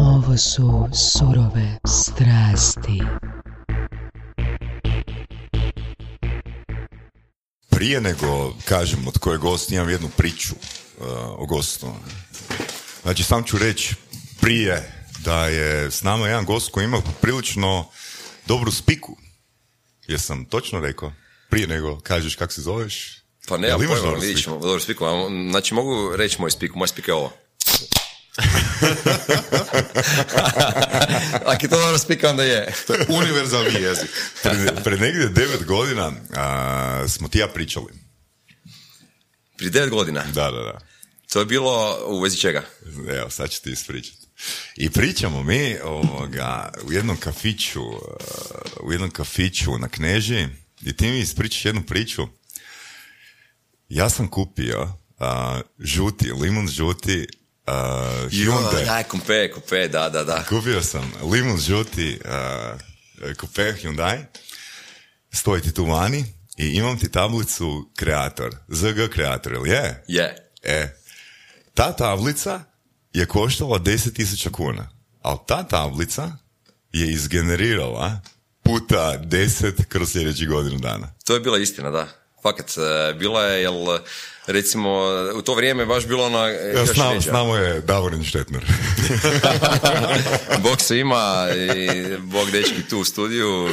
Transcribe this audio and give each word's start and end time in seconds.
Ovo 0.00 0.36
su 0.36 0.88
surove 0.92 1.78
strasti. 1.86 3.02
Prije 7.70 8.00
nego 8.00 8.54
kažem 8.64 9.08
od 9.08 9.18
koje 9.18 9.38
gost, 9.38 9.72
imam 9.72 9.88
jednu 9.88 10.08
priču 10.16 10.54
uh, 10.54 11.06
o 11.38 11.46
gostu. 11.46 11.86
Znači, 13.02 13.22
sam 13.22 13.44
ću 13.44 13.58
reći 13.58 13.94
prije 14.40 14.92
da 15.24 15.46
je 15.46 15.90
s 15.90 16.02
nama 16.02 16.28
jedan 16.28 16.44
gost 16.44 16.70
koji 16.70 16.84
ima 16.84 17.02
prilično 17.20 17.86
dobru 18.46 18.70
spiku. 18.70 19.16
Jesam 20.08 20.44
točno 20.44 20.80
rekao? 20.80 21.12
Prije 21.50 21.66
nego 21.66 22.00
kažeš 22.00 22.36
kako 22.36 22.52
se 22.52 22.62
zoveš? 22.62 23.24
Pa 23.48 23.56
ne, 23.56 23.68
imaš 23.68 24.00
pojma, 24.00 24.18
vidit 24.18 24.36
spiku? 24.36 24.40
ćemo, 24.40 24.58
dobro 24.58 24.80
spiku. 24.80 25.04
Znači 25.50 25.74
mogu 25.74 26.16
reći 26.16 26.40
moj 26.40 26.50
spik, 26.50 26.74
moj 26.74 26.88
spik 26.88 27.08
je 27.08 27.14
ovo. 27.14 27.43
Ako 31.46 31.62
je 31.62 31.68
to 31.68 31.80
dobro 31.80 31.98
spika, 31.98 32.30
onda 32.30 32.42
je. 32.42 32.72
To 32.86 32.94
je 32.94 33.06
univerzalni 33.08 33.82
jezik. 33.82 34.10
Pred, 34.42 34.84
pred 34.84 35.00
negdje 35.00 35.28
devet 35.28 35.64
godina 35.64 36.12
a, 36.36 37.04
smo 37.08 37.28
ti 37.28 37.38
ja 37.38 37.48
pričali. 37.48 37.92
Prije 39.56 39.70
devet 39.70 39.90
godina. 39.90 40.24
Da, 40.24 40.50
da, 40.50 40.62
da. 40.62 40.80
To 41.32 41.40
je 41.40 41.46
bilo 41.46 41.98
u 42.06 42.20
vezi 42.20 42.36
čega? 42.36 42.64
Evo, 43.08 43.30
sad 43.30 43.50
ću 43.50 43.62
ti 43.62 43.70
ispričati. 43.70 44.26
I 44.76 44.90
pričamo 44.90 45.42
mi 45.42 45.76
ovoga, 45.84 46.72
u 46.82 46.92
jednom 46.92 47.16
kafiću, 47.16 47.82
u 48.80 48.92
jednom 48.92 49.10
kafiću 49.10 49.78
na 49.78 49.88
Kneži 49.88 50.46
i 50.82 50.96
ti 50.96 51.06
mi 51.06 51.18
ispričaš 51.18 51.64
jednu 51.64 51.82
priču. 51.82 52.26
Ja 53.88 54.10
sam 54.10 54.30
kupio 54.30 54.82
uh, 54.82 54.88
žuti, 55.78 56.32
limun 56.32 56.68
žuti 56.68 57.26
uh, 57.66 58.30
Hyundai. 58.30 58.88
Aj, 58.88 59.04
kupe, 59.04 59.50
kupe, 59.52 59.88
da, 59.88 60.08
da, 60.08 60.24
da. 60.24 60.44
Kupio 60.48 60.82
sam 60.82 61.12
limun 61.32 61.58
žuti 61.58 62.20
uh, 62.24 63.34
kupe 63.36 63.72
Hyundai. 63.82 64.18
Stoji 65.32 65.62
ti 65.62 65.74
tu 65.74 65.84
vani 65.84 66.24
i 66.56 66.66
imam 66.68 66.98
ti 66.98 67.10
tablicu 67.10 67.90
kreator. 67.96 68.56
ZG 68.68 69.08
kreator, 69.12 69.52
jel 69.52 69.66
je? 69.66 70.04
Je. 70.08 70.50
E, 70.62 70.96
ta 71.74 71.92
tablica 71.92 72.60
je 73.12 73.26
koštala 73.26 73.78
10.000 73.78 74.50
kuna, 74.50 74.90
ali 75.22 75.38
ta 75.46 75.62
tablica 75.62 76.32
je 76.92 77.12
izgenerirala 77.12 78.20
puta 78.62 79.18
10 79.22 79.84
kroz 79.84 80.12
sljedećih 80.12 80.48
godinu 80.48 80.78
dana. 80.78 81.14
To 81.24 81.34
je 81.34 81.40
bila 81.40 81.58
istina, 81.58 81.90
da. 81.90 82.08
Fakat, 82.44 82.70
e, 82.76 83.14
bila 83.14 83.42
je, 83.44 83.62
jel, 83.62 83.74
recimo, 84.46 85.02
u 85.34 85.42
to 85.42 85.54
vrijeme 85.54 85.82
je 85.82 85.86
baš 85.86 86.06
bilo 86.06 86.26
ona 86.26 86.48
e, 86.48 86.74
Ja, 86.76 87.20
s 87.20 87.26
nama 87.26 87.58
je 87.58 87.80
Davorin 87.80 88.24
Štetner. 88.24 88.64
Bog 90.64 90.80
se 90.80 90.98
ima 90.98 91.48
i 91.56 92.16
Bog 92.18 92.50
dečki 92.50 92.88
tu 92.90 92.98
u 92.98 93.04
studiju, 93.04 93.68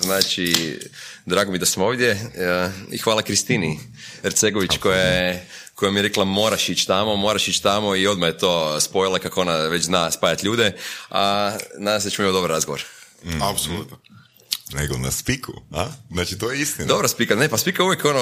znači 0.00 0.78
drago 1.26 1.52
mi 1.52 1.58
da 1.58 1.66
smo 1.66 1.84
ovdje 1.84 2.10
e, 2.10 2.70
i 2.90 2.98
hvala 2.98 3.22
Kristini 3.22 3.80
Ercegović 4.24 4.78
koja 4.78 5.00
je 5.00 5.46
koja 5.74 5.90
mi 5.90 5.98
je 5.98 6.02
rekla 6.02 6.24
moraš 6.24 6.68
ići 6.68 6.86
tamo, 6.86 7.16
moraš 7.16 7.48
ići 7.48 7.62
tamo 7.62 7.96
i 7.96 8.06
odmah 8.06 8.28
je 8.28 8.38
to 8.38 8.80
spojila 8.80 9.18
kako 9.18 9.40
ona 9.40 9.56
već 9.56 9.84
zna 9.84 10.10
spajati 10.10 10.46
ljude, 10.46 10.72
a 11.10 11.52
nadam 11.78 12.00
se 12.00 12.06
da 12.06 12.10
ćemo 12.10 12.28
imati 12.28 12.36
dobar 12.36 12.50
razgovor. 12.50 12.84
Apsolutno. 13.40 13.98
Nego 14.72 14.98
na 14.98 15.10
spiku, 15.10 15.52
a? 15.72 15.86
Znači, 16.10 16.38
to 16.38 16.50
je 16.50 16.60
istina. 16.60 16.86
Dobro 16.86 17.08
spika, 17.08 17.34
ne 17.34 17.48
pa 17.48 17.58
spika 17.58 17.84
uvijek 17.84 18.04
ono 18.04 18.20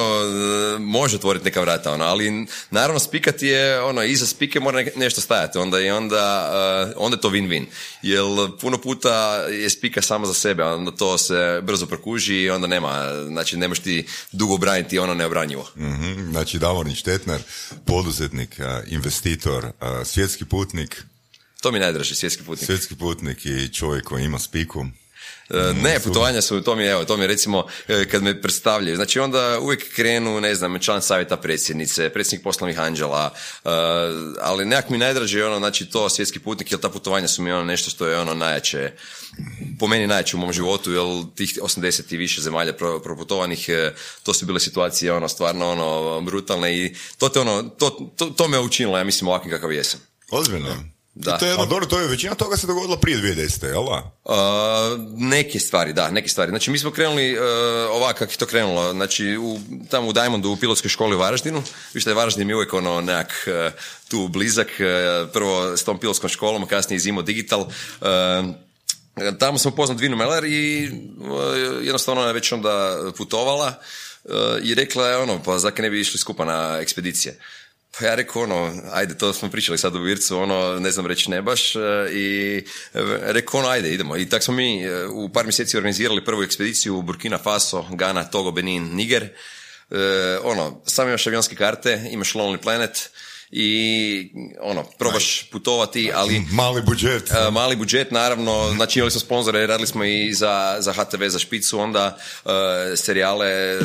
e, 0.77 0.79
može 0.79 1.17
otvoriti 1.17 1.45
neka 1.45 1.61
vrata, 1.61 1.93
ono, 1.93 2.05
ali 2.05 2.31
naravno 2.71 2.99
spikati 3.01 3.47
je 3.47 3.81
ono 3.81 4.03
iza 4.03 4.27
spike 4.27 4.61
mora 4.61 4.77
ne- 4.77 4.93
nešto 4.97 5.21
stajati, 5.21 5.59
onda 5.59 5.81
i 5.81 5.91
onda, 5.91 6.51
e, 6.89 6.95
onda 6.97 7.17
je 7.17 7.21
to 7.21 7.31
win-win. 7.31 7.65
Jer 8.03 8.23
puno 8.61 8.79
puta 8.79 9.11
je 9.37 9.71
spika 9.71 10.03
sama 10.03 10.27
za 10.27 10.35
sebe, 10.35 10.65
onda 10.65 10.91
to 10.91 11.19
se 11.19 11.35
brzo 11.63 11.87
prokuži 11.87 12.35
i 12.35 12.51
onda 12.51 12.67
nema, 12.67 12.93
znači 13.25 13.57
ne 13.57 13.69
možeš 13.69 13.85
ti 13.85 14.07
dugo 14.33 14.57
braniti 14.57 14.99
ono 14.99 15.15
neobranjivo. 15.15 15.69
Mhm, 15.77 16.31
Znači, 16.31 16.59
Davorin 16.59 16.95
Štetner, 16.95 17.43
poduzetnik, 17.85 18.61
a, 18.61 18.83
investitor, 18.87 19.67
svjetski 20.05 20.45
putnik, 20.45 21.03
To 21.61 21.71
mi 21.71 21.79
je 21.79 21.83
najdraži 21.83 22.15
svjetski 22.15 22.43
putnik. 22.43 22.67
svjetski 22.67 22.95
putnik 22.95 23.47
i 23.47 23.69
čovjek 23.69 24.05
koji 24.05 24.25
ima 24.25 24.39
spiku. 24.39 24.87
E, 25.51 25.73
Ne, 25.83 26.01
putovanja 26.01 26.43
su, 26.43 26.61
to 26.61 26.77
mi 26.77 26.83
je, 26.83 26.91
evo, 26.91 27.05
to 27.05 27.17
mi 27.17 27.23
je 27.23 27.27
recimo, 27.27 27.67
e, 27.89 28.09
kad 28.09 28.23
me 28.23 28.43
predstavljaju, 28.43 28.97
znači 28.97 29.21
onda 29.21 29.59
uvijek 29.61 29.95
krenu, 29.95 30.41
ne 30.41 30.55
znam, 30.55 30.79
član 30.79 31.03
savjeta 31.03 31.37
predsjednice, 31.37 32.11
predsjednik 32.11 32.45
poslovnih 32.45 32.81
anđela, 32.81 33.35
e, 33.65 33.69
ali 34.41 34.65
nekak 34.65 34.91
mi 34.91 34.99
najdraže 34.99 35.39
je 35.39 35.47
ono, 35.47 35.59
znači 35.59 35.87
to 35.87 36.09
svjetski 36.09 36.39
putnik, 36.39 36.73
jer 36.73 36.81
ta 36.81 36.89
putovanja 36.89 37.29
su 37.29 37.43
mi 37.43 37.53
ono 37.53 37.65
nešto 37.65 37.91
što 37.91 38.07
je 38.07 38.19
ono 38.19 38.35
najjače, 38.35 38.93
po 39.79 39.87
meni 39.87 40.07
najjače 40.07 40.37
u 40.37 40.41
mom 40.41 40.53
životu, 40.53 40.93
jer 40.93 41.03
tih 41.35 41.59
80 41.63 42.15
i 42.15 42.17
više 42.17 42.41
zemalja 42.41 42.73
pro, 42.73 43.01
proputovanih, 43.01 43.69
to 44.23 44.35
su 44.35 44.47
bile 44.47 44.61
situacije 44.61 45.13
ono, 45.13 45.29
stvarno 45.29 45.71
ono, 45.71 46.21
brutalne 46.21 46.79
i 46.79 46.95
to 47.19 47.29
te 47.29 47.41
ono, 47.41 47.63
to, 47.63 48.13
to, 48.17 48.27
to 48.27 48.49
me 48.49 48.59
učinilo, 48.59 48.99
ja 48.99 49.05
mislim, 49.05 49.29
ovakvim 49.29 49.51
kakav 49.51 49.73
jesam. 49.73 50.01
Ozbiljno. 50.31 50.94
Da. 51.15 51.35
I 51.37 51.39
to 51.39 51.45
je 51.45 51.51
jedno 51.51 51.67
dobro, 51.67 51.87
to 51.87 52.01
je 52.01 52.09
većina 52.09 52.35
toga 52.35 52.57
se 52.57 52.67
dogodilo 52.67 52.97
prije 52.97 53.19
2010. 53.19 53.67
jel 53.67 53.85
da? 53.85 54.13
Uh, 54.25 54.35
neke 55.19 55.61
stvari, 55.61 55.93
da, 55.93 56.11
neke 56.11 56.29
stvari. 56.29 56.51
Znači, 56.51 56.71
mi 56.71 56.79
smo 56.79 56.91
krenuli 56.91 57.39
uh, 57.39 57.45
ovako 57.91 58.19
kako 58.19 58.33
je 58.33 58.37
to 58.37 58.47
krenulo. 58.47 58.93
Znači, 58.93 59.37
u, 59.37 59.59
tamo 59.91 60.09
u 60.09 60.13
Diamondu, 60.13 60.51
u 60.51 60.57
pilotskoj 60.57 60.89
školi 60.89 61.17
u 61.17 61.19
Varaždinu. 61.19 61.63
Je 61.95 62.15
Varaždin 62.15 62.47
mi 62.47 62.53
je 62.53 62.57
uvijek 62.57 62.75
ono 62.75 63.01
nekak 63.01 63.33
uh, 63.47 63.73
tu 64.09 64.29
blizak. 64.29 64.67
uh, 64.67 65.31
prvo 65.33 65.77
s 65.77 65.85
tom 65.85 65.99
pilotskom 65.99 66.29
školom, 66.29 66.63
a 66.63 66.67
kasnije 66.67 66.97
iz 66.97 67.07
Imo 67.07 67.23
Digital. 67.23 67.61
Uh, 67.61 67.69
tamo 69.39 69.59
sam 69.59 69.73
upoznao 69.73 69.99
Dvinu 69.99 70.17
Meller 70.17 70.45
i 70.45 70.91
uh, 71.21 71.29
jednostavno 71.83 72.21
ona 72.21 72.29
je 72.29 72.35
već 72.35 72.53
onda 72.53 72.99
putovala 73.17 73.75
uh, 74.25 74.33
i 74.63 74.75
rekla 74.75 75.09
je 75.09 75.17
ono, 75.17 75.43
pa 75.43 75.59
zakaj 75.59 75.83
ne 75.83 75.91
bi 75.91 76.01
išli 76.01 76.19
skupa 76.19 76.45
na 76.45 76.79
ekspedicije. 76.81 77.39
Pa 77.99 78.07
ja 78.07 78.15
rekao 78.15 78.43
ono, 78.43 78.73
ajde, 78.93 79.19
to 79.19 79.33
smo 79.33 79.51
pričali 79.51 79.79
sad 79.79 79.97
u 79.97 80.01
Vircu, 80.01 80.39
ono, 80.39 80.79
ne 80.81 80.91
znam 80.91 81.07
reći 81.07 81.31
ne 81.31 81.43
baš, 81.43 81.77
e, 81.77 81.81
i 82.13 82.57
e, 82.95 83.01
rekao 83.23 83.61
ono, 83.61 83.69
ajde, 83.69 83.91
idemo. 83.91 84.17
I 84.17 84.29
tak 84.29 84.43
smo 84.43 84.55
mi 84.55 84.83
e, 84.83 85.07
u 85.07 85.29
par 85.29 85.45
mjeseci 85.45 85.77
organizirali 85.77 86.25
prvu 86.25 86.43
ekspediciju 86.43 86.97
u 86.97 87.03
Burkina 87.03 87.39
Faso, 87.39 87.87
Ghana, 87.91 88.25
Togo, 88.25 88.51
Benin, 88.51 88.95
Niger. 88.95 89.23
E, 89.23 89.29
ono, 90.43 90.83
sam 90.87 91.09
imaš 91.09 91.27
avionske 91.27 91.57
karte, 91.57 92.09
imaš 92.11 92.33
Lonely 92.33 92.63
Planet 92.63 93.11
i 93.51 94.31
ono, 94.61 94.85
probaš 94.99 95.49
putovati, 95.53 96.11
ali... 96.15 96.43
Mali 96.51 96.83
budžet. 96.83 97.31
E, 97.31 97.51
mali 97.51 97.77
budžet, 97.77 98.11
naravno, 98.11 98.73
znači 98.75 98.99
imali 98.99 99.11
smo 99.11 99.21
sponzore, 99.21 99.67
radili 99.67 99.87
smo 99.87 100.05
i 100.05 100.33
za, 100.35 100.77
za 100.79 100.93
HTV, 100.93 101.27
za 101.29 101.39
Špicu, 101.39 101.81
onda 101.81 102.19
e, 102.45 102.97
serijale, 102.97 103.49
e, 103.49 103.79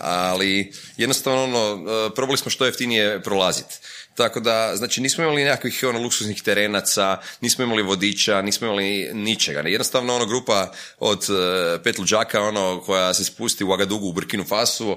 ali 0.00 0.72
jednostavno 0.96 1.44
ono, 1.44 1.84
probali 2.14 2.38
smo 2.38 2.50
što 2.50 2.66
jeftinije 2.66 3.22
prolaziti. 3.22 3.74
Tako 4.14 4.40
da, 4.40 4.76
znači 4.76 5.00
nismo 5.00 5.24
imali 5.24 5.44
nekakvih 5.44 5.84
ono, 5.88 5.98
luksuznih 5.98 6.42
terenaca, 6.42 7.18
nismo 7.40 7.64
imali 7.64 7.82
vodiča, 7.82 8.42
nismo 8.42 8.66
imali 8.66 9.10
ničega. 9.12 9.60
Jednostavno 9.60 10.14
ono 10.14 10.26
grupa 10.26 10.72
od 10.98 11.26
e, 11.30 11.82
pet 11.82 11.98
luđaka 11.98 12.42
ono, 12.42 12.82
koja 12.86 13.14
se 13.14 13.24
spusti 13.24 13.64
u 13.64 13.72
Agadugu 13.72 14.08
u 14.08 14.12
Burkinu 14.12 14.44
Fasu 14.44 14.90
e, 14.90 14.96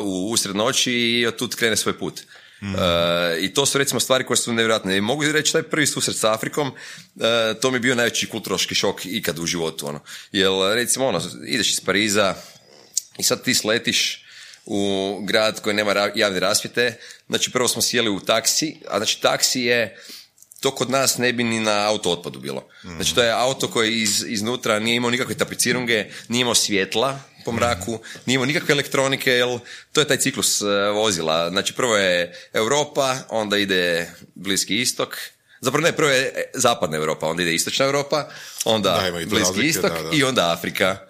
u 0.00 0.30
usred 0.30 0.56
noći 0.56 0.92
i 0.92 1.26
od 1.26 1.36
tud 1.36 1.54
krene 1.54 1.76
svoj 1.76 1.98
put. 1.98 2.22
E, 2.62 3.40
I 3.40 3.54
to 3.54 3.66
su 3.66 3.78
recimo 3.78 4.00
stvari 4.00 4.24
koje 4.24 4.36
su 4.36 4.52
nevjerojatne. 4.52 4.96
I 4.96 5.00
mogu 5.00 5.24
reći 5.24 5.52
taj 5.52 5.62
prvi 5.62 5.86
susret 5.86 6.16
sa 6.16 6.32
Afrikom, 6.32 6.72
e, 7.20 7.54
to 7.60 7.70
mi 7.70 7.76
je 7.76 7.80
bio 7.80 7.94
najveći 7.94 8.28
kulturološki 8.28 8.74
šok 8.74 9.06
ikad 9.06 9.38
u 9.38 9.46
životu. 9.46 9.86
Ono. 9.86 10.00
Jer 10.32 10.50
recimo 10.74 11.06
ono, 11.06 11.20
ideš 11.46 11.70
iz 11.70 11.80
Pariza 11.80 12.34
i 13.18 13.22
sad 13.22 13.44
ti 13.44 13.54
sletiš 13.54 14.24
u 14.64 15.20
grad 15.24 15.60
koji 15.60 15.76
nema 15.76 16.10
javne 16.14 16.40
rasvjete. 16.40 16.98
Znači 17.28 17.50
prvo 17.50 17.68
smo 17.68 17.82
sjeli 17.82 18.10
u 18.10 18.20
taksi, 18.20 18.76
a 18.88 18.96
znači 18.98 19.20
taksi 19.20 19.60
je 19.60 19.96
to 20.60 20.74
kod 20.74 20.90
nas 20.90 21.18
ne 21.18 21.32
bi 21.32 21.44
ni 21.44 21.60
na 21.60 21.88
auto 21.88 22.10
otpadu 22.10 22.40
bilo. 22.40 22.68
Znači 22.82 23.14
to 23.14 23.22
je 23.22 23.32
auto 23.32 23.68
koji 23.68 24.02
iz, 24.02 24.24
iznutra 24.28 24.78
nije 24.78 24.96
imao 24.96 25.10
nikakve 25.10 25.34
tapicirunge, 25.34 26.06
nije 26.28 26.40
imao 26.40 26.54
svjetla 26.54 27.20
po 27.50 27.56
mraku, 27.56 27.98
nije 28.26 28.34
imao 28.34 28.46
nikakve 28.46 28.72
elektronike, 28.72 29.30
jer 29.30 29.58
to 29.92 30.00
je 30.00 30.08
taj 30.08 30.16
ciklus 30.16 30.62
e, 30.62 30.64
vozila. 30.94 31.50
Znači 31.50 31.72
prvo 31.72 31.96
je 31.96 32.34
Europa, 32.52 33.16
onda 33.28 33.56
ide 33.58 34.10
Bliski 34.34 34.80
istok, 34.80 35.16
Zapravo 35.60 35.86
ne, 35.86 35.92
prvo 35.92 36.10
je 36.10 36.22
e, 36.22 36.50
zapadna 36.54 36.96
Europa, 36.96 37.26
onda 37.26 37.42
ide 37.42 37.54
istočna 37.54 37.86
Europa, 37.86 38.28
onda 38.64 38.90
Da, 38.90 39.10
Bliski 39.12 39.38
razlike, 39.38 39.68
istok 39.68 39.92
da, 39.92 40.02
da. 40.02 40.16
i 40.16 40.24
onda 40.24 40.52
Afrika. 40.52 41.07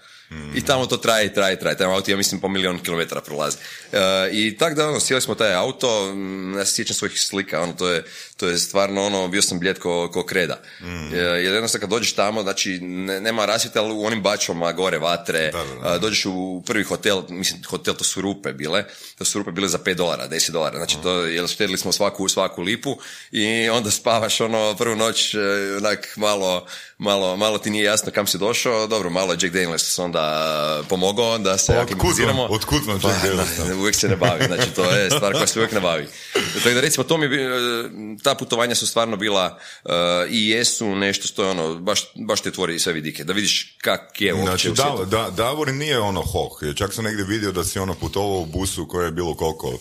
I 0.55 0.65
tamo 0.65 0.87
to 0.87 0.97
traje 0.97 1.27
i 1.27 1.35
traje 1.35 1.55
i 1.55 1.59
traje. 1.59 1.77
Taj 1.77 1.87
auto, 1.87 2.11
ja 2.11 2.17
mislim, 2.17 2.41
po 2.41 2.49
milion 2.49 2.79
kilometara 2.79 3.21
prolazi. 3.21 3.57
E, 3.93 3.99
I 4.33 4.57
tak 4.57 4.75
da, 4.75 4.89
ono, 4.89 5.01
sjeli 5.01 5.23
smo 5.23 5.35
taj 5.35 5.55
auto, 5.55 6.09
m, 6.09 6.55
ja 6.59 6.65
se 6.65 6.75
sjećam 6.75 6.95
svojih 6.95 7.21
slika, 7.21 7.61
ono, 7.61 7.73
to 7.73 7.89
je, 7.89 8.05
to 8.37 8.49
je 8.49 8.59
stvarno, 8.59 9.03
ono, 9.05 9.29
bio 9.29 9.43
sam 9.43 9.61
bljet 9.61 9.79
ko, 9.79 10.11
ko 10.13 10.25
kreda. 10.25 10.61
Mm. 10.81 11.15
E, 11.15 11.19
jer 11.19 11.53
jednostavno 11.55 11.81
kad 11.81 11.91
dođeš 11.91 12.13
tamo, 12.13 12.43
znači, 12.43 12.79
ne- 12.81 13.21
nema 13.21 13.47
rasvjete, 13.47 13.79
ali 13.79 13.93
u 13.93 14.05
onim 14.05 14.23
bačvama 14.23 14.73
gore 14.73 14.99
vatre, 14.99 15.51
Da, 15.53 15.65
da, 15.65 15.75
da. 15.83 15.89
a, 15.89 15.99
dođeš 15.99 16.27
u 16.27 16.63
prvi 16.67 16.85
hotel, 16.85 17.23
mislim, 17.29 17.63
hotel 17.65 17.95
to 17.95 18.05
su 18.05 18.21
rupe 18.21 18.53
bile, 18.53 18.85
to 19.19 19.25
su 19.25 19.39
rupe 19.39 19.51
bile 19.51 19.69
za 19.69 19.79
5 19.79 19.95
dolara, 19.95 20.29
10 20.29 20.51
dolara, 20.51 20.77
znači 20.77 20.97
to, 21.03 21.21
jer 21.21 21.49
štedili 21.49 21.79
smo 21.79 21.93
svaku, 21.93 22.29
svaku 22.29 22.63
lipu 22.63 22.99
i 23.33 23.69
onda 23.69 23.91
spavaš 23.91 24.41
ono 24.41 24.75
prvu 24.75 24.97
noć, 24.97 25.35
e, 25.35 25.39
onak 25.77 26.17
malo, 26.17 26.67
malo, 26.99 27.37
malo 27.37 27.59
ti 27.59 27.71
nije 27.71 27.85
jasno 27.85 28.13
kam 28.13 28.27
si 28.27 28.39
došao, 28.39 28.87
dobro, 28.87 29.11
malo 29.11 29.33
je 29.33 29.39
Jack 29.43 29.55
Daniels 29.55 29.99
onda 29.99 30.25
pomogao 30.89 31.39
da 31.39 31.59
se 31.59 31.73
Pa 31.73 31.81
aklimatiziramo. 31.81 32.43
otkud 32.45 32.85
vam 32.87 33.01
Pa, 33.01 33.09
Jack 33.09 33.23
Daniels? 33.23 33.57
da, 33.59 33.77
uvijek 33.77 33.97
se 33.97 34.09
ne 34.09 34.17
bavi, 34.17 34.45
znači 34.47 34.71
to 34.71 34.85
je 34.85 35.11
stvar 35.11 35.33
koja 35.33 35.47
se 35.47 35.59
uvijek 35.59 35.73
ne 35.73 35.81
bavi. 35.81 36.07
Tako 36.55 36.71
da 36.71 36.81
recimo 36.81 37.05
to 37.05 37.19
mi, 37.19 37.27
e, 37.27 37.39
ta 38.23 38.35
putovanja 38.35 38.75
su 38.75 38.87
stvarno 38.87 39.17
bila 39.17 39.59
e, 39.85 39.91
i 40.31 40.49
jesu 40.49 40.89
nešto 40.89 41.27
što 41.27 41.45
je 41.45 41.51
ono, 41.51 41.75
baš, 41.75 42.01
baš 42.17 42.41
te 42.41 42.51
tvori 42.51 42.79
sve 42.79 42.93
vidike, 42.93 43.25
da 43.25 43.33
vidiš 43.33 43.77
kak 43.83 44.21
je 44.21 44.35
uopće 44.35 44.47
Znači, 44.47 44.71
u 44.71 44.77
svijetu. 44.77 45.05
da, 45.05 45.23
da, 45.23 45.31
Davor 45.31 45.69
nije 45.69 45.99
ono 45.99 46.23
hoh. 46.23 46.59
Jer 46.61 46.77
Čak 46.77 46.93
sam 46.95 47.05
negdje 47.05 47.25
vidio 47.25 47.53
da 47.53 47.65
si 47.65 47.79
ono 47.79 47.95
putovao 47.95 48.39
u 48.39 48.47
busu 48.47 48.89
koje 48.89 49.05
je 49.05 49.11
bilo 49.13 49.35
koliko? 49.35 49.79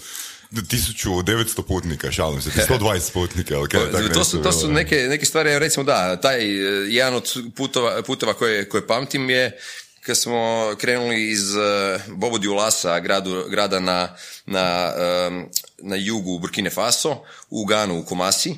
1900 0.51 1.61
putnika, 1.61 2.11
šalim 2.11 2.41
se, 2.41 2.49
120 2.49 3.13
putnika, 3.19 3.57
ali 3.57 3.69
kaj 3.69 3.81
je 3.81 3.91
tak 3.91 4.07
Pa, 4.07 4.13
to, 4.13 4.23
su, 4.23 4.41
to 4.41 4.51
su 4.51 4.59
bilo, 4.59 4.73
neke, 4.73 4.95
neke 4.95 5.25
stvari, 5.25 5.49
evo 5.49 5.59
recimo 5.59 5.83
da, 5.83 6.15
taj 6.21 6.41
e, 6.41 6.87
jedan 6.89 7.13
od 7.13 7.33
putova, 7.55 8.01
puteva 8.01 8.33
koje, 8.33 8.69
koje 8.69 8.87
pamtim 8.87 9.29
je 9.29 9.57
kad 10.01 10.17
smo 10.17 10.73
krenuli 10.77 11.31
iz 11.31 11.55
uh, 11.55 12.01
Bobo 12.07 12.37
Dioulassa, 12.37 12.99
gradu, 12.99 13.45
grada 13.49 13.79
na, 13.79 14.15
na, 14.45 14.93
na 15.77 15.95
jugu 15.95 16.39
Burkine 16.39 16.69
Faso, 16.69 17.23
u 17.49 17.65
Ganu, 17.65 17.99
u 17.99 18.05
Komasi. 18.05 18.49
E, 18.51 18.55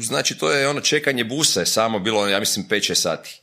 znači, 0.00 0.38
to 0.38 0.52
je 0.52 0.68
ono 0.68 0.80
čekanje 0.80 1.24
buse, 1.24 1.66
samo 1.66 1.98
bilo, 1.98 2.28
ja 2.28 2.40
mislim, 2.40 2.66
5-6 2.68 2.94
sati. 2.94 3.40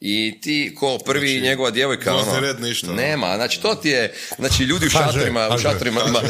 I 0.00 0.38
ti 0.42 0.74
ko 0.78 0.98
prvi 0.98 1.40
njegova 1.40 1.70
djevojka 1.70 2.14
ono, 2.14 2.40
red 2.40 2.60
ništa, 2.60 2.86
ono. 2.86 2.96
nema, 2.96 3.36
znači 3.36 3.62
to 3.62 3.74
ti 3.74 3.88
je 3.88 4.14
znači 4.38 4.62
ljudi 4.62 4.86
u 4.86 4.88
HŽ, 4.88 4.92
šatorima, 4.92 5.48
u 5.54 5.58
šatorima 5.58 6.00
ima, 6.08 6.20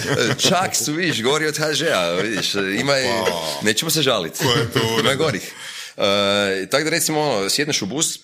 čak 0.49 0.77
su 0.77 0.93
vidiš 0.93 1.23
gori 1.23 1.47
od 1.47 1.57
HŽ-a, 1.57 2.11
vidiš, 2.23 2.55
ima 2.55 2.95
je, 2.95 3.13
nećemo 3.63 3.91
se 3.91 4.03
žaliti. 4.03 4.39
Ko 4.39 4.51
je 4.51 4.73
to 4.73 5.01
ima 5.01 5.11
je 5.11 5.17
gorih. 5.17 5.53
E, 5.97 6.67
tako 6.71 6.85
da 6.85 6.91
recimo 6.91 7.21
ono, 7.21 7.51
sjedneš 7.51 7.83
u 7.83 7.87
bus 7.87 8.19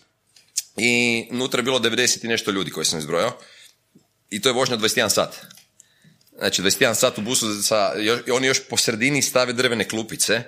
i 0.76 1.24
unutra 1.30 1.58
je 1.58 1.62
bilo 1.62 1.78
90 1.78 2.24
i 2.24 2.28
nešto 2.28 2.50
ljudi 2.50 2.70
koje 2.70 2.84
sam 2.84 2.98
izbrojao 2.98 3.38
i 4.30 4.40
to 4.40 4.48
je 4.48 4.52
vožnja 4.52 4.76
21 4.76 5.08
sat. 5.08 5.36
Znači 6.38 6.62
21 6.62 6.94
sat 6.94 7.18
u 7.18 7.20
busu, 7.20 7.62
sa, 7.62 7.92
još, 7.98 8.20
oni 8.32 8.46
još 8.46 8.60
po 8.68 8.76
sredini 8.76 9.22
stave 9.22 9.52
drvene 9.52 9.88
klupice 9.88 10.42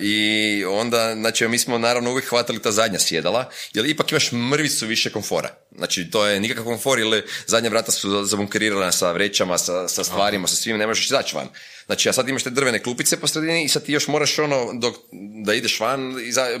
i 0.00 0.64
onda, 0.68 1.14
znači 1.14 1.48
mi 1.48 1.58
smo 1.58 1.78
naravno 1.78 2.10
uvijek 2.10 2.28
hvatali 2.28 2.62
ta 2.62 2.72
zadnja 2.72 2.98
sjedala, 2.98 3.50
jer 3.74 3.86
ipak 3.86 4.12
imaš 4.12 4.32
mrvicu 4.32 4.86
više 4.86 5.10
komfora. 5.10 5.61
Znači 5.76 6.10
to 6.10 6.26
je 6.26 6.40
nikakav 6.40 6.64
komfor, 6.64 6.98
jer 6.98 7.22
zadnja 7.46 7.70
vrata 7.70 7.92
su 7.92 8.24
zabunkerirana 8.24 8.92
sa 8.92 9.12
vrećama, 9.12 9.58
sa, 9.58 9.88
sa 9.88 10.04
stvarima, 10.04 10.48
sa 10.48 10.56
svim, 10.56 10.78
ne 10.78 10.86
možeš 10.86 11.06
izaći 11.06 11.36
van. 11.36 11.48
Znači, 11.86 12.08
a 12.08 12.12
sad 12.12 12.28
imaš 12.28 12.42
te 12.42 12.50
drvene 12.50 12.82
klupice 12.82 13.20
po 13.20 13.26
sredini 13.26 13.64
i 13.64 13.68
sad 13.68 13.84
ti 13.84 13.92
još 13.92 14.08
moraš 14.08 14.38
ono, 14.38 14.70
dok, 14.74 14.94
da 15.44 15.54
ideš 15.54 15.80
van, 15.80 16.14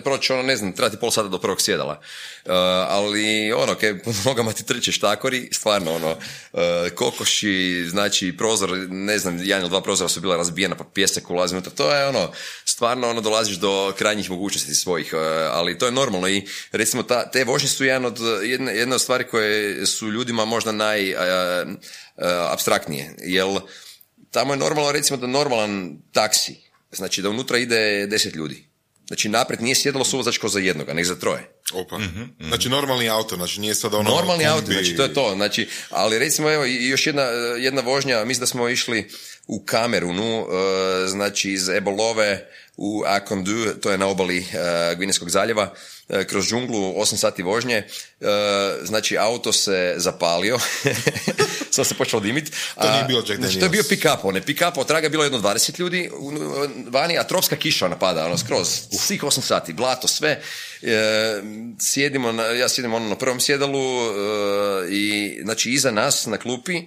proći 0.04 0.32
ono, 0.32 0.42
ne 0.42 0.56
znam, 0.56 0.72
treba 0.72 0.90
ti 0.90 0.96
pol 1.00 1.10
sata 1.10 1.28
do 1.28 1.38
prvog 1.38 1.60
sjedala. 1.60 2.00
E, 2.44 2.50
ali, 2.88 3.52
ono, 3.52 3.74
kaj 3.74 4.02
po 4.02 4.10
nogama 4.24 4.52
ti 4.52 4.64
trče 4.64 4.92
štakori, 4.92 5.48
stvarno, 5.52 5.94
ono, 5.94 6.16
e, 6.52 6.90
kokoši, 6.90 7.86
znači, 7.88 8.34
prozor, 8.38 8.70
ne 8.88 9.18
znam, 9.18 9.38
jedan 9.38 9.60
ili 9.60 9.70
dva 9.70 9.80
prozora 9.82 10.08
su 10.08 10.20
bila 10.20 10.36
razbijena, 10.36 10.74
pa 10.74 10.84
pjesak 10.84 11.30
ulazi 11.30 11.54
unutra, 11.54 11.72
to 11.72 11.94
je 11.94 12.06
ono, 12.06 12.32
stvarno, 12.64 13.10
ono, 13.10 13.20
dolaziš 13.20 13.56
do 13.56 13.94
krajnjih 13.98 14.30
mogućnosti 14.30 14.74
svojih, 14.74 15.12
e, 15.12 15.16
ali 15.52 15.78
to 15.78 15.86
je 15.86 15.92
normalno 15.92 16.28
i, 16.28 16.42
recimo, 16.72 17.02
ta, 17.02 17.30
te 17.30 17.44
vožnje 17.44 17.68
su 17.68 17.84
jedan 17.84 18.04
od, 18.04 18.18
jedna, 18.42 18.70
jedna 18.70 18.98
stvari 19.02 19.24
koje 19.24 19.86
su 19.86 20.10
ljudima 20.10 20.44
možda 20.44 20.72
naj, 20.72 21.14
abstraktnije, 22.50 23.14
jel, 23.18 23.58
tamo 24.30 24.52
je 24.52 24.56
normalno 24.56 24.92
recimo 24.92 25.16
da 25.16 25.26
normalan 25.26 25.98
taksi, 26.12 26.56
znači 26.92 27.22
da 27.22 27.30
unutra 27.30 27.58
ide 27.58 28.06
deset 28.06 28.34
ljudi. 28.34 28.72
Znači 29.06 29.28
naprijed 29.28 29.62
nije 29.62 29.74
sjedalo 29.74 30.04
suvozačko 30.04 30.48
za 30.48 30.60
jednoga, 30.60 30.92
nek 30.94 31.06
za 31.06 31.14
troje. 31.14 31.50
Opa. 31.72 32.00
Znači 32.40 32.68
normalni 32.68 33.08
auto, 33.08 33.36
znači 33.36 33.60
nije 33.60 33.74
sad 33.74 33.94
ono... 33.94 34.10
Normalni 34.10 34.44
kombi- 34.44 34.52
auto, 34.52 34.72
znači 34.72 34.96
to 34.96 35.02
je 35.02 35.14
to. 35.14 35.32
Znači, 35.34 35.68
ali 35.90 36.18
recimo 36.18 36.50
evo 36.50 36.64
još 36.64 37.06
jedna, 37.06 37.22
jedna 37.58 37.80
vožnja, 37.80 38.24
mislim 38.24 38.40
da 38.40 38.46
smo 38.46 38.68
išli 38.68 39.10
u 39.46 39.64
Kamerunu, 39.64 40.46
e, 40.46 41.08
znači 41.08 41.50
iz 41.50 41.68
Ebolove 41.68 42.48
u 42.76 43.02
Akondu, 43.06 43.66
to 43.82 43.90
je 43.90 43.98
na 43.98 44.06
obali 44.06 44.38
e, 44.38 44.94
Gvineskog 44.96 45.30
zaljeva, 45.30 45.74
kroz 46.28 46.46
džunglu 46.48 46.94
8 46.96 47.16
sati 47.16 47.42
vožnje, 47.42 47.76
e, 47.76 47.86
znači 48.82 49.18
auto 49.18 49.52
se 49.52 49.94
zapalio, 49.96 50.58
sam 51.74 51.84
se 51.84 51.94
počeo 51.94 52.20
dimit. 52.20 52.52
To 52.74 52.90
nije 52.90 53.04
A, 53.04 53.06
bio 53.06 53.22
Jack 53.28 53.40
Znači, 53.40 53.58
to 53.58 53.64
je 53.64 53.68
bio 53.68 53.82
pick-up, 53.82 54.18
one 54.22 54.42
pick-up, 54.42 54.72
od 54.76 54.86
traga 54.86 55.06
je 55.06 55.10
bilo 55.10 55.24
jedno 55.24 55.38
20 55.38 55.80
ljudi 55.80 56.10
vani, 56.90 57.18
a 57.18 57.24
tropska 57.24 57.56
kiša 57.56 57.88
napada, 57.88 58.26
ono, 58.26 58.38
skroz, 58.38 58.68
svih 58.90 59.22
8 59.22 59.40
sati, 59.40 59.72
blato, 59.72 60.08
sve. 60.08 60.42
E, 60.82 61.42
sjedimo, 61.80 62.32
na, 62.32 62.42
ja 62.42 62.68
sjedim 62.68 62.94
ono 62.94 63.08
na 63.08 63.16
prvom 63.16 63.40
sjedalu 63.40 63.80
e, 63.80 64.12
i, 64.90 65.38
znači, 65.42 65.70
iza 65.70 65.90
nas 65.90 66.26
na 66.26 66.36
klupi 66.36 66.76
e, 66.76 66.86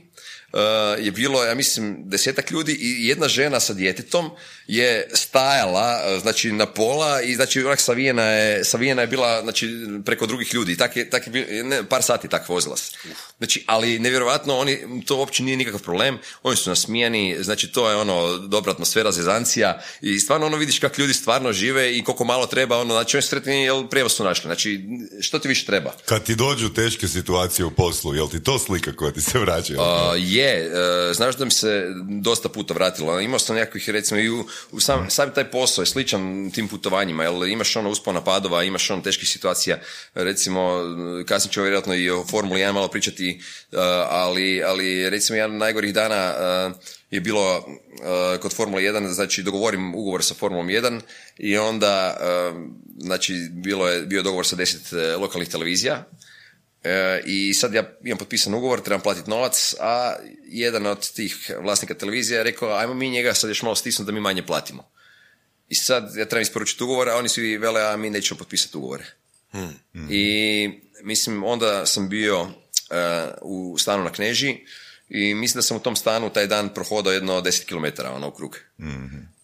je 1.00 1.12
bilo, 1.12 1.44
ja 1.44 1.56
mislim, 1.56 1.98
desetak 2.06 2.52
ljudi 2.52 2.78
i 2.80 3.07
jedna 3.07 3.28
žena 3.28 3.60
sa 3.60 3.74
djetetom 3.74 4.30
je 4.68 5.10
stajala, 5.13 6.02
e, 6.06 6.19
znači, 6.19 6.52
na 6.52 6.66
pola 6.66 7.22
i, 7.22 7.36
znači, 7.36 7.63
onak 7.63 7.80
savijena 7.80 8.24
je, 8.24 8.66
savijena 8.66 9.02
je 9.02 9.07
bila, 9.07 9.42
znači, 9.42 9.69
preko 10.06 10.25
drugih 10.25 10.54
ljudi. 10.54 10.78
Tak 10.78 10.96
je, 10.96 11.10
tak 11.10 11.28
je 11.28 11.63
ne, 11.63 11.90
par 11.90 12.04
sati 12.04 12.28
tak 12.28 12.50
vozila 12.50 12.78
se. 12.78 12.98
Znači, 13.38 13.63
ali 13.68 14.00
nevjerojatno, 14.00 14.57
oni, 14.57 15.04
to 15.06 15.18
uopće 15.18 15.44
nije 15.44 15.57
nikakav 15.57 15.81
problem, 15.81 16.18
oni 16.44 16.57
su 16.57 16.69
nasmijani, 16.69 17.38
znači, 17.40 17.72
to 17.72 17.90
je 17.90 17.96
ono, 17.96 18.38
dobra 18.38 18.72
atmosfera, 18.72 19.12
zezancija 19.12 19.81
i 20.02 20.19
stvarno 20.19 20.46
ono 20.46 20.57
vidiš 20.57 20.80
kako 20.80 21.02
ljudi 21.02 21.13
stvarno 21.13 21.54
žive 21.54 21.98
i 21.98 22.04
koliko 22.04 22.24
malo 22.24 22.46
treba, 22.46 22.78
ono, 22.78 22.94
znači, 22.94 23.18
oni 23.18 23.22
su 23.22 23.30
sretni, 23.30 23.63
jel 23.63 23.88
prijevoz 23.88 24.13
su 24.13 24.24
našli, 24.24 24.48
znači, 24.48 24.86
što 25.22 25.40
ti 25.40 25.48
više 25.48 25.66
treba? 25.66 25.94
Kad 26.06 26.24
ti 26.24 26.36
dođu 26.36 26.69
teške 26.69 27.07
situacije 27.07 27.66
u 27.66 27.72
poslu, 27.72 28.16
jel 28.16 28.30
ti 28.30 28.44
to 28.44 28.60
slika 28.60 28.96
koja 28.96 29.12
ti 29.12 29.22
se 29.22 29.40
vraća? 29.40 29.74
jel? 29.74 29.84
A, 29.84 30.16
je, 30.45 30.71
e, 31.09 31.13
znaš 31.13 31.36
da 31.36 31.45
mi 31.45 31.51
se 31.51 31.94
dosta 32.21 32.50
puta 32.50 32.74
vratilo. 32.74 33.19
Imao 33.19 33.39
sam 33.39 33.56
nekakvih, 33.56 33.89
recimo, 33.89 34.19
i 34.19 34.30
u, 34.30 34.45
u 34.71 34.80
sam, 34.80 35.09
sam 35.09 35.33
taj 35.33 35.51
posao 35.51 35.81
je 35.81 35.86
sličan 35.86 36.51
tim 36.51 36.68
putovanjima, 36.68 37.24
jer 37.24 37.50
imaš 37.50 37.75
ono 37.75 37.89
uspona 37.89 38.24
padova, 38.24 38.63
imaš 38.63 38.89
ono 38.89 39.01
teških 39.01 39.30
situacija, 39.30 39.80
recimo, 40.13 40.81
kasnije 41.27 41.53
ćemo 41.53 41.63
vjerojatno 41.63 41.95
i 41.95 42.09
o 42.09 42.25
Formuli 42.25 42.62
1 42.62 42.71
malo 42.71 42.88
pričati, 42.88 43.30
e, 43.30 43.77
ali, 44.09 44.63
ali 44.63 45.09
recimo 45.09 45.38
jedan 45.38 45.51
od 45.51 45.59
najgorih 45.59 45.94
dana 45.94 46.15
e, 46.15 46.71
je 47.12 47.21
bilo 47.21 47.65
kod 48.42 48.53
Formule 48.53 48.83
1, 48.83 49.07
znači 49.07 49.44
dogovorim 49.44 49.95
ugovor 49.95 50.24
sa 50.24 50.33
Formulom 50.33 50.68
1 50.68 51.00
i 51.38 51.57
onda, 51.57 52.18
znači, 52.97 53.33
bilo 53.52 53.87
je, 53.87 54.02
bio 54.02 54.18
je 54.18 54.23
dogovor 54.23 54.45
sa 54.45 54.56
deset 54.56 54.94
e, 54.94 55.16
lokalnih 55.16 55.49
televizija, 55.49 56.04
E, 56.85 57.21
I 57.25 57.54
sad 57.54 57.73
ja 57.73 57.83
imam 58.04 58.18
potpisan 58.18 58.54
ugovor, 58.54 58.81
trebam 58.81 59.01
platiti 59.01 59.30
novac, 59.30 59.73
a 59.80 60.15
jedan 60.47 60.85
od 60.85 61.11
tih 61.11 61.51
vlasnika 61.61 61.94
televizije 61.94 62.37
je 62.37 62.44
rekao, 62.44 62.77
ajmo 62.77 62.94
mi 62.94 63.09
njega 63.09 63.33
sad 63.33 63.49
još 63.49 63.61
malo 63.61 63.75
stisnuti 63.75 64.06
da 64.06 64.11
mi 64.11 64.19
manje 64.19 64.45
platimo. 64.45 64.89
I 65.69 65.75
sad 65.75 66.15
ja 66.15 66.25
trebam 66.25 66.42
isporučiti 66.42 66.83
ugovor, 66.83 67.09
a 67.09 67.18
oni 67.18 67.30
svi 67.30 67.57
vele, 67.57 67.81
a 67.81 67.97
mi 67.97 68.09
nećemo 68.09 68.37
potpisati 68.37 68.77
ugovore. 68.77 69.06
I 70.09 70.69
mislim, 71.04 71.44
onda 71.44 71.85
sam 71.85 72.09
bio 72.09 72.42
e, 72.42 73.27
u 73.42 73.77
stanu 73.77 74.04
na 74.04 74.11
Kneži 74.11 74.57
i 75.09 75.33
mislim 75.33 75.57
da 75.57 75.61
sam 75.61 75.77
u 75.77 75.80
tom 75.80 75.95
stanu 75.95 76.30
taj 76.30 76.47
dan 76.47 76.73
prohodao 76.73 77.13
jedno 77.13 77.42
10 77.42 77.65
km 77.65 78.01
ono 78.15 78.27
u 78.27 78.31
krug. 78.31 78.59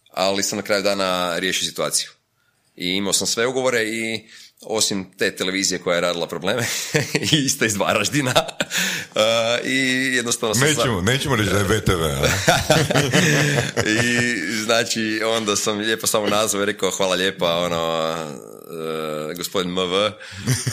Ali 0.10 0.44
sam 0.44 0.58
na 0.58 0.64
kraju 0.64 0.84
dana 0.84 1.40
riješio 1.40 1.70
situaciju. 1.70 2.10
I 2.76 2.88
imao 2.88 3.14
sam 3.14 3.28
sve 3.28 3.48
ugovore 3.48 3.84
i 3.84 4.28
osim 4.66 5.06
te 5.18 5.36
televizije 5.36 5.80
koja 5.80 5.96
je 5.96 6.02
radila 6.02 6.28
probleme, 6.28 6.66
i 7.32 7.36
ista 7.46 7.66
iz 7.66 7.76
Varaždina, 7.76 8.34
e, 9.16 9.60
i 9.64 9.78
jednostavno 10.16 10.56
sam... 10.56 10.68
Nećemo, 10.68 11.02
nećemo 11.02 11.36
reći 11.36 11.50
da 11.50 11.58
je 11.58 11.64
VTV? 11.64 12.04
I 14.06 14.32
znači 14.64 15.22
onda 15.26 15.56
sam 15.56 15.78
lijepo 15.78 16.08
samo 16.08 16.28
nazvao 16.28 16.64
i 16.64 16.66
rekao 16.66 16.92
hvala 16.92 17.16
lijepa, 17.16 17.58
ono, 17.58 18.16
e, 18.72 19.34
gospodin 19.34 19.72
MV, 19.72 19.94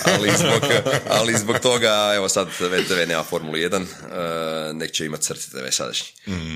ali 0.04 0.30
zbog, 0.38 0.70
ali 1.18 1.38
zbog 1.38 1.58
toga, 1.58 2.12
evo 2.16 2.28
sad 2.28 2.48
VTV 2.48 3.08
nema 3.08 3.22
Formulu 3.22 3.54
1, 3.54 3.84
e, 4.70 4.74
nek 4.74 4.90
će 4.90 5.06
imati 5.06 5.24
srce 5.24 5.50
TV 5.50 5.66
sadašnji. 5.70 6.08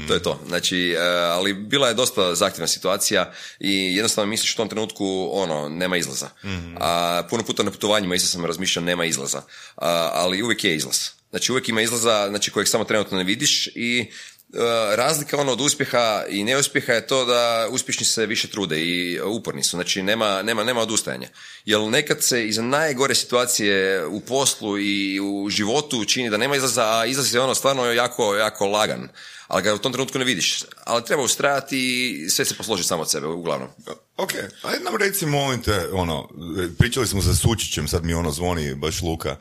To 0.08 0.14
je 0.14 0.22
to. 0.22 0.40
Znači, 0.48 0.90
e, 0.90 0.98
ali 1.08 1.54
bila 1.54 1.88
je 1.88 1.94
dosta 1.94 2.34
zahtjevna 2.34 2.66
situacija 2.66 3.32
i 3.60 3.96
jednostavno 3.96 4.30
misliš 4.30 4.54
u 4.54 4.56
tom 4.56 4.68
trenutku, 4.68 5.30
ono, 5.32 5.68
nema 5.68 5.96
izlaza. 5.96 6.28
A 6.80 7.22
puno 7.30 7.42
puta 7.42 7.62
na 7.62 7.70
putovanjima 7.70 8.14
isto 8.14 8.28
sam 8.28 8.44
razmišljao, 8.44 8.84
nema 8.84 9.04
izlaza. 9.04 9.42
Ali 10.12 10.42
uvijek 10.42 10.64
je 10.64 10.76
izlaz. 10.76 10.98
Znači 11.32 11.52
uvijek 11.52 11.68
ima 11.68 11.82
izlaza, 11.82 12.26
znači 12.28 12.50
kojeg 12.50 12.68
samo 12.68 12.84
trenutno 12.84 13.18
ne 13.18 13.24
vidiš 13.24 13.66
i 13.66 14.10
razlika 14.94 15.36
ono 15.36 15.52
od 15.52 15.60
uspjeha 15.60 16.24
i 16.28 16.44
neuspjeha 16.44 16.92
je 16.92 17.06
to 17.06 17.24
da 17.24 17.68
uspješni 17.70 18.06
se 18.06 18.26
više 18.26 18.48
trude 18.48 18.80
i 18.80 19.20
uporni 19.20 19.62
su, 19.62 19.76
znači 19.76 20.02
nema, 20.02 20.42
nema, 20.42 20.64
nema 20.64 20.80
odustajanja. 20.80 21.28
Jer 21.64 21.80
nekad 21.80 22.22
se 22.22 22.46
iza 22.46 22.62
najgore 22.62 23.14
situacije 23.14 24.06
u 24.06 24.20
poslu 24.20 24.78
i 24.78 25.20
u 25.20 25.50
životu 25.50 26.04
čini 26.04 26.30
da 26.30 26.36
nema 26.36 26.56
izlaza, 26.56 26.98
a 26.98 27.06
izlaz 27.06 27.34
je 27.34 27.40
ono 27.40 27.54
stvarno 27.54 27.92
jako, 27.92 28.34
jako 28.34 28.66
lagan. 28.66 29.08
Ali 29.48 29.62
ga 29.62 29.74
u 29.74 29.78
tom 29.78 29.92
trenutku 29.92 30.18
ne 30.18 30.24
vidiš. 30.24 30.64
Ali 30.84 31.04
treba 31.04 31.22
ustrajati 31.22 31.78
i 31.78 32.30
sve 32.30 32.44
se 32.44 32.54
posloži 32.54 32.84
samo 32.84 33.02
od 33.02 33.10
sebe, 33.10 33.26
uglavnom. 33.26 33.68
Ok, 34.16 34.32
ajde 34.62 34.84
nam 34.84 34.96
reci, 34.96 35.26
molim 35.26 35.62
te, 35.62 35.88
ono, 35.92 36.28
pričali 36.78 37.06
smo 37.06 37.22
sa 37.22 37.34
Sučićem, 37.34 37.88
sad 37.88 38.04
mi 38.04 38.14
ono 38.14 38.30
zvoni 38.30 38.74
baš 38.74 39.02
Luka. 39.02 39.36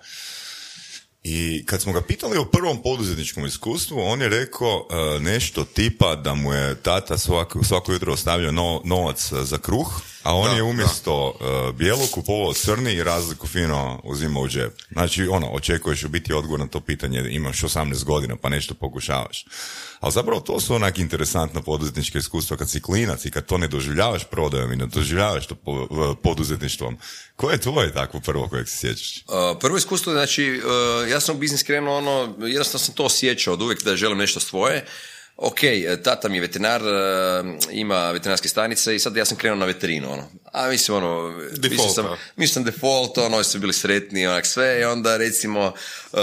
I 1.24 1.64
kad 1.66 1.82
smo 1.82 1.94
ga 1.94 2.02
pitali 2.02 2.38
o 2.38 2.46
prvom 2.46 2.82
poduzetničkom 2.82 3.46
iskustvu, 3.46 4.00
on 4.00 4.22
je 4.22 4.30
rekao 4.30 4.88
e, 4.90 5.20
nešto 5.20 5.64
tipa 5.64 6.16
da 6.16 6.34
mu 6.34 6.54
je 6.54 6.76
tata 6.76 7.18
svako, 7.18 7.64
svako 7.64 7.92
jutro 7.94 8.14
ostavljao 8.14 8.52
no- 8.52 8.82
novac 8.86 9.34
za 9.34 9.58
kruh, 9.58 10.02
a 10.24 10.36
on 10.36 10.50
Da, 10.50 10.56
je 10.56 10.64
umjesto 10.64 11.34
e, 11.42 11.72
bijelog 11.74 12.10
kupovao 12.12 12.54
crni 12.54 12.94
i 12.94 13.04
razliku 13.04 13.48
fino 13.48 14.02
uzimao 14.04 14.44
u 14.44 14.48
džep. 14.48 14.74
Znači, 14.92 15.28
ono, 15.28 15.48
očekuješ 15.48 16.04
u 16.04 16.10
biti 16.10 16.34
odgovor 16.34 16.60
na 16.60 16.68
to 16.68 16.80
pitanje, 16.80 17.24
imaš 17.30 17.62
18 17.62 18.04
godina 18.04 18.36
pa 18.36 18.50
nešto 18.50 18.74
pokušavaš. 18.74 19.46
Ali 20.02 20.14
zapravo 20.14 20.42
to 20.42 20.60
su 20.60 20.76
onak 20.76 21.00
interesantna 21.00 21.62
poduzetnička 21.62 22.20
iskustva 22.20 22.58
kad 22.58 22.70
si 22.70 22.82
klinac 22.82 23.26
i 23.26 23.32
kad 23.32 23.46
to 23.46 23.58
ne 23.58 23.68
doživljavaš 23.68 24.24
prodajom 24.24 24.72
i 24.72 24.76
ne 24.76 24.86
doživljavaš 24.86 25.48
to 25.48 25.56
poduzetništvom. 26.24 26.98
Koje 27.36 27.54
je 27.54 27.62
tvoje 27.62 27.94
takvo 27.94 28.20
prvo 28.20 28.48
kojeg 28.48 28.68
se 28.68 28.78
sjećaš? 28.78 29.18
Uh, 29.28 29.60
prvo 29.60 29.78
iskustvo, 29.78 30.14
znači, 30.14 30.62
uh, 30.64 31.10
ja 31.10 31.20
sam 31.20 31.36
u 31.36 31.40
biznis 31.40 31.64
krenuo 31.64 31.98
ono, 31.98 32.36
jednostavno 32.40 32.86
sam 32.86 32.96
to 32.96 33.04
osjećao 33.04 33.54
od 33.54 33.62
uvijek 33.62 33.84
da 33.84 33.96
želim 33.96 34.18
nešto 34.18 34.40
svoje. 34.40 34.86
Ok, 35.44 35.60
tata 36.04 36.30
mi 36.30 36.38
je 36.38 36.42
veterinar, 36.42 36.82
uh, 36.82 37.54
ima 37.72 38.12
veterinarske 38.12 38.48
stanice 38.50 38.96
i 38.96 39.00
sad 39.00 39.16
ja 39.16 39.26
sam 39.26 39.38
krenuo 39.38 39.58
na 39.58 39.66
veterinu, 39.66 40.12
ono. 40.14 40.24
A 40.54 40.68
mislim, 40.68 40.98
ono, 40.98 41.30
mislio 41.30 41.70
Default, 41.70 41.96
sam, 41.96 42.06
mislim 42.36 42.54
sam 42.54 42.64
default, 42.64 43.18
ono, 43.18 43.44
su 43.44 43.60
bili 43.60 43.74
sretni, 43.74 44.28
onak 44.28 44.46
sve, 44.46 44.80
i 44.82 44.84
onda 44.84 45.18
recimo, 45.18 45.74
uh, 46.12 46.20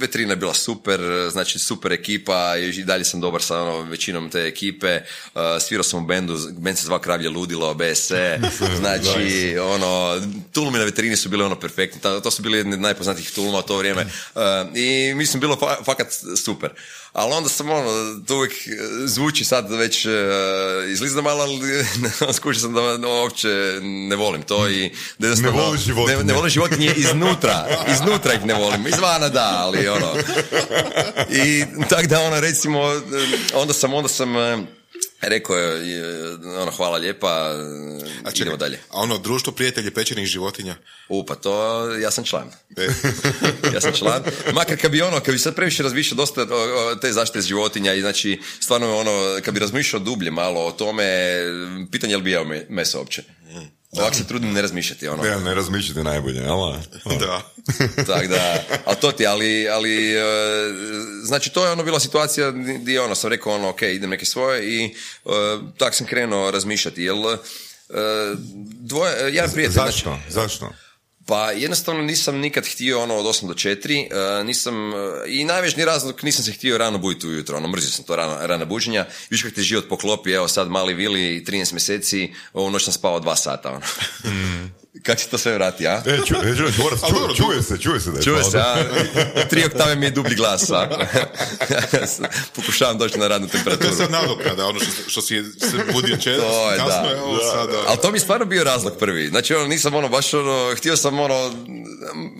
veterina 0.00 0.32
je 0.32 0.36
bila 0.36 0.54
super, 0.54 1.00
znači 1.30 1.58
super 1.58 1.92
ekipa, 1.92 2.56
i 2.56 2.84
dalje 2.84 3.04
sam 3.04 3.20
dobar 3.20 3.42
sa 3.42 3.62
ono, 3.62 3.82
većinom 3.82 4.30
te 4.30 4.40
ekipe, 4.40 5.00
svirao 5.60 5.84
sam 5.84 6.04
u 6.04 6.06
bendu, 6.06 6.38
bend 6.52 6.78
se 6.78 6.84
zvao 6.84 6.98
Kravlje 6.98 7.28
Ludilo, 7.28 7.74
BSE, 7.74 8.38
znači, 8.80 9.56
ono, 9.58 10.20
tulumi 10.52 10.78
na 10.78 10.84
veterini 10.84 11.16
su 11.16 11.28
bili 11.28 11.42
ono 11.42 11.60
perfektni, 11.60 12.00
to 12.00 12.30
su 12.30 12.42
bili 12.42 12.58
jedni 12.58 12.76
najpoznatijih 12.76 13.30
tuluma 13.30 13.58
u 13.58 13.62
to 13.62 13.76
vrijeme, 13.76 14.06
i 14.74 15.14
mislim, 15.14 15.40
bilo 15.40 15.56
fa- 15.56 15.84
fakat 15.84 16.12
super. 16.44 16.70
Ali 17.14 17.32
onda 17.32 17.48
sam 17.48 17.70
ono, 17.70 18.20
to 18.26 18.36
uvijek 18.36 18.52
e, 18.52 18.70
zvuči 19.06 19.44
sad 19.44 19.72
već 19.72 20.06
uh, 20.06 20.12
izlizna 20.90 21.22
malo, 21.22 21.42
ali 21.42 21.84
skušao 22.36 22.60
sam 22.60 22.74
da 22.74 22.98
no, 22.98 23.08
uopće 23.08 23.48
ne 23.82 24.16
volim 24.16 24.42
to 24.42 24.68
i 24.68 24.90
da 25.18 25.28
Ne 25.28 25.50
voliš 25.50 25.80
životinje. 25.80 26.16
Ne, 26.16 26.24
ne 26.24 26.32
volim 26.32 26.50
životinje 26.50 26.92
iznutra, 26.96 27.66
iznutra 27.92 28.34
ih 28.34 28.44
ne 28.44 28.54
volim, 28.54 28.86
izvana 28.86 29.28
da, 29.28 29.50
ali 29.56 29.88
ono. 29.88 30.14
I 31.30 31.64
tak 31.88 32.06
da 32.06 32.20
ono 32.20 32.40
recimo, 32.40 32.92
e, 32.92 32.98
onda 33.54 33.72
sam, 33.72 33.94
onda 33.94 34.08
sam 34.08 34.36
e, 34.36 34.66
rekao 35.28 35.56
je, 35.56 36.34
ono, 36.58 36.70
hvala 36.70 36.98
lijepa, 36.98 37.28
A 38.24 38.30
čekaj, 38.30 38.42
idemo 38.42 38.56
dalje. 38.56 38.78
A 38.90 39.00
ono, 39.00 39.18
društvo 39.18 39.52
prijatelji 39.52 39.90
pečenih 39.90 40.26
životinja? 40.26 40.76
U, 41.08 41.26
pa 41.26 41.34
to, 41.34 41.84
ja 41.94 42.10
sam 42.10 42.24
član. 42.24 42.50
E, 42.76 42.88
ja 43.74 43.80
sam 43.80 43.92
član. 43.92 44.22
Makar 44.52 44.76
kad 44.80 44.90
bi 44.90 45.02
ono, 45.02 45.20
kad 45.20 45.34
bi 45.34 45.38
sad 45.38 45.54
previše 45.54 45.82
razmišljao 45.82 46.16
dosta 46.16 46.42
o, 46.42 46.90
o 46.90 46.94
te 46.94 47.12
zaštite 47.12 47.40
životinja 47.40 47.94
i 47.94 48.00
znači 48.00 48.40
stvarno 48.60 48.96
ono, 48.96 49.40
kad 49.44 49.54
bi 49.54 49.60
razmišljao 49.60 50.02
dublje 50.02 50.30
malo 50.30 50.66
o 50.66 50.72
tome, 50.72 51.04
pitanje 51.92 52.12
je 52.12 52.16
li 52.16 52.22
bi 52.22 52.30
jeo 52.30 52.44
me- 52.44 52.66
meso 52.68 52.98
uopće. 52.98 53.22
Ovako 53.96 54.16
se 54.16 54.26
trudim 54.26 54.52
ne 54.52 54.62
razmišljati, 54.62 55.08
ono. 55.08 55.22
Ne, 55.22 55.40
ne 55.40 55.54
razmišljate 55.54 56.04
najbolje, 56.04 56.40
jel? 56.40 56.72
da. 57.18 57.40
Tak 58.12 58.28
da, 58.28 58.62
ali 58.84 58.96
to 59.00 59.12
ti, 59.12 59.26
ali, 59.26 59.68
ali 59.68 60.12
e, 60.12 60.22
znači 61.22 61.50
to 61.50 61.64
je 61.64 61.72
ono 61.72 61.84
bila 61.84 62.00
situacija 62.00 62.50
gdje 62.50 63.00
ono 63.00 63.14
sam 63.14 63.30
rekao 63.30 63.54
ono 63.54 63.68
ok, 63.68 63.82
idem 63.82 64.10
neke 64.10 64.24
svoje 64.24 64.64
i 64.64 64.84
e, 64.84 65.30
tak 65.78 65.94
sam 65.94 66.06
krenuo 66.06 66.50
razmišljati, 66.50 67.02
jel 67.02 67.18
e, 67.26 67.36
dvoje, 68.80 69.34
jedan 69.34 69.50
prijatelj, 69.50 69.72
znači, 69.72 70.04
Zašto? 70.28 70.70
Pa 71.26 71.50
jednostavno 71.50 72.02
nisam 72.02 72.38
nikad 72.38 72.66
htio 72.66 73.02
ono 73.02 73.14
od 73.14 73.26
8 73.26 73.46
do 73.46 73.54
4, 73.54 74.40
e, 74.40 74.44
nisam, 74.44 74.92
e, 74.94 74.94
i 75.26 75.44
najvažniji 75.44 75.84
razlog 75.84 76.20
nisam 76.22 76.44
se 76.44 76.52
htio 76.52 76.78
rano 76.78 76.98
buditi 76.98 77.26
ujutro, 77.26 77.56
ono 77.56 77.68
mrzio 77.68 77.90
sam 77.90 78.04
to 78.04 78.16
rano, 78.16 78.46
rana 78.46 78.64
buđenja, 78.64 79.06
viš 79.30 79.42
kako 79.42 79.54
ti 79.54 79.62
život 79.62 79.88
poklopi, 79.88 80.32
evo 80.32 80.48
sad 80.48 80.70
mali 80.70 80.94
Vili, 80.94 81.44
13 81.44 81.72
mjeseci, 81.72 82.34
ovu 82.52 82.70
noć 82.70 82.84
sam 82.84 82.92
spavao 82.92 83.20
dva 83.20 83.36
sata, 83.36 83.70
ono. 83.70 83.80
Kako 85.04 85.20
se 85.20 85.28
to 85.28 85.38
sve 85.38 85.52
vrati, 85.52 85.86
a? 85.86 86.02
E, 86.06 86.16
ču, 86.26 86.34
e, 86.36 86.56
ču, 86.56 86.82
Boras, 86.82 87.02
Ali 87.02 87.12
ču- 87.12 87.18
dobro, 87.20 87.34
čuje 87.34 87.62
se, 87.62 87.78
čuje 87.78 88.00
se 88.00 88.10
da 88.10 88.18
je 88.18 88.22
Čuje 88.22 88.40
pao. 88.40 88.50
se, 88.50 88.58
a 88.58 88.76
tri 89.50 89.64
oktave 89.64 89.96
mi 89.96 90.06
je 90.06 90.10
dublji 90.10 90.34
glas. 90.34 90.70
A. 90.70 90.88
Pokušavam 92.56 92.98
doći 92.98 93.18
na 93.18 93.28
radnu 93.28 93.48
To 93.48 93.56
je 93.56 93.64
temperaturu. 93.64 93.96
sad 93.96 94.10
nadoknada, 94.10 94.66
ono 94.66 94.80
što, 94.80 94.90
što 95.10 95.22
si 95.22 95.34
je 95.34 95.44
se 95.44 95.92
budio 95.92 96.14
je, 96.14 96.18
kasno 96.76 97.02
da. 97.02 97.08
je 97.08 97.20
ovo 97.20 97.38
sada. 97.52 97.78
Ali 97.86 97.98
to 98.02 98.10
mi 98.10 98.16
je 98.16 98.20
stvarno 98.20 98.46
bio 98.46 98.64
razlog 98.64 98.92
prvi. 98.98 99.28
Znači, 99.28 99.54
ono, 99.54 99.66
nisam 99.66 99.94
ono, 99.94 100.08
baš 100.08 100.34
ono, 100.34 100.74
htio 100.76 100.96
sam 100.96 101.18
ono, 101.20 101.52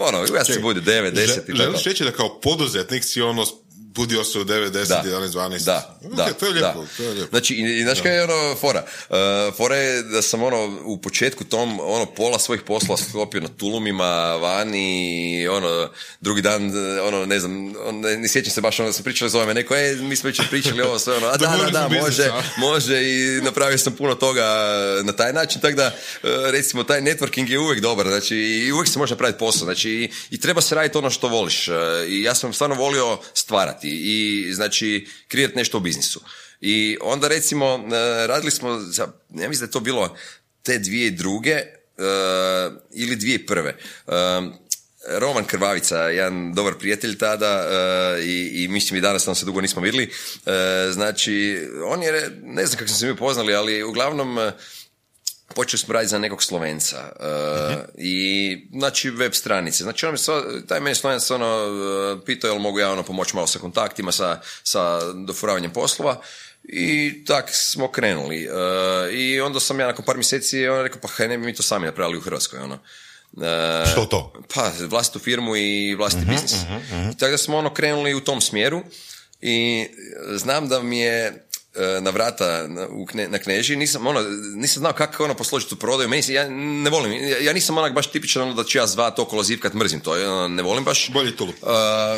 ono, 0.01 0.19
ja 0.37 0.45
se 0.45 0.59
budio 0.61 0.83
9, 0.83 1.13
10 1.13 1.23
i 1.23 1.27
tako. 1.37 1.57
Želiš 1.57 1.85
reći 1.85 2.05
da 2.05 2.11
kao 2.13 2.41
poduzetnik 2.41 3.05
si 3.05 3.23
ono 3.23 3.47
budio 3.95 4.25
se 4.25 4.39
u 4.39 4.45
9, 4.45 4.71
10, 4.71 4.89
Da. 4.89 5.03
11, 5.07 5.29
12? 5.29 5.65
Da, 5.65 5.95
Ok, 6.05 6.17
da, 6.17 6.33
to 6.33 6.47
je 6.47 6.53
lijepo, 6.53 6.81
da. 6.81 6.87
to 6.97 7.03
je 7.03 7.11
lijepo. 7.11 7.31
Znači, 7.31 7.55
i, 7.55 7.79
i 7.81 7.83
znaš 7.83 8.01
kaj 8.01 8.17
je 8.17 8.25
ono 8.25 8.55
fora? 8.55 8.85
Uh, 9.09 9.17
fora 9.57 9.77
je 9.77 10.03
da 10.03 10.23
sam 10.23 10.43
ono 10.43 10.79
u 10.85 11.01
početku 11.01 11.45
tom, 11.45 11.81
ono, 11.81 12.07
pola 12.07 12.39
svojih 12.39 12.63
poslova 12.63 12.97
sklopio 13.09 13.41
na 13.41 13.49
tulumima, 13.49 14.37
vani, 14.37 15.49
ono, 15.49 15.89
drugi 16.21 16.43
dan, 16.43 16.73
ono, 17.03 17.27
ne 17.27 17.41
znam, 17.41 17.75
on, 17.85 18.01
ne, 18.01 18.17
ne 18.17 18.29
sjećam 18.29 18.51
se 18.51 18.61
baš, 18.61 18.81
ono, 18.81 18.93
sam 18.93 19.05
pričali 19.05 19.31
zove 19.31 19.47
me 19.47 19.55
neko, 19.55 19.77
e, 19.77 19.97
mi 20.01 20.17
smo 20.17 20.29
već 20.29 20.41
pričali 20.51 20.83
ovo 20.83 20.99
sve, 20.99 21.17
ono, 21.17 21.27
a 21.27 21.37
da, 21.43 21.57
da, 21.65 21.71
da, 21.71 21.89
može, 22.03 22.33
može 22.71 23.03
i 23.03 23.41
napravio 23.43 23.79
sam 23.79 23.93
puno 23.93 24.15
toga 24.15 24.45
na 25.03 25.13
taj 25.13 25.33
način, 25.33 25.61
tako 25.61 25.77
da, 25.77 25.87
uh, 25.87 26.31
recimo, 26.51 26.85
taj 26.85 27.01
networking 27.01 27.51
je 27.51 27.59
uvijek 27.59 27.81
dobar, 27.81 28.09
znači, 28.09 28.37
i 28.37 28.73
uvijek 28.73 28.89
se 28.89 28.99
može 28.99 29.15
napraviti 29.15 29.39
posao, 29.39 29.65
znači, 29.65 29.91
i, 29.91 30.11
i 30.31 30.41
treba 30.41 30.61
se 30.61 30.75
raditi 30.75 30.99
ono 30.99 31.11
što 31.11 31.29
voliš, 31.29 31.69
uh, 31.69 31.75
i 32.09 32.23
ja 32.23 32.35
sam 32.35 32.53
stvarno 32.53 32.77
volio 32.77 33.19
stvarati 33.35 33.84
i, 33.89 34.53
znači, 34.53 35.07
kreirati 35.29 35.59
nešto 35.59 35.79
u 35.79 35.81
biznisu. 35.81 36.21
I 36.61 36.99
onda 37.01 37.29
recimo 37.29 37.67
e, 37.67 38.27
radili 38.27 38.51
smo, 38.51 38.79
za, 38.79 39.03
ja 39.35 39.49
mislim 39.49 39.59
da 39.59 39.65
je 39.65 39.71
to 39.71 39.81
bilo 39.81 40.17
te 40.63 40.79
dvije 40.79 41.11
druge 41.11 41.51
e, 41.51 41.67
ili 42.93 43.17
dvije 43.17 43.47
prve. 43.47 43.71
E, 43.71 44.13
Roman 45.09 45.45
Krvavica, 45.45 45.99
jedan 45.99 46.55
dobar 46.55 46.75
prijatelj 46.79 47.19
tada 47.19 47.67
e, 47.69 48.23
i, 48.25 48.65
i 48.65 48.69
mislim 48.69 48.99
i 48.99 49.01
danas 49.01 49.27
nam 49.27 49.35
se 49.35 49.47
dugo 49.47 49.61
nismo 49.61 49.83
vidjeli. 49.83 50.11
Znači, 50.93 51.61
on 51.85 52.03
je, 52.03 52.31
ne 52.43 52.67
znam 52.67 52.79
kako 52.79 52.89
smo 52.89 52.97
se 52.97 53.07
mi 53.07 53.13
upoznali, 53.13 53.55
ali 53.55 53.83
uglavnom 53.83 54.39
počeli 55.49 55.81
smo 55.81 55.95
raditi 55.95 56.11
za 56.11 56.19
nekog 56.19 56.43
Slovenca 56.43 56.97
e, 56.97 57.25
i 57.99 58.57
znači 58.73 59.11
web 59.11 59.33
stranice. 59.33 59.85
Znači 59.85 60.07
on 60.07 60.13
me 60.13 60.19
sva- 60.19 60.67
taj 60.67 60.81
meni 60.81 60.95
Slovenac 60.95 61.31
ono 61.31 61.47
e, 62.23 62.25
pitao 62.27 62.49
jel 62.49 62.59
mogu 62.59 62.79
ja 62.79 62.93
ono 62.93 63.03
pomoći 63.03 63.37
malo 63.37 63.47
sa 63.47 63.59
kontaktima, 63.59 64.13
sa, 64.13 64.41
sa 64.63 65.13
dofuravanjem 65.13 65.71
poslova 65.71 66.21
i 66.65 67.25
tak 67.25 67.49
smo 67.53 67.89
krenuli. 67.93 68.45
E, 68.45 68.49
I 69.13 69.41
onda 69.41 69.61
sam 69.61 69.81
ja 69.81 69.87
nakon 69.87 70.05
par 70.05 70.17
mjeseci 70.17 70.69
on 70.69 70.83
rekao 70.83 71.01
pa 71.01 71.09
haj 71.09 71.29
ne 71.29 71.39
bi 71.39 71.47
mi 71.47 71.55
to 71.55 71.63
sami 71.63 71.87
napravili 71.87 72.19
u 72.19 72.23
Hrvatskoj 72.23 72.59
ono. 72.59 72.79
E, 73.43 73.85
Što 73.93 74.05
to? 74.05 74.33
pa, 74.55 74.71
vlastitu 74.89 75.19
firmu 75.19 75.57
i 75.57 75.95
vlastiti 75.95 76.27
biznis. 76.27 76.55
I 77.15 77.19
tako 77.19 77.31
da 77.31 77.39
smo 77.39 77.57
ono 77.57 77.75
krenuli 77.75 78.15
u 78.15 78.21
tom 78.21 78.41
smjeru 78.41 78.83
i 79.41 79.87
znam 80.37 80.69
da 80.69 80.83
mi 80.83 80.99
je 81.01 81.44
na 82.01 82.11
vrata 82.11 82.67
na, 82.69 82.87
u 82.89 83.07
kne, 83.07 83.29
na 83.29 83.39
kneži, 83.39 83.77
nisam, 83.77 84.07
ono, 84.07 84.21
nisam 84.55 84.81
znao 84.81 84.93
kako 84.93 85.25
ono 85.25 85.35
posložiti 85.35 85.71
tu 85.71 85.77
prodaju, 85.77 86.09
meni 86.09 86.23
se, 86.23 86.33
ja 86.33 86.49
ne 86.49 86.91
volim, 86.91 87.13
ja, 87.13 87.39
ja 87.39 87.53
nisam 87.53 87.79
onak 87.79 87.93
baš 87.93 88.07
tipičan 88.07 88.43
ono 88.43 88.55
da 88.55 88.65
ću 88.65 88.79
ja 88.79 88.87
zvat 88.87 89.19
okolo 89.19 89.43
zivkat, 89.43 89.75
mrzim 89.75 90.01
to, 90.01 90.13
ono, 90.13 90.49
ne 90.49 90.63
volim 90.63 90.85
baš. 90.85 91.11
Bolji 91.13 91.37
tulup. 91.37 91.55
Uh, 91.63 91.69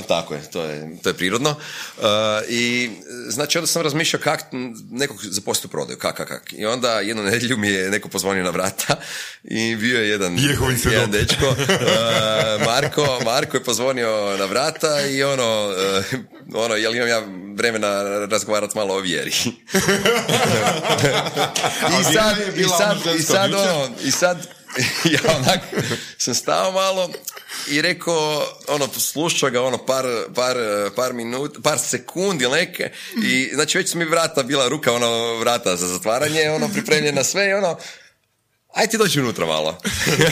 tako 0.08 0.34
je, 0.34 0.50
to 0.50 0.62
je, 0.62 0.98
to 1.02 1.08
je 1.08 1.14
prirodno. 1.14 1.50
Uh, 1.50 2.04
I 2.48 2.90
znači 3.28 3.58
onda 3.58 3.66
sam 3.66 3.82
razmišljao 3.82 4.22
kak 4.22 4.40
nekog 4.90 5.16
zaposliti 5.22 5.66
u 5.66 5.70
prodaju, 5.70 5.98
kak, 5.98 6.16
kak, 6.16 6.28
kak. 6.28 6.52
I 6.52 6.66
onda 6.66 7.00
jednu 7.00 7.22
nedjelju 7.22 7.56
mi 7.56 7.68
je 7.68 7.90
neko 7.90 8.08
pozvonio 8.08 8.44
na 8.44 8.50
vrata 8.50 8.96
i 9.44 9.76
bio 9.76 10.00
je 10.00 10.08
jedan, 10.08 10.38
jedan 10.90 11.10
dečko, 11.10 11.48
uh, 11.48 12.66
Marko, 12.66 13.20
Marko 13.24 13.56
je 13.56 13.64
pozvonio 13.64 14.36
na 14.38 14.44
vrata 14.44 15.06
i 15.06 15.22
ono, 15.22 15.74
uh, 16.52 16.64
ono, 16.64 16.74
jel 16.74 16.94
imam 16.96 17.08
ja 17.08 17.22
vremena 17.56 18.02
razgovarati 18.26 18.78
malo 18.78 18.94
o 18.94 19.00
vjeri. 19.00 19.32
I 22.00 22.04
sad, 22.14 22.36
i 22.56 22.64
sad, 22.64 22.98
ono 23.06 23.16
i 23.16 23.22
sad, 23.22 23.54
ono, 23.54 23.88
i 24.04 24.10
sad, 24.10 24.48
ja 25.14 25.20
onak 25.36 25.60
sam 26.18 26.34
stao 26.34 26.72
malo 26.72 27.10
i 27.68 27.82
rekao, 27.82 28.46
ono, 28.68 28.88
slušao 28.88 29.50
ga, 29.50 29.62
ono, 29.62 29.86
par, 29.86 30.04
par, 30.34 30.56
par 30.96 31.12
minut, 31.12 31.58
par 31.62 31.78
sekundi 31.78 32.48
neke 32.48 32.90
i, 33.24 33.50
znači, 33.54 33.78
već 33.78 33.90
su 33.90 33.98
mi 33.98 34.04
vrata 34.04 34.42
bila 34.42 34.68
ruka, 34.68 34.92
ono, 34.92 35.34
vrata 35.34 35.76
za 35.76 35.86
zatvaranje, 35.86 36.50
ono, 36.50 36.68
pripremljena 36.68 37.24
sve 37.24 37.48
i 37.48 37.52
ono, 37.52 37.78
aj 38.76 38.86
ti 38.86 38.98
dođi 38.98 39.20
unutra 39.20 39.46
malo. 39.46 39.78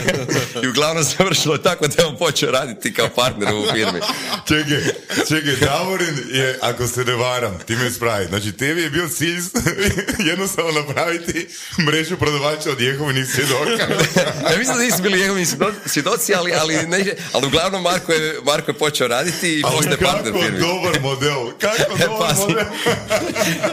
I 0.63 0.67
uglavnom 0.67 1.03
završilo 1.05 1.57
tako 1.57 1.87
da 1.87 2.01
je 2.01 2.07
on 2.07 2.17
počeo 2.17 2.51
raditi 2.51 2.93
kao 2.93 3.09
partner 3.09 3.49
u 3.49 3.65
firmi. 3.65 3.99
Čekaj, 4.47 4.83
čekaj, 5.19 5.55
Davorin 5.57 6.15
je, 6.29 6.59
ako 6.61 6.87
se 6.87 7.03
ne 7.03 7.13
varam, 7.13 7.59
ti 7.59 7.75
me 7.75 7.87
ispravi. 7.87 8.25
Znači, 8.25 8.51
tebi 8.51 8.81
je 8.81 8.89
bio 8.89 9.07
cilj 9.09 9.41
jednostavno 10.29 10.71
napraviti 10.73 11.47
mrežu 11.81 12.17
prodavača 12.17 12.71
od 12.71 12.81
Jehovinih 12.81 13.25
svjedoka. 13.27 13.83
ja 14.51 14.57
mislim 14.57 14.77
da 14.77 14.83
nisu 14.83 15.01
bili 15.01 15.19
svjedo- 15.45 15.71
svjedoci, 15.85 16.35
ali, 16.35 16.53
ali, 16.53 16.75
ne, 16.77 17.05
ali 17.33 17.47
uglavnom 17.47 17.83
Marko 17.83 18.11
je, 18.11 18.39
Marko 18.43 18.71
je 18.71 18.75
počeo 18.75 19.07
raditi 19.07 19.53
i 19.53 19.61
postaje 19.63 19.97
partner 19.97 20.33
kako 20.33 20.41
firmi. 20.41 20.59
dobar 20.59 21.01
model, 21.01 21.51
kako 21.51 21.75
E, 21.75 21.85
dobar 21.99 22.19
pazi. 22.19 22.41
model. 22.41 22.63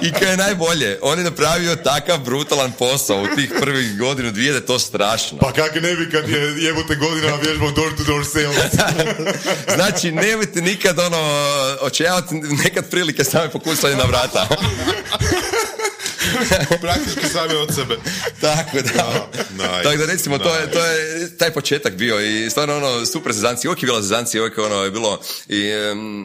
I 0.02 0.12
kaj 0.12 0.31
je 0.31 0.37
najbolje, 0.37 0.99
on 1.02 1.19
je 1.19 1.25
napravio 1.25 1.76
takav 1.76 2.19
brutalan 2.19 2.73
posao 2.73 3.23
u 3.23 3.37
tih 3.37 3.52
prvih 3.61 3.99
godinu, 3.99 4.31
dvije, 4.31 4.62
je 4.62 4.66
to 4.66 4.78
strašno. 4.78 5.38
Pa 5.38 5.52
kak 5.52 5.75
ne 5.75 5.95
bi 5.95 6.11
kad 6.11 6.28
je 6.28 6.64
jebote 6.64 6.95
godinama 6.95 7.37
vježbao 7.37 7.71
door 7.71 7.97
to 7.97 8.04
door 8.04 8.25
sales. 8.25 8.57
Znači, 9.76 10.12
nemojte 10.12 10.61
nikad 10.61 10.99
ono, 10.99 11.19
očajavati 11.81 12.35
nekad 12.35 12.90
prilike 12.90 13.25
same 13.25 13.50
pokucali 13.50 13.97
na 13.97 14.04
vrata. 14.04 14.49
Praktički 16.81 17.29
sami 17.33 17.55
od 17.55 17.75
sebe. 17.75 17.97
Tako 18.41 18.76
da. 18.76 19.29
nice, 19.50 19.83
Tako 19.83 19.97
da 19.97 20.07
recimo, 20.07 20.38
to, 20.38 20.55
je, 20.55 20.71
to 20.71 20.85
je 20.85 21.37
taj 21.37 21.50
početak 21.50 21.95
bio 21.95 22.21
i 22.21 22.50
stvarno 22.50 22.76
ono, 22.76 23.07
super 23.07 23.33
zezancija, 23.33 23.71
uvijek 23.71 23.83
je 23.83 23.87
bila 23.87 24.02
zezancija, 24.02 24.43
uvijek 24.43 24.59
je 24.59 24.64
ono 24.64 24.85
je 24.85 24.91
bilo, 24.91 25.21
i, 25.49 25.71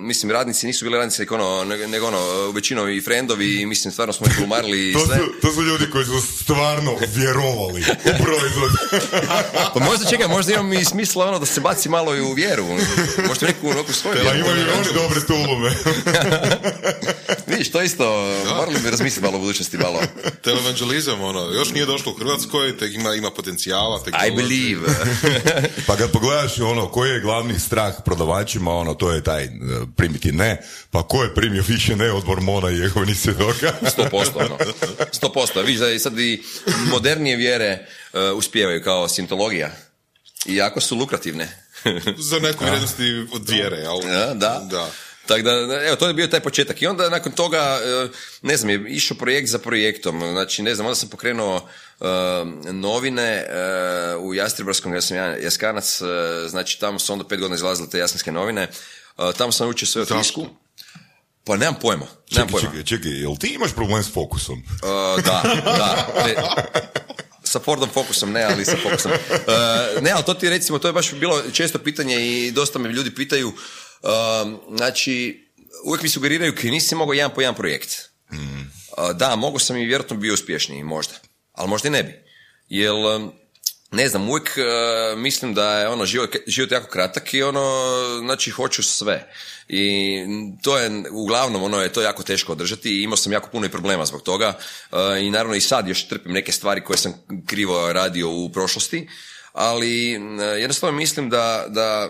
mislim, 0.01 0.31
radnici 0.31 0.67
nisu 0.67 0.85
bili 0.85 0.97
radnici, 0.97 1.21
nego 1.21 1.35
ono, 1.35 1.65
nego, 1.65 2.07
ono, 2.07 2.51
većinom 2.51 2.89
i 2.89 3.01
frendovi 3.01 3.61
i 3.61 3.65
mislim, 3.65 3.91
stvarno 3.91 4.13
smo 4.13 4.27
ih 4.27 4.37
glumarili 4.37 4.89
i 4.89 4.93
To 4.93 5.05
sve. 5.05 5.17
su, 5.17 5.23
to 5.41 5.53
su 5.53 5.61
ljudi 5.61 5.85
koji 5.91 6.05
su 6.05 6.21
stvarno 6.43 6.91
vjerovali 7.15 7.81
u 8.05 8.23
proizvod. 8.23 8.71
Pa 9.73 9.79
možda 9.79 10.09
čekaj, 10.09 10.27
možda 10.27 10.53
imam 10.53 10.73
i 10.73 10.85
smisla 10.85 11.25
ono 11.25 11.39
da 11.39 11.45
se 11.45 11.61
baci 11.61 11.89
malo 11.89 12.15
i 12.15 12.21
u 12.21 12.33
vjeru. 12.33 12.65
Možda 13.27 13.47
neku, 13.47 13.67
neku 13.73 13.93
svoju 13.93 14.15
Pa 14.15 14.31
vjeru. 14.31 14.39
imaju 14.39 14.65
oni 14.77 14.93
dobre 14.93 15.21
tulume. 15.27 15.71
Vidiš, 17.47 17.71
to 17.71 17.81
isto, 17.81 18.05
morali 18.57 18.79
bi 18.83 18.89
razmisliti 18.89 19.25
malo 19.25 19.37
u 19.37 19.41
budućnosti, 19.41 19.77
malo. 19.87 20.01
Televangelizam, 20.43 21.21
ono, 21.21 21.39
još 21.39 21.69
nije 21.71 21.85
došlo 21.85 22.11
u 22.11 22.15
Hrvatskoj, 22.15 22.77
tek 22.77 22.93
ima, 22.93 23.13
ima 23.13 23.31
potencijala. 23.31 24.03
Tek 24.03 24.13
I 24.13 24.29
dolazi. 24.29 24.35
believe. 24.35 24.87
Pa 25.87 25.95
kad 25.95 26.11
pogledaš 26.11 26.59
ono, 26.59 26.87
koji 26.87 27.09
je 27.09 27.19
glavni 27.19 27.59
strah 27.59 27.93
prodavačima, 28.05 28.71
ono, 28.71 28.93
to 28.93 29.11
je 29.11 29.23
taj 29.23 29.43
e, 29.43 29.49
primiti 29.95 30.31
ne, 30.31 30.61
pa 30.91 31.03
ko 31.03 31.23
je 31.23 31.35
primio 31.35 31.63
više 31.67 31.95
ne 31.95 32.11
od 32.11 32.27
mormona 32.27 32.71
i 32.71 32.77
jehovnih 32.77 33.19
svjedoka? 33.19 33.73
Sto 33.91 34.07
posto, 34.11 34.39
ono. 34.39 34.57
Sto 35.11 35.31
posto. 35.31 35.61
Vidiš 35.61 35.79
da 35.79 35.89
i 35.89 35.99
sad 35.99 36.19
i 36.19 36.43
modernije 36.91 37.35
vjere 37.37 37.87
uh, 38.13 38.37
uspijevaju 38.37 38.83
kao 38.83 39.07
sintologija. 39.07 39.71
I 40.45 40.55
jako 40.55 40.81
su 40.81 40.95
lukrativne. 40.95 41.63
Za 42.17 42.39
neku 42.39 42.63
vrijednosti 42.65 43.25
od 43.33 43.49
vjere, 43.49 43.77
jel? 43.77 44.11
Ja, 44.13 44.33
da. 44.33 44.67
Da. 44.71 44.89
Tako 45.27 45.41
da, 45.41 45.51
evo, 45.87 45.95
to 45.95 46.07
je 46.07 46.13
bio 46.13 46.27
taj 46.27 46.39
početak. 46.39 46.81
I 46.81 46.87
onda 46.87 47.09
nakon 47.09 47.31
toga, 47.31 47.79
e, 47.83 48.07
ne 48.41 48.57
znam, 48.57 48.69
je 48.69 48.85
išao 48.87 49.17
projekt 49.17 49.49
za 49.49 49.59
projektom. 49.59 50.19
Znači, 50.31 50.61
ne 50.61 50.75
znam, 50.75 50.87
onda 50.87 50.95
sam 50.95 51.09
pokrenuo 51.09 51.69
e, 51.99 52.05
novine 52.71 53.23
e, 53.23 53.45
u 54.15 54.33
Jastrebarskom, 54.33 54.93
ja 54.93 55.01
sam 55.01 55.17
ja- 55.17 55.37
jaskanac, 55.37 56.01
e, 56.01 56.05
znači 56.49 56.79
tamo 56.79 56.99
su 56.99 57.13
onda 57.13 57.27
pet 57.27 57.39
godina 57.39 57.55
izlazile 57.55 57.89
te 57.89 57.99
jaskanske 57.99 58.31
novine. 58.31 58.67
Tamo 59.37 59.51
sam 59.51 59.67
naučio 59.67 59.87
sve 59.87 60.01
o 60.01 60.05
tisku. 60.05 60.45
Pa 61.43 61.55
nemam 61.55 61.75
pojma, 61.81 62.05
nemam 62.31 62.47
Čekaj, 62.47 62.51
pojma. 62.51 62.69
čekaj, 62.69 62.83
čekaj, 62.83 63.11
jel 63.11 63.35
ti 63.37 63.47
imaš 63.47 63.73
problem 63.73 64.03
s 64.03 64.13
fokusom? 64.13 64.59
Uh, 64.59 65.23
da, 65.23 65.43
da. 65.65 66.07
Ne, 66.25 66.35
sa 67.43 67.59
Fordom 67.59 67.89
Focusom 67.89 68.31
ne, 68.31 68.43
ali 68.43 68.65
sa 68.65 68.75
Focusom. 68.83 69.11
Uh, 69.11 69.17
ne, 70.03 70.11
ali 70.11 70.23
to 70.25 70.33
ti 70.33 70.49
recimo, 70.49 70.79
to 70.79 70.87
je 70.87 70.93
baš 70.93 71.13
bilo 71.13 71.41
često 71.53 71.79
pitanje 71.79 72.15
i 72.27 72.51
dosta 72.51 72.79
me 72.79 72.89
ljudi 72.89 73.15
pitaju. 73.15 73.53
Um, 74.03 74.59
znači, 74.77 75.45
uvijek 75.85 76.03
mi 76.03 76.09
sugeriraju 76.09 76.55
kaj 76.55 76.71
nisi 76.71 76.95
mogao 76.95 77.13
jedan 77.13 77.31
po 77.35 77.41
jedan 77.41 77.55
projekt. 77.55 78.09
Uh, 78.31 79.15
da, 79.15 79.35
mogu 79.35 79.59
sam 79.59 79.77
i 79.77 79.85
vjerojatno 79.85 80.17
bio 80.17 80.33
uspješniji, 80.33 80.83
možda. 80.83 81.13
Ali 81.51 81.69
možda 81.69 81.87
i 81.87 81.91
ne 81.91 82.03
bi. 82.03 82.13
Jer, 82.69 82.91
um, 82.91 83.31
ne 83.91 84.09
znam, 84.09 84.29
uvijek 84.29 84.57
uh, 84.57 85.19
mislim 85.19 85.53
da 85.53 85.79
je 85.79 85.87
ono, 85.87 86.05
život, 86.05 86.35
život 86.47 86.71
jako 86.71 86.87
kratak 86.87 87.33
i 87.33 87.43
ono, 87.43 87.85
znači, 88.19 88.51
hoću 88.51 88.83
sve. 88.83 89.31
I 89.67 90.17
to 90.61 90.77
je, 90.77 91.03
uglavnom, 91.11 91.63
ono 91.63 91.81
je 91.81 91.93
to 91.93 92.01
jako 92.01 92.23
teško 92.23 92.51
održati 92.51 92.89
i 92.89 93.03
imao 93.03 93.17
sam 93.17 93.31
jako 93.31 93.49
puno 93.49 93.65
i 93.65 93.69
problema 93.69 94.05
zbog 94.05 94.21
toga. 94.21 94.53
Uh, 94.91 94.97
I 95.21 95.31
naravno 95.31 95.55
i 95.55 95.61
sad 95.61 95.87
još 95.87 96.07
trpim 96.07 96.31
neke 96.33 96.51
stvari 96.51 96.83
koje 96.83 96.97
sam 96.97 97.13
krivo 97.45 97.93
radio 97.93 98.29
u 98.29 98.49
prošlosti. 98.49 99.07
Ali 99.59 100.11
jednostavno 100.59 100.97
mislim 100.97 101.29
da, 101.29 101.65
da 101.67 102.09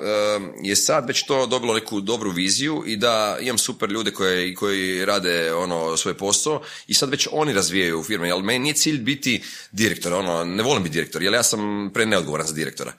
je 0.63 0.75
sad 0.75 1.07
već 1.07 1.25
to 1.25 1.45
dobilo 1.45 1.73
neku 1.73 2.01
dobru 2.01 2.31
viziju 2.31 2.83
i 2.85 2.97
da 2.97 3.37
imam 3.41 3.57
super 3.57 3.89
ljude 3.89 4.11
koje, 4.11 4.55
koji 4.55 5.05
rade 5.05 5.53
ono 5.53 5.97
svoj 5.97 6.13
posao 6.13 6.61
i 6.87 6.93
sad 6.93 7.09
već 7.09 7.27
oni 7.31 7.53
razvijaju 7.53 8.03
firme. 8.03 8.27
Jer 8.27 8.43
meni 8.43 8.59
nije 8.59 8.73
cilj 8.73 8.99
biti 8.99 9.43
direktor, 9.71 10.13
ono, 10.13 10.45
ne 10.45 10.63
volim 10.63 10.83
biti 10.83 10.93
direktor, 10.93 11.23
jer 11.23 11.33
ja 11.33 11.43
sam 11.43 11.91
pre 11.93 12.05
neodgovoran 12.05 12.47
za 12.47 12.53
direktora. 12.53 12.93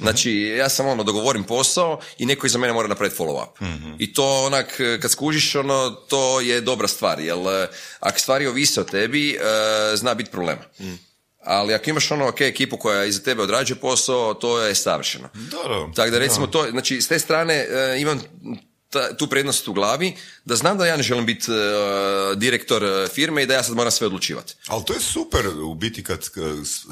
Znači, 0.00 0.32
ja 0.32 0.68
sam 0.68 0.86
ono, 0.86 1.04
dogovorim 1.04 1.44
posao 1.44 2.00
i 2.18 2.26
neko 2.26 2.46
iza 2.46 2.58
mene 2.58 2.72
mora 2.72 2.88
napraviti 2.88 3.16
follow 3.18 3.42
up. 3.42 3.58
I 3.98 4.12
to 4.12 4.44
onak, 4.44 4.80
kad 5.02 5.10
skužiš, 5.10 5.54
ono, 5.54 5.90
to 5.90 6.40
je 6.40 6.60
dobra 6.60 6.88
stvar, 6.88 7.20
jer 7.20 7.38
e, 7.38 7.68
ako 8.00 8.18
stvari 8.18 8.46
ovise 8.46 8.80
o 8.80 8.84
tebi, 8.84 9.30
e, 9.30 9.96
zna 9.96 10.14
biti 10.14 10.30
problema. 10.30 10.62
Ali 11.50 11.74
ako 11.74 11.90
imaš 11.90 12.10
ono 12.10 12.28
ok 12.28 12.40
ekipu 12.40 12.76
koja 12.76 13.04
iza 13.04 13.22
tebe 13.22 13.42
odrađuje 13.42 13.78
posao, 13.80 14.34
to 14.34 14.60
je 14.60 14.74
savršeno. 14.74 15.28
Da. 15.34 15.92
Tako 15.94 16.10
da 16.10 16.18
recimo 16.18 16.46
to, 16.46 16.66
znači 16.70 17.00
s 17.02 17.08
te 17.08 17.18
strane 17.18 17.54
e, 17.54 18.00
imam 18.00 18.20
ta- 18.90 19.16
tu 19.16 19.26
prednost 19.26 19.68
u 19.68 19.72
glavi, 19.72 20.16
da 20.44 20.56
znam 20.56 20.78
da 20.78 20.86
ja 20.86 20.96
ne 20.96 21.02
želim 21.02 21.26
biti 21.26 21.52
e, 21.52 21.56
direktor 22.36 22.84
e, 22.84 23.08
firme 23.08 23.42
i 23.42 23.46
da 23.46 23.54
ja 23.54 23.62
sad 23.62 23.76
moram 23.76 23.90
sve 23.92 24.06
odlučivati. 24.06 24.54
Ali 24.66 24.84
to 24.84 24.92
je 24.92 25.00
super 25.00 25.46
u 25.48 25.74
biti 25.74 26.04
kad 26.04 26.24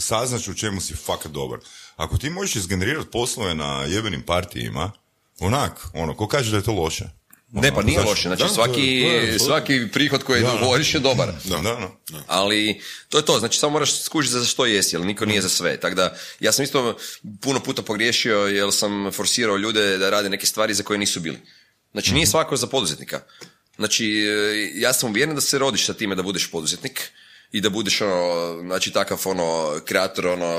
saznaš 0.01 0.49
u 0.49 0.55
čemu 0.55 0.81
si 0.81 0.95
fakat 0.95 1.33
dobar. 1.33 1.59
Ako 1.97 2.19
ti 2.19 2.31
možeš 2.31 2.57
izgenerirati 2.57 3.11
poslove 3.11 3.55
na 3.55 3.85
jebenim 3.89 4.23
partijima, 4.23 4.93
onak, 5.41 5.87
ono, 5.95 6.17
ko 6.17 6.29
kaže 6.29 6.51
da 6.51 6.57
je 6.57 6.63
to 6.63 6.73
loše? 6.73 7.05
Ne, 7.53 7.71
pa 7.71 7.79
Ono, 7.79 7.87
nije 7.87 8.01
loše, 8.01 8.29
znači 8.29 8.43
Da, 8.43 8.49
svaki, 8.49 9.05
svaki 9.47 9.89
prihod 9.93 10.25
koji 10.25 10.43
Da. 10.43 10.51
dogovoriš 10.51 10.95
je 10.95 11.01
dobar. 11.01 11.33
Da, 11.45 11.59
da. 11.59 11.91
Ali 12.27 12.81
to 13.09 13.19
je 13.19 13.25
to, 13.25 13.39
znači 13.39 13.59
samo 13.59 13.71
moraš 13.73 14.03
skužiti 14.03 14.33
za 14.39 14.45
što 14.45 14.67
jesi, 14.67 14.97
jer 14.97 15.07
niko 15.07 15.27
nije 15.27 15.43
za 15.43 15.49
sve. 15.49 15.81
Tako 15.81 15.95
da 15.95 16.17
ja 16.41 16.53
sam 16.53 16.65
isto 16.65 16.97
puno 17.41 17.61
puta 17.61 17.83
pogriješio 17.83 18.39
jer 18.39 18.73
sam 18.73 19.13
forsirao 19.13 19.57
ljude 19.57 19.99
da 19.99 20.11
rade 20.11 20.29
neke 20.29 20.47
stvari 20.47 20.75
za 20.75 20.83
koje 20.83 20.99
nisu 20.99 21.21
bili. 21.21 21.39
Znači 21.93 22.15
nije 22.15 22.27
svako 22.27 22.57
za 22.57 22.67
poduzetnika. 22.67 23.21
Znači 23.77 24.07
e, 24.07 24.71
ja 24.75 24.93
sam 24.93 25.11
uvjeren 25.11 25.35
da 25.35 25.41
se 25.41 25.59
rodiš 25.59 25.87
sa 25.87 25.95
time 25.95 26.15
da 26.15 26.23
budeš 26.23 26.51
poduzetnik 26.51 27.11
i 27.53 27.61
da 27.61 27.71
budeš 27.71 28.01
ono, 28.01 28.23
znači 28.61 28.91
takav 28.91 29.23
ono, 29.25 29.81
kreator 29.85 30.27
ono, 30.27 30.55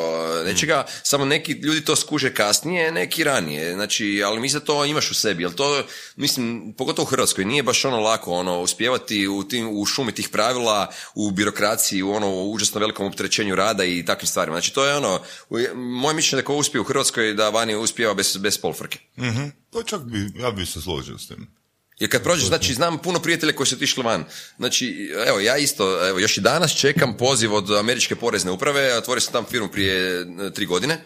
nečega, 0.46 0.86
samo 1.04 1.26
neki 1.26 1.52
ljudi 1.54 1.82
to 1.82 1.96
skuže 1.96 2.34
kasnije, 2.34 2.92
neki 2.92 3.24
ranije, 3.24 3.74
znači, 3.74 4.24
ali 4.26 4.40
mislim 4.40 4.60
da 4.60 4.66
to 4.66 4.86
imaš 4.86 5.12
u 5.12 5.16
sebi, 5.16 5.44
jer 5.44 5.54
to, 5.54 5.84
mislim, 6.16 6.74
pogotovo 6.74 7.04
u 7.04 7.10
Hrvatskoj, 7.10 7.46
nije 7.46 7.64
baš 7.64 7.86
ono 7.86 8.00
lako, 8.00 8.32
ono, 8.32 8.62
uspjevati 8.62 9.28
u, 9.28 9.44
tim, 9.44 9.70
u 9.72 9.86
šumi 9.86 10.12
tih 10.12 10.30
pravila, 10.30 10.88
u 11.16 11.32
birokraciji, 11.32 12.04
u 12.04 12.12
ono, 12.12 12.44
užasno 12.44 12.80
velikom 12.80 13.06
opterećenju 13.08 13.56
rada 13.56 13.84
i 13.84 14.06
takvim 14.06 14.28
stvarima, 14.28 14.56
znači 14.56 14.74
to 14.74 14.86
je 14.86 14.96
ono, 14.96 15.22
u- 15.50 15.58
moje 15.76 16.16
mišljenje 16.16 16.42
da 16.42 16.46
ko 16.46 16.56
uspije 16.56 16.82
u 16.82 16.86
Hrvatskoj, 16.86 17.34
da 17.34 17.50
vani 17.50 17.76
uspijeva 17.76 18.14
bez, 18.14 18.38
bez 18.38 18.58
polfrke. 18.58 19.00
Mhm. 19.20 19.44
To 19.70 19.84
čak 19.84 20.02
bi, 20.02 20.32
ja 20.36 20.52
bi 20.52 20.66
se 20.66 20.82
složio 20.82 21.18
s 21.18 21.28
tim. 21.28 21.59
Jer 22.00 22.12
kad 22.12 22.24
prođeš, 22.24 22.46
znači 22.46 22.74
znam 22.74 22.98
puno 22.98 23.20
prijatelja 23.20 23.54
koji 23.54 23.68
su 23.68 23.76
otišli 23.76 24.04
van. 24.04 24.24
Znači, 24.58 24.96
evo, 25.28 25.40
ja 25.40 25.58
isto, 25.58 26.08
evo, 26.08 26.20
još 26.20 26.38
i 26.38 26.42
danas 26.42 26.72
čekam 26.74 27.18
poziv 27.18 27.54
od 27.54 27.72
američke 27.72 28.16
porezne 28.16 28.52
uprave, 28.52 28.98
otvorio 28.98 29.22
sam 29.22 29.34
tam 29.34 29.46
firmu 29.46 29.68
prije 29.68 30.22
e, 30.22 30.26
tri 30.52 30.66
godine 30.66 31.02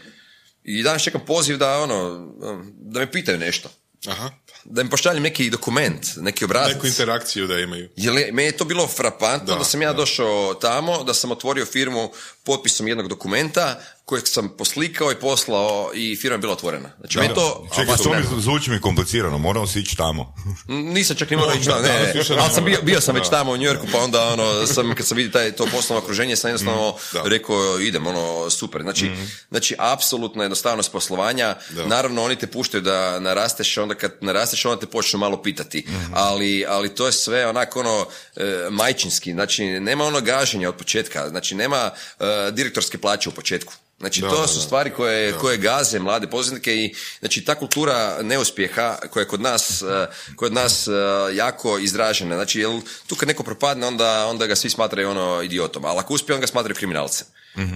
i 0.63 0.83
danas 0.83 1.03
čekam 1.03 1.21
poziv 1.21 1.57
da, 1.57 1.79
ono, 1.79 2.27
da 2.71 2.99
me 2.99 3.11
pitaju 3.11 3.37
nešto. 3.37 3.69
Aha. 4.07 4.29
Da 4.65 4.83
mi 4.83 4.89
pošaljem 4.89 5.23
neki 5.23 5.49
dokument, 5.49 6.07
neki 6.17 6.45
obrazac. 6.45 6.73
Neku 6.73 6.87
interakciju 6.87 7.47
da 7.47 7.59
imaju. 7.59 7.89
Jer 7.95 8.13
je- 8.15 8.31
meni 8.31 8.47
je 8.47 8.57
to 8.57 8.65
bilo 8.65 8.87
frapantno 8.87 9.47
da, 9.47 9.55
Da, 9.55 9.63
sam 9.63 9.81
ja 9.81 9.93
došao 9.93 10.53
tamo, 10.53 11.03
da 11.03 11.13
sam 11.13 11.31
otvorio 11.31 11.65
firmu 11.65 12.11
potpisom 12.43 12.87
jednog 12.87 13.07
dokumenta 13.07 13.79
kojeg 14.05 14.27
sam 14.27 14.49
poslikao 14.57 15.11
i 15.11 15.15
poslao 15.15 15.91
i 15.93 16.15
firma 16.15 16.33
je 16.33 16.39
bila 16.39 16.53
otvorena. 16.53 16.89
Znači, 16.99 17.17
meni 17.17 17.33
to... 17.33 17.67
Čekaj, 17.75 17.95
to 17.97 18.09
mi 18.09 18.41
zvuči 18.41 18.69
mi 18.69 18.81
komplicirano, 18.81 19.37
moramo 19.37 19.67
se 19.67 19.79
ići 19.79 19.97
tamo. 19.97 20.35
Nisam 20.67 21.15
čak 21.15 21.29
ni 21.29 21.37
morao 21.37 21.55
ići 21.55 21.65
tamo, 21.69 21.81
ne, 21.81 21.87
ne, 21.89 22.13
ali 22.39 22.53
sam 22.53 22.65
bio, 22.65 22.79
bio 22.81 23.01
sam 23.01 23.15
već 23.15 23.23
Da. 23.23 23.29
tamo 23.29 23.51
u 23.51 23.57
New 23.57 23.65
Yorku, 23.65 23.87
pa 23.91 23.97
onda 23.97 24.27
ono, 24.27 24.67
sam, 24.67 24.95
kad 24.95 25.05
sam 25.05 25.17
vidio 25.17 25.31
taj, 25.31 25.51
to 25.51 25.65
poslovno 25.71 26.03
okruženje, 26.03 26.35
sam 26.35 26.49
jednostavno 26.49 26.89
Mm, 26.91 26.95
da. 27.13 27.21
rekao, 27.25 27.79
idem, 27.79 28.07
ono, 28.07 28.49
super. 28.49 28.81
Znači, 28.81 29.11
znači, 29.49 29.75
apsolutno 29.79 30.43
jednostavnost 30.43 30.91
poslovanja, 30.91 31.55
Da. 31.69 31.85
naravno 31.85 32.23
oni 32.23 32.35
te 32.35 32.47
puštaju 32.47 32.81
da 32.81 33.19
narasteš, 33.19 33.77
onda 33.77 33.95
kad 33.95 34.11
narasteš, 34.21 34.65
onda 34.65 34.79
te 34.79 34.85
počnu 34.85 35.19
malo 35.19 35.41
pitati, 35.41 35.87
ali, 36.13 36.65
ali 36.67 36.95
to 36.95 37.05
je 37.05 37.11
sve 37.11 37.47
onako 37.47 37.79
ono, 37.79 38.05
e, 38.35 38.67
majčinski, 38.71 39.33
znači, 39.33 39.65
nema 39.65 40.05
ono 40.05 40.21
gaženja 40.21 40.69
od 40.69 40.75
početka, 40.75 41.29
znači, 41.29 41.55
nema 41.55 41.91
e, 42.19 42.25
direktorske 42.51 42.97
plaće 42.97 43.29
u 43.29 43.31
početku. 43.31 43.73
Znači, 43.99 44.21
Da, 44.21 44.29
to 44.29 44.47
su 44.47 44.61
stvari 44.61 44.89
koje, 44.89 45.33
koje 45.33 45.57
gaze 45.57 45.99
mlade 45.99 46.27
poduzetnike 46.27 46.75
i 46.75 46.95
znači 47.19 47.45
ta 47.45 47.55
kultura 47.55 48.17
neuspjeha 48.21 48.97
koja 49.09 49.21
je 49.21 49.27
kod 49.27 49.41
nas, 49.41 49.81
eh, 49.81 50.07
kod 50.35 50.53
nas 50.53 50.87
eh, 50.87 50.91
jako 51.35 51.79
izražena. 51.79 52.35
Znači, 52.35 52.59
jel, 52.59 52.81
tu 53.07 53.15
kad 53.15 53.27
neko 53.27 53.43
propadne, 53.43 53.87
onda, 53.87 54.27
onda 54.27 54.47
ga 54.47 54.55
svi 54.55 54.69
smatraju 54.69 55.09
ono 55.09 55.41
idiotom, 55.41 55.85
ali 55.85 55.99
ako 55.99 56.13
uspije, 56.13 56.33
onda 56.33 56.41
ga 56.41 56.47
smatraju 56.47 56.75
kriminalcem. 56.75 57.27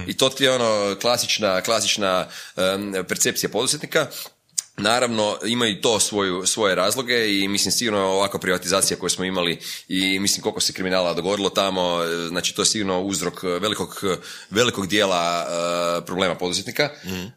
I 0.06 0.16
to 0.16 0.28
ti 0.28 0.44
je 0.44 0.50
ono 0.52 0.96
klasična, 1.00 1.60
klasična 1.60 2.26
em, 2.56 3.04
percepcija 3.08 3.50
poduzetnika. 3.50 4.06
Naravno, 4.78 5.36
ima 5.46 5.66
i 5.66 5.80
to 5.80 6.00
svoju, 6.00 6.46
svoje 6.46 6.74
razloge 6.74 7.38
i 7.38 7.48
mislim 7.48 7.72
sigurno 7.72 8.00
ovakva 8.00 8.40
privatizacija 8.40 8.96
koju 8.96 9.10
smo 9.10 9.24
imali 9.24 9.58
i 9.88 10.18
mislim 10.20 10.42
koliko 10.42 10.60
se 10.60 10.72
kriminala 10.72 11.14
dogodilo 11.14 11.50
tamo, 11.50 11.98
znači 12.28 12.54
to 12.54 12.62
je 12.62 12.66
sigurno 12.66 13.00
uzrok 13.00 13.42
velikog, 13.42 14.04
velikog 14.50 14.86
dijela 14.86 15.46
e, 16.02 16.06
problema 16.06 16.34
poduzetnika 16.34 16.88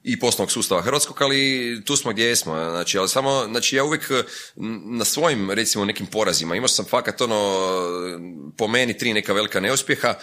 i 0.04 0.20
poslovnog 0.20 0.52
sustava 0.52 0.82
hrvatskog, 0.82 1.22
ali 1.22 1.82
tu 1.86 1.96
smo 1.96 2.12
gdje 2.12 2.26
jesmo. 2.26 2.70
Znači, 2.70 2.98
ali 2.98 3.10
samo, 3.10 3.46
znači 3.50 3.76
ja 3.76 3.84
uvijek 3.84 4.12
na 4.86 5.06
svojim 5.06 5.52
recimo 5.52 5.86
nekim 5.86 6.06
porazima 6.06 6.56
imao 6.56 6.68
sam 6.68 6.86
fakat 6.86 7.22
ono 7.22 7.42
po 8.58 8.68
meni 8.68 8.98
tri 8.98 9.14
neka 9.14 9.34
velika 9.34 9.60
neuspjeha 9.60 10.14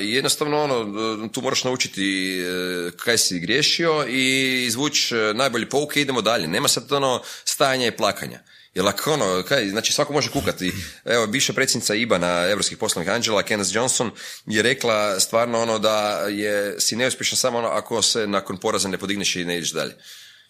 jednostavno 0.00 0.62
ono 0.62 0.80
e, 1.24 1.28
tu 1.32 1.42
moraš 1.42 1.64
naučiti 1.64 2.38
e, 2.40 2.90
kaj 2.96 3.18
si 3.18 3.40
griješio 3.40 4.06
i 4.08 4.64
izvući 4.66 5.16
e, 5.16 5.34
najbolje 5.34 5.68
pouke 5.68 6.00
i 6.00 6.02
idemo 6.02 6.22
dalje. 6.22 6.48
Nema 6.48 6.68
sad 6.68 6.92
ono 6.92 7.22
stajanja 7.44 7.86
i 7.86 7.96
plakanja. 7.96 8.40
Jer 8.74 8.86
ako 8.86 9.12
ono, 9.12 9.42
kaj, 9.48 9.68
znači 9.68 9.92
svako 9.92 10.12
može 10.12 10.30
kukati. 10.30 10.72
Evo, 11.04 11.26
bivša 11.26 11.52
predsjednica 11.52 11.94
IBA-na 11.94 12.46
Europskih 12.50 12.78
poslovnih 12.78 13.12
anđela, 13.12 13.42
Kenneth 13.42 13.76
Johnson, 13.76 14.10
je 14.46 14.62
rekla 14.62 15.20
stvarno 15.20 15.62
ono 15.62 15.78
da 15.78 16.26
je, 16.28 16.80
si 16.80 16.96
neuspješan 16.96 17.36
samo 17.36 17.58
ono 17.58 17.68
ako 17.68 18.02
se 18.02 18.26
nakon 18.26 18.56
poraza 18.56 18.88
ne 18.88 18.98
podigneš 18.98 19.36
i 19.36 19.44
ne 19.44 19.56
ideš 19.56 19.72
dalje. 19.72 19.94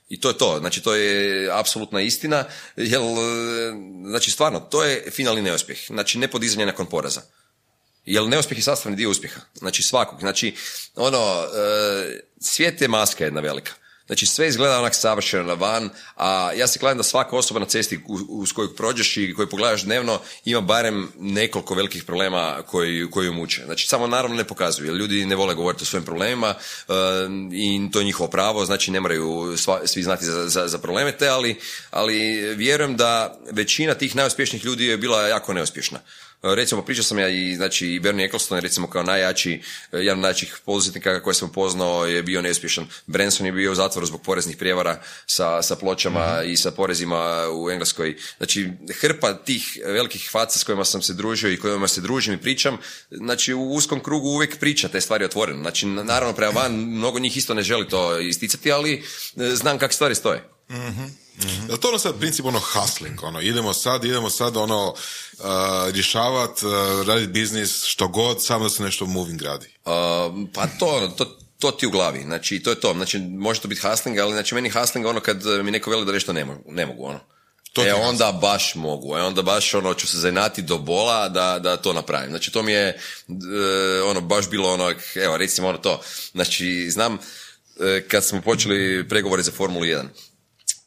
I 0.08 0.20
to 0.20 0.28
je 0.28 0.38
to, 0.38 0.58
znači 0.58 0.82
to 0.82 0.94
je 0.94 1.48
apsolutna 1.52 2.00
istina, 2.00 2.44
jer, 2.76 3.00
e, 3.00 3.72
znači 4.08 4.30
stvarno, 4.30 4.60
to 4.60 4.84
je 4.84 5.10
finalni 5.10 5.42
neuspjeh, 5.42 5.78
znači 5.86 6.18
ne 6.18 6.28
podizanje 6.28 6.66
nakon 6.66 6.86
poraza. 6.86 7.22
Jer 8.06 8.28
neuspjeh 8.28 8.58
je 8.58 8.62
sastavni 8.62 8.96
dio 8.96 9.10
uspjeha, 9.10 9.40
znači 9.54 9.82
svakog, 9.82 10.20
znači 10.20 10.54
ono, 10.94 11.44
e, 11.44 12.20
svijet 12.40 12.80
je 12.80 12.88
maska 12.88 13.24
jedna 13.24 13.40
velika. 13.40 13.72
Znači 14.06 14.26
sve 14.26 14.48
izgleda 14.48 14.78
onak 14.78 14.94
savršeno 14.94 15.42
na 15.42 15.54
van, 15.54 15.90
a 16.16 16.52
ja 16.56 16.66
se 16.66 16.78
gledam 16.78 16.96
da 16.96 17.02
svaka 17.02 17.36
osoba 17.36 17.60
na 17.60 17.66
cesti 17.66 18.00
uz 18.28 18.52
koju 18.52 18.76
prođeš 18.76 19.16
i 19.16 19.34
koju 19.36 19.48
pogledaš 19.48 19.82
dnevno 19.82 20.20
ima 20.44 20.60
barem 20.60 21.12
nekoliko 21.18 21.74
velikih 21.74 22.04
problema 22.04 22.62
koji, 22.66 23.10
koji 23.10 23.26
ju 23.26 23.32
muče. 23.32 23.62
Znači 23.64 23.86
samo 23.86 24.06
naravno 24.06 24.36
ne 24.36 24.44
pokazuju, 24.44 24.86
jer 24.86 24.96
ljudi 24.96 25.26
ne 25.26 25.36
vole 25.36 25.54
govoriti 25.54 25.82
o 25.82 25.86
svojim 25.86 26.04
problemima 26.04 26.48
e, 26.48 26.92
i 27.52 27.90
to 27.92 27.98
je 27.98 28.04
njihovo 28.04 28.30
pravo, 28.30 28.64
znači 28.64 28.90
ne 28.90 29.00
moraju 29.00 29.54
sva- 29.56 29.86
svi 29.86 30.02
znati 30.02 30.24
za, 30.24 30.48
za, 30.48 30.68
za 30.68 30.78
probleme 30.78 31.12
te, 31.12 31.28
ali, 31.28 31.60
ali 31.90 32.16
vjerujem 32.54 32.96
da 32.96 33.38
većina 33.50 33.94
tih 33.94 34.16
najuspješnijih 34.16 34.64
ljudi 34.64 34.84
je 34.86 34.96
bila 34.96 35.28
jako 35.28 35.52
neuspješna. 35.52 36.00
Recimo, 36.44 36.82
pričao 36.82 37.04
sam 37.04 37.18
ja 37.18 37.28
i, 37.28 37.56
znači, 37.56 37.86
i 37.86 38.00
Bernie 38.00 38.26
Eccleston, 38.26 38.58
recimo, 38.58 38.86
kao 38.86 39.02
najjači, 39.02 39.62
jedan 39.92 40.18
od 40.18 40.22
najjačih 40.22 40.56
poduzetnika 40.64 41.22
koje 41.22 41.34
sam 41.34 41.52
poznao 41.52 42.06
je 42.06 42.22
bio 42.22 42.42
neuspješan. 42.42 42.86
Branson 43.06 43.46
je 43.46 43.52
bio 43.52 43.72
u 43.72 43.74
zatvoru 43.74 44.06
zbog 44.06 44.22
poreznih 44.22 44.56
prijevara 44.56 45.02
sa, 45.26 45.62
sa 45.62 45.76
pločama 45.76 46.42
i 46.46 46.56
sa 46.56 46.70
porezima 46.70 47.48
u 47.52 47.70
Engleskoj. 47.70 48.16
Znači, 48.36 48.70
hrpa 49.00 49.34
tih 49.34 49.78
velikih 49.86 50.28
faca 50.32 50.58
s 50.58 50.64
kojima 50.64 50.84
sam 50.84 51.02
se 51.02 51.14
družio 51.14 51.50
i 51.50 51.56
kojima 51.56 51.88
se 51.88 52.00
družim 52.00 52.34
i 52.34 52.40
pričam, 52.40 52.78
znači, 53.10 53.54
u 53.54 53.70
uskom 53.70 54.00
krugu 54.00 54.28
uvijek 54.28 54.58
priča 54.58 54.88
te 54.88 55.00
stvari 55.00 55.24
otvoreno. 55.24 55.60
Znači, 55.60 55.86
naravno, 55.86 56.34
prema 56.34 56.52
van, 56.52 56.72
mnogo 56.72 57.18
njih 57.18 57.36
isto 57.36 57.54
ne 57.54 57.62
želi 57.62 57.88
to 57.88 58.18
isticati, 58.18 58.72
ali 58.72 58.94
e, 59.36 59.50
znam 59.54 59.78
kako 59.78 59.94
stvari 59.94 60.14
stoje. 60.14 60.53
Je 61.68 61.72
li 61.72 61.80
to 61.80 61.88
ono 61.88 61.98
sad 61.98 62.18
princip 62.18 62.46
ono 62.46 62.60
hustling, 62.60 63.22
ono, 63.22 63.40
idemo 63.40 63.72
sad, 63.72 64.04
idemo 64.04 64.30
sad 64.30 64.56
ono 64.56 64.88
uh, 64.88 65.44
rješavat, 65.92 66.62
uh, 66.62 67.06
radit 67.06 67.30
biznis, 67.30 67.84
što 67.84 68.08
god, 68.08 68.44
samo 68.44 68.64
da 68.64 68.70
se 68.70 68.82
nešto 68.82 69.06
moving 69.06 69.42
radi. 69.42 69.66
Uh, 69.66 69.92
pa 70.54 70.66
to, 70.66 71.12
to, 71.16 71.38
to 71.58 71.70
ti 71.70 71.86
u 71.86 71.90
glavi, 71.90 72.22
znači 72.22 72.62
to 72.62 72.70
je 72.70 72.80
to, 72.80 72.92
znači 72.92 73.18
može 73.18 73.60
to 73.60 73.68
biti 73.68 73.80
hustling, 73.80 74.18
ali 74.18 74.32
znači 74.32 74.54
meni 74.54 74.70
hustling 74.70 75.06
ono 75.06 75.20
kad 75.20 75.44
mi 75.62 75.70
neko 75.70 75.90
veli 75.90 76.06
da 76.06 76.12
nešto 76.12 76.32
ne 76.32 76.44
mogu, 76.44 76.62
ne 76.66 76.86
mogu 76.86 77.04
ono. 77.04 77.20
To 77.72 77.86
e 77.86 77.94
onda 77.94 78.38
baš 78.40 78.74
mogu, 78.74 79.16
e 79.16 79.22
onda 79.22 79.42
baš 79.42 79.74
ono 79.74 79.94
ću 79.94 80.06
se 80.06 80.18
zainati 80.18 80.62
do 80.62 80.78
bola 80.78 81.28
da, 81.28 81.58
da 81.58 81.76
to 81.76 81.92
napravim. 81.92 82.30
Znači 82.30 82.52
to 82.52 82.62
mi 82.62 82.72
je 82.72 82.88
e, 82.88 82.96
ono 84.02 84.20
baš 84.20 84.50
bilo 84.50 84.72
ono, 84.72 84.94
evo 85.14 85.36
recimo 85.36 85.68
ono 85.68 85.78
to, 85.78 86.00
znači 86.32 86.90
znam 86.90 87.18
e, 87.80 88.08
kad 88.08 88.24
smo 88.24 88.40
počeli 88.40 89.08
pregovore 89.08 89.42
za 89.42 89.52
Formulu 89.52 89.84
1, 89.84 90.04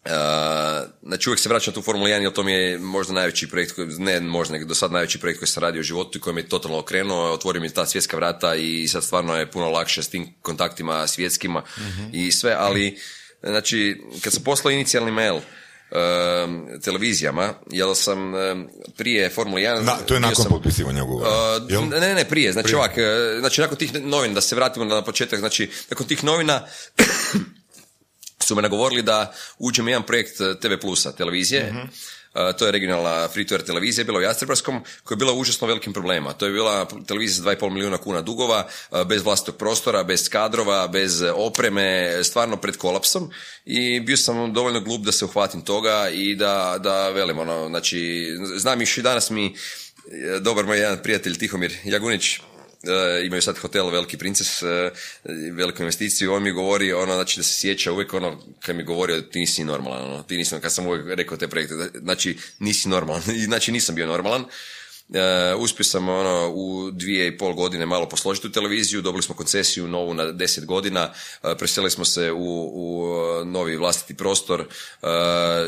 Uh, 0.07 0.89
znači 1.03 1.29
uvijek 1.29 1.39
se 1.39 1.49
vraćam 1.49 1.71
na 1.71 1.75
tu 1.75 1.81
Formulu 1.81 2.07
1 2.07 2.21
jer 2.21 2.33
to 2.33 2.43
mi 2.43 2.51
je 2.51 2.77
možda 2.77 3.13
najveći 3.13 3.49
projekt, 3.49 3.71
koji, 3.71 3.87
ne 3.87 4.21
možda, 4.21 4.53
nego 4.53 4.65
do 4.65 4.75
sad 4.75 4.91
najveći 4.91 5.19
projekt 5.19 5.39
koji 5.39 5.47
sam 5.47 5.63
radio 5.63 5.79
u 5.79 5.83
životu 5.83 6.17
i 6.17 6.21
koji 6.21 6.33
mi 6.33 6.41
je 6.41 6.49
totalno 6.49 6.79
okrenuo, 6.79 7.31
otvorio 7.31 7.61
mi 7.61 7.69
ta 7.69 7.85
svjetska 7.85 8.17
vrata 8.17 8.55
i 8.55 8.87
sad 8.87 9.03
stvarno 9.03 9.35
je 9.35 9.51
puno 9.51 9.69
lakše 9.69 10.03
s 10.03 10.09
tim 10.09 10.33
kontaktima 10.41 11.07
svjetskima 11.07 11.63
i 12.13 12.31
sve, 12.31 12.55
ali 12.59 12.97
znači 13.43 14.01
kad 14.21 14.33
sam 14.33 14.43
poslao 14.43 14.71
inicijalni 14.71 15.11
mail 15.11 15.35
um, 15.35 16.67
televizijama, 16.81 17.53
jer 17.71 17.87
sam 17.95 18.33
um, 18.33 18.67
prije 18.97 19.29
Formule 19.29 19.61
1... 19.61 19.83
Na, 19.83 19.97
to 19.97 20.13
je 20.13 20.19
nakon 20.19 20.43
sam- 20.43 20.51
potpisivanja 20.51 21.03
ugovora. 21.03 21.29
Uh, 21.29 21.71
jel? 21.71 21.83
ne, 21.89 22.15
ne, 22.15 22.25
prije. 22.25 22.51
Znači 22.51 22.75
ovak, 22.75 22.97
e, 22.97 23.37
znači 23.39 23.61
nakon 23.61 23.77
tih 23.77 23.93
novina, 24.03 24.33
da 24.33 24.41
se 24.41 24.55
vratimo 24.55 24.85
na 24.85 25.01
početak, 25.01 25.39
znači 25.39 25.69
nakon 25.89 26.07
tih 26.07 26.23
novina 26.23 26.65
su 28.39 28.55
me 28.55 28.61
nagovorili 28.61 29.01
da 29.01 29.33
uđem 29.59 29.85
u 29.85 29.89
jedan 29.89 30.03
projekt 30.03 30.41
eh, 30.41 30.55
TV 30.59 30.73
Plusa, 30.81 31.11
televizije. 31.11 31.73
Eh, 32.37 32.53
to 32.57 32.65
je 32.65 32.71
regionalna 32.71 33.27
free 33.27 33.45
televizija, 33.45 34.05
bila 34.05 34.19
u 34.19 34.21
Jastrebarskom, 34.21 34.83
koja 35.03 35.15
je 35.15 35.17
bila 35.17 35.33
u 35.33 35.39
užasno 35.39 35.67
velikim 35.67 35.93
problemima. 35.93 36.33
To 36.33 36.45
je 36.45 36.51
bila 36.51 36.87
televizija 37.07 37.43
za 37.43 37.49
2,5 37.49 37.69
milijuna 37.69 37.97
kuna 37.97 38.21
dugova, 38.21 38.67
eh, 38.91 39.03
bez 39.05 39.23
vlastitog 39.23 39.55
prostora, 39.55 40.03
bez 40.03 40.29
kadrova, 40.29 40.87
bez 40.87 41.21
opreme, 41.35 42.19
stvarno 42.23 42.57
pred 42.57 42.77
kolapsom. 42.77 43.31
I 43.65 43.99
bio 43.99 44.17
sam 44.17 44.53
dovoljno 44.53 44.79
glup 44.81 45.01
da 45.01 45.11
se 45.11 45.25
uhvatim 45.25 45.61
toga 45.61 46.09
i 46.09 46.35
da, 46.35 46.77
da 46.79 47.09
velim, 47.09 47.39
ono, 47.39 47.67
znači, 47.67 48.27
znam 48.55 48.81
još 48.81 48.97
i 48.97 49.01
danas 49.01 49.29
mi, 49.29 49.55
dobar 50.41 50.65
moj 50.65 50.79
jedan 50.79 50.99
prijatelj 51.03 51.37
Tihomir 51.37 51.73
Jagunić, 51.83 52.39
imaju 53.25 53.41
sad 53.41 53.57
hotel 53.57 53.89
Veliki 53.89 54.17
princes, 54.17 54.63
e, 54.63 54.91
veliku 55.53 55.81
investiciju, 55.81 56.33
on 56.33 56.43
mi 56.43 56.51
govori, 56.51 56.93
ono, 56.93 57.13
znači 57.13 57.39
da 57.39 57.43
se 57.43 57.59
sjeća 57.59 57.91
uvijek 57.91 58.13
ono, 58.13 58.43
kad 58.59 58.75
mi 58.75 58.83
govorio, 58.83 59.21
ti 59.21 59.39
nisi 59.39 59.63
normalan, 59.63 60.05
ono, 60.05 60.23
ti 60.23 60.37
nisi, 60.37 60.55
kad 60.61 60.73
sam 60.73 60.87
uvijek 60.87 61.05
rekao 61.07 61.37
te 61.37 61.47
projekte, 61.47 61.75
znači 61.93 62.37
nisi 62.59 62.89
normalan, 62.89 63.23
znači 63.49 63.71
nisam 63.71 63.95
bio 63.95 64.07
normalan. 64.07 64.45
E, 65.13 65.55
uspio 65.55 65.83
sam 65.83 66.09
ono 66.09 66.49
u 66.49 66.91
dvije 66.91 67.27
i 67.27 67.37
pol 67.37 67.53
godine 67.53 67.85
malo 67.85 68.09
posložiti 68.09 68.47
tu 68.47 68.53
televiziju, 68.53 69.01
dobili 69.01 69.23
smo 69.23 69.35
koncesiju 69.35 69.87
novu 69.87 70.13
na 70.13 70.31
deset 70.31 70.65
godina, 70.65 71.13
e, 71.43 71.55
preselili 71.57 71.91
smo 71.91 72.05
se 72.05 72.31
u, 72.31 72.71
u 72.73 73.15
e, 73.41 73.45
novi 73.45 73.77
vlastiti 73.77 74.17
prostor, 74.17 74.65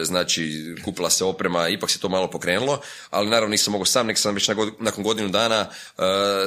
znači 0.03 0.75
kupila 0.85 1.09
se 1.09 1.23
oprema, 1.23 1.69
ipak 1.69 1.89
se 1.89 1.99
to 1.99 2.09
malo 2.09 2.29
pokrenulo, 2.29 2.81
ali 3.09 3.29
naravno 3.29 3.51
nisam 3.51 3.71
mogao 3.71 3.85
sam, 3.85 4.07
nek 4.07 4.17
sam 4.17 4.35
već 4.35 4.49
nakon 4.79 5.03
godinu 5.03 5.29
dana 5.29 5.65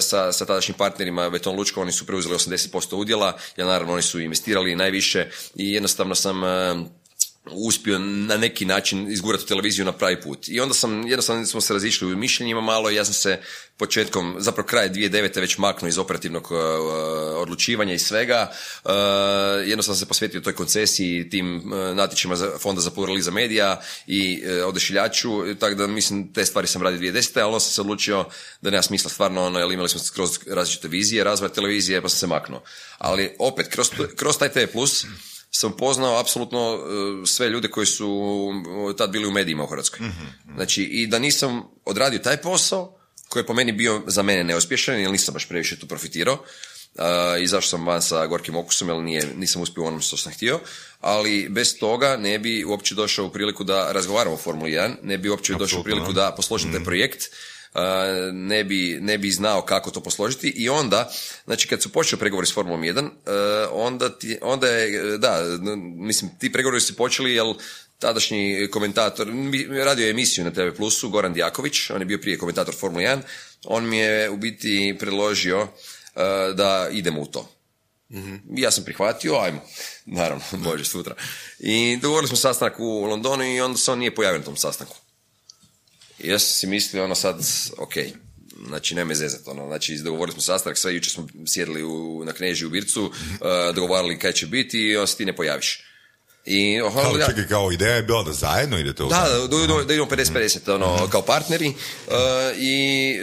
sa, 0.01 0.33
sa 0.33 0.47
tadašnjim 0.47 0.75
partnerima 0.79 1.31
Beton 1.31 1.57
Lučko, 1.57 1.81
oni 1.81 1.93
su 1.93 2.07
preuzeli 2.07 2.35
80% 2.35 2.95
udjela, 2.95 3.39
ja 3.57 3.67
naravno 3.67 3.93
oni 3.93 4.03
su 4.03 4.21
investirali 4.21 4.77
najviše 4.77 5.31
i 5.55 5.73
jednostavno 5.73 6.15
sam 6.15 6.43
uspio 7.51 7.99
na 7.99 8.37
neki 8.37 8.65
način 8.65 9.13
izgurati 9.13 9.47
televiziju 9.47 9.85
na 9.85 9.93
pravi 9.93 10.21
put. 10.21 10.49
I 10.49 10.61
onda 10.61 10.75
sam, 10.75 11.07
jednostavno 11.07 11.47
smo 11.47 11.61
se 11.61 11.73
razišli 11.73 12.13
u 12.13 12.17
mišljenjima 12.17 12.61
malo 12.61 12.91
i 12.91 12.95
ja 12.95 13.05
sam 13.05 13.15
se 13.15 13.41
početkom, 13.77 14.37
zapravo 14.39 14.67
kraj 14.67 14.91
2009. 14.91 15.41
već 15.41 15.59
maknuo 15.59 15.89
iz 15.89 15.99
operativnog 15.99 16.51
uh, 16.51 16.59
odlučivanja 17.37 17.95
i 17.95 17.99
svega. 17.99 18.51
Uh, 18.85 18.91
jednostavno 19.67 19.83
sam 19.83 19.97
se 19.97 20.09
posvetio 20.09 20.41
toj 20.41 20.55
koncesiji, 20.55 21.31
tim 21.31 21.57
uh, 21.57 21.97
natječima 21.97 22.37
za 22.37 22.51
Fonda 22.59 22.81
za 22.81 22.91
pluralizam 22.91 23.35
medija 23.35 23.81
i 24.07 24.43
odešiljaču, 24.67 25.55
tako 25.61 25.75
da 25.75 25.87
mislim 25.87 26.33
te 26.33 26.45
stvari 26.45 26.67
sam 26.67 26.83
radio 26.83 26.99
2010. 27.01 27.41
ali 27.41 27.47
onda 27.47 27.61
sam 27.61 27.73
se 27.73 27.81
odlučio 27.81 28.25
da 28.61 28.71
nema 28.71 28.83
smisla 28.83 29.11
stvarno, 29.11 29.45
ono, 29.47 29.59
jer 29.59 29.73
imali 29.73 29.89
smo 29.89 30.01
kroz 30.15 30.39
različite 30.47 30.89
vizije, 30.89 31.25
razvoja 31.25 31.53
televizije, 31.53 32.03
pa 32.03 32.09
sam 32.09 32.19
se 32.19 32.27
maknuo. 32.27 32.63
Ali 32.99 33.37
opet, 33.39 33.69
kroz, 33.69 33.91
kroz 34.17 34.39
taj 34.39 34.49
TV+, 34.49 34.69
sam 35.55 35.73
poznao 35.77 36.21
apsolutno 36.21 36.75
e, 36.75 37.27
sve 37.27 37.49
ljude 37.49 37.69
koji 37.69 37.87
su 37.87 38.51
tad 38.99 39.11
bili 39.11 39.27
u 39.27 39.31
medijima 39.31 39.65
u 39.65 39.67
Hrvatskoj. 39.67 40.07
Znači, 40.55 40.83
i 40.83 41.07
da 41.07 41.19
nisam 41.19 41.63
odradio 41.85 42.19
taj 42.19 42.37
posao, 42.37 42.99
koji 43.29 43.41
je 43.41 43.47
po 43.47 43.55
meni 43.55 43.73
bio 43.73 44.03
za 44.07 44.23
mene 44.23 44.45
neuspješan, 44.45 45.01
jer 45.01 45.11
nisam 45.11 45.35
baš 45.35 45.49
previše 45.49 45.79
tu 45.79 45.87
profitirao, 45.87 46.39
i 47.41 47.47
zašto 47.47 47.71
sam 47.71 47.87
van 47.87 48.03
sa 48.03 48.27
gorkim 48.27 48.57
okusom, 48.57 48.89
jer 48.89 48.99
nije, 48.99 49.29
nisam 49.37 49.63
uspio 49.63 49.85
onom 49.85 50.01
što 50.01 50.17
sam 50.17 50.33
htio, 50.33 50.61
ali 51.01 51.49
bez 51.49 51.79
toga 51.79 52.17
ne 52.17 52.39
bi 52.39 52.65
uopće 52.65 52.95
došao 52.95 53.27
u 53.27 53.31
priliku 53.31 53.65
da 53.65 53.93
razgovaramo 53.93 54.35
o 54.35 54.39
Formuli 54.39 54.71
1, 54.71 54.95
ne 55.03 55.19
bi 55.19 55.29
uopće 55.29 55.55
došao 55.55 55.81
u 55.81 55.85
priliku 55.85 56.13
da. 56.13 56.33
posložim 56.37 56.73
taj 56.73 56.85
projekt, 56.85 57.23
ne 58.33 58.65
bi, 58.65 58.99
ne 59.01 59.19
bi 59.19 59.31
znao 59.31 59.63
kako 59.63 59.91
to 59.91 60.01
posložiti 60.01 60.49
i 60.49 60.69
onda, 60.69 61.13
znači 61.45 61.69
kad 61.69 61.83
su 61.83 61.93
počeli 61.93 62.21
pregovori 62.21 62.47
s 62.47 62.55
Formulom 62.55 62.83
1, 62.83 63.11
onda, 63.73 64.19
ti, 64.19 64.39
onda 64.43 64.69
je, 64.69 65.19
da, 65.19 65.45
mislim, 65.97 66.31
ti 66.39 66.53
pregovori 66.53 66.81
su 66.81 66.97
počeli 66.97 67.35
jer 67.35 67.47
tadašnji 67.99 68.69
komentator, 68.71 69.29
radio 69.85 70.05
je 70.05 70.11
emisiju 70.11 70.45
na 70.45 70.51
TV 70.51 70.77
Plusu, 70.77 71.09
Goran 71.11 71.33
Djaković, 71.33 71.91
on 71.91 72.01
je 72.01 72.05
bio 72.05 72.19
prije 72.19 72.39
komentator 72.39 72.75
Formula 72.75 73.03
1, 73.03 73.21
on 73.65 73.89
mi 73.89 73.99
je 73.99 74.31
u 74.31 74.37
biti 74.37 74.97
predložio 74.99 75.69
da 76.55 76.89
idemo 76.93 77.21
u 77.21 77.27
to. 77.27 77.49
mm 78.11 78.37
Ja 78.57 78.71
sam 78.71 78.85
prihvatio, 78.85 79.35
ajmo, 79.35 79.61
naravno, 80.07 80.45
može 80.71 80.85
sutra. 80.85 81.15
I 81.59 81.99
dogovorili 82.03 82.29
smo 82.29 82.37
sastanak 82.37 82.81
u 82.81 83.05
Londonu 83.05 83.45
i 83.45 83.61
onda 83.61 83.79
se 83.79 83.93
on 83.93 83.99
nije 83.99 84.15
pojavio 84.15 84.39
na 84.39 84.45
tom 84.45 84.57
sastanku. 84.57 84.97
I 86.23 86.29
ja 86.29 86.39
sam 86.39 86.55
si 86.55 86.67
mislio 86.67 87.05
ono 87.05 87.15
sad, 87.15 87.37
ok, 87.79 87.93
znači 88.67 88.95
nema 88.95 89.15
zezat, 89.15 89.41
ono, 89.49 89.67
znači 89.67 89.97
dogovorili 89.97 90.33
smo 90.33 90.43
sastanak, 90.43 90.79
sve 90.79 90.95
jučer 90.95 91.13
smo 91.13 91.27
sjedili 91.47 91.83
u, 91.85 92.23
na 92.25 92.33
Kneži 92.33 92.67
u 92.67 92.71
Bircu, 92.71 93.05
uh, 93.05 93.75
dogovarali 93.75 94.19
kaj 94.19 94.33
će 94.33 94.47
biti 94.47 94.79
i 94.79 94.97
on 94.97 95.07
se 95.07 95.17
ti 95.17 95.25
ne 95.25 95.37
pojaviš. 95.37 95.85
I, 96.45 96.81
oh, 96.81 96.95
kao, 96.95 97.17
ja, 97.19 97.27
čekaj, 97.27 97.49
kao 97.49 97.73
ideja 97.73 97.95
je 97.95 98.03
bila 98.03 98.23
da 98.23 98.33
zajedno 98.33 98.79
idete 98.79 99.03
u 99.03 99.09
Da, 99.09 99.29
da, 99.51 99.67
da, 99.67 99.85
da 99.85 99.95
idemo 99.95 100.11
50-50, 100.11 100.75
ono, 100.75 101.09
kao 101.11 101.23
partneri 101.23 101.69
uh, 101.69 102.15
i 102.59 103.15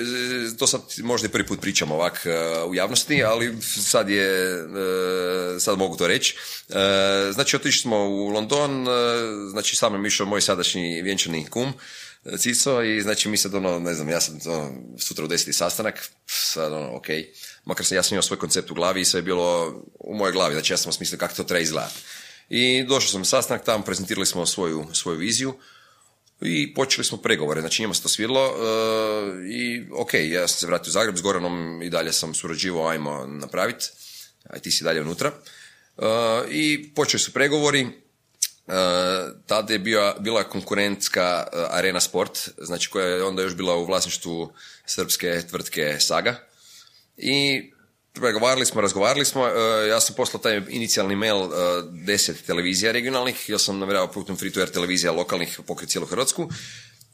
to 0.60 0.68
sad 0.68 0.82
možda 0.98 1.28
i 1.28 1.32
prvi 1.32 1.48
put 1.48 1.62
pričamo 1.62 1.96
ovak 1.96 2.26
uh, 2.26 2.70
u 2.72 2.76
javnosti, 2.76 3.24
ali 3.24 3.58
sad 3.62 4.10
je, 4.10 4.64
uh, 4.64 5.62
sad 5.62 5.78
mogu 5.78 5.98
to 5.98 6.08
reći. 6.08 6.36
Znači, 7.34 7.56
otišli 7.56 7.82
smo 7.82 7.98
u 7.98 8.28
London, 8.28 8.86
znači 9.50 9.76
sam 9.76 10.06
je 10.06 10.08
išao 10.08 10.26
moj 10.26 10.42
sadašnji 10.42 11.02
vjenčani 11.02 11.46
kum, 11.50 11.74
Cico 12.38 12.82
i 12.84 13.02
znači 13.02 13.30
mi 13.30 13.38
sad 13.38 13.56
ono, 13.56 13.80
ne 13.80 13.94
znam, 13.94 14.10
ja 14.10 14.22
sam 14.22 14.40
ono, 14.46 14.72
sutra 14.98 15.26
u 15.26 15.28
deseti 15.28 15.54
sastanak, 15.54 16.10
sad 16.26 16.74
ono, 16.74 16.96
ok, 16.96 17.06
makar 17.66 17.86
sam 17.86 17.98
ja 17.98 18.04
sam 18.04 18.16
imao 18.16 18.24
svoj 18.24 18.40
koncept 18.40 18.72
u 18.72 18.74
glavi 18.74 19.02
i 19.02 19.06
sve 19.06 19.18
je 19.18 19.24
bilo 19.24 19.68
u 20.00 20.16
mojoj 20.16 20.32
glavi, 20.32 20.54
znači 20.54 20.74
ja 20.74 20.78
sam 20.78 20.92
smislio 20.92 21.18
kako 21.18 21.36
to 21.36 21.44
treba 21.44 21.60
izgledati. 21.60 22.00
I 22.50 22.84
došao 22.84 23.10
sam 23.10 23.22
na 23.22 23.26
sastanak, 23.26 23.66
tamo 23.66 23.84
prezentirali 23.84 24.26
smo 24.26 24.46
svoju, 24.46 24.88
svoju 24.94 25.18
viziju 25.18 25.54
i 26.42 26.74
počeli 26.74 27.06
smo 27.06 27.18
pregovore, 27.18 27.62
znači 27.62 27.82
njima 27.82 27.94
se 27.94 28.02
to 28.02 28.10
svidlo 28.10 28.46
uh, 28.46 29.46
i 29.52 29.84
ok, 29.92 30.14
ja 30.14 30.48
sam 30.48 30.60
se 30.60 30.68
vratio 30.68 30.90
u 30.90 30.92
Zagreb 30.92 31.18
s 31.18 31.22
Goranom 31.22 31.82
i 31.84 31.90
dalje 31.90 32.14
sam 32.14 32.34
surađivao, 32.34 32.88
ajmo 32.88 33.26
napraviti, 33.28 33.86
a 34.44 34.60
ti 34.60 34.72
si 34.72 34.84
dalje 34.84 35.02
unutra. 35.02 35.32
Uh, 35.98 36.06
I 36.50 36.92
počeli 36.96 37.20
su 37.20 37.34
pregovori, 37.34 37.88
tada 39.48 39.74
je 39.74 39.80
bio, 39.80 40.16
bila 40.20 40.44
konkurentska 40.44 41.48
e, 41.54 41.58
Arena 41.70 42.00
Sport, 42.00 42.50
znači 42.58 42.90
koja 42.90 43.06
je 43.06 43.24
onda 43.24 43.42
još 43.42 43.56
bila 43.56 43.76
u 43.76 43.86
vlasništvu 43.86 44.54
srpske 44.86 45.42
tvrtke 45.50 45.98
Saga. 46.00 46.36
I 47.18 47.64
pregovarali 48.14 48.66
smo, 48.66 48.82
razgovarali 48.82 49.26
smo, 49.26 49.48
e, 49.48 49.88
ja 49.88 50.00
sam 50.00 50.16
poslao 50.16 50.42
taj 50.42 50.62
inicijalni 50.70 51.16
mail 51.16 51.44
e, 51.44 51.48
deset 52.06 52.46
televizija 52.46 52.92
regionalnih, 52.92 53.50
ja 53.50 53.60
sam 53.60 53.80
namjeravao 53.80 54.12
putem 54.12 54.38
free 54.38 54.52
to 54.52 54.60
air 54.60 54.70
televizija 54.70 55.12
lokalnih 55.12 55.60
pokrit 55.68 55.90
cijelu 55.90 56.08
Hrvatsku 56.08 56.50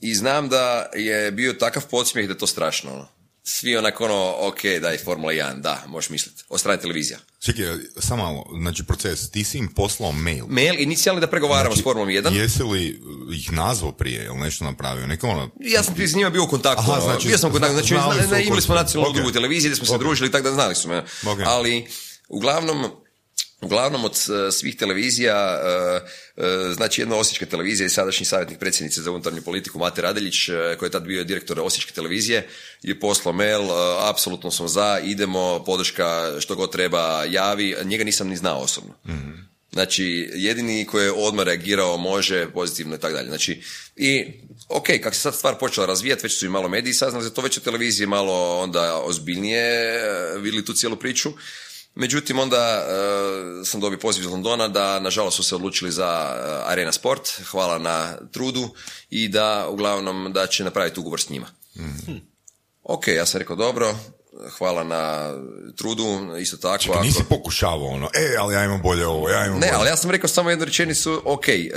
i 0.02 0.16
znam 0.16 0.50
da 0.50 0.90
je 0.94 1.32
bio 1.32 1.54
takav 1.54 1.88
podsmijeh 1.88 2.28
da 2.28 2.34
je 2.34 2.38
to 2.38 2.48
strašno. 2.48 2.94
Ono 2.94 3.08
svi 3.46 3.78
onako 3.78 4.06
ono, 4.06 4.36
ok, 4.40 4.62
daj 4.82 4.98
Formula 4.98 5.34
1, 5.34 5.62
da, 5.62 5.84
možeš 5.88 6.10
misliti. 6.10 6.44
Od 6.50 6.60
strane 6.60 6.82
televizija. 6.82 7.20
Čekaj, 7.46 7.66
samo 8.00 8.24
malo, 8.24 8.46
znači 8.62 8.84
proces, 8.84 9.30
ti 9.30 9.44
si 9.44 9.58
im 9.58 9.68
poslao 9.68 10.12
mail. 10.12 10.46
Mail, 10.48 10.76
inicijalni 10.80 11.22
da 11.22 11.28
pregovaramo 11.28 11.76
znači, 11.76 11.82
s 11.82 11.84
Formulom 11.84 12.10
1. 12.10 12.34
Jesi 12.34 12.64
li 12.64 13.02
ih 13.32 13.54
nazvao 13.54 13.92
prije 13.92 14.26
ili 14.26 14.38
nešto 14.38 14.66
napravio? 14.66 15.08
Neko 15.08 15.28
ono... 15.28 15.50
Ja 15.60 15.84
sam 15.84 15.96
s 15.98 16.16
njima 16.16 16.30
bio 16.30 16.44
u 16.44 16.48
kontaktu. 16.48 16.82
Aha, 16.82 16.92
ono, 16.92 17.02
znači, 17.02 17.28
bio 17.28 17.38
sam 17.38 17.50
u 17.50 17.54
kontaktu, 17.54 17.74
znači, 17.74 17.94
imali 18.46 18.62
smo 18.62 18.76
nacionalnu 18.76 19.14
okay. 19.14 19.16
drugu 19.16 19.32
televiziju 19.32 19.70
gdje 19.70 19.76
smo 19.76 19.86
okay. 19.86 19.98
se 20.00 20.04
družili, 20.04 20.32
tako 20.32 20.44
da 20.44 20.54
znali 20.54 20.76
su 20.76 20.90
me. 20.90 21.04
Okay. 21.24 21.44
Ali, 21.46 21.88
uglavnom, 22.30 22.86
Uglavnom 23.66 24.06
od 24.06 24.12
uh, 24.12 24.54
svih 24.54 24.76
televizija, 24.76 25.62
uh, 25.62 26.02
uh, 26.36 26.76
znači 26.76 27.02
jedna 27.02 27.16
osječka 27.16 27.46
televizija 27.46 27.88
i 27.88 27.90
sadašnji 27.90 28.26
savjetnik 28.26 28.60
predsjednice 28.60 29.02
za 29.02 29.12
unutarnju 29.12 29.42
politiku 29.42 29.80
Mate 29.80 30.02
Radeljić, 30.02 30.50
koji 30.80 30.88
je 30.88 30.92
tad 30.92 31.04
bio 31.04 31.24
direktor 31.24 31.60
osječke 31.60 31.94
televizije, 31.94 32.48
je 32.82 33.00
poslao 33.00 33.34
mail, 33.34 33.62
apsolutno 34.10 34.52
smo 34.52 34.68
za, 34.68 35.00
idemo, 35.04 35.64
podrška 35.64 36.32
što 36.40 36.56
god 36.56 36.72
treba, 36.72 37.24
javi, 37.30 37.76
njega 37.84 38.04
nisam 38.04 38.28
ni 38.28 38.38
znao 38.38 38.60
osobno. 38.60 38.94
mm 39.06 39.46
Znači, 39.76 40.30
jedini 40.34 40.86
koji 40.86 41.04
je 41.04 41.12
odmah 41.12 41.46
reagirao 41.46 41.98
može, 41.98 42.48
pozitivno 42.54 42.96
i 42.96 43.00
tako 43.00 43.14
dalje. 43.14 43.28
Znači, 43.28 43.62
i 43.96 44.26
ok, 44.70 44.86
kako 45.04 45.16
se 45.16 45.22
sad 45.22 45.36
stvar 45.36 45.56
počela 45.60 45.88
razvijati, 45.88 46.24
već 46.24 46.40
su 46.40 46.46
i 46.46 46.50
malo 46.50 46.70
mediji 46.70 46.94
saznali 46.94 47.24
za 47.24 47.30
to, 47.30 47.42
već 47.42 47.58
u 47.58 47.62
televiziji 47.62 48.08
malo 48.08 48.60
onda 48.60 49.02
ozbiljnije 49.04 50.00
vidjeli 50.40 50.66
tu 50.66 50.74
cijelu 50.74 50.96
priču. 50.96 51.30
Međutim, 51.96 52.40
onda 52.40 52.86
uh, 52.88 53.68
sam 53.68 53.80
dobio 53.80 54.00
poziv 54.00 54.24
iz 54.24 54.30
Londona 54.30 54.68
da, 54.68 55.00
nažalost, 55.00 55.38
su 55.38 55.44
se 55.44 55.56
odlučili 55.56 55.92
za 55.92 56.36
uh, 56.36 56.72
Arena 56.72 56.92
Sport, 56.92 57.30
hvala 57.52 57.78
na 57.78 58.18
trudu 58.32 58.70
i 59.10 59.28
da, 59.28 59.68
uglavnom, 59.70 60.34
da 60.34 60.48
će 60.48 60.64
napraviti 60.64 61.00
ugovor 61.00 61.22
s 61.22 61.30
njima. 61.30 61.48
mm 61.76 62.36
Ok, 62.88 63.08
ja 63.08 63.26
sam 63.26 63.40
rekao 63.40 63.56
dobro, 63.56 63.96
hvala 64.58 64.84
na 64.84 65.34
trudu, 65.76 66.38
isto 66.40 66.58
tako. 66.58 66.84
Čekaj, 66.84 67.02
nisi 67.02 67.24
pokušavao 67.30 67.88
ono, 67.88 68.10
e, 68.14 68.36
ali 68.40 68.56
ja 68.56 68.64
imam 68.64 68.82
bolje 68.82 69.08
ovo, 69.08 69.30
ja 69.30 69.46
imam 69.46 69.60
Ne, 69.60 69.68
bolje. 69.68 69.80
ali 69.80 69.90
ja 69.90 69.96
sam 69.96 70.12
rekao 70.12 70.28
samo 70.28 70.50
jednu 70.50 70.66
rečenicu, 70.66 71.22
ok, 71.26 71.46
uh, 71.48 71.76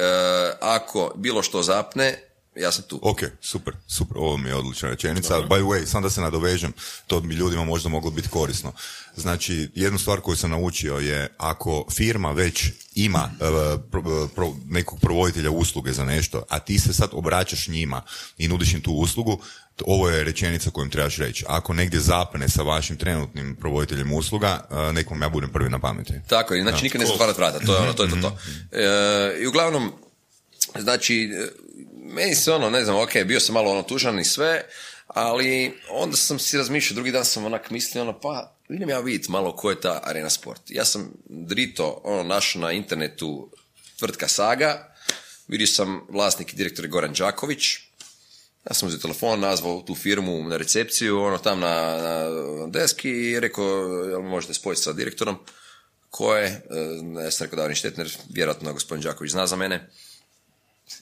ako 0.60 1.12
bilo 1.16 1.42
što 1.42 1.62
zapne, 1.62 2.27
ja 2.60 2.72
sam 2.72 2.84
tu. 2.88 2.98
Ok, 3.02 3.20
super, 3.40 3.74
super, 3.86 4.18
ovo 4.18 4.36
mi 4.36 4.48
je 4.48 4.54
odlična 4.54 4.88
rečenica. 4.88 5.34
By 5.34 5.46
the 5.46 5.64
way, 5.64 5.86
sam 5.86 6.02
da 6.02 6.10
se 6.10 6.20
nadovežem, 6.20 6.72
to 7.06 7.20
bi 7.20 7.34
ljudima 7.34 7.64
možda 7.64 7.88
moglo 7.88 8.10
biti 8.10 8.28
korisno. 8.28 8.72
Znači, 9.16 9.70
jednu 9.74 9.98
stvar 9.98 10.20
koju 10.20 10.36
sam 10.36 10.50
naučio 10.50 10.98
je, 10.98 11.28
ako 11.38 11.84
firma 11.90 12.32
već 12.32 12.64
ima 12.94 13.30
uh, 13.40 13.80
pro, 13.90 14.28
pro, 14.34 14.52
nekog 14.68 15.00
provoditelja 15.00 15.50
usluge 15.50 15.92
za 15.92 16.04
nešto, 16.04 16.42
a 16.48 16.58
ti 16.58 16.78
se 16.78 16.92
sad 16.92 17.10
obraćaš 17.12 17.68
njima 17.68 18.02
i 18.38 18.48
nudiš 18.48 18.74
im 18.74 18.80
tu 18.80 18.92
uslugu, 18.92 19.40
ovo 19.86 20.10
je 20.10 20.24
rečenica 20.24 20.70
koju 20.70 20.84
im 20.84 20.90
trebaš 20.90 21.16
reći. 21.16 21.44
Ako 21.48 21.72
negdje 21.72 22.00
zapne 22.00 22.48
sa 22.48 22.62
vašim 22.62 22.96
trenutnim 22.96 23.56
provoditeljem 23.60 24.12
usluga, 24.12 24.66
uh, 24.70 24.94
nekom 24.94 25.22
ja 25.22 25.28
budem 25.28 25.50
prvi 25.50 25.70
na 25.70 25.78
pameti. 25.78 26.12
Tako 26.28 26.54
je, 26.54 26.62
znači 26.62 26.78
ja. 26.78 26.82
nikad 26.82 27.00
ne 27.00 27.06
zatvarati 27.06 27.40
vrata, 27.40 27.58
to 27.58 27.74
je 27.74 27.80
ono, 27.80 27.92
to 27.92 28.04
je 28.04 28.10
to. 28.10 28.16
to. 28.20 28.38
E, 28.72 29.38
I 29.42 29.46
uglavnom, 29.46 29.92
znači, 30.78 31.30
meni 32.14 32.34
se 32.34 32.52
ono, 32.52 32.70
ne 32.70 32.84
znam, 32.84 32.96
ok, 32.96 33.10
bio 33.24 33.40
sam 33.40 33.54
malo 33.54 33.70
ono 33.70 33.82
tužan 33.82 34.18
i 34.18 34.24
sve, 34.24 34.64
ali 35.06 35.78
onda 35.90 36.16
sam 36.16 36.38
si 36.38 36.58
razmišljao, 36.58 36.94
drugi 36.94 37.10
dan 37.10 37.24
sam 37.24 37.44
onak 37.44 37.70
mislio, 37.70 38.02
ono, 38.02 38.20
pa 38.20 38.56
vidim 38.68 38.88
ja 38.88 39.00
vidjeti 39.00 39.30
malo 39.30 39.56
ko 39.56 39.70
je 39.70 39.80
ta 39.80 40.00
Arena 40.04 40.30
Sport. 40.30 40.62
Ja 40.68 40.84
sam 40.84 41.12
drito, 41.28 42.00
ono, 42.04 42.22
našao 42.22 42.62
na 42.62 42.72
internetu 42.72 43.50
tvrtka 43.98 44.28
Saga, 44.28 44.94
vidio 45.48 45.66
sam 45.66 46.00
vlasnik 46.08 46.52
i 46.52 46.56
direktor 46.56 46.86
Goran 46.86 47.12
Đaković, 47.12 47.76
ja 48.68 48.74
sam 48.74 48.88
uzeo 48.88 49.00
telefon, 49.00 49.40
nazvao 49.40 49.82
tu 49.82 49.94
firmu 49.94 50.48
na 50.48 50.56
recepciju, 50.56 51.20
ono 51.20 51.38
tam 51.38 51.60
na, 51.60 51.96
na 52.60 52.66
deski 52.66 53.10
i 53.10 53.40
rekao, 53.40 53.64
jel 54.10 54.22
možete 54.22 54.54
spojiti 54.54 54.82
sa 54.82 54.92
direktorom? 54.92 55.38
Ko 56.10 56.36
je? 56.36 56.46
E, 56.46 57.22
ja 57.24 57.30
sam 57.30 57.44
rekao 57.44 57.56
Davrin 57.56 57.76
Štetner, 57.76 58.16
vjerojatno 58.30 58.72
gospodin 58.72 59.02
Đaković 59.02 59.32
zna 59.32 59.46
za 59.46 59.56
mene. 59.56 59.90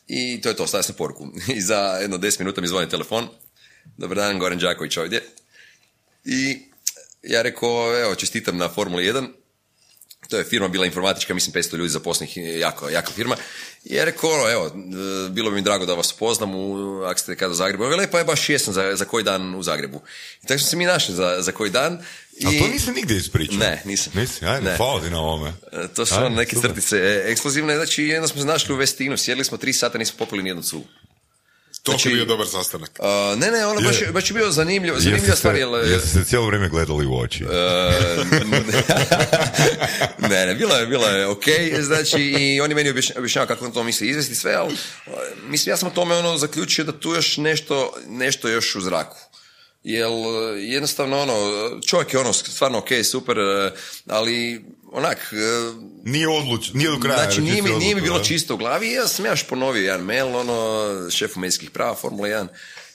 I 0.08 0.40
to 0.40 0.48
je 0.48 0.56
to, 0.56 0.66
stavio 0.66 0.82
sam 0.82 0.94
poruku. 0.94 1.28
I 1.56 1.60
za 1.60 1.76
jedno 1.76 2.18
10 2.18 2.38
minuta 2.38 2.60
mi 2.60 2.68
zvoni 2.68 2.88
telefon. 2.88 3.28
Dobar 3.96 4.16
dan, 4.16 4.38
Goran 4.38 4.58
Đaković 4.58 4.96
ovdje. 4.96 5.22
I 6.24 6.58
ja 7.22 7.42
rekao, 7.42 8.00
evo, 8.00 8.14
čestitam 8.14 8.56
na 8.56 8.68
Formuli 8.68 9.12
1. 9.12 9.28
To 10.28 10.38
je 10.38 10.44
firma 10.44 10.68
bila 10.68 10.86
informatička, 10.86 11.34
mislim 11.34 11.52
500 11.54 11.76
ljudi 11.76 11.88
zaposlenih, 11.88 12.36
jako, 12.36 12.88
jaka 12.88 13.10
firma. 13.12 13.36
I 13.84 13.94
ja 13.94 14.04
rekao, 14.04 14.30
ono, 14.30 14.50
evo, 14.50 14.66
e, 14.66 14.70
bilo 15.30 15.50
bi 15.50 15.56
mi 15.56 15.62
drago 15.62 15.86
da 15.86 15.94
vas 15.94 16.12
poznam 16.12 16.54
u, 16.54 17.00
ako 17.02 17.20
ste 17.20 17.36
kada 17.36 17.50
u 17.50 17.54
Zagrebu. 17.54 17.84
Vele, 17.84 18.10
pa 18.10 18.18
je 18.18 18.24
baš 18.24 18.48
jesam 18.48 18.74
za, 18.74 18.96
za 18.96 19.04
koji 19.04 19.24
dan 19.24 19.54
u 19.54 19.62
Zagrebu. 19.62 20.00
I 20.42 20.46
tako 20.46 20.58
smo 20.58 20.68
se 20.68 20.76
mi 20.76 20.84
našli 20.84 21.14
za, 21.14 21.36
za 21.40 21.52
koji 21.52 21.70
dan. 21.70 21.98
I... 22.38 22.46
A 22.46 22.50
to 22.62 22.68
nisi 22.68 22.92
nigdje 22.92 23.16
ispričao? 23.16 23.58
Ne, 23.58 23.82
nisam. 23.84 24.12
Nisi, 24.16 24.44
ajde, 24.44 24.70
Ne. 24.70 24.76
hvala 24.76 25.00
ti 25.00 25.10
na 25.10 25.20
ovome. 25.20 25.52
E, 25.72 25.88
To 25.94 26.06
su 26.06 26.14
Ajde, 26.14 26.26
ono 26.26 26.36
neke 26.36 26.56
super. 26.56 26.70
crtice 26.70 26.96
e, 26.96 27.24
ekskluzivne. 27.32 27.76
Znači, 27.76 28.02
jedno 28.04 28.28
smo 28.28 28.40
se 28.40 28.46
našli 28.46 28.74
u 28.74 28.76
Vestinu, 28.78 29.16
sjedili 29.16 29.44
smo 29.44 29.58
tri 29.58 29.72
sata, 29.72 29.98
nismo 29.98 30.18
popili 30.18 30.42
nijednu 30.42 30.62
cugu. 30.62 30.86
To 31.86 31.92
Znači- 31.92 32.08
je 32.08 32.14
bio 32.14 32.24
dobar 32.24 32.46
sastanak. 32.46 32.90
A, 32.98 33.34
ne, 33.38 33.50
ne, 33.50 33.66
ono 33.66 33.80
baš, 33.80 33.96
baš 34.12 34.30
je 34.30 34.34
bio 34.34 34.50
zanimljiv, 34.50 34.94
zanimljiva 34.96 35.36
stvar. 35.36 35.56
Jel, 35.56 35.90
jeste 35.90 36.08
se 36.08 36.24
cijelo 36.24 36.46
vrijeme 36.46 36.68
gledali 36.68 37.06
u 37.06 37.18
oči. 37.18 37.44
E, 37.44 37.46
ne, 40.20 40.46
ne, 40.46 40.54
bilo 40.54 40.76
je, 40.76 40.86
bilo 40.86 41.06
je 41.06 41.26
ok, 41.26 41.44
znači 41.80 42.22
i 42.22 42.60
on 42.60 42.70
je 42.70 42.74
meni 42.74 42.90
objašnja- 42.90 43.18
objašnjava 43.18 43.46
kako 43.46 43.64
on 43.64 43.72
to 43.72 43.84
misli 43.84 44.08
izvesti 44.08 44.34
sve, 44.34 44.54
ali 44.54 44.74
e, 45.06 45.10
mislim, 45.42 45.72
ja 45.72 45.76
sam 45.76 45.88
o 45.88 45.94
tome 45.94 46.14
ono 46.14 46.38
zaključio 46.38 46.84
da 46.84 46.92
tu 46.92 47.14
još 47.14 47.36
nešto, 47.36 47.94
nešto 48.08 48.48
još 48.48 48.74
u 48.74 48.80
zraku. 48.80 49.16
Jel 49.82 50.12
e, 50.12 50.16
jednostavno 50.62 51.20
ono, 51.20 51.34
čovjek 51.86 52.14
je 52.14 52.20
ono 52.20 52.32
stvarno 52.32 52.78
ok, 52.78 52.88
super, 53.04 53.38
e, 53.38 53.72
ali 54.08 54.64
onak, 54.92 55.18
e, 55.32 55.36
Nije 56.04 56.28
odluč, 56.28 56.72
nije 56.72 56.90
do 56.90 57.00
kraja. 57.00 57.22
Znači, 57.22 57.40
nije 57.40 57.62
mi, 57.62 57.70
nije 57.70 57.94
mi 57.94 58.00
bilo 58.00 58.18
čisto 58.20 58.54
u 58.54 58.56
glavi 58.56 58.88
i 58.88 58.92
ja 58.92 59.08
sam 59.08 59.26
još 59.26 59.42
ponovio 59.42 59.82
jedan 59.84 60.00
mail, 60.00 60.36
ono, 60.36 61.10
šefu 61.10 61.40
medijskih 61.40 61.70
prava, 61.70 61.94
Formula 61.94 62.28
1, 62.28 62.46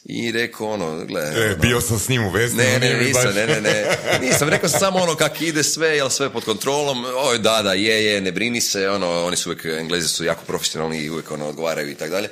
i 0.06 0.32
rekao, 0.32 0.68
ono, 0.68 1.06
gle... 1.06 1.22
E, 1.22 1.46
ono, 1.46 1.56
bio 1.56 1.82
sam 1.82 2.00
s 2.00 2.10
njim 2.10 2.24
u 2.26 2.30
Vesnu. 2.30 2.58
ne, 2.58 2.80
ne, 2.80 2.94
nisam, 2.94 3.24
baš- 3.24 3.36
ne, 3.36 3.48
ne, 3.48 3.62
ne, 3.62 3.98
nisam, 4.22 4.50
rekao 4.50 4.70
sam 4.70 4.80
samo 4.80 5.00
ono 5.00 5.16
kak 5.16 5.42
ide 5.42 5.64
sve, 5.64 5.88
jel 5.98 6.10
sve 6.10 6.30
pod 6.30 6.46
kontrolom, 6.46 7.06
oj, 7.18 7.40
da, 7.40 7.62
da, 7.64 7.74
je, 7.74 8.06
je, 8.06 8.22
ne 8.22 8.32
brini 8.32 8.62
se, 8.62 8.90
ono, 8.90 9.26
oni 9.26 9.38
su 9.38 9.50
uvijek, 9.50 9.66
englezi 9.80 10.08
su 10.08 10.26
jako 10.26 10.46
profesionalni 10.46 10.98
i 10.98 11.10
uvijek, 11.10 11.32
ono, 11.32 11.48
odgovaraju 11.48 11.90
i 11.92 11.96
tako 11.96 12.12
dalje. 12.12 12.30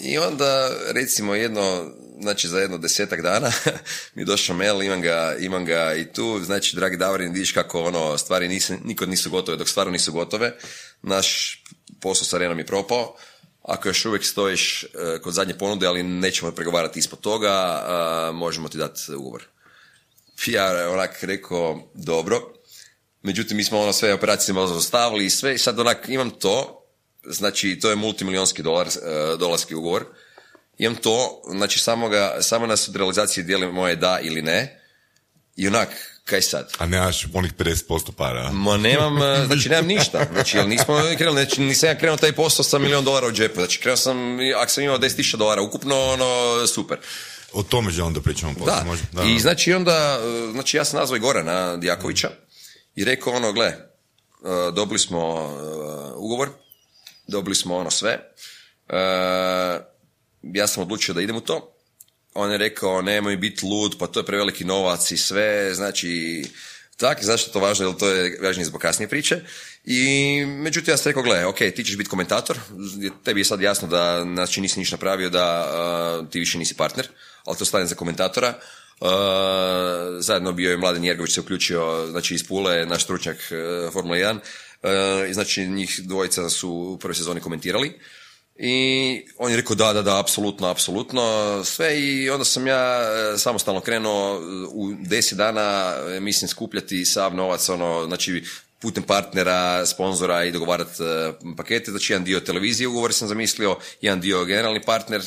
I 0.00 0.18
onda, 0.18 0.70
recimo, 0.94 1.34
jedno, 1.34 1.90
znači 2.22 2.48
za 2.48 2.58
jedno 2.58 2.78
desetak 2.78 3.22
dana 3.22 3.52
mi 4.14 4.22
je 4.22 4.26
došao 4.26 4.56
mail, 4.56 4.82
imam 4.82 5.00
ga, 5.00 5.36
imam 5.40 5.64
ga 5.64 5.94
i 5.94 6.12
tu, 6.12 6.40
znači, 6.44 6.76
dragi 6.76 6.96
Davorin, 6.96 7.32
vidiš 7.32 7.52
kako, 7.52 7.82
ono, 7.82 8.18
stvari 8.18 8.48
nisu, 8.48 8.74
nikad 8.84 9.08
nisu 9.08 9.30
gotove, 9.30 9.56
dok 9.56 9.68
stvarno 9.68 9.92
nisu 9.92 10.12
gotove, 10.12 10.52
naš 11.02 11.58
posao 12.00 12.24
sa 12.24 12.36
Arenom 12.36 12.58
je 12.58 12.66
propao, 12.66 13.16
ako 13.62 13.88
još 13.88 14.04
uvijek 14.04 14.24
stojiš 14.24 14.84
e, 14.84 14.88
kod 15.22 15.34
zadnje 15.34 15.58
ponude, 15.58 15.86
ali 15.86 16.02
nećemo 16.02 16.52
pregovarati 16.52 16.98
ispod 16.98 17.20
toga, 17.20 17.50
a, 17.50 18.30
možemo 18.34 18.68
ti 18.68 18.78
dati 18.78 19.14
ugovor. 19.14 19.42
Ja 20.46 20.90
onak 20.90 21.22
rekao, 21.22 21.90
dobro. 21.94 22.40
Međutim, 23.22 23.56
mi 23.56 23.64
smo 23.64 23.80
ono 23.80 23.92
sve 23.92 24.14
operacije 24.14 24.54
malo 24.54 24.66
zaustavili 24.66 25.26
i 25.26 25.30
sve, 25.30 25.54
i 25.54 25.58
sad 25.58 25.80
onak 25.80 26.08
imam 26.08 26.30
to, 26.30 26.86
znači 27.24 27.78
to 27.80 27.90
je 27.90 27.96
multimilionski 27.96 28.62
dolar, 28.62 28.86
e, 28.86 29.36
dolarski 29.38 29.74
ugovor, 29.74 30.04
imam 30.78 30.96
to, 30.96 31.42
znači 31.50 31.78
samo, 31.78 32.08
ga, 32.08 32.36
samo 32.40 32.66
nas 32.66 32.88
od 32.88 32.96
realizacije 32.96 33.44
dijeli 33.44 33.72
moje 33.72 33.96
da 33.96 34.18
ili 34.22 34.42
ne, 34.42 34.80
i 35.56 35.68
onak, 35.68 35.88
kaj 36.24 36.42
sad? 36.42 36.72
A 36.78 36.86
nemaš 36.86 37.26
onih 37.34 37.54
50% 37.54 38.12
para. 38.16 38.50
Ma 38.52 38.76
nemam, 38.76 39.22
e, 39.22 39.46
znači 39.46 39.68
nemam 39.68 39.86
ništa. 39.86 40.26
Znači, 40.32 40.56
jel 40.56 40.68
nismo 40.68 40.94
krenuli, 41.16 41.44
znači 41.44 41.60
nisam 41.60 41.88
ja 41.88 41.98
krenuo 41.98 42.16
taj 42.16 42.32
posao 42.32 42.64
sa 42.64 42.78
milion 42.78 43.04
dolara 43.04 43.26
u 43.26 43.32
džepu. 43.32 43.54
Znači, 43.54 43.80
krenuo 43.80 43.96
sam, 43.96 44.16
ako 44.56 44.70
sam 44.72 44.84
imao 44.84 44.98
10.000 44.98 45.36
dolara 45.36 45.62
ukupno, 45.62 46.00
ono, 46.00 46.66
super. 46.66 46.98
O 47.52 47.62
tome 47.62 47.90
želim 47.90 48.14
da 48.14 48.20
pričamo 48.20 48.54
poslije, 48.54 48.76
Da. 48.76 48.84
može? 48.84 49.02
I 49.36 49.40
znači 49.40 49.72
onda, 49.72 50.18
e, 50.48 50.52
znači 50.52 50.76
ja 50.76 50.84
sam 50.84 51.00
nazvao 51.00 51.16
i 51.16 51.20
Gorana 51.20 51.76
Dijakovića 51.76 52.30
i 52.94 53.04
rekao 53.04 53.32
ono, 53.32 53.52
gle, 53.52 53.66
e, 53.66 53.76
dobili 54.74 54.98
smo 54.98 55.50
ugovor, 56.16 56.48
dobili 57.26 57.54
smo 57.54 57.76
ono 57.76 57.90
sve, 57.90 58.18
ja 60.42 60.66
sam 60.66 60.82
odlučio 60.82 61.14
da 61.14 61.22
idem 61.22 61.36
u 61.36 61.40
to, 61.40 61.72
on 62.34 62.52
je 62.52 62.58
rekao 62.58 63.02
nemoj 63.02 63.36
biti 63.36 63.66
lud, 63.66 63.96
pa 63.98 64.06
to 64.06 64.20
je 64.20 64.26
preveliki 64.26 64.64
novac 64.64 65.10
i 65.10 65.16
sve, 65.16 65.74
znači 65.74 66.44
tak, 66.96 67.24
zašto 67.24 67.48
je 67.48 67.52
to 67.52 67.60
važno, 67.60 67.86
jer 67.86 67.96
to 67.96 68.08
je 68.08 68.38
važnije 68.42 68.66
zbog 68.66 68.80
kasnije 68.80 69.08
priče. 69.08 69.40
I 69.84 70.44
međutim 70.46 70.92
ja 70.92 70.96
sam 70.96 71.10
rekao, 71.10 71.22
gle, 71.22 71.46
ok, 71.46 71.58
ti 71.58 71.84
ćeš 71.84 71.96
biti 71.96 72.10
komentator, 72.10 72.58
tebi 73.24 73.40
je 73.40 73.44
sad 73.44 73.60
jasno 73.60 73.88
da 73.88 74.24
znači 74.34 74.60
nisi 74.60 74.78
ništa 74.78 74.96
napravio, 74.96 75.30
da 75.30 75.44
a, 75.44 76.24
ti 76.30 76.38
više 76.38 76.58
nisi 76.58 76.74
partner, 76.74 77.08
ali 77.44 77.58
to 77.58 77.64
stane 77.64 77.86
za 77.86 77.94
komentatora. 77.94 78.54
Uh, 79.00 79.08
zajedno 80.18 80.52
bio 80.52 80.70
je 80.70 80.76
Mladen 80.76 81.04
Jergović 81.04 81.34
se 81.34 81.40
uključio, 81.40 82.06
znači 82.10 82.34
iz 82.34 82.48
Pule, 82.48 82.86
naš 82.86 83.04
stručnjak 83.04 83.36
uh, 83.36 83.92
Formula 83.92 84.16
1, 84.16 84.38
uh, 84.38 85.32
znači 85.32 85.66
njih 85.66 86.00
dvojica 86.04 86.48
su 86.48 86.70
u 86.70 86.98
prvoj 86.98 87.14
sezoni 87.14 87.40
komentirali. 87.40 87.92
I 88.56 89.26
on 89.38 89.50
je 89.50 89.56
rekao 89.56 89.76
da, 89.76 89.92
da, 89.92 90.02
da, 90.02 90.20
apsolutno, 90.20 90.68
apsolutno, 90.68 91.22
sve 91.64 92.00
i 92.00 92.30
onda 92.30 92.44
sam 92.44 92.66
ja 92.66 93.02
e, 93.34 93.38
samostalno 93.38 93.80
krenuo 93.80 94.34
e, 94.34 94.40
u 94.72 94.94
deset 95.00 95.38
dana, 95.38 95.94
e, 96.16 96.20
mislim, 96.20 96.48
skupljati 96.48 97.04
sav 97.04 97.34
novac, 97.34 97.68
ono, 97.68 98.06
znači, 98.06 98.44
putem 98.78 99.02
partnera, 99.02 99.86
sponzora 99.86 100.44
i 100.44 100.52
dogovarati 100.52 100.92
pakete, 101.56 101.90
znači 101.90 102.12
jedan 102.12 102.24
dio 102.24 102.40
televizije 102.40 102.88
ugovor 102.88 103.12
sam 103.12 103.28
zamislio, 103.28 103.76
jedan 104.00 104.20
dio 104.20 104.44
generalni 104.44 104.82
partner, 104.82 105.22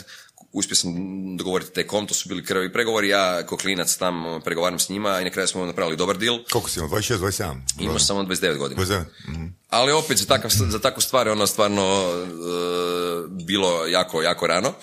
uspio 0.56 0.76
sam 0.76 0.94
dogovoriti 1.38 1.74
taj 1.74 1.84
kom, 1.84 2.08
to 2.08 2.14
su 2.14 2.30
bili 2.30 2.46
krvi 2.46 2.74
pregovori, 2.74 3.10
ja 3.10 3.46
ko 3.46 3.58
klinac 3.58 3.98
tam 3.98 4.42
pregovaram 4.46 4.80
s 4.80 4.90
njima 4.90 5.22
i 5.22 5.24
na 5.24 5.30
kraju 5.30 5.48
smo 5.48 5.66
napravili 5.66 5.98
dobar 5.98 6.18
deal. 6.18 6.40
Koliko 6.52 6.70
si 6.70 6.80
imao? 6.80 6.90
26, 6.90 7.18
27? 7.18 7.56
Imao 7.80 8.00
sam 8.00 8.08
samo 8.08 8.24
29 8.24 8.58
godina. 8.58 8.82
29? 8.82 9.04
Mhm. 9.30 9.46
Ali 9.70 9.92
opet 9.92 10.18
za, 10.18 10.26
takav, 10.26 10.52
za 10.70 10.80
takvu 10.80 11.02
stvar 11.02 11.28
je 11.28 11.32
ono 11.32 11.48
stvarno 11.48 11.84
e, 11.84 12.26
bilo 13.46 13.86
jako, 13.86 14.22
jako 14.22 14.48
rano. 14.48 14.74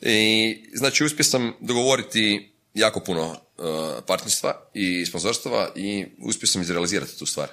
I 0.00 0.56
znači 0.74 1.04
uspio 1.04 1.24
sam 1.24 1.52
dogovoriti 1.60 2.52
jako 2.74 3.00
puno 3.00 3.36
e, 3.58 3.62
partnerstva 4.06 4.70
i 4.74 5.06
sponzorstva 5.06 5.72
i 5.76 6.06
uspio 6.18 6.46
sam 6.46 6.62
izrealizirati 6.62 7.18
tu 7.18 7.26
stvar. 7.26 7.48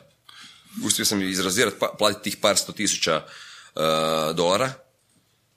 Uspio 0.86 1.06
sam 1.06 1.22
izrealizirati, 1.22 1.78
pa, 1.80 1.96
platiti 1.98 2.24
tih 2.24 2.38
par 2.38 2.58
sto 2.58 2.72
tisuća 2.72 3.16
e, 3.16 3.24
dolara 4.34 4.85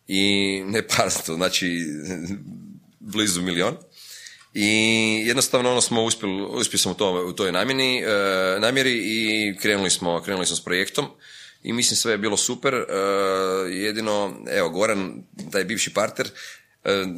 i 0.08 0.62
ne 0.66 0.82
par 0.82 1.10
sto, 1.10 1.34
znači 1.34 1.86
blizu 3.00 3.42
milion. 3.42 3.76
I 4.54 5.22
jednostavno 5.26 5.70
ono 5.70 5.80
smo 5.80 6.04
uspjeli, 6.04 6.42
uspio 6.42 6.78
sam 6.78 6.92
u, 6.92 6.94
to, 6.94 7.26
u 7.26 7.32
toj 7.32 7.52
namjeni, 7.52 7.98
e, 7.98 8.06
namjeri 8.60 9.00
i 9.04 9.56
krenuli 9.60 9.90
smo, 9.90 10.22
krenuli 10.22 10.46
smo 10.46 10.56
s 10.56 10.64
projektom 10.64 11.06
i 11.62 11.72
mislim 11.72 11.96
sve 11.96 12.12
je 12.12 12.18
bilo 12.18 12.36
super. 12.36 12.74
E, 12.74 12.84
jedino, 13.70 14.44
evo, 14.50 14.68
Goran, 14.68 15.22
taj 15.52 15.64
bivši 15.64 15.94
partner, 15.94 16.30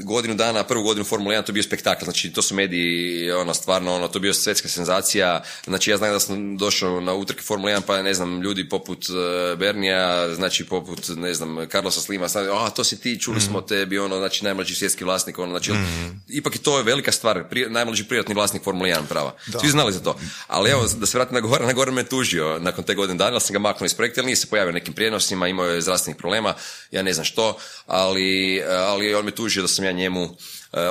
godinu 0.05 0.35
dana, 0.35 0.65
prvu 0.65 0.83
godinu 0.83 1.05
Formula 1.05 1.35
1, 1.35 1.45
to 1.45 1.51
je 1.51 1.55
bio 1.55 1.63
spektakl, 1.63 2.05
znači 2.05 2.33
to 2.33 2.43
su 2.43 2.55
mediji, 2.55 3.31
ono, 3.31 3.55
stvarno, 3.55 3.95
ono, 3.95 4.09
to 4.09 4.19
je 4.19 4.21
bio 4.21 4.35
svjetska 4.35 4.69
senzacija, 4.69 5.43
znači 5.65 5.91
ja 5.91 5.97
znam 5.97 6.13
da 6.13 6.21
sam 6.21 6.57
došao 6.57 7.01
na 7.01 7.15
utrke 7.15 7.43
Formula 7.43 7.73
1, 7.73 7.81
pa 7.87 8.03
ne 8.03 8.15
znam, 8.15 8.43
ljudi 8.43 8.69
poput 8.69 9.07
e, 9.09 9.57
Bernija, 9.57 10.35
znači 10.35 10.65
poput, 10.65 11.09
ne 11.17 11.35
znam, 11.35 11.69
Carlosa 11.73 12.01
Slima, 12.01 12.29
sad, 12.29 12.47
a, 12.47 12.71
to 12.71 12.85
si 12.85 13.01
ti, 13.01 13.21
čuli 13.21 13.41
smo 13.41 13.61
tebi, 13.61 13.99
ono, 13.99 14.17
znači 14.19 14.45
najmlađi 14.45 14.75
svjetski 14.75 15.05
vlasnik, 15.05 15.39
ono, 15.39 15.51
znači, 15.51 15.73
ipak 16.29 16.55
je 16.55 16.63
to 16.63 16.83
velika 16.83 17.13
stvar, 17.13 17.49
pri, 17.49 17.67
najmlađi 17.71 18.05
privatni 18.05 18.35
vlasnik 18.35 18.63
Formula 18.63 18.89
1 18.89 19.07
prava. 19.09 19.35
Svi 19.61 19.69
znali 19.69 19.93
za 19.93 20.01
to. 20.01 20.19
Ali 20.47 20.71
evo, 20.71 20.87
da 20.97 21.07
se 21.07 21.19
vratim 21.19 21.35
na 21.35 21.41
Goran, 21.41 21.67
na 21.67 21.73
Goran 21.73 21.95
me 21.95 22.05
tužio 22.05 22.59
nakon 22.59 22.85
te 22.85 22.95
godine 22.95 23.19
dana, 23.19 23.41
sam 23.41 23.53
ga 23.53 23.59
maknuo 23.59 23.87
iz 23.87 23.95
projekta, 23.95 24.23
nije 24.23 24.37
se 24.37 24.47
pojavio 24.47 24.73
nekim 24.73 24.95
prijenosima, 24.95 25.49
imao 25.49 25.67
je 25.67 25.81
zdravstvenih 25.81 26.19
problema, 26.19 26.55
ja 26.91 27.03
ne 27.03 27.13
znam 27.13 27.25
što, 27.25 27.59
ali, 27.87 28.63
ali 28.69 29.15
on 29.15 29.25
me 29.25 29.31
tužio 29.31 29.60
da 29.63 29.69
sam 29.69 29.85
ja 29.85 29.93
njemu 29.93 30.25
e, 30.25 30.29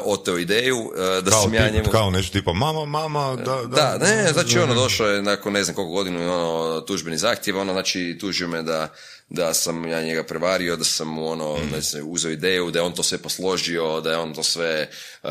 oteo 0.05 0.37
ideju, 0.37 0.91
e, 0.97 1.21
da 1.21 1.31
Kao, 1.31 1.41
sam 1.43 1.53
ja 1.53 1.61
tip- 1.61 1.73
njemu... 1.73 1.89
kao 1.89 2.11
nešto 2.11 2.39
tipa, 2.39 2.53
mama, 2.53 2.85
mama, 2.85 3.35
da, 3.35 3.61
Da, 3.67 3.97
ne, 3.97 4.33
znači 4.33 4.59
ono 4.59 4.73
došao 4.73 5.07
je 5.07 5.21
nakon 5.21 5.53
ne 5.53 5.63
znam 5.63 5.75
koliko 5.75 5.93
godinu 5.93 6.33
ono 6.33 6.81
tužbeni 6.81 7.17
zahtjev, 7.17 7.57
ono 7.57 7.73
znači 7.73 8.17
tužio 8.21 8.47
me 8.47 8.61
da 8.63 8.93
da 9.29 9.53
sam 9.53 9.87
ja 9.87 10.01
njega 10.01 10.23
prevario, 10.23 10.75
da 10.75 10.83
sam 10.83 11.07
mu 11.07 11.31
ono, 11.31 11.57
da 11.71 11.81
se 11.81 12.01
uzeo 12.03 12.31
ideju, 12.31 12.71
da 12.71 12.79
je 12.79 12.83
on 12.83 12.93
to 12.93 13.03
sve 13.03 13.17
posložio, 13.17 14.01
da 14.01 14.11
je 14.11 14.17
on 14.17 14.33
to 14.33 14.43
sve 14.43 14.89
e, 15.23 15.29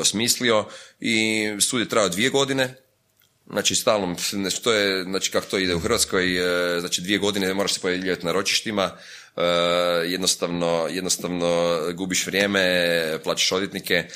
osmislio 0.00 0.64
i 1.00 1.46
sud 1.60 1.80
je 1.80 1.88
trajao 1.88 2.08
dvije 2.08 2.30
godine, 2.30 2.74
Znači, 3.52 3.74
stalno, 3.74 4.16
to 4.62 4.72
je, 4.72 5.02
znači, 5.04 5.30
kako 5.30 5.46
to 5.46 5.58
ide 5.58 5.74
u 5.74 5.80
Hrvatskoj, 5.80 6.24
znači, 6.80 7.00
dvije 7.00 7.18
godine 7.18 7.54
moraš 7.54 7.74
se 7.74 7.80
pojavljivati 7.80 8.26
na 8.26 8.32
ročištima, 8.32 8.96
e, 9.36 9.42
jednostavno, 10.06 10.86
jednostavno 10.90 11.78
gubiš 11.94 12.26
vrijeme, 12.26 13.18
plaćaš 13.24 13.52
odvjetnike, 13.52 13.94
e, 13.94 14.06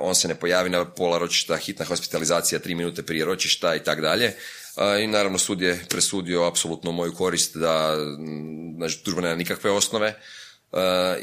on 0.00 0.14
se 0.14 0.28
ne 0.28 0.34
pojavi 0.34 0.70
na 0.70 0.84
pola 0.84 1.18
ročišta, 1.18 1.56
hitna 1.56 1.84
hospitalizacija 1.84 2.58
tri 2.58 2.74
minute 2.74 3.02
prije 3.02 3.24
ročišta 3.24 3.74
i 3.74 3.84
tak 3.84 4.00
dalje. 4.00 4.26
E, 4.26 5.02
I 5.02 5.06
naravno 5.06 5.38
sud 5.38 5.60
je 5.60 5.84
presudio 5.88 6.44
apsolutno 6.44 6.92
moju 6.92 7.14
korist 7.14 7.56
da 7.56 7.96
znači, 8.76 9.04
tužba 9.04 9.20
nema 9.20 9.34
nikakve 9.34 9.70
osnove. 9.70 10.14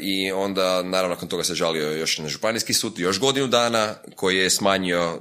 I 0.00 0.32
onda, 0.32 0.82
naravno, 0.82 1.14
nakon 1.14 1.28
toga 1.28 1.44
se 1.44 1.54
žalio 1.54 1.92
još 1.92 2.18
na 2.18 2.28
županijski 2.28 2.74
sud, 2.74 2.98
još 2.98 3.20
godinu 3.20 3.46
dana, 3.46 3.94
koji 4.16 4.36
je 4.36 4.50
smanjio 4.50 5.20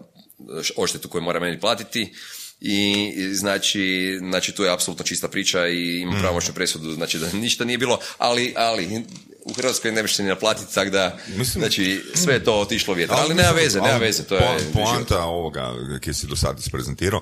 odštetu 0.76 1.10
koju 1.10 1.22
mora 1.22 1.40
meni 1.40 1.60
platiti 1.60 2.14
i 2.62 2.92
i 3.18 3.36
znači, 3.36 3.84
znači 4.20 4.52
tu 4.52 4.64
je 4.64 4.74
apsolutno 4.74 5.06
čista 5.06 5.28
priča 5.28 5.68
i 5.68 6.00
ima 6.00 6.20
pravomoćnu 6.20 6.54
presudu, 6.54 6.92
znači 6.92 7.20
da 7.20 7.32
ništa 7.46 7.66
nije 7.66 7.78
bilo, 7.78 8.00
ali, 8.18 8.54
ali 8.58 9.04
u 9.44 9.54
Hrvatskoj 9.54 9.92
ne 9.92 10.02
možeš 10.02 10.16
se 10.16 10.24
ni 10.24 10.30
naplatiti, 10.30 10.74
tako 10.74 10.90
da, 10.90 11.18
Mislim- 11.28 11.62
znači 11.62 12.04
sve 12.16 12.34
je 12.34 12.44
to 12.44 12.54
otišlo 12.54 12.94
vjetar, 12.94 13.18
ali, 13.18 13.30
mislim, 13.30 13.38
nema 13.38 13.52
veze, 13.54 13.82
nema 13.82 13.94
ali 13.94 14.06
veze, 14.06 14.24
to 14.24 14.36
je 14.36 14.42
po- 14.74 14.80
Poanta 14.80 15.24
ovoga 15.24 15.74
koji 16.04 16.14
si 16.14 16.28
do 16.28 16.36
sada 16.36 16.60
isprezentirao, 16.60 17.22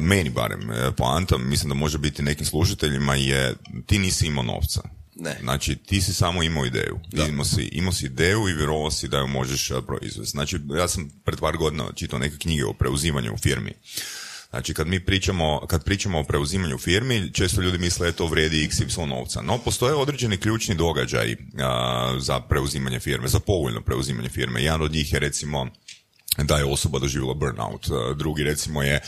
meni 0.00 0.30
barem, 0.30 0.70
e, 0.70 0.92
poanta, 0.96 1.38
mislim 1.38 1.68
da 1.68 1.74
može 1.74 1.98
biti 1.98 2.22
nekim 2.22 2.46
slušateljima 2.46 3.14
je, 3.14 3.54
ti 3.86 3.98
nisi 3.98 4.26
imao 4.26 4.44
novca. 4.44 4.82
Ne. 5.16 5.36
Znači, 5.42 5.76
ti 5.76 6.02
si 6.02 6.14
samo 6.14 6.42
imao 6.42 6.66
ideju. 6.66 7.00
Imao 7.28 7.44
si, 7.44 7.62
imao 7.62 7.92
si 7.92 8.06
ideju 8.06 8.48
i 8.48 8.54
vjerovao 8.54 8.90
si 8.90 9.08
da 9.08 9.18
ju 9.18 9.26
možeš 9.26 9.70
a, 9.70 9.82
proizvesti. 9.82 10.30
Znači, 10.30 10.58
ja 10.78 10.88
sam 10.88 11.10
pred 11.24 11.38
par 11.38 11.56
godina 11.56 11.84
čitao 11.94 12.18
neke 12.18 12.36
knjige 12.38 12.64
o 12.64 12.72
preuzimanju 12.72 13.34
u 13.34 13.38
firmi. 13.38 13.72
Znači, 14.54 14.74
kad 14.74 14.86
mi 14.86 15.00
pričamo, 15.00 15.66
kad 15.66 15.84
pričamo 15.84 16.20
o 16.20 16.24
preuzimanju 16.24 16.78
firmi, 16.78 17.32
često 17.32 17.60
ljudi 17.60 17.78
misle 17.78 18.12
to 18.12 18.26
vrijedi 18.26 18.68
XY 18.68 19.06
novca. 19.06 19.42
No, 19.42 19.58
postoje 19.58 19.94
određeni 19.94 20.36
ključni 20.36 20.74
događaj 20.74 21.36
a, 21.62 22.16
za 22.20 22.40
preuzimanje 22.40 23.00
firme, 23.00 23.28
za 23.28 23.40
povoljno 23.40 23.80
preuzimanje 23.80 24.28
firme. 24.28 24.62
Jedan 24.62 24.82
od 24.82 24.92
njih 24.92 25.12
je 25.12 25.18
recimo 25.18 25.66
da 26.38 26.56
je 26.56 26.64
osoba 26.64 26.98
doživjela 26.98 27.34
burnout. 27.34 27.86
Drugi 28.16 28.42
recimo 28.44 28.82
je 28.82 29.00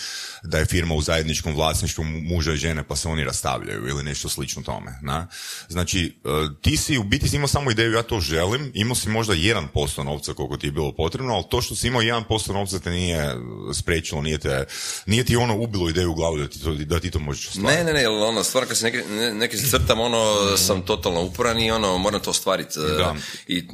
da 0.47 0.59
je 0.59 0.67
firma 0.67 0.95
u 0.95 1.03
zajedničkom 1.03 1.55
vlasništvu 1.55 2.05
mu- 2.05 2.21
muža 2.21 2.53
i 2.53 2.57
žene 2.57 2.83
pa 2.83 2.97
se 2.97 3.09
oni 3.09 3.25
rastavljaju 3.25 3.89
ili 3.89 4.03
nešto 4.03 4.29
slično 4.29 4.63
tome. 4.63 4.99
Na? 5.03 5.27
Znači, 5.69 6.17
e, 6.25 6.29
ti 6.63 6.77
si 6.77 6.99
u 6.99 7.03
biti 7.05 7.37
imao 7.37 7.49
samo 7.49 7.71
ideju 7.71 7.93
ja 7.93 8.03
to 8.03 8.21
želim, 8.21 8.71
imao 8.75 8.95
si 8.95 9.09
možda 9.09 9.35
1% 9.35 9.67
novca 10.03 10.35
koliko 10.35 10.57
ti 10.57 10.67
je 10.67 10.73
bilo 10.73 10.93
potrebno, 10.93 11.35
ali 11.35 11.45
to 11.51 11.61
što 11.61 11.77
si 11.77 11.87
imao 11.89 12.03
1% 12.03 12.27
novca 12.53 12.79
te 12.79 12.91
nije 12.91 13.35
spriječilo, 13.75 14.23
nije, 14.23 14.39
te, 14.39 14.65
nije 15.07 15.25
ti 15.25 15.37
ono 15.37 15.57
ubilo 15.57 15.89
ideju 15.89 16.11
u 16.11 16.15
glavu 16.15 16.39
da 16.39 16.49
ti 16.49 16.61
to, 16.61 16.75
da 16.75 17.01
ti 17.01 17.11
to 17.11 17.19
možeš 17.19 17.49
ostvariti. 17.49 17.77
Ne, 17.77 17.93
ne, 17.93 17.93
ne, 17.95 18.09
ono, 18.09 18.43
stvarno 18.43 18.69
kad 18.69 18.79
se 18.79 18.85
neke, 18.85 19.05
ne- 19.11 19.35
neke 19.35 19.57
crtam, 19.59 20.01
ono, 20.01 20.25
sam 20.57 20.83
totalno 20.83 21.23
uporan 21.23 21.61
i 21.61 21.71
ono, 21.71 21.99
moram 21.99 22.21
to 22.21 22.31
ostvariti. 22.31 22.79
e, 22.81 22.97
Da. 22.97 23.15
I 23.49 23.65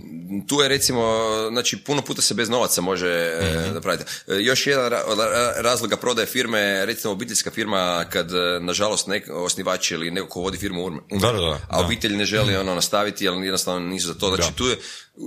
tu 0.43 0.57
je 0.57 0.69
recimo, 0.69 1.03
znači, 1.51 1.77
puno 1.77 2.03
puta 2.03 2.23
se 2.23 2.35
bez 2.35 2.49
novaca 2.49 2.81
može 2.81 3.09
e, 3.09 3.71
napraviti. 3.75 4.05
Još 4.29 4.67
jedan 4.67 4.93
od 5.07 5.19
razloga 5.57 5.97
prodaje 5.97 6.27
firme, 6.27 6.62
recimo 6.85 7.13
obiteljska 7.13 7.51
firma, 7.51 8.05
kad, 8.11 8.33
e, 8.33 8.61
nažalost, 8.61 9.07
nek, 9.07 9.29
osnivač 9.33 9.91
ili 9.91 10.11
neko 10.11 10.29
ko 10.29 10.41
vodi 10.41 10.59
firmu 10.59 10.87
umre, 10.87 11.03
Da, 11.11 11.33
da, 11.33 11.41
da, 11.41 11.61
a 11.69 11.79
da. 11.81 11.87
obitelj 11.87 12.17
ne 12.17 12.25
želi 12.25 12.57
ono 12.57 12.75
nastaviti, 12.75 13.25
jer 13.25 13.35
jednostavno 13.35 13.89
nisu 13.89 14.07
za 14.07 14.15
to. 14.15 14.37
Znači, 14.37 14.55
tu 14.55 14.67
je 14.67 14.79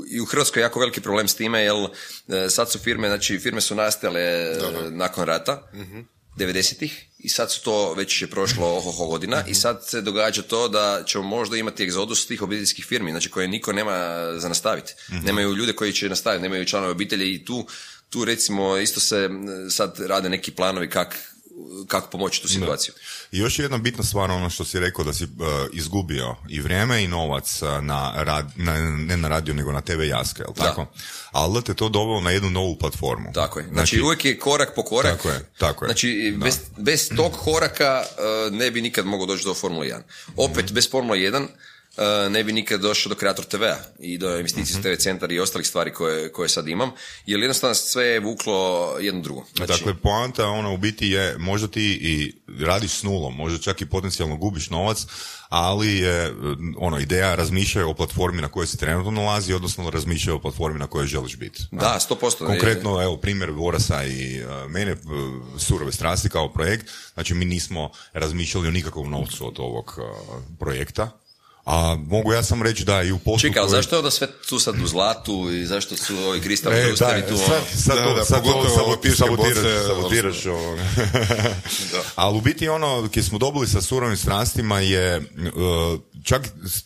i 0.09 0.21
u 0.21 0.25
Hrvatskoj 0.25 0.61
jako 0.61 0.79
veliki 0.79 1.01
problem 1.01 1.27
s 1.27 1.35
time, 1.35 1.61
jer 1.61 1.75
e, 2.27 2.49
sad 2.49 2.71
su 2.71 2.79
firme, 2.79 3.07
znači, 3.07 3.39
firme 3.39 3.61
su 3.61 3.75
nastale 3.75 4.21
e, 4.21 4.57
nakon 4.89 5.25
rata, 5.25 5.67
90-ih 6.37 7.05
i 7.19 7.29
sad 7.29 7.51
su 7.51 7.61
to 7.61 7.93
već 7.93 8.21
je 8.21 8.27
prošlo 8.27 8.77
ohoho 8.77 9.05
godina 9.05 9.43
i 9.47 9.53
sad 9.53 9.81
se 9.87 10.01
događa 10.01 10.41
to 10.41 10.67
da 10.67 11.03
ćemo 11.07 11.23
možda 11.23 11.57
imati 11.57 11.83
egzodus 11.83 12.27
tih 12.27 12.41
obiteljskih 12.41 12.85
firmi, 12.85 13.11
znači 13.11 13.29
koje 13.29 13.47
niko 13.47 13.73
nema 13.73 14.25
za 14.37 14.49
nastaviti. 14.49 14.93
Nemaju 15.23 15.53
ljude 15.53 15.73
koji 15.73 15.93
će 15.93 16.09
nastaviti, 16.09 16.43
nemaju 16.43 16.65
članove 16.65 16.91
obitelji 16.91 17.33
i 17.33 17.45
tu, 17.45 17.67
tu 18.15 18.25
recimo 18.25 18.77
isto 18.77 18.99
se 18.99 19.29
sad 19.69 19.99
rade 19.99 20.29
neki 20.29 20.51
planovi 20.51 20.89
kak, 20.89 21.15
kako 21.87 22.09
pomoći 22.09 22.41
tu 22.41 22.47
situaciju. 22.47 22.93
I 23.31 23.37
još 23.37 23.59
jedna 23.59 23.77
bitna 23.77 24.03
stvar, 24.03 24.31
ono 24.31 24.49
što 24.49 24.65
si 24.65 24.79
rekao 24.79 25.05
da 25.05 25.13
si 25.13 25.23
uh, 25.23 25.29
izgubio 25.73 26.35
i 26.49 26.61
vrijeme 26.61 27.03
i 27.03 27.07
novac 27.07 27.61
uh, 27.61 27.83
na, 27.83 28.13
rad, 28.15 28.51
na, 28.55 28.73
ne 28.79 29.17
na 29.17 29.27
radio, 29.27 29.53
nego 29.53 29.71
na 29.71 29.81
TV 29.81 30.01
Jaske, 30.01 30.41
jel 30.41 30.53
Da. 30.55 30.63
tako? 30.63 30.85
Ali 31.31 31.53
da 31.53 31.61
te 31.61 31.73
to 31.73 31.89
dovelo 31.89 32.21
na 32.21 32.31
jednu 32.31 32.49
novu 32.49 32.75
platformu. 32.75 33.31
Tako 33.33 33.59
je. 33.59 33.67
Znači, 33.71 34.01
uvijek 34.01 34.25
je 34.25 34.39
korak 34.39 34.75
po 34.75 34.83
korak. 34.83 35.17
Tako 35.17 35.29
je, 35.29 35.51
tako 35.57 35.85
je. 35.85 35.87
Znači, 35.87 36.37
bez, 36.43 36.59
bez 36.77 37.09
tog 37.15 37.31
koraka 37.31 38.03
uh, 38.03 38.53
ne 38.53 38.71
bi 38.71 38.81
nikad 38.81 39.05
mogao 39.05 39.25
doći 39.25 39.43
do 39.43 39.53
Formule 39.53 39.87
1. 39.87 40.01
Opet, 40.35 40.71
bez 40.71 40.89
Formule 40.91 41.19
1 41.19 41.43
uh, 41.43 41.49
ne 42.29 42.43
bi 42.43 42.53
nikad 42.53 42.81
došao 42.81 43.09
do 43.09 43.15
Kreator 43.15 43.45
TV-a 43.45 43.77
i 43.99 44.17
do 44.17 44.37
investicijskog 44.37 44.83
TV 44.83 44.93
centar 44.99 45.31
i 45.31 45.39
ostalih 45.39 45.67
stvari 45.67 45.93
koje, 45.93 46.31
koje 46.31 46.49
sad 46.49 46.67
imam, 46.67 46.91
jer 47.25 47.39
jednostavno 47.39 47.75
sve 47.75 48.05
je 48.05 48.19
vuklo 48.19 48.89
jedno 48.99 49.21
drugo. 49.21 49.45
Znači, 49.55 49.71
Dakle, 49.71 49.93
poanta 50.01 50.47
ona 50.47 50.69
u 50.69 50.77
biti 50.77 51.07
je, 51.07 51.37
možda 51.37 51.67
ti 51.67 51.99
i 52.01 52.33
radiš 52.65 52.91
s 52.91 53.03
nulom, 53.03 53.35
možda 53.35 53.59
čak 53.59 53.81
i 53.81 53.85
potencijalno 53.85 54.37
gubiš 54.37 54.69
novac, 54.69 55.05
ali 55.49 55.97
je 55.97 56.33
ono, 56.77 56.99
ideja 56.99 57.35
razmišljaju 57.35 57.89
o 57.89 57.93
platformi 57.93 58.41
na 58.41 58.47
kojoj 58.47 58.67
se 58.67 58.77
trenutno 58.77 59.11
nalazi, 59.11 59.53
odnosno 59.53 59.89
razmišljaju 59.89 60.35
o 60.35 60.41
platformi 60.41 60.79
na 60.79 60.87
kojoj 60.87 61.07
želiš 61.07 61.37
biti. 61.37 61.63
da, 61.71 61.99
100%. 62.09 62.45
Konkretno, 62.45 63.03
evo, 63.03 63.17
primjer 63.17 63.51
Vorasa 63.51 64.03
i 64.03 64.43
uh, 64.43 64.71
mene, 64.71 64.95
Surove 65.57 65.91
strasti 65.91 66.29
kao 66.29 66.53
projekt, 66.53 66.91
znači 67.13 67.33
mi 67.33 67.45
nismo 67.45 67.89
razmišljali 68.13 68.67
o 68.67 68.71
nikakvom 68.71 69.09
novcu 69.09 69.47
od 69.47 69.59
ovog 69.59 69.99
projekta, 70.59 71.24
a 71.65 71.97
mogu 72.07 72.33
ja 72.33 72.43
sam 72.43 72.63
reći 72.63 72.85
da 72.85 73.01
i 73.01 73.11
u 73.11 73.17
postupku... 73.17 73.39
Čekaj, 73.39 73.61
ali 73.61 73.69
zašto 73.69 73.95
je 73.95 73.97
onda 73.97 74.11
sve 74.11 74.27
tu 74.49 74.59
sad 74.59 74.75
u 74.83 74.87
zlatu 74.87 75.49
i 75.51 75.65
zašto 75.65 75.97
su 75.97 76.17
ovi 76.17 76.41
kristalni 76.41 76.79
E, 76.79 76.89
ljustari 76.89 77.21
da, 77.21 77.27
tu? 77.27 77.37
sad, 77.37 77.47
ono? 77.47 77.65
sad, 77.75 77.97
Da, 77.97 78.03
to, 78.03 78.15
da, 78.15 78.25
sad 78.25 78.43
to 78.43 78.51
pogotovo 78.51 78.75
sabotiraš, 79.17 79.57
boce, 79.57 79.87
sabotiraš 79.87 80.45
ovoga. 80.45 80.83
Ali 82.15 82.37
u 82.37 82.41
biti 82.41 82.69
ono, 82.69 83.09
kad 83.13 83.25
smo 83.25 83.37
dobili 83.37 83.67
sa 83.67 83.81
surovim 83.81 84.17
strastima 84.17 84.79
je 84.79 85.17
uh, 85.17 85.99
čak 86.23 86.41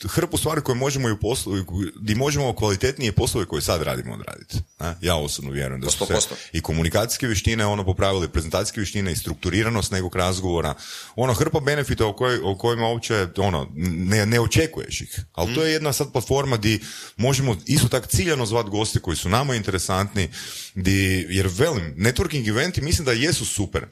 hrpu 0.07 0.37
stvari 0.37 0.61
koje 0.61 0.75
možemo 0.75 1.09
i 1.09 1.11
u 1.11 1.17
poslu, 1.17 1.53
gdje 1.95 2.15
možemo 2.15 2.55
kvalitetnije 2.55 3.11
poslove 3.11 3.45
koje 3.45 3.61
sad 3.61 3.81
radimo 3.81 4.13
odraditi. 4.13 4.57
Ja 5.01 5.15
osobno 5.15 5.51
vjerujem 5.51 5.81
da 5.81 5.89
su 5.89 6.05
se 6.05 6.13
100%. 6.13 6.33
i 6.51 6.61
komunikacijske 6.61 7.27
vještine 7.27 7.65
ono 7.65 7.85
popravili, 7.85 8.29
prezentacijske 8.29 8.79
vještine 8.79 9.11
i 9.11 9.15
strukturiranost 9.15 9.91
nekog 9.91 10.15
razgovora. 10.15 10.73
Ono, 11.15 11.33
hrpa 11.33 11.59
benefita 11.59 12.05
o, 12.05 12.13
koj, 12.13 12.39
o 12.43 12.57
kojima 12.57 12.87
uopće 12.87 13.27
ono, 13.37 13.67
ne, 13.75 14.25
ne 14.25 14.39
očekuješ 14.69 15.01
ih. 15.01 15.19
Ali 15.33 15.55
to 15.55 15.63
je 15.63 15.73
jedna 15.73 15.93
sad 15.93 16.11
platforma 16.11 16.57
di 16.57 16.79
možemo 17.17 17.57
isto 17.65 17.87
tak 17.87 18.07
ciljano 18.07 18.45
zvat 18.45 18.65
goste 18.65 18.99
koji 18.99 19.17
su 19.17 19.29
nama 19.29 19.55
interesantni, 19.55 20.29
di, 20.75 21.25
jer 21.29 21.47
velim, 21.57 21.95
networking 21.97 22.49
eventi 22.49 22.81
mislim 22.81 23.05
da 23.05 23.11
jesu 23.11 23.45
super. 23.45 23.85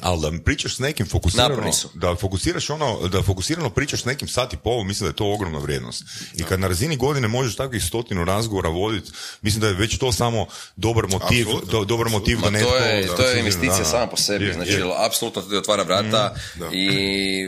Ali 0.00 0.20
da 0.22 0.42
pričaš 0.44 0.74
s 0.74 0.78
nekim 0.78 1.06
fokusirano, 1.06 1.54
da 1.94 2.16
fokusiraš 2.16 2.70
ono, 2.70 3.08
da 3.08 3.22
fokusirano 3.22 3.70
pričaš 3.70 4.02
s 4.02 4.06
nekim 4.06 4.28
sat 4.28 4.52
i 4.52 4.58
pol, 4.58 4.84
mislim 4.84 5.04
da 5.04 5.10
je 5.10 5.16
to 5.16 5.26
ogromna 5.26 5.58
vrijednost. 5.58 6.04
I 6.34 6.42
kad 6.42 6.60
na 6.60 6.68
razini 6.68 6.96
godine 6.96 7.28
možeš 7.28 7.56
takvih 7.56 7.84
stotinu 7.84 8.24
razgovora 8.24 8.68
voditi, 8.68 9.10
mislim 9.42 9.60
da 9.60 9.68
je 9.68 9.74
već 9.74 9.98
to 9.98 10.12
samo 10.12 10.46
dobar 10.76 11.04
motiv, 11.08 11.46
do- 11.64 11.84
dobar 11.84 12.08
motiv 12.08 12.38
da 12.38 12.50
netko... 12.50 12.70
to 12.70 12.76
je, 12.76 13.04
da, 13.04 13.16
to 13.16 13.22
je 13.22 13.38
investicija 13.38 13.78
da. 13.78 13.84
sama 13.84 14.06
po 14.06 14.16
sebi, 14.16 14.44
Je, 14.44 14.52
znači 14.54 14.70
je. 14.70 14.78
Mhm, 14.78 14.88
apsolutno 14.98 15.42
ti 15.42 15.56
otvara 15.56 15.82
vrata 15.82 16.34
i 16.72 16.88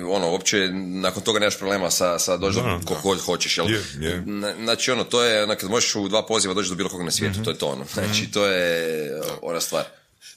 ono, 0.01 0.30
uopće 0.30 0.57
nakon 0.72 1.22
toga 1.22 1.38
nemaš 1.38 1.59
problema 1.59 1.90
sa, 1.90 2.18
sa 2.18 2.36
doći 2.36 2.57
do 2.57 2.62
Da, 2.62 2.78
kog 2.78 2.96
god 3.03 3.20
hoćeš, 3.20 3.59
jel? 3.59 3.70
Je, 3.70 3.82
je. 4.01 4.22
Na- 4.22 4.55
Znači 4.57 4.90
ono, 4.90 5.05
to 5.05 5.22
je, 5.22 5.42
ono, 5.44 5.57
kad 5.57 5.70
možeš 5.70 5.94
u 5.94 6.09
dva 6.09 6.26
poziva 6.26 6.55
doći 6.55 6.68
do 6.68 6.74
bilo 6.74 6.88
koga 6.88 7.05
na 7.05 7.11
svijetu, 7.11 7.34
Mhm. 7.34 7.44
to 7.44 7.51
je 7.51 7.59
to 7.59 7.66
ono, 7.66 7.84
znači 7.94 8.26
to 8.26 8.46
je 8.46 9.11
ona 9.42 9.61
stvar. 9.61 9.84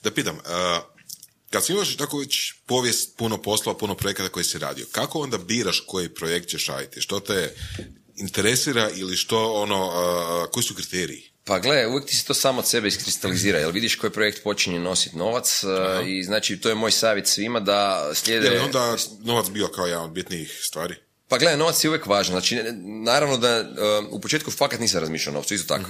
Da 0.03 0.11
pitam, 0.11 0.35
uh, 0.35 0.41
kad 1.53 1.65
si 1.65 1.73
imaš 1.73 1.97
tako 1.97 2.17
već 2.17 2.53
povijest, 2.65 3.17
puno 3.17 3.41
poslova, 3.41 3.77
puno 3.77 3.95
projekata 3.95 4.29
koji 4.29 4.43
si 4.43 4.59
radio, 4.59 4.85
kako 4.91 5.19
onda 5.19 5.37
biraš 5.37 5.83
koji 5.87 6.09
projekt 6.09 6.49
ćeš 6.49 6.67
raditi? 6.67 7.01
Što 7.01 7.19
te 7.19 7.55
interesira 8.15 8.89
ili 8.95 9.15
što 9.15 9.53
ono, 9.53 9.87
uh, 9.87 10.51
koji 10.51 10.63
su 10.63 10.75
kriteriji? 10.75 11.31
Pa 11.45 11.59
gle, 11.59 11.87
uvijek 11.87 12.05
ti 12.05 12.15
se 12.15 12.25
to 12.25 12.33
samo 12.33 12.59
od 12.59 12.67
sebe 12.67 12.87
iskristalizira, 12.87 13.59
jer 13.59 13.71
vidiš 13.71 13.95
koji 13.95 14.11
projekt 14.11 14.43
počinje 14.43 14.79
nositi 14.79 15.17
novac 15.17 15.63
uh, 15.63 16.07
i 16.07 16.23
znači 16.23 16.57
to 16.57 16.69
je 16.69 16.75
moj 16.75 16.91
savjet 16.91 17.27
svima 17.27 17.59
da 17.59 18.11
slijede... 18.13 18.47
Je 18.47 18.61
onda 18.61 18.95
novac 19.19 19.49
bio 19.49 19.67
kao 19.67 19.85
jedan 19.85 20.03
od 20.03 20.11
bitnijih 20.11 20.59
stvari? 20.61 20.95
Pa 21.27 21.37
gledaj, 21.37 21.57
novac 21.57 21.83
je 21.83 21.89
uvijek 21.89 22.05
važan. 22.05 22.33
Znači, 22.33 22.59
naravno 23.03 23.37
da 23.37 23.59
uh, 23.59 24.07
u 24.11 24.21
početku 24.21 24.51
fakat 24.51 24.79
nisam 24.79 24.99
razmišljao 24.99 25.33
o 25.33 25.37
novcu, 25.37 25.53
isto 25.53 25.77
tako. 25.77 25.89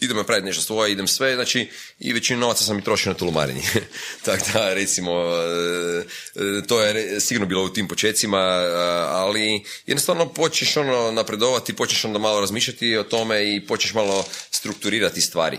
Idem 0.00 0.16
napraviti 0.16 0.46
nešto 0.46 0.62
svoje, 0.62 0.92
idem 0.92 1.06
sve, 1.08 1.34
znači 1.34 1.70
i 1.98 2.12
većinu 2.12 2.40
novaca 2.40 2.64
sam 2.64 2.78
i 2.78 2.84
trošio 2.84 3.12
na 3.12 3.18
tulumarenje. 3.18 3.62
tako 4.24 4.44
da, 4.52 4.74
recimo, 4.74 5.12
e, 5.12 6.04
e, 6.34 6.66
to 6.66 6.82
je 6.82 7.20
sigurno 7.20 7.46
bilo 7.46 7.64
u 7.64 7.68
tim 7.68 7.88
počecima, 7.88 8.38
e, 8.38 8.72
ali 9.08 9.64
jednostavno 9.86 10.28
počneš 10.28 10.76
ono 10.76 11.10
napredovati, 11.12 11.72
počneš 11.72 12.04
onda 12.04 12.18
malo 12.18 12.40
razmišljati 12.40 12.96
o 12.96 13.02
tome 13.02 13.56
i 13.56 13.66
počneš 13.66 13.94
malo 13.94 14.24
strukturirati 14.50 15.20
stvari. 15.20 15.58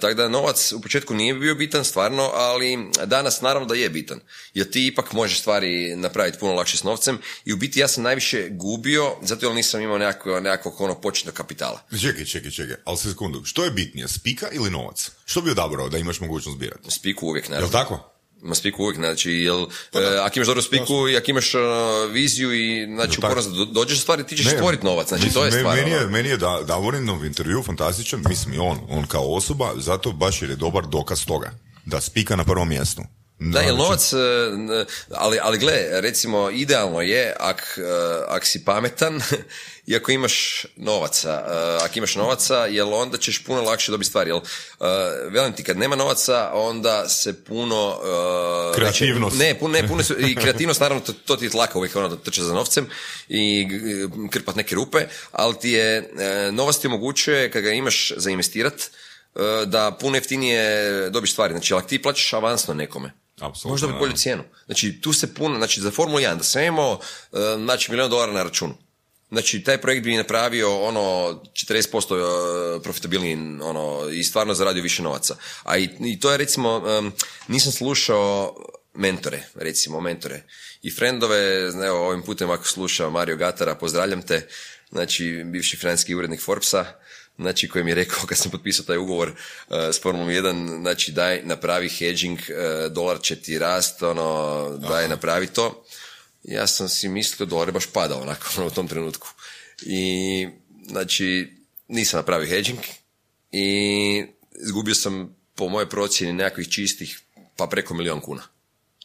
Tako 0.00 0.14
da 0.14 0.28
novac 0.28 0.72
u 0.72 0.80
početku 0.80 1.14
nije 1.14 1.34
bio 1.34 1.54
bitan 1.54 1.84
stvarno, 1.84 2.30
ali 2.34 2.78
danas 3.04 3.40
naravno 3.40 3.68
da 3.68 3.74
je 3.74 3.90
bitan. 3.90 4.20
Jer 4.54 4.70
ti 4.70 4.86
ipak 4.86 5.12
možeš 5.12 5.40
stvari 5.40 5.96
napraviti 5.96 6.38
puno 6.38 6.54
lakše 6.54 6.76
s 6.76 6.82
novcem 6.82 7.18
i 7.44 7.52
u 7.52 7.56
biti 7.56 7.80
ja 7.80 7.88
sam 7.88 8.02
najviše 8.02 8.48
gubio 8.50 9.16
zato 9.22 9.46
jer 9.46 9.54
nisam 9.54 9.80
imao 9.80 9.98
nekakvog, 9.98 10.42
nekakvog 10.42 10.80
ono 10.80 11.00
početnog 11.00 11.34
kapitala. 11.34 11.80
Čekaj, 12.00 12.24
čekaj, 12.24 12.50
čekaj, 12.50 12.76
ali 12.84 12.96
sekundu, 12.96 13.44
što 13.44 13.61
je 13.64 13.70
bitnije, 13.70 14.08
spika 14.08 14.46
ili 14.52 14.70
novac? 14.70 15.10
Što 15.24 15.40
bi 15.40 15.50
odabrao 15.50 15.88
da 15.88 15.98
imaš 15.98 16.20
mogućnost 16.20 16.58
birati? 16.58 16.90
Spiku 16.90 17.26
uvijek, 17.26 17.44
Jel 17.44 17.52
naravno. 17.52 17.72
tako? 17.72 18.08
Ma 18.42 18.54
spiku 18.54 18.82
uvijek, 18.82 18.96
znači, 18.96 19.30
jel, 19.30 19.62
e, 19.62 19.66
ako 20.20 20.38
imaš 20.38 20.46
dobru 20.46 20.62
spiku 20.62 21.08
i 21.08 21.16
ako 21.16 21.30
imaš 21.30 21.54
e, 21.54 21.58
viziju 22.12 22.52
i, 22.52 22.86
znači, 22.94 23.20
do- 23.56 23.64
dođeš 23.64 23.96
do 23.98 24.02
stvari, 24.02 24.26
ti 24.26 24.36
ćeš 24.36 24.46
stvoriti 24.46 24.86
novac, 24.86 25.08
znači, 25.08 25.24
mislim, 25.24 25.40
to 25.42 25.44
je 25.44 25.52
stvar. 25.52 25.76
Meni 25.76 25.90
je, 25.90 25.98
ono. 25.98 26.08
meni 26.10 26.28
je 26.28 26.36
da, 26.36 26.60
Davorinov 26.66 27.24
intervju 27.24 27.62
fantastičan, 27.62 28.24
mislim 28.28 28.54
i 28.54 28.58
on, 28.58 28.78
on 28.88 29.06
kao 29.06 29.34
osoba, 29.34 29.72
zato 29.76 30.12
baš 30.12 30.42
jer 30.42 30.50
je 30.50 30.56
dobar 30.56 30.86
dokaz 30.86 31.24
toga. 31.26 31.50
Da 31.84 32.00
spika 32.00 32.36
na 32.36 32.44
prvom 32.44 32.68
mjestu. 32.68 33.02
Da, 33.50 33.60
jer 33.60 33.74
novac, 33.74 34.12
e, 34.12 34.16
ali, 35.10 35.38
ali 35.42 35.58
gle, 35.58 36.00
recimo, 36.00 36.50
idealno 36.50 37.00
je 37.00 37.34
ak, 37.40 37.78
e, 37.78 37.82
ak 38.28 38.46
si 38.46 38.64
pametan 38.64 39.20
i 39.86 39.96
ako 39.96 40.12
imaš 40.12 40.66
novaca, 40.76 41.44
e, 41.48 41.84
ako 41.84 41.98
imaš 41.98 42.14
novaca, 42.14 42.66
jer 42.66 42.84
onda 42.84 43.18
ćeš 43.18 43.44
puno 43.44 43.62
lakše 43.62 43.90
dobiti 43.90 44.08
stvari, 44.08 44.30
jer 44.30 44.36
e, 44.36 44.42
velim 45.30 45.52
ti, 45.52 45.62
kad 45.64 45.78
nema 45.78 45.96
novaca, 45.96 46.50
onda 46.54 47.08
se 47.08 47.44
puno... 47.44 47.98
Kreativnost. 48.74 49.38
Ne, 49.38 49.58
puno, 49.58 49.72
ne, 49.72 49.88
puno 49.88 50.02
su, 50.02 50.14
i 50.18 50.34
kreativnost, 50.34 50.80
naravno, 50.80 51.02
to, 51.04 51.12
to 51.12 51.36
ti 51.36 51.44
je 51.44 51.50
tlaka 51.50 51.78
uvijek, 51.78 51.96
ono, 51.96 52.08
da 52.08 52.16
trče 52.16 52.42
za 52.42 52.54
novcem 52.54 52.86
i 53.28 53.68
krpat 54.30 54.56
neke 54.56 54.74
rupe, 54.74 55.06
ali 55.32 55.58
ti 55.60 55.70
je, 55.70 56.10
novac 56.52 56.76
ti 56.76 56.86
omogućuje, 56.86 57.50
kad 57.50 57.62
ga 57.62 57.70
imaš 57.70 58.12
za 58.16 58.30
investirat, 58.30 58.74
da 59.66 59.96
puno 60.00 60.16
jeftinije 60.16 61.10
dobiš 61.10 61.32
stvari. 61.32 61.52
Znači, 61.52 61.74
ako 61.74 61.88
ti 61.88 62.02
plaćaš 62.02 62.32
avansno 62.32 62.74
nekome, 62.74 63.21
Apsolutno, 63.42 63.70
možda 63.70 63.86
bi 63.86 63.98
bolju 63.98 64.12
cijenu. 64.12 64.42
Znači, 64.66 65.00
tu 65.00 65.12
se 65.12 65.34
puno, 65.34 65.56
znači, 65.56 65.80
za 65.80 65.90
Formulu 65.90 66.18
1, 66.18 66.36
da 66.36 66.44
sam 66.44 66.62
imao, 66.62 67.00
e, 67.32 67.36
znači, 67.64 67.90
milijon 67.90 68.10
dolara 68.10 68.32
na 68.32 68.42
računu. 68.42 68.74
Znači, 69.30 69.64
taj 69.64 69.78
projekt 69.78 70.04
bi 70.04 70.16
napravio 70.16 70.80
ono 70.80 71.00
40% 71.52 72.78
e, 72.78 72.82
profitabilniji 72.82 73.36
ono, 73.62 74.08
i 74.08 74.24
stvarno 74.24 74.54
zaradio 74.54 74.82
više 74.82 75.02
novaca. 75.02 75.36
A 75.62 75.78
i, 75.78 75.88
i 76.00 76.20
to 76.20 76.32
je 76.32 76.38
recimo, 76.38 76.82
em, 76.88 77.12
nisam 77.48 77.72
slušao 77.72 78.54
mentore, 78.94 79.42
recimo 79.54 80.00
mentore. 80.00 80.42
I 80.82 80.90
frendove, 80.90 81.68
evo 81.86 82.08
ovim 82.08 82.22
putem 82.22 82.50
ako 82.50 82.66
sluša 82.66 83.10
Mario 83.10 83.36
Gatara, 83.36 83.74
pozdravljam 83.74 84.22
te, 84.22 84.48
znači 84.90 85.44
bivši 85.44 85.76
francuski 85.76 86.14
urednik 86.14 86.40
Forbesa, 86.40 86.84
znači 87.38 87.68
koji 87.68 87.84
mi 87.84 87.90
je 87.90 87.94
rekao 87.94 88.26
kad 88.28 88.38
sam 88.38 88.50
potpisao 88.50 88.84
taj 88.84 88.98
ugovor 88.98 89.28
uh, 89.28 89.76
s 89.92 90.02
Formulom 90.02 90.28
1, 90.28 90.80
znači 90.80 91.12
daj 91.12 91.42
napravi 91.44 91.88
hedging, 91.88 92.38
uh, 92.38 92.92
dolar 92.92 93.20
će 93.20 93.36
ti 93.36 93.58
rast, 93.58 94.02
ono, 94.02 94.68
daj 94.88 95.08
napravi 95.08 95.46
to. 95.46 95.84
Ja 96.42 96.66
sam 96.66 96.88
si 96.88 97.08
mislio 97.08 97.46
dolar 97.46 97.68
je 97.68 97.72
baš 97.72 97.86
padao 97.86 98.20
onako 98.20 98.46
ono, 98.56 98.66
u 98.66 98.70
tom 98.70 98.88
trenutku. 98.88 99.28
I 99.82 100.48
znači 100.88 101.52
nisam 101.88 102.18
napravio 102.18 102.48
hedging 102.48 102.80
i 103.52 104.24
izgubio 104.64 104.94
sam 104.94 105.36
po 105.54 105.68
moje 105.68 105.88
procjeni 105.88 106.32
nekakvih 106.32 106.68
čistih 106.68 107.20
pa 107.56 107.66
preko 107.66 107.94
milion 107.94 108.20
kuna 108.20 108.51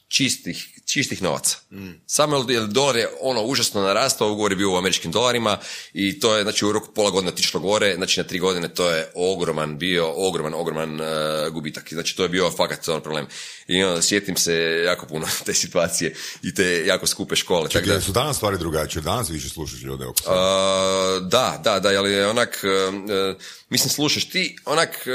čistih, 0.08 0.68
čistih 0.86 1.22
novaca. 1.22 1.58
Samo 2.05 2.45
jer 2.49 2.64
dolar 2.68 2.95
je 2.95 3.10
ono 3.22 3.43
užasno 3.43 3.82
narastao, 3.82 4.32
ugovor 4.32 4.51
je 4.51 4.55
bio 4.55 4.72
u 4.74 4.78
američkim 4.78 5.12
dolarima 5.12 5.58
i 5.93 6.20
to 6.20 6.36
je 6.38 6.43
znači 6.43 6.66
u 6.66 6.72
roku 6.72 6.91
pola 6.93 7.10
godine 7.10 7.32
otišlo 7.32 7.60
gore, 7.60 7.95
znači 7.95 8.20
na 8.20 8.24
tri 8.24 8.39
godine 8.39 8.74
to 8.74 8.89
je 8.89 9.12
ogroman 9.16 9.78
bio, 9.78 10.14
ogroman, 10.16 10.53
ogroman 10.53 11.01
e, 11.01 11.05
gubitak. 11.49 11.93
Znači 11.93 12.16
to 12.18 12.24
je 12.24 12.30
bio 12.30 12.51
fakat 12.51 12.88
on 12.88 13.01
problem. 13.01 13.28
I 13.68 13.84
onda 13.84 14.01
sjetim 14.01 14.38
se 14.38 14.53
jako 14.86 15.05
puno 15.05 15.28
te 15.45 15.53
situacije 15.53 16.16
i 16.43 16.53
te 16.53 16.84
jako 16.86 17.08
skupe 17.08 17.36
škole. 17.36 17.70
tako 17.70 17.86
da- 17.86 17.86
Čekaj, 17.86 18.01
su 18.01 18.12
danas 18.12 18.36
stvari 18.36 18.58
drugačije, 18.58 19.01
danas 19.01 19.30
više 19.30 19.49
slušaš 19.49 19.82
ljude 19.82 20.05
oko 20.05 20.20
a, 20.28 21.20
da, 21.22 21.62
da, 21.64 21.80
da, 21.80 21.89
ali 21.89 22.24
onak, 22.24 22.60
e, 22.64 23.36
mislim, 23.70 23.89
slušaš 23.89 24.30
ti, 24.30 24.58
onak, 24.66 25.08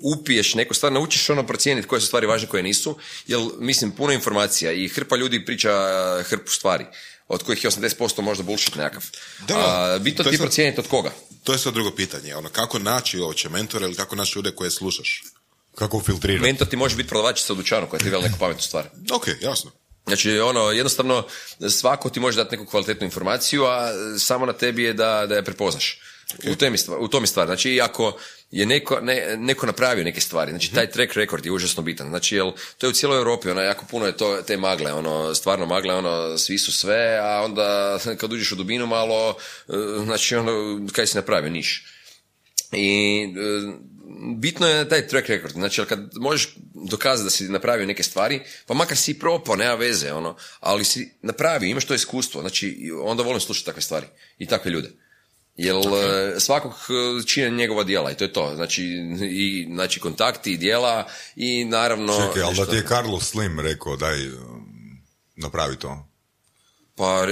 upiješ 0.00 0.54
neku 0.54 0.74
stvar, 0.74 0.92
naučiš 0.92 1.30
ono 1.30 1.46
procijeniti 1.46 1.88
koje 1.88 2.00
su 2.00 2.06
stvari 2.06 2.26
važne, 2.26 2.48
koje 2.48 2.62
nisu, 2.62 2.98
jer, 3.26 3.40
mislim, 3.58 3.90
puno 3.90 4.12
informacija 4.12 4.72
i 4.72 4.88
hrpa 4.88 5.16
ljudi 5.16 5.44
priča 5.44 5.70
e, 6.20 6.22
hrpu 6.22 6.50
stvari, 6.50 6.86
od 7.28 7.42
kojih 7.42 7.64
je 7.64 7.70
80% 7.70 8.20
možda 8.20 8.42
bullshit 8.44 8.74
nekakav. 8.74 9.02
Da, 9.48 9.54
A, 9.56 9.98
bitno 9.98 10.24
ti 10.24 10.30
sad- 10.30 10.40
procijeniti 10.40 10.80
od 10.80 10.88
koga. 10.88 11.10
To 11.44 11.52
je 11.52 11.58
sad 11.58 11.74
drugo 11.74 11.90
pitanje. 11.90 12.36
Ono, 12.36 12.48
kako 12.48 12.78
naći 12.78 13.18
uopće 13.18 13.48
mentore 13.48 13.86
ili 13.86 13.94
kako 13.94 14.16
naći 14.16 14.32
ljude 14.38 14.50
koje 14.50 14.70
slušaš? 14.70 15.22
Kako 15.74 16.00
filtrirati? 16.00 16.42
Mentor 16.42 16.68
ti 16.68 16.76
može 16.76 16.96
biti 16.96 17.08
prodavačica 17.08 17.52
u 17.52 17.56
dućanu 17.56 17.86
koja 17.86 18.00
ti 18.00 18.10
veli 18.10 18.22
neku 18.24 18.38
pametnu 18.38 18.62
stvar. 18.62 18.88
Ok, 19.12 19.28
jasno. 19.40 19.70
Znači, 20.06 20.38
ono, 20.38 20.70
jednostavno, 20.70 21.26
svako 21.70 22.10
ti 22.10 22.20
može 22.20 22.36
dati 22.36 22.56
neku 22.56 22.70
kvalitetnu 22.70 23.04
informaciju, 23.04 23.64
a 23.64 23.88
samo 24.18 24.46
na 24.46 24.52
tebi 24.52 24.82
je 24.82 24.92
da, 24.92 25.26
da 25.28 25.34
je 25.34 25.44
prepoznaš. 25.44 26.00
U, 26.52 26.54
tem 26.54 26.74
je 26.74 26.78
stvar, 26.78 26.98
u 27.00 27.08
tom 27.08 27.22
je 27.22 27.26
stvar. 27.26 27.46
Znači, 27.46 27.70
i 27.70 27.80
ako 27.80 28.18
je 28.50 28.66
neko, 28.66 29.00
ne, 29.00 29.36
neko 29.38 29.66
napravio 29.66 30.04
neke 30.04 30.20
stvari, 30.20 30.50
znači 30.50 30.72
taj 30.74 30.90
track 30.90 31.14
record 31.14 31.46
je 31.46 31.52
užasno 31.52 31.82
bitan. 31.82 32.08
Znači, 32.08 32.36
jel, 32.36 32.52
to 32.78 32.86
je 32.86 32.90
u 32.90 32.92
cijeloj 32.92 33.18
Europi, 33.18 33.50
ono, 33.50 33.60
jako 33.60 33.84
puno 33.90 34.06
je 34.06 34.16
to, 34.16 34.42
te 34.46 34.56
magle, 34.56 34.92
ono, 34.92 35.34
stvarno 35.34 35.66
magle, 35.66 35.94
ono, 35.94 36.38
svi 36.38 36.58
su 36.58 36.72
sve, 36.72 37.18
a 37.22 37.42
onda 37.44 37.98
kad 38.20 38.32
uđeš 38.32 38.52
u 38.52 38.56
dubinu 38.56 38.86
malo, 38.86 39.36
eh, 39.68 39.72
znači, 40.04 40.36
ono, 40.36 40.52
kaj 40.92 41.06
si 41.06 41.16
napravio, 41.16 41.50
niš. 41.50 41.86
I 42.72 43.22
e, 43.24 43.72
bitno 44.36 44.66
je 44.66 44.88
taj 44.88 45.08
track 45.08 45.28
record. 45.28 45.52
Znači, 45.52 45.84
kad 45.88 46.10
možeš 46.14 46.54
dokazati 46.74 47.24
da 47.24 47.30
si 47.30 47.48
napravio 47.48 47.86
neke 47.86 48.02
stvari, 48.02 48.40
pa 48.66 48.74
makar 48.74 48.96
si 48.96 49.10
i 49.10 49.18
propao, 49.18 49.56
nema 49.56 49.74
veze, 49.74 50.12
ono, 50.12 50.36
ali 50.60 50.84
si 50.84 51.10
napravio, 51.22 51.68
imaš 51.68 51.84
to 51.84 51.94
iskustvo. 51.94 52.40
Znači, 52.40 52.90
onda 53.02 53.22
volim 53.22 53.40
slušati 53.40 53.66
takve 53.66 53.82
stvari 53.82 54.06
i 54.38 54.46
takve 54.46 54.70
ljude. 54.70 54.90
Jer 55.56 55.76
e, 55.76 56.40
svakog 56.40 56.72
e, 56.72 57.26
čine 57.26 57.50
njegova 57.50 57.84
djela 57.84 58.10
i 58.10 58.14
to 58.14 58.24
je 58.24 58.32
to. 58.32 58.52
Znači, 58.54 58.84
i, 59.30 59.68
znači 59.74 60.00
kontakti 60.00 60.52
i 60.52 60.56
djela 60.56 61.06
i 61.36 61.64
naravno... 61.64 62.12
Čekaj, 62.26 62.42
ali 62.42 62.56
da 62.56 62.66
ti 62.66 62.76
je 62.76 62.86
Carlos 62.88 63.30
Slim 63.30 63.60
rekao, 63.60 63.96
daj, 63.96 64.28
um, 64.28 64.34
napravi 65.36 65.76
to. 65.76 66.09
Pa, 67.00 67.26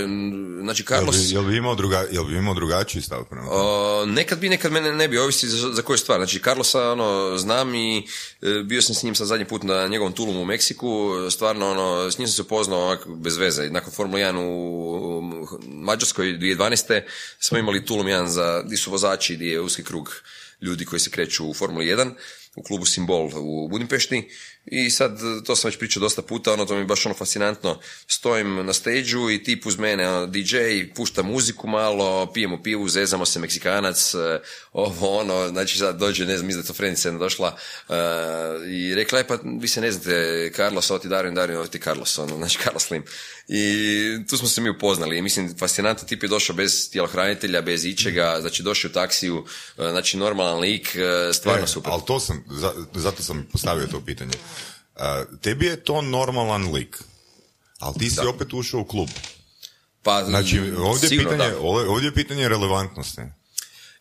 znači, 0.63 0.83
Jel 0.83 0.99
Carlos... 0.99 1.17
bi, 1.17 1.35
jel 1.35 1.43
bi 1.43 1.57
imao, 1.57 1.75
druga, 1.75 2.07
jel 2.11 2.25
bi 2.25 2.37
imao 2.37 2.55
drugačiji 2.55 3.03
stav 3.03 3.25
prema? 3.25 3.51
Uh, 3.51 4.09
nekad 4.09 4.39
bi, 4.39 4.49
nekad 4.49 4.73
mene 4.73 4.93
ne 4.93 5.09
bi, 5.09 5.19
ovisi 5.19 5.49
za, 5.49 5.73
za 5.73 5.83
koju 5.83 5.99
stvar. 5.99 6.19
Znači, 6.19 6.41
Carlosa 6.45 6.93
ono, 6.93 7.39
znam 7.39 7.75
i 7.75 8.07
e, 8.43 8.63
bio 8.65 8.83
sam 8.83 8.95
s 8.95 9.03
njim 9.03 9.15
sad 9.15 9.27
zadnji 9.27 9.45
put 9.45 9.63
na 9.63 9.89
njegovom 9.89 10.13
Tulumu 10.13 10.43
u 10.43 10.45
Meksiku, 10.45 11.13
stvarno, 11.31 11.71
ono, 11.71 12.11
s 12.11 12.19
njim 12.19 12.29
sam 12.29 12.35
se 12.35 12.43
upoznao 12.43 12.81
ovako 12.81 13.15
bez 13.15 13.37
veze. 13.37 13.71
Nakon 13.71 13.93
Formula 13.93 14.21
1 14.21 14.37
u, 14.37 15.23
Mađarskoj 15.67 16.27
2012. 16.27 17.03
smo 17.41 17.59
imali 17.59 17.85
Tulum 17.85 18.07
1 18.07 18.27
za, 18.27 18.63
di 18.63 18.77
su 18.77 18.91
vozači, 18.91 19.37
di 19.37 19.47
je 19.47 19.61
uski 19.61 19.85
krug 19.85 20.13
ljudi 20.61 20.85
koji 20.85 21.01
se 21.01 21.11
kreću 21.11 21.51
u 21.51 21.55
Formuli 21.55 21.87
1 21.87 22.11
u 22.57 22.63
klubu 22.63 22.85
Simbol 22.85 23.31
u 23.37 23.69
Budimpešti 23.69 24.29
i 24.71 24.91
sad 24.91 25.21
to 25.47 25.57
sam 25.57 25.69
već 25.69 25.79
pričao 25.79 26.01
dosta 26.01 26.23
puta, 26.23 26.53
ono 26.53 26.65
to 26.65 26.75
mi 26.75 26.81
je 26.81 26.85
baš 26.85 27.07
ono 27.07 27.15
fascinantno. 27.15 27.79
Stojim 28.07 28.67
na 28.67 28.73
stage 28.73 29.35
i 29.35 29.45
tip 29.45 29.67
uz 29.67 29.79
mene 29.79 30.09
ono, 30.09 30.27
DJ, 30.27 30.57
pušta 30.95 31.23
muziku 31.23 31.69
malo, 31.69 32.33
pijemo 32.33 32.63
pivu, 32.63 32.89
zezamo 32.89 33.27
se 33.27 33.39
Meksikanac, 33.39 34.15
eh, 34.15 34.41
ovo 34.73 35.19
ono, 35.19 35.49
znači 35.49 35.79
sad 35.79 35.99
dođe, 35.99 36.27
ne 36.27 36.37
znam, 36.37 36.47
mislim 36.47 37.19
došla 37.19 37.57
eh, 37.89 37.95
i 38.71 38.95
rekla 38.95 39.19
je 39.19 39.27
pa 39.27 39.39
vi 39.61 39.69
se 39.69 39.81
ne 39.81 39.93
znate 39.93 40.53
Carlos, 40.57 40.91
ovo 40.91 40.99
ti 40.99 41.09
Darin, 41.09 41.35
Darin, 41.35 41.57
ovo 41.57 41.67
ti 41.67 41.79
Carlos, 41.79 42.19
ono, 42.19 42.37
znači 42.43 42.59
Carlos 42.63 42.83
Slim. 42.83 43.05
I 43.49 43.65
tu 44.29 44.37
smo 44.37 44.49
se 44.49 44.61
mi 44.61 44.71
upoznali 44.71 45.19
i 45.19 45.23
mislim 45.23 45.55
fascinantan 45.59 46.09
tip 46.09 46.23
je 46.23 46.29
došao 46.29 46.57
bez 46.57 46.91
tjelohranitelja, 46.91 47.63
bez 47.63 47.85
ičega, 47.85 48.39
znači 48.41 48.63
došao 48.63 48.89
u 48.89 48.95
taksiju, 48.95 49.45
eh, 49.79 49.91
znači 49.91 50.17
normalan 50.17 50.59
lik, 50.59 50.97
eh, 50.97 51.33
stvarno 51.33 51.65
E, 51.65 51.69
super. 51.69 51.93
Ali 51.93 52.03
to 52.07 52.21
sam, 52.21 52.45
za- 52.51 52.75
zato 52.95 53.23
sam 53.23 53.47
postavio 53.53 53.87
to 53.87 54.01
pitanje. 54.01 54.33
A, 54.97 55.25
tebi 55.43 55.67
je 55.67 55.85
to 55.85 56.03
normalan 56.03 56.73
lik, 56.73 56.99
ali 57.79 57.95
ti 57.99 58.11
si 58.11 58.21
opet 58.27 58.53
ušao 58.53 58.81
u 58.81 58.85
klub. 58.85 59.09
Pa, 60.03 60.25
Znači, 60.25 60.61
ovdje 60.79 61.07
je, 61.07 61.09
sigurno 61.09 61.31
pitanje, 61.31 61.51
da. 61.51 61.59
ovdje 61.61 62.07
je 62.07 62.15
pitanje 62.15 62.49
relevantnosti. 62.49 63.21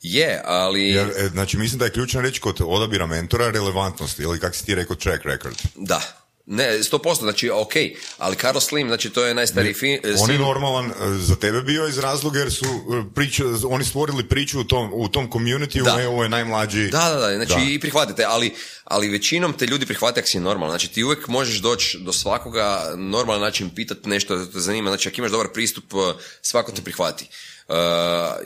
Je, 0.02 0.42
ali... 0.46 0.90
Jer, 0.90 1.08
e, 1.10 1.28
znači, 1.28 1.58
mislim 1.58 1.80
da 1.80 1.86
je 1.86 1.92
ključna 1.92 2.22
reč 2.22 2.40
kod 2.40 2.58
odabira 2.62 3.06
mentora 3.06 3.52
relevantnosti, 3.52 4.24
ili 4.24 4.40
kako 4.40 4.56
si 4.56 4.66
ti 4.66 4.76
rekao, 4.76 4.96
track 4.96 5.26
record. 5.26 5.56
Da. 5.76 6.02
Ne, 6.50 6.84
sto 6.84 7.00
posto, 7.00 7.26
znači, 7.26 7.50
ok, 7.50 7.74
ali 8.18 8.36
Carlos 8.36 8.66
Slim, 8.66 8.88
znači, 8.88 9.10
to 9.10 9.26
je 9.26 9.34
najstariji 9.34 9.74
fi, 9.74 10.00
On 10.20 10.32
je 10.32 10.40
normalan 10.40 10.86
e, 10.86 10.94
za 11.18 11.36
tebe 11.36 11.62
bio 11.62 11.88
iz 11.88 11.98
razloga 11.98 12.40
jer 12.40 12.52
su 12.52 12.66
e, 12.66 13.14
priča, 13.16 13.44
oni 13.70 13.86
stvorili 13.86 14.28
priču 14.28 14.60
u 14.60 14.64
tom, 14.64 14.90
u 14.94 15.08
tom 15.08 15.30
community, 15.32 15.84
Da. 15.84 16.10
ovo 16.10 16.24
je 16.24 16.30
najmlađi. 16.30 16.88
Da, 16.90 17.10
da, 17.10 17.20
da, 17.20 17.36
znači 17.36 17.66
Da. 17.66 17.72
i 17.72 17.80
prihvatite, 17.80 18.24
ali, 18.28 18.54
ali 18.84 19.10
većinom 19.10 19.54
te 19.54 19.66
ljudi 19.66 19.86
prihvate 19.86 20.20
ako 20.20 20.30
si 20.30 20.40
normalan. 20.40 20.72
Znači 20.72 20.88
ti 20.94 21.04
uvijek 21.04 21.28
možeš 21.28 21.58
doći 21.58 21.98
do 22.00 22.14
svakoga 22.14 22.94
normalan 22.98 23.42
način 23.42 23.70
pitati 23.70 24.10
nešto 24.10 24.36
da 24.36 24.52
te 24.52 24.60
zanima. 24.60 24.90
Znači 24.90 25.10
ako 25.10 25.22
imaš 25.22 25.32
dobar 25.32 25.48
pristup, 25.54 25.94
eh, 25.94 26.20
svako 26.42 26.72
te 26.72 26.82
prihvati. 26.82 27.30
Uh, 27.68 27.76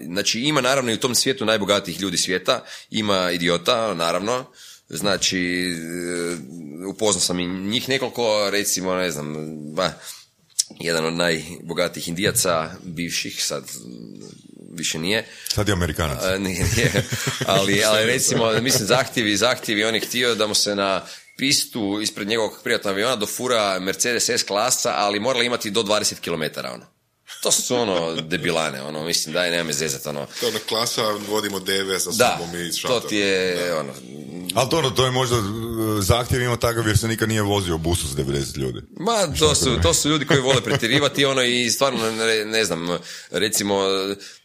znači 0.06 0.40
ima 0.40 0.62
naravno 0.62 0.92
i 0.92 0.94
u 0.94 1.00
tom 1.00 1.16
svijetu 1.16 1.46
najbogatijih 1.46 2.02
ljudi 2.02 2.18
svijeta, 2.18 2.64
ima 2.90 3.32
idiota, 3.32 3.94
naravno, 3.94 4.46
znači 4.92 5.72
eh, 5.72 6.86
upoznao 6.88 7.22
sam 7.22 7.40
i 7.40 7.48
njih 7.48 7.90
nekoliko, 7.90 8.50
recimo, 8.50 8.96
ne 8.96 9.12
znam, 9.12 9.36
ba, 9.74 9.94
jedan 10.80 11.06
od 11.06 11.14
najbogatijih 11.14 12.08
indijaca, 12.08 12.72
bivših, 12.84 13.46
sad 13.46 13.64
više 14.74 15.00
nije, 15.00 15.26
Sad 15.48 15.68
je 15.68 15.74
Amerikanac. 15.74 16.24
a, 16.24 16.38
nije, 16.38 16.66
nije. 16.76 17.04
Ali, 17.46 17.84
ali 17.90 18.06
recimo, 18.06 18.52
mislim, 18.62 18.88
zahtjevi, 18.88 19.38
zahtjevi, 19.38 19.84
on 19.84 19.96
je 19.96 20.02
htio 20.02 20.36
da 20.36 20.48
mu 20.48 20.54
se 20.56 20.76
na 20.76 21.06
pistu 21.38 22.00
ispred 22.02 22.28
njegovog 22.28 22.60
privatnog 22.64 22.94
aviona 22.94 23.16
dofura 23.16 23.80
Mercedes 23.80 24.30
S 24.30 24.44
klasa, 24.44 24.94
ali 24.96 25.20
morala 25.20 25.44
imati 25.44 25.72
do 25.72 25.84
20 25.84 26.20
km, 26.20 26.60
ono. 26.74 26.86
To 27.42 27.52
su 27.52 27.76
ono 27.76 28.16
debilane, 28.18 28.82
ono, 28.82 29.04
mislim, 29.04 29.34
daj, 29.34 29.52
nema 29.52 29.64
me 29.64 29.74
zezat, 29.74 30.08
ono. 30.08 30.28
To 30.40 30.46
je 30.46 30.50
ona 30.50 30.60
klasa, 30.60 31.02
vodimo 31.30 31.60
deve 31.60 32.00
za 32.00 32.12
Da, 32.12 32.38
sobom 32.40 32.56
i 32.58 32.72
to 32.72 32.78
šator. 32.78 33.10
ti 33.10 33.18
je, 33.18 33.76
ono, 33.76 33.94
Ali 34.56 34.70
to, 34.70 34.90
to 34.90 35.06
je 35.06 35.12
možda 35.12 35.36
e, 35.36 35.42
zahtjev 36.02 36.42
ima 36.42 36.58
takav 36.58 36.88
jer 36.88 36.98
se 36.98 37.08
nikad 37.08 37.30
nije 37.30 37.42
vozio 37.42 37.78
busu 37.78 38.08
s 38.08 38.12
90 38.12 38.58
ljudi. 38.58 38.80
Ma, 38.92 39.34
to 39.40 39.56
su, 39.56 39.80
to 39.82 39.94
su 39.94 40.10
ljudi 40.10 40.26
koji 40.26 40.40
vole 40.40 40.62
pretjerivati 40.62 41.26
ono 41.26 41.42
i 41.44 41.70
stvarno, 41.70 42.12
ne, 42.12 42.46
ne 42.46 42.66
znam, 42.66 42.88
recimo, 43.32 43.80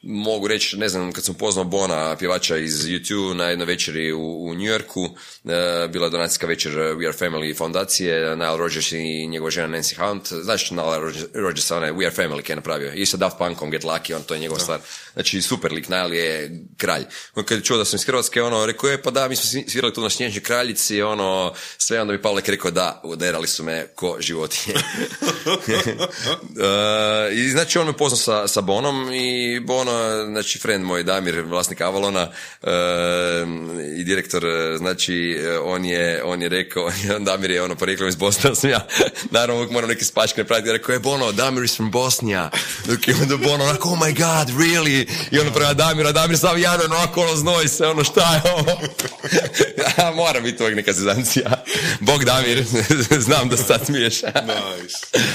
mogu 0.03 0.49
reći, 0.49 0.76
ne 0.76 0.88
znam, 0.88 1.12
kad 1.12 1.24
sam 1.24 1.34
poznao 1.34 1.64
Bona, 1.64 2.16
pjevača 2.16 2.57
iz 2.57 2.74
YouTube 2.76 3.34
na 3.34 3.44
jednoj 3.44 3.66
večeri 3.66 4.12
u, 4.12 4.44
u 4.44 4.55
New 4.55 4.64
Yorku, 4.64 5.05
e, 5.44 5.88
bila 5.88 6.07
je 6.07 6.11
donacijska 6.11 6.47
večer 6.47 6.72
We 6.72 7.09
Are 7.09 7.18
Family 7.20 7.57
fondacije, 7.57 8.36
Nile 8.36 8.57
Rodgers 8.57 8.92
i 8.92 9.26
njegova 9.26 9.51
žena 9.51 9.68
Nancy 9.68 9.97
Hunt, 9.99 10.32
znaš 10.34 10.70
Nile 10.70 10.99
Rodgers- 11.34 11.74
onaj 11.74 11.90
We 11.92 12.07
Are 12.07 12.16
Family 12.18 12.51
je 12.51 12.57
napravio, 12.57 12.86
i 12.95 13.07
sa 13.07 13.16
Daft 13.16 13.39
Punkom 13.39 13.70
Get 13.70 13.84
Lucky, 13.84 14.14
on 14.14 14.22
to 14.22 14.34
je 14.34 14.41
njegova 14.41 14.61
stvar, 14.61 14.80
znači 15.16 15.42
super 15.42 15.72
lik, 15.72 15.88
Nile 15.88 16.16
je 16.16 16.64
kralj. 16.76 17.04
On 17.34 17.44
kad 17.44 17.58
je 17.58 17.64
čuo 17.64 17.76
da 17.78 17.84
sam 17.84 17.96
iz 17.96 18.04
Hrvatske, 18.04 18.42
ono, 18.42 18.66
rekao 18.66 18.90
je, 18.90 19.02
pa 19.02 19.10
da, 19.10 19.28
mi 19.28 19.36
smo 19.36 19.44
svi- 19.44 19.68
svirali 19.68 19.94
tu 19.94 20.00
na 20.00 20.10
Snježnoj 20.10 20.42
kraljici, 20.42 21.02
ono, 21.02 21.54
sve, 21.78 22.00
onda 22.00 22.12
bi 22.12 22.22
Pavlek 22.22 22.48
rekao, 22.48 22.70
da, 22.70 23.00
uderali 23.04 23.46
su 23.46 23.64
me 23.64 23.86
ko 23.94 24.16
životinje. 24.20 24.74
E, 26.56 27.34
I 27.34 27.50
znači 27.50 27.78
on 27.78 27.86
me 27.86 27.96
poznao 27.96 28.16
sa, 28.18 28.48
sa 28.48 28.60
Bonom 28.60 29.12
i 29.12 29.60
Bono, 29.60 30.24
znači 30.26 30.58
friend 30.58 30.84
moj 30.84 31.02
Damir, 31.02 31.40
vlasnik 31.40 31.80
Avalona 31.80 32.30
e, 32.62 32.70
i 33.98 34.04
direktor, 34.04 34.44
znači 34.78 35.38
on 35.62 35.84
je, 35.84 36.22
on 36.24 36.42
je 36.42 36.48
rekao, 36.48 36.90
Damir 37.26 37.50
je 37.50 37.62
ono 37.62 37.74
porijeklom 37.74 38.08
iz 38.08 38.16
Bosne, 38.16 38.54
sam 38.54 38.70
ja, 38.70 38.86
naravno 39.30 39.54
uvijek 39.54 39.70
moram 39.72 39.88
neki 39.88 40.04
spačke 40.04 40.40
napraviti, 40.40 40.72
rekao 40.72 40.92
je 40.92 40.98
Bono, 40.98 41.32
Damir 41.32 41.64
is 41.64 41.76
from 41.76 41.90
Bosnia, 41.90 42.50
dok 42.86 43.08
je 43.08 43.14
onda 43.22 43.36
Bono 43.36 43.64
onako, 43.64 43.88
oh 43.88 43.98
my 43.98 44.14
god, 44.16 44.56
really, 44.56 45.05
i 45.30 45.38
ono 45.38 45.52
prema 45.52 45.74
Damira, 45.74 46.12
Damir 46.12 46.38
sam 46.38 46.59
jadan, 46.59 46.92
onako 46.92 47.22
ono 47.22 47.36
znoj 47.36 47.68
se, 47.68 47.86
ono 47.86 48.04
šta 48.04 48.34
je 48.34 48.52
ovo, 48.52 48.80
mora 50.16 50.40
biti 50.40 50.62
uvijek 50.62 50.76
neka 50.76 50.92
zezancija, 50.92 51.64
Bog 52.00 52.24
Damir, 52.24 52.64
znam 53.18 53.48
da 53.48 53.57
se 53.57 53.64
sad 53.64 53.86
smiješ. 53.86 54.22
Nice. 54.22 55.26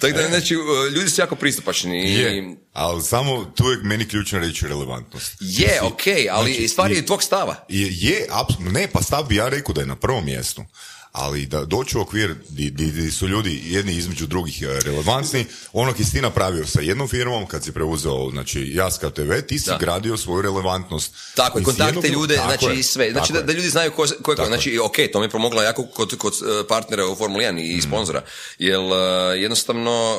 Tako 0.00 0.14
da, 0.14 0.28
znači, 0.28 0.54
ljudi 0.92 1.10
su 1.10 1.20
jako 1.20 1.36
pristupačni. 1.36 2.12
Je, 2.12 2.56
ali 2.72 3.02
samo 3.02 3.44
tu 3.46 3.64
je 3.64 3.76
meni 3.78 4.08
ključno 4.08 4.38
reći 4.38 4.66
relevantnost. 4.66 5.32
Je, 5.40 5.82
ok, 5.82 6.00
ali 6.30 6.52
Znači, 6.52 6.68
stvar 6.68 6.90
je 6.90 6.96
je- 6.96 7.06
tvog 7.06 7.22
stava. 7.22 7.64
Je, 7.68 7.88
je 7.90 8.26
apsolutno, 8.30 8.70
ne, 8.70 8.88
pa 8.88 9.02
stav 9.02 9.24
bi 9.24 9.36
ja 9.36 9.48
rekao 9.48 9.74
da 9.74 9.80
je 9.80 9.86
na 9.86 9.96
prvom 9.96 10.24
mjestu. 10.24 10.64
Ali 11.12 11.46
da 11.46 11.64
doći 11.64 11.98
u 11.98 12.00
okvir 12.00 12.34
di, 12.48 12.70
di, 12.70 12.86
di 12.86 13.10
su 13.10 13.28
ljudi 13.28 13.62
jedni 13.64 13.92
između 13.92 14.26
drugih 14.26 14.62
e, 14.62 14.80
relevantni, 14.80 15.44
ono 15.72 15.92
ki 15.92 16.04
si 16.04 16.12
ti 16.12 16.20
napravio 16.20 16.66
sa 16.66 16.80
jednom 16.80 17.08
firmom, 17.08 17.46
kad 17.46 17.64
si 17.64 17.72
preuzeo, 17.72 18.30
znači, 18.30 18.70
Jaska 18.70 19.10
TV, 19.10 19.32
ti 19.48 19.58
si 19.58 19.66
Da. 19.66 19.76
gradio 19.76 20.16
svoju 20.16 20.42
relevantnost. 20.42 21.14
Tako, 21.34 21.58
i 21.60 21.64
kontakte 21.64 21.98
jednog- 21.98 22.12
ljude, 22.12 22.36
Tako 22.36 22.48
znači 22.48 22.66
je, 22.66 22.80
i 22.80 22.82
sve. 22.82 23.10
Znači 23.12 23.32
da, 23.32 23.42
da 23.42 23.52
ljudi 23.52 23.68
znaju 23.68 23.90
ko, 23.90 24.06
ko 24.22 24.32
je 24.32 24.36
ko. 24.36 24.46
Znači, 24.46 24.78
ok, 24.78 24.96
to 25.12 25.18
mi 25.18 25.26
je 25.26 25.30
pomoglo 25.30 25.62
jako 25.62 25.86
kod, 25.86 26.16
kod 26.16 26.32
eh, 26.34 26.68
partnera 26.68 27.06
u 27.06 27.16
Formuli 27.16 27.44
1 27.44 27.52
Mm. 27.52 27.78
i 27.78 27.82
sponzora. 27.82 28.22
Jer 28.58 28.80
eh, 28.80 28.94
jednostavno, 29.36 30.16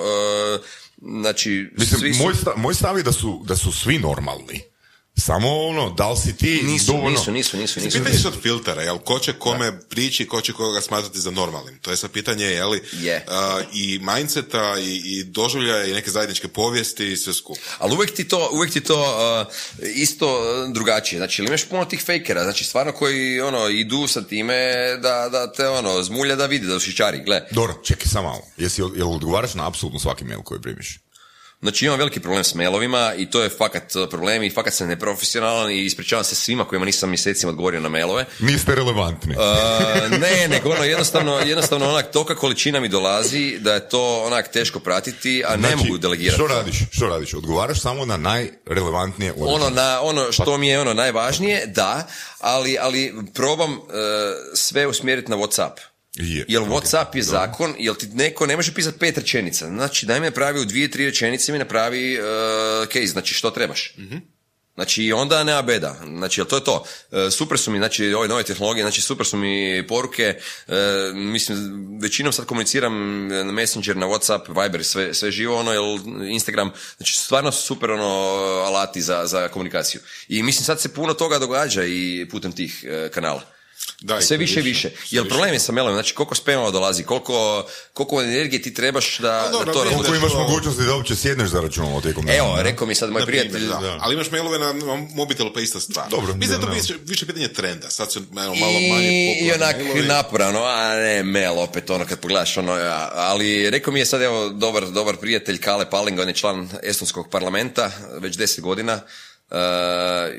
znači, 1.02 1.70
Mislim, 1.78 2.00
svi 2.00 2.14
su... 2.14 2.24
moj, 2.24 2.34
stav, 2.36 2.54
moj 2.58 2.74
stav 2.74 2.98
je 2.98 3.04
da 3.04 3.12
su, 3.12 3.44
da 3.46 3.56
su 3.56 3.72
svi 3.72 4.00
normalni. 4.00 4.62
Samo 5.18 5.60
ono, 5.68 5.90
da 5.90 6.10
li 6.10 6.18
si 6.18 6.38
ti 6.38 6.62
Nisu, 6.64 6.86
dovoljno... 6.92 7.10
nisu, 7.10 7.32
nisu, 7.32 7.58
nisu, 7.58 7.80
nisu. 7.80 7.98
Pitanje 7.98 8.18
su 8.18 8.28
od 8.28 8.42
filtera, 8.42 8.82
jel? 8.82 8.98
Ko 8.98 9.20
će 9.20 9.34
kome 9.34 9.80
prići, 9.90 10.28
ko 10.28 10.42
će 10.42 10.54
koga 10.54 10.82
smatrati 10.82 11.20
za 11.20 11.32
normalnim? 11.32 11.80
To 11.80 11.92
je 11.92 11.98
sad 11.98 12.12
pitanje, 12.12 12.46
je 12.46 12.66
li? 12.66 12.82
Je. 12.94 13.26
a, 13.30 13.62
I 13.74 14.00
mindseta, 14.00 14.76
i, 14.80 15.02
i 15.06 15.24
doživljaja, 15.24 15.86
i 15.86 15.94
neke 15.94 16.12
zajedničke 16.12 16.48
povijesti, 16.48 17.12
i 17.12 17.18
sve 17.18 17.34
skupa. 17.34 17.60
Ali 17.78 17.94
uvijek 17.94 18.14
ti 18.14 18.28
to, 18.28 18.50
uvijek 18.54 18.74
ti 18.74 18.82
to 18.82 19.02
uh, 19.02 19.86
isto 19.96 20.28
uh, 20.28 20.74
drugačije. 20.74 21.20
Znači, 21.20 21.42
ili 21.42 21.48
imaš 21.48 21.64
puno 21.66 21.86
tih 21.86 22.02
fejkera, 22.06 22.44
znači 22.44 22.64
stvarno 22.64 22.92
koji 22.92 23.42
ono, 23.42 23.70
idu 23.70 24.08
sa 24.08 24.22
time 24.22 24.56
da, 25.02 25.30
da 25.32 25.52
te 25.52 25.68
ono, 25.68 26.04
zmulja 26.04 26.36
da 26.36 26.46
vidi, 26.46 26.68
da 26.68 26.76
ušičari, 26.76 27.24
gle. 27.24 27.42
Dobro, 27.52 27.82
čekaj 27.84 28.06
samo 28.08 28.28
malo. 28.28 28.42
Jesi, 28.58 28.82
jel 28.96 29.12
odgovaraš 29.12 29.54
na 29.54 29.68
apsolutno 29.68 30.00
svaki 30.00 30.26
mail 30.26 30.42
koji 30.42 30.62
primiš? 30.62 31.03
Znači 31.64 31.86
imam 31.86 31.98
veliki 31.98 32.20
problem 32.20 32.44
s 32.44 32.56
mailovima 32.56 33.14
i 33.18 33.30
to 33.30 33.44
je 33.44 33.50
fakat 33.50 33.96
uh, 33.96 34.10
problem 34.10 34.44
i 34.44 34.50
fakat 34.50 34.74
sam 34.74 34.88
neprofesionalan 34.88 35.72
i 35.72 35.86
ispričavam 35.86 36.24
se 36.24 36.36
svima 36.36 36.66
kojima 36.66 36.86
nisam 36.86 37.10
mjesecima 37.10 37.50
odgovorio 37.50 37.80
na 37.80 37.90
mailove. 37.90 38.26
Niste 38.40 38.76
relevantni. 38.76 39.36
Uh, 39.36 40.20
ne, 40.20 40.48
nego 40.48 40.70
ono, 40.70 40.84
jednostavno, 40.84 41.40
jednostavno 41.40 41.90
onak 41.90 42.12
tolika 42.12 42.36
količina 42.36 42.80
mi 42.80 42.88
dolazi 42.90 43.58
da 43.60 43.74
je 43.74 43.90
to 43.90 44.24
onak 44.26 44.48
teško 44.48 44.80
pratiti, 44.80 45.44
a 45.48 45.56
ne 45.56 45.68
Znači, 45.68 45.78
mogu 45.78 45.98
delegirati. 45.98 46.36
Što 46.36 46.48
radiš? 46.48 46.76
Što 46.92 47.08
radiš? 47.08 47.34
Odgovaraš 47.34 47.82
samo 47.82 48.06
na 48.06 48.18
najrelevantnije 48.18 49.32
odgovore. 49.32 49.56
Ono, 49.56 49.70
na, 49.70 50.02
ono 50.02 50.32
što 50.32 50.58
mi 50.58 50.68
je 50.68 50.82
ono 50.82 50.94
najvažnije, 50.94 51.66
da, 51.68 52.08
ali, 52.40 52.78
ali 52.82 53.14
probam 53.34 53.74
uh, 53.74 53.84
sve 54.54 54.88
usmjeriti 54.88 55.32
na 55.32 55.38
Whatsapp. 55.38 55.93
Je, 56.16 56.60
ok, 56.60 56.68
Whatsapp 56.68 57.16
je 57.16 57.24
zakon, 57.24 57.76
jer 57.80 57.96
ti 57.96 58.08
neko 58.08 58.46
ne 58.46 58.56
može 58.56 58.74
pisati 58.74 59.00
pet 59.00 59.18
rečenica. 59.18 59.68
Znači, 59.68 60.06
daj 60.06 60.20
mi 60.20 60.26
napravi 60.26 60.60
u 60.60 60.66
dvije, 60.66 60.92
tri 60.92 61.06
rečenice 61.06 61.52
mi 61.52 61.58
napravi 61.58 62.20
uh, 62.20 62.26
case, 62.88 63.06
znači 63.08 63.34
što 63.34 63.52
trebaš. 63.52 63.96
Znači, 64.76 65.04
i 65.04 65.14
onda 65.14 65.44
nema 65.44 65.62
beda. 65.62 65.96
Znači, 66.18 66.40
jel 66.40 66.48
to 66.48 66.56
je 66.56 66.64
to. 66.64 66.86
E, 67.12 67.32
super 67.32 67.58
su 67.58 67.72
mi, 67.72 67.78
znači, 67.78 68.14
ove 68.14 68.28
nove 68.28 68.44
tehnologije, 68.44 68.84
znači, 68.84 69.02
super 69.02 69.26
su 69.26 69.38
mi 69.38 69.86
poruke. 69.88 70.24
E, 70.68 70.76
mislim, 71.14 71.58
većinom 72.02 72.34
sad 72.34 72.46
komuniciram 72.46 73.28
na 73.28 73.52
Messenger, 73.52 73.98
na 73.98 74.08
Whatsapp, 74.08 74.64
Viber, 74.64 74.84
sve, 74.84 75.14
sve 75.14 75.32
živo, 75.32 75.58
ono, 75.58 75.74
jel, 75.74 76.00
Instagram. 76.30 76.72
Znači, 76.98 77.14
stvarno 77.14 77.52
su 77.52 77.64
super, 77.64 77.92
ono, 77.92 78.10
alati 78.66 79.02
za, 79.02 79.22
za 79.26 79.48
komunikaciju. 79.48 80.02
I 80.28 80.44
mislim, 80.44 80.66
sad 80.66 80.82
se 80.82 80.94
puno 80.94 81.14
toga 81.14 81.40
događa 81.40 81.84
i 81.86 82.28
putem 82.32 82.52
tih 82.52 82.86
kanala. 83.12 83.53
Da, 84.04 84.22
sve 84.22 84.38
više 84.38 84.60
i 84.60 84.64
više, 84.64 84.88
više. 84.88 85.16
Jer 85.16 85.28
problem 85.30 85.54
je 85.54 85.60
sa 85.60 85.72
mailovima, 85.72 85.96
znači 85.96 86.14
koliko 86.14 86.36
spamova 86.36 86.72
dolazi, 86.72 87.04
koliko, 87.04 87.66
koliko 87.94 88.22
energije 88.22 88.62
ti 88.62 88.74
trebaš 88.74 89.18
da, 89.20 89.32
A 89.32 89.52
dobro, 89.52 89.66
da 89.66 89.72
to 89.74 89.84
razvučeš. 89.84 90.08
Koliko 90.08 90.26
imaš 90.26 90.34
mogućnosti 90.34 90.84
da 90.84 90.96
uopće 90.96 91.16
sjedneš 91.16 91.50
za 91.50 91.62
računalo 91.62 92.02
tijekom 92.02 92.26
dana? 92.26 92.38
Evo, 92.38 92.62
rekao 92.62 92.88
mi 92.88 92.96
sad 92.96 93.10
moj 93.10 93.26
primjer, 93.26 93.52
prijatelj, 93.52 93.70
da. 93.70 93.78
da. 93.78 93.98
Ali 94.02 94.16
imaš 94.16 94.32
mailove 94.32 94.60
na 94.60 94.74
mobitelu 95.16 95.54
pa 95.54 95.62
ista 95.62 95.80
stvar. 95.80 96.10
Dobro, 96.10 96.34
Mislim 96.36 96.62
da 96.62 96.68
to 96.68 96.74
više, 96.74 96.94
više 97.06 97.26
pitanje 97.26 97.48
trenda. 97.48 97.90
Sad 97.90 98.12
su 98.12 98.20
evo, 98.20 98.56
malo 98.56 98.74
manje 98.74 99.38
I, 99.42 99.52
onak 99.52 99.76
mailovi. 99.78 100.08
naporano, 100.08 100.64
a 100.64 100.96
ne, 100.96 101.24
mail 101.24 101.60
opet 101.60 101.90
ono 101.90 102.06
kad 102.06 102.20
pogledaš 102.20 102.58
ono, 102.58 102.78
ja, 102.78 103.12
ali 103.14 103.70
rekao 103.70 103.94
mi 103.94 104.00
je 104.00 104.06
sad 104.06 104.22
evo 104.22 104.50
dobar, 104.50 104.86
dobar 104.86 105.16
prijatelj 105.18 105.58
Kale 105.58 105.90
Paling, 105.90 106.20
on 106.20 106.28
je 106.28 106.34
član 106.34 106.70
Estonskog 106.84 107.30
parlamenta 107.30 107.92
već 108.20 108.36
deset 108.38 108.64
godina 108.64 109.02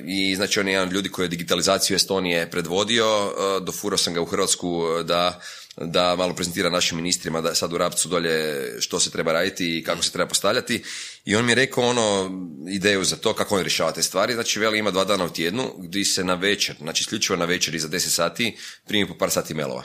i 0.04 0.36
znači 0.36 0.60
on 0.60 0.68
je 0.68 0.72
jedan 0.72 0.88
od 0.88 0.94
ljudi 0.94 1.08
koji 1.08 1.24
je 1.24 1.28
digitalizaciju 1.28 1.94
Estonije 1.94 2.50
predvodio, 2.50 3.26
uh, 3.26 3.64
dofurao 3.64 3.98
sam 3.98 4.14
ga 4.14 4.20
u 4.20 4.24
Hrvatsku 4.24 4.68
uh, 4.68 5.06
da 5.06 5.40
da 5.76 6.16
malo 6.16 6.34
prezentira 6.34 6.70
našim 6.70 6.96
ministrima 6.96 7.40
da 7.40 7.54
sad 7.54 7.72
u 7.72 7.78
Rapcu 7.78 8.08
dolje 8.08 8.64
što 8.80 9.00
se 9.00 9.10
treba 9.10 9.32
raditi 9.32 9.78
i 9.78 9.84
kako 9.84 10.02
se 10.02 10.12
treba 10.12 10.28
postavljati 10.28 10.82
i 11.24 11.36
on 11.36 11.44
mi 11.44 11.52
je 11.52 11.56
rekao 11.56 11.84
ono 11.84 12.30
ideju 12.70 13.04
za 13.04 13.16
to 13.16 13.32
kako 13.34 13.54
on 13.54 13.62
rješava 13.62 13.92
te 13.92 14.02
stvari, 14.02 14.34
znači 14.34 14.60
veli 14.60 14.78
ima 14.78 14.90
dva 14.90 15.04
dana 15.04 15.24
u 15.24 15.28
tjednu 15.28 15.74
gdje 15.78 16.04
se 16.04 16.24
na 16.24 16.34
večer, 16.34 16.76
znači 16.80 17.00
isključivo 17.00 17.36
na 17.36 17.44
večer 17.44 17.74
iza 17.74 17.88
10 17.88 17.98
sati 17.98 18.56
primi 18.86 19.08
po 19.08 19.18
par 19.18 19.30
sati 19.30 19.54
mailova. 19.54 19.84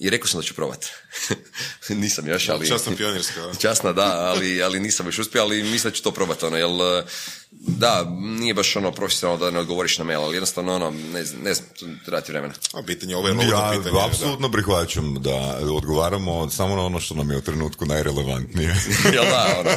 I 0.00 0.10
rekao 0.10 0.28
sam 0.28 0.40
da 0.40 0.46
ću 0.46 0.54
probat. 0.54 0.86
nisam 1.88 2.28
još, 2.28 2.48
ali... 2.48 2.68
Časna 2.68 2.96
pionirska. 2.96 3.40
Časna, 3.62 3.92
da, 3.92 4.04
ali, 4.04 4.62
ali 4.62 4.80
nisam 4.80 5.06
još 5.06 5.18
uspio, 5.18 5.42
ali 5.42 5.62
mislim 5.62 5.90
da 5.90 5.96
ću 5.96 6.02
to 6.02 6.10
probati, 6.10 6.44
ono, 6.44 6.56
jel, 6.56 6.70
da, 7.50 8.04
nije 8.20 8.54
baš 8.54 8.76
ono 8.76 8.92
profesionalno 8.92 9.44
da 9.44 9.50
ne 9.50 9.58
odgovoriš 9.58 9.98
na 9.98 10.04
mail, 10.04 10.20
ali 10.20 10.36
jednostavno, 10.36 10.74
ono, 10.74 10.90
ne, 11.12 11.24
znam, 11.24 11.42
ne 11.42 11.54
znam, 11.54 11.68
to 11.80 11.86
treba 12.04 12.20
ti 12.20 12.32
vremena. 12.32 12.54
A 12.72 12.82
pitanje, 12.82 13.16
ovo 13.16 13.28
je 13.28 13.34
Ja 13.34 13.70
pitanje. 13.72 13.94
da. 13.98 14.06
apsolutno 14.06 14.50
prihvaćam 14.50 15.22
da 15.22 15.58
odgovaramo 15.72 16.50
samo 16.50 16.76
na 16.76 16.82
ono 16.82 17.00
što 17.00 17.14
nam 17.14 17.30
je 17.30 17.36
u 17.36 17.42
trenutku 17.42 17.86
najrelevantnije. 17.86 18.76
jel 19.14 19.24
da, 19.24 19.56
ono, 19.60 19.70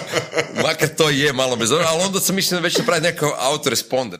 makar 0.67 0.89
to 0.97 1.09
je 1.09 1.33
malo 1.33 1.55
bez 1.55 1.71
ali 1.71 2.03
onda 2.05 2.19
sam 2.19 2.35
mislim 2.35 2.57
da 2.57 2.63
već 2.63 2.77
napraviti 2.77 3.03
nekakav 3.03 3.31
autoresponder. 3.37 4.19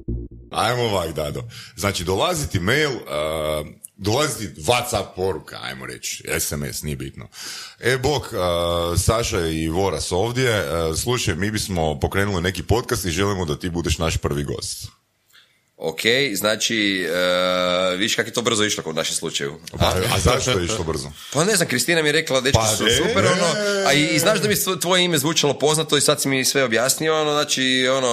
Ajmo 0.51 0.83
ovak, 0.83 1.13
Dado. 1.13 1.43
Znači, 1.75 2.03
dolaziti 2.03 2.59
mail, 2.59 2.91
uh, 2.91 3.67
dolaziti 3.97 4.61
WhatsApp 4.61 5.05
poruka, 5.15 5.59
ajmo 5.61 5.85
reći, 5.85 6.23
SMS, 6.39 6.81
nije 6.81 6.95
bitno. 6.95 7.27
E, 7.79 7.97
bok, 7.97 8.23
uh, 8.23 8.99
Saša 8.99 9.47
i 9.47 9.69
Voras 9.69 10.11
ovdje, 10.11 10.59
uh, 10.59 10.97
slušaj, 10.97 11.35
mi 11.35 11.51
bismo 11.51 11.99
pokrenuli 11.99 12.41
neki 12.41 12.63
podcast 12.63 13.05
i 13.05 13.11
želimo 13.11 13.45
da 13.45 13.59
ti 13.59 13.69
budeš 13.69 13.97
naš 13.97 14.17
prvi 14.17 14.43
gost. 14.43 15.00
Ok, 15.83 16.01
znači, 16.33 17.07
uh, 17.93 17.99
viš 17.99 18.15
kako 18.15 18.29
je 18.29 18.33
to 18.33 18.41
brzo 18.41 18.63
išlo 18.63 18.83
kod 18.83 18.95
našem 18.95 19.15
slučaju. 19.15 19.59
Pa, 19.79 19.85
a 20.15 20.19
zašto 20.19 20.51
je 20.51 20.65
išlo 20.65 20.83
brzo? 20.83 21.11
Pa 21.33 21.43
ne 21.43 21.55
znam, 21.55 21.67
Kristina 21.67 22.01
mi 22.01 22.07
je 22.07 22.11
rekla, 22.11 22.41
dečki 22.41 22.59
Pa 22.59 22.67
su 22.67 22.85
super, 22.97 23.25
ono, 23.25 23.45
a 23.87 23.93
i, 23.93 24.05
i 24.05 24.19
znaš 24.19 24.39
da 24.39 24.47
mi 24.47 24.55
tvoje 24.81 25.03
ime 25.03 25.17
zvučalo 25.17 25.53
poznato 25.53 25.97
i 25.97 26.01
sad 26.01 26.21
si 26.21 26.27
mi 26.27 26.45
sve 26.45 26.63
objasnio, 26.63 27.21
ono, 27.21 27.31
znači, 27.31 27.87
ono, 27.91 28.11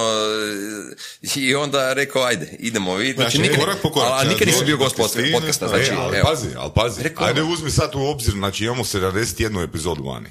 i 1.35 1.55
onda 1.55 1.93
rekao, 1.93 2.23
ajde, 2.23 2.55
idemo 2.59 2.95
vidjeti. 2.95 3.21
Znači, 3.21 3.37
Znači, 3.37 3.49
nikad, 3.49 3.65
korak 3.65 3.81
po 3.81 3.91
korak, 3.91 4.11
a, 4.11 4.15
a 4.15 4.23
nikad 4.23 4.47
nisi 4.47 4.65
bio 4.65 4.77
gost 4.77 4.95
Kristine, 4.95 5.31
podcasta, 5.31 5.67
znači, 5.67 5.91
e, 5.91 5.95
ali 5.99 6.17
evo. 6.17 6.27
pazi, 6.29 6.47
ali 6.57 6.71
pazi. 6.75 7.03
Rekao 7.03 7.27
Ajde 7.27 7.41
ono. 7.41 7.51
uzmi 7.53 7.71
sad 7.71 7.95
u 7.95 7.99
obzir, 7.99 8.33
znači 8.33 8.65
imamo 8.65 8.83
71 8.83 9.63
epizodu 9.63 10.03
vani. 10.03 10.29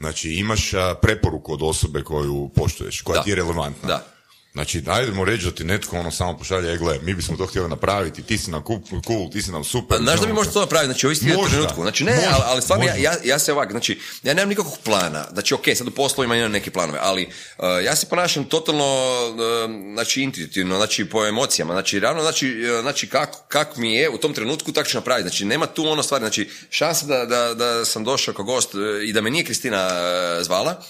Znači 0.00 0.30
imaš 0.30 0.74
a, 0.74 0.94
preporuku 1.02 1.52
od 1.52 1.62
osobe 1.62 2.02
koju 2.02 2.50
poštuješ, 2.56 3.00
koja 3.00 3.16
Da. 3.16 3.22
ti 3.22 3.30
je 3.30 3.36
relevantna. 3.36 3.88
Da. 3.88 4.17
Znači, 4.58 4.82
ajdemo 4.86 5.24
reći 5.24 5.44
da 5.44 5.50
ti 5.50 5.64
netko 5.64 5.98
ono 5.98 6.10
samo 6.10 6.38
pošalje, 6.38 6.72
e, 6.72 6.76
gle, 6.76 6.98
mi 7.02 7.14
bismo 7.14 7.36
to 7.36 7.46
htjeli 7.46 7.68
napraviti, 7.68 8.22
ti 8.22 8.38
si 8.38 8.50
nam 8.50 8.62
cool, 9.06 9.30
ti 9.32 9.42
si 9.42 9.52
nam 9.52 9.64
super. 9.64 9.98
Pa, 9.98 10.02
znaš 10.02 10.20
da 10.20 10.26
mi 10.26 10.32
možeš 10.32 10.52
to 10.52 10.60
napraviti, 10.60 10.86
znači 10.86 11.06
ovisti 11.06 11.34
u 11.36 11.48
trenutku. 11.50 11.82
Znači 11.82 12.04
ne, 12.04 12.14
Možda. 12.14 12.30
ali, 12.34 12.42
ali 12.46 12.62
stvarno 12.62 12.84
ja, 12.84 12.94
ja, 12.96 13.12
ja 13.24 13.38
se 13.38 13.52
ovak, 13.52 13.70
znači 13.70 14.00
ja 14.22 14.34
nemam 14.34 14.48
nikakvog 14.48 14.78
plana. 14.84 15.26
Znači 15.32 15.54
ok, 15.54 15.64
sad 15.74 15.88
u 15.88 15.90
poslovima 15.90 16.36
imam 16.36 16.52
neke 16.52 16.70
planove, 16.70 16.98
ali 17.02 17.26
uh, 17.58 17.64
ja 17.84 17.96
se 17.96 18.08
ponašam 18.08 18.44
totalno 18.44 18.84
uh, 19.30 19.70
znači 19.94 20.22
intuitivno, 20.22 20.76
znači 20.76 21.04
po 21.04 21.26
emocijama, 21.26 21.72
znači 21.72 22.00
ravno 22.00 22.22
znači, 22.22 22.70
uh, 22.74 22.80
znači 22.80 23.08
kako 23.08 23.44
kak 23.48 23.76
mi 23.76 23.94
je 23.94 24.10
u 24.10 24.18
tom 24.18 24.34
trenutku 24.34 24.72
tako 24.72 24.88
ću 24.88 24.96
napraviti. 24.96 25.28
Znači 25.28 25.44
nema 25.44 25.66
tu 25.66 25.88
ono 25.88 26.02
stvari, 26.02 26.22
znači 26.22 26.50
šansa 26.70 27.06
da, 27.06 27.24
da, 27.24 27.54
da 27.54 27.84
sam 27.84 28.04
došao 28.04 28.34
kao 28.34 28.44
gost 28.44 28.74
uh, 28.74 28.80
i 29.04 29.12
da 29.12 29.20
me 29.20 29.30
nije 29.30 29.44
Kristina 29.44 29.86
uh, 29.86 30.44
zvala 30.44 30.82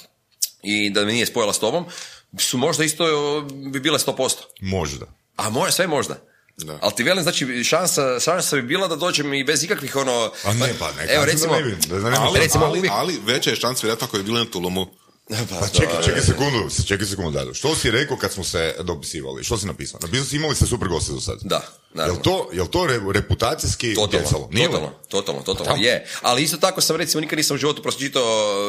i 0.63 0.91
da 0.91 1.05
me 1.05 1.13
nije 1.13 1.27
spojila 1.27 1.53
s 1.53 1.59
tobom, 1.59 1.85
su 2.39 2.59
možda 2.59 2.85
isto 2.85 3.05
bi 3.73 3.81
bile 3.81 3.99
100%. 3.99 4.35
Možda. 4.61 5.07
A 5.37 5.51
može, 5.51 5.73
sve 5.73 5.87
možda. 5.87 6.15
Da. 6.57 6.79
Ali 6.83 6.93
ti 6.95 7.03
velim, 7.03 7.23
znači, 7.23 7.65
šansa, 7.65 8.21
šansa 8.21 8.57
bi 8.57 8.63
bila 8.63 8.89
da 8.89 8.97
dođem 8.97 9.35
i 9.35 9.45
bez 9.45 9.65
ikakvih 9.65 9.97
ono... 9.97 10.31
A 10.45 10.53
ne, 10.53 10.75
pa 10.79 10.93
ne, 10.93 11.07
Evo, 11.09 11.25
recimo, 11.25 11.53
da 11.53 11.61
ne 11.61 11.65
bi, 11.65 11.77
da 11.89 12.11
ne 12.11 12.17
Ali, 12.17 12.41
recimo, 12.41 12.65
ali, 12.65 12.79
uvijek- 12.79 12.93
ali 12.93 13.21
veća 13.27 13.51
je 13.51 13.57
šansa 13.57 13.81
vjerojatno 13.83 14.07
ako 14.07 14.17
je 14.17 14.23
bilo 14.23 14.39
na 14.39 14.45
Tulumu. 14.45 14.87
Pa 15.29 15.69
čekaj, 15.71 16.03
čekaj 16.05 16.21
sekundu, 16.23 16.59
čekaj 16.87 17.07
sekundu, 17.07 17.31
Dado. 17.31 17.55
Što 17.55 17.75
si 17.75 17.91
rekao 17.91 18.17
kad 18.17 18.33
smo 18.33 18.45
se 18.45 18.75
dopisivali? 18.81 19.45
Što 19.45 19.59
si 19.59 19.67
napisao? 19.67 20.01
Napisao 20.03 20.25
si 20.25 20.37
imali 20.37 20.55
ste 20.55 20.67
super 20.67 20.89
goste 20.89 21.13
do 21.13 21.21
sad. 21.21 21.39
Da, 21.43 21.63
naravno. 21.95 22.15
Jel 22.15 22.23
to, 22.25 22.49
jel 22.53 22.67
to 22.67 22.87
re- 22.87 23.13
reputacijski 23.13 23.95
Totalno, 23.95 24.19
utjecalo? 24.19 24.49
Nije 24.53 24.69
li? 24.69 24.73
totalno, 24.73 24.95
totalno, 25.09 25.41
totalno, 25.43 25.71
tamo. 25.73 25.83
je. 25.83 26.07
Ali 26.23 26.43
isto 26.43 26.57
tako 26.57 26.81
sam 26.81 26.97
recimo 26.97 27.21
nikad 27.21 27.37
nisam 27.37 27.55
u 27.55 27.59
životu 27.59 27.83
pročitao 27.83 28.25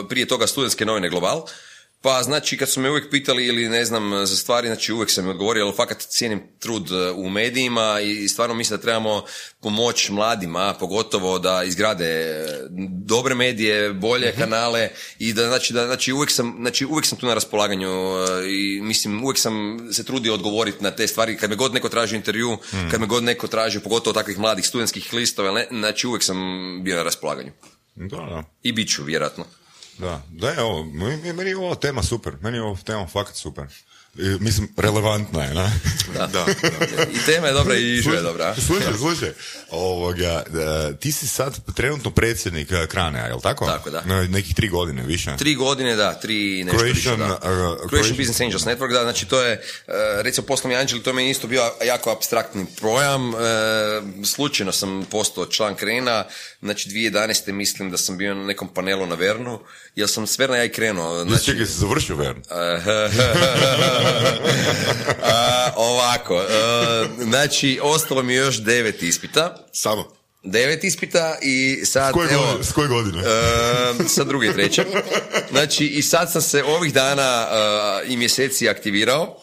prije 0.09 0.27
toga 0.27 0.47
studentske 0.47 0.85
novine 0.85 1.09
Global, 1.09 1.45
pa 2.01 2.23
znači 2.23 2.57
kad 2.57 2.69
su 2.69 2.79
me 2.79 2.89
uvijek 2.89 3.09
pitali 3.11 3.45
ili 3.45 3.69
ne 3.69 3.85
znam 3.85 4.25
za 4.25 4.35
stvari, 4.35 4.67
znači 4.67 4.93
uvijek 4.93 5.11
sam 5.11 5.27
odgovorio, 5.27 5.65
ali 5.65 5.75
fakat 5.75 5.99
cijenim 5.99 6.41
trud 6.59 6.91
e, 6.91 7.11
u 7.11 7.29
medijima 7.29 7.99
i 7.99 8.27
stvarno 8.27 8.55
mislim 8.55 8.77
da 8.77 8.81
trebamo 8.81 9.23
pomoći 9.61 10.11
mladima, 10.11 10.75
pogotovo 10.79 11.39
da 11.39 11.63
izgrade 11.63 12.05
e, 12.05 12.45
dobre 13.05 13.35
medije, 13.35 13.93
bolje 13.93 14.33
kanale 14.39 14.89
i 15.19 15.33
da 15.33 15.47
znači 15.47 15.73
da 15.73 15.85
znači 15.85 16.13
uvijek 16.13 16.31
sam 16.31 16.55
znači 16.59 16.85
uvijek 16.85 17.05
sam 17.05 17.17
tu 17.17 17.25
na 17.25 17.33
raspolaganju 17.33 17.89
e, 17.89 18.49
i 18.49 18.81
mislim 18.81 19.23
uvijek 19.23 19.37
sam 19.37 19.87
se 19.91 20.03
trudio 20.03 20.33
odgovoriti 20.33 20.83
na 20.83 20.91
te 20.91 21.07
stvari 21.07 21.37
kad 21.37 21.49
me 21.49 21.55
god 21.55 21.73
neko 21.73 21.89
traži 21.89 22.15
intervju, 22.15 22.57
kad 22.91 23.01
me 23.01 23.07
god 23.07 23.23
neko 23.23 23.47
traži 23.47 23.79
pogotovo 23.79 24.13
takvih 24.13 24.39
mladih 24.39 24.65
studentskih 24.65 25.13
listova, 25.13 25.51
ne, 25.51 25.67
znači 25.71 26.07
uvijek 26.07 26.23
sam 26.23 26.37
bio 26.83 26.95
na 26.95 27.03
raspolaganju. 27.03 27.51
Da, 27.95 28.17
da. 28.17 28.43
I 28.63 28.71
bit 28.71 28.89
ću, 28.89 29.03
vjerojatno. 29.03 29.45
Da, 29.99 30.21
da 30.29 30.49
je 30.49 30.61
ovo, 30.61 30.83
meni 31.33 31.49
je 31.49 31.57
ova 31.57 31.75
tema 31.75 32.03
super, 32.03 32.33
meni 32.41 32.57
je 32.57 32.63
ova 32.63 32.77
tema 32.85 33.07
fakat 33.07 33.35
super. 33.35 33.65
E, 34.17 34.37
mislim, 34.39 34.69
relevantna 34.77 35.43
je, 35.43 35.53
na? 35.53 35.71
Da. 36.13 36.27
Da, 36.27 36.45
I 37.03 37.25
tema 37.25 37.47
je 37.47 37.53
dobra 37.53 37.75
i 37.75 37.95
živa 37.95 38.15
je 38.15 38.21
dobra. 38.21 38.55
Slušaj, 38.57 38.93
slušaj, 38.97 39.29
ovoga, 39.69 40.43
da, 40.49 40.93
ti 40.93 41.11
si 41.11 41.27
sad 41.27 41.73
trenutno 41.75 42.11
predsjednik 42.11 42.71
eh, 42.71 42.87
Kranea, 42.87 43.25
jel 43.25 43.41
tako? 43.41 43.65
Tako, 43.65 43.89
da. 43.89 44.01
Na 44.01 44.23
nekih 44.23 44.55
tri 44.55 44.69
godine 44.69 45.03
više. 45.03 45.35
Tri 45.37 45.55
godine, 45.55 45.95
da, 45.95 46.13
tri 46.13 46.63
nešto 46.63 46.77
Croatian, 46.77 46.95
više, 46.95 47.15
da. 47.17 47.25
uh, 47.25 47.39
Croatian 47.39 47.89
Croatian- 47.89 48.17
Business 48.17 48.41
Angels 48.41 48.63
Network, 48.63 48.93
da, 48.93 49.03
znači 49.03 49.25
to 49.25 49.41
je, 49.41 49.61
recimo 50.17 50.47
poslovni 50.47 50.75
anđeli, 50.75 51.03
to 51.03 51.13
mi 51.13 51.23
je 51.23 51.29
isto 51.29 51.47
bio 51.47 51.61
jako 51.85 52.11
abstraktni 52.11 52.65
projam, 52.79 53.31
slučajno 54.25 54.71
sam 54.71 55.05
postao 55.05 55.45
član 55.45 55.75
Krena, 55.75 56.25
znači 56.61 56.89
2011. 56.89 57.51
mislim 57.51 57.91
da 57.91 57.97
sam 57.97 58.17
bio 58.17 58.35
na 58.35 58.43
nekom 58.43 58.67
panelu 58.67 59.07
na 59.07 59.15
Vernu, 59.15 59.59
jer 59.95 60.09
sam 60.09 60.27
s 60.27 60.39
Verna 60.39 60.57
ja 60.57 60.63
i 60.65 60.69
krenuo, 60.69 61.13
Znači, 61.15 61.29
znači, 61.29 61.45
čekaj, 61.45 61.65
si 61.65 61.73
završio 61.73 62.15
Vern? 62.15 62.41
A, 65.23 65.71
ovako, 65.75 66.35
uh, 66.35 67.23
znači 67.23 67.79
ostalo 67.83 68.23
mi 68.23 68.33
je 68.33 68.37
još 68.37 68.61
devet 68.61 69.03
ispita, 69.03 69.55
samo. 69.71 70.05
devet 70.43 70.83
ispita 70.83 71.37
i 71.41 71.85
sad, 71.85 72.09
S 72.09 72.13
koje, 72.13 72.33
evo, 72.33 72.43
godine, 72.45 72.63
s 72.63 72.71
koje 72.71 72.87
godine? 72.87 73.23
E, 73.23 74.07
sa 74.07 74.23
druge 74.23 74.47
i 74.47 74.53
treće. 74.53 74.85
Znači, 75.51 75.85
i 75.85 76.01
sad 76.01 76.31
sam 76.31 76.41
se 76.41 76.63
ovih 76.63 76.93
dana 76.93 77.47
e, 77.51 78.07
i 78.07 78.17
mjeseci 78.17 78.69
aktivirao, 78.69 79.41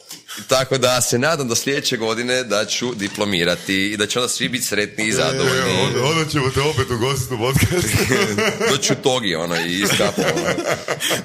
tako 0.48 0.78
da 0.78 1.00
se 1.00 1.18
nadam 1.18 1.48
do 1.48 1.54
sljedeće 1.54 1.96
godine 1.96 2.44
da 2.44 2.64
ću 2.64 2.94
diplomirati 2.94 3.74
i 3.92 3.96
da 3.96 4.06
će 4.06 4.18
onda 4.18 4.28
svi 4.28 4.48
biti 4.48 4.64
sretni 4.66 5.04
i 5.04 5.08
E, 5.08 5.12
zadovoljni. 5.12 5.80
onda, 5.86 6.02
onda 6.04 6.30
ćemo 6.30 6.50
te 6.50 6.60
opet 6.60 6.90
ugostiti 6.90 7.34
u 7.34 7.38
podcast. 7.38 7.88
Doću 8.70 8.94
togi, 9.02 9.34
ono, 9.34 9.56
i 9.56 9.80
iskapu. 9.80 10.22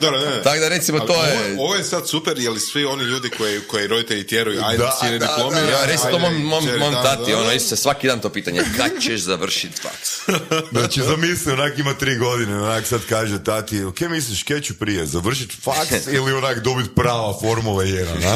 Dobro, 0.01 0.19
ne, 0.19 0.25
ne. 0.25 0.43
Tako 0.43 0.59
da, 0.59 0.69
recimo, 0.69 0.97
Ali 0.97 1.07
to 1.07 1.13
ovo, 1.13 1.23
je... 1.23 1.55
ovo 1.59 1.75
je 1.75 1.83
sad 1.83 2.09
super, 2.09 2.37
jer 2.39 2.59
svi 2.59 2.85
oni 2.85 3.03
ljudi 3.03 3.29
koji, 3.29 3.59
koji 3.61 3.87
roditelji 3.87 4.27
tjeraju, 4.27 4.61
ajde, 4.63 4.83
Da, 4.83 4.97
sine 4.99 5.19
da, 5.19 5.25
diplomira, 5.25 5.69
Ja, 5.71 5.85
reci 5.85 6.03
to 6.11 6.19
mom, 6.19 6.33
mom, 6.43 6.63
kćeri, 6.63 6.79
mom 6.79 6.93
da, 6.93 7.03
tati, 7.03 7.31
da. 7.31 7.37
ono, 7.37 7.51
isto 7.53 7.69
se 7.75 7.81
svaki 7.81 8.07
dan 8.07 8.19
to 8.19 8.29
pitanje, 8.29 8.61
kad 8.77 8.91
ćeš 9.01 9.21
završiti 9.21 9.81
faks? 9.81 10.09
Znači, 10.71 11.01
zamisli, 11.01 11.53
onak 11.53 11.77
ima 11.79 11.93
tri 11.93 12.17
godine, 12.17 12.61
onak 12.61 12.85
sad 12.85 13.01
kaže 13.09 13.43
tati, 13.43 13.83
ok, 13.83 13.99
misliš, 14.01 14.43
kje 14.43 14.61
ću 14.61 14.73
prije, 14.73 15.05
završiti 15.05 15.55
faks 15.63 16.07
ili 16.15 16.33
onak 16.33 16.59
dobiti 16.59 16.89
prava 16.95 17.39
Formula 17.41 17.83
1, 17.83 18.05
na? 18.23 18.35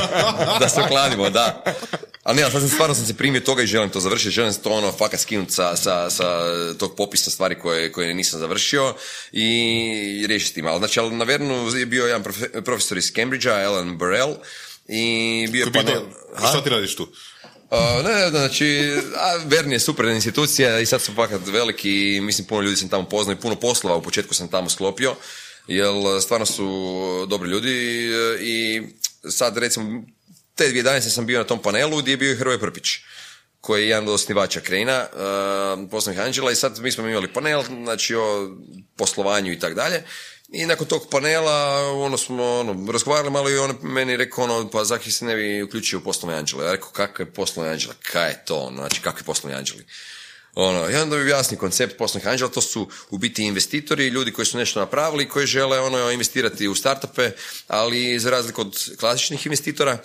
da 0.60 0.68
se 0.68 0.80
okladimo, 0.80 1.30
da. 1.30 1.64
Ali 2.22 2.36
ne, 2.36 2.42
ali 2.42 2.52
sam 2.52 2.68
stvarno 2.68 2.94
sam 2.94 3.06
se 3.06 3.14
primio 3.14 3.40
toga 3.40 3.62
i 3.62 3.66
želim 3.66 3.90
to 3.90 4.00
završiti, 4.00 4.30
želim 4.30 4.54
to 4.54 4.70
ono 4.70 4.92
fakat 4.92 5.20
skinuti 5.20 5.52
sa, 5.52 5.76
sa, 5.76 6.10
sa 6.10 6.40
tog 6.78 6.96
popisa 6.96 7.30
stvari 7.30 7.58
koje, 7.58 7.92
koje 7.92 8.14
nisam 8.14 8.40
završio 8.40 8.94
i 9.32 10.24
riješiti 10.28 10.54
tim. 10.54 10.66
Ali, 10.66 10.78
znači, 10.78 11.00
ali 11.00 11.16
na 11.16 11.24
Vernu 11.24 11.76
je 11.76 11.86
bio 11.86 12.06
jedan 12.06 12.24
profe- 12.24 12.64
profesor 12.64 12.98
iz 12.98 13.12
Cambridgea, 13.12 13.68
Alan 13.68 13.98
Burrell, 13.98 14.34
i 14.88 15.48
bio 15.52 15.64
je 15.64 15.72
panel... 15.72 16.02
Ha? 16.34 16.48
Šta 16.48 16.64
ti 16.64 16.70
radiš 16.70 16.96
tu? 16.96 17.08
A, 17.70 18.02
ne, 18.04 18.14
ne, 18.14 18.30
znači, 18.30 18.92
a, 19.16 19.36
Vern 19.44 19.72
je 19.72 19.80
super 19.80 20.06
institucija 20.06 20.80
i 20.80 20.86
sad 20.86 21.02
su 21.02 21.12
fakat 21.14 21.40
veliki 21.46 22.16
i 22.16 22.20
mislim 22.20 22.46
puno 22.46 22.62
ljudi 22.62 22.76
sam 22.76 22.88
tamo 22.88 23.08
poznao 23.08 23.32
i 23.32 23.40
puno 23.40 23.56
poslova 23.56 23.96
u 23.96 24.02
početku 24.02 24.34
sam 24.34 24.48
tamo 24.48 24.70
sklopio, 24.70 25.14
jer 25.66 25.88
stvarno 26.22 26.46
su 26.46 27.26
dobri 27.28 27.50
ljudi 27.50 28.10
e, 28.12 28.38
i 28.40 28.82
sad 29.30 29.58
recimo 29.58 30.02
te 30.54 30.64
2011. 30.64 31.00
sam 31.00 31.26
bio 31.26 31.38
na 31.38 31.44
tom 31.44 31.62
panelu 31.62 31.98
gdje 31.98 32.12
je 32.12 32.16
bio 32.16 32.32
i 32.32 32.36
Hrvoje 32.36 32.60
Prpić 32.60 32.86
koji 33.60 33.82
je 33.82 33.88
jedan 33.88 34.08
od 34.08 34.14
osnivača 34.14 34.60
Krena, 34.60 35.06
uh, 35.12 35.90
poslovnih 35.90 36.24
anđela 36.24 36.52
i 36.52 36.56
sad 36.56 36.78
mi 36.80 36.92
smo 36.92 37.08
imali 37.08 37.32
panel, 37.32 37.62
znači 37.82 38.14
o 38.14 38.50
poslovanju 38.96 39.52
i 39.52 39.58
tako 39.58 39.74
dalje. 39.74 40.04
I 40.52 40.66
nakon 40.66 40.86
tog 40.86 41.06
panela, 41.10 41.88
ono 41.92 42.18
smo, 42.18 42.58
ono, 42.58 42.92
razgovarali 42.92 43.30
malo 43.30 43.50
i 43.50 43.58
on 43.58 43.76
meni 43.82 44.16
rekao, 44.16 44.44
ono, 44.44 44.70
pa 44.70 44.84
zaki 44.84 45.10
se 45.10 45.24
ne 45.24 45.36
bi 45.36 45.62
uključio 45.62 45.98
u 45.98 46.02
poslovne 46.02 46.38
anđele. 46.38 46.64
Ja 46.64 46.72
rekao, 46.72 46.88
kakve 46.88 47.32
poslovne 47.32 47.72
anđele? 47.72 47.94
Kaj 48.12 48.28
je 48.28 48.44
to, 48.44 48.56
ono, 48.56 48.76
znači, 48.76 49.00
kakvi 49.00 49.24
poslovni 49.24 49.58
anđeli? 49.58 49.84
Ono, 50.54 50.90
i 50.90 50.94
onda 50.94 51.16
mi 51.16 51.22
objasni 51.22 51.56
koncept 51.56 51.98
poslovnih 51.98 52.28
anđela, 52.28 52.50
to 52.50 52.60
su 52.60 52.88
u 53.10 53.18
biti 53.18 53.44
investitori, 53.44 54.08
ljudi 54.08 54.32
koji 54.32 54.46
su 54.46 54.58
nešto 54.58 54.80
napravili, 54.80 55.28
koji 55.28 55.46
žele 55.46 55.80
ono, 55.80 56.10
investirati 56.10 56.68
u 56.68 56.74
startupe, 56.74 57.30
ali 57.68 58.18
za 58.18 58.30
razliku 58.30 58.60
od 58.60 58.76
klasičnih 59.00 59.46
investitora, 59.46 59.98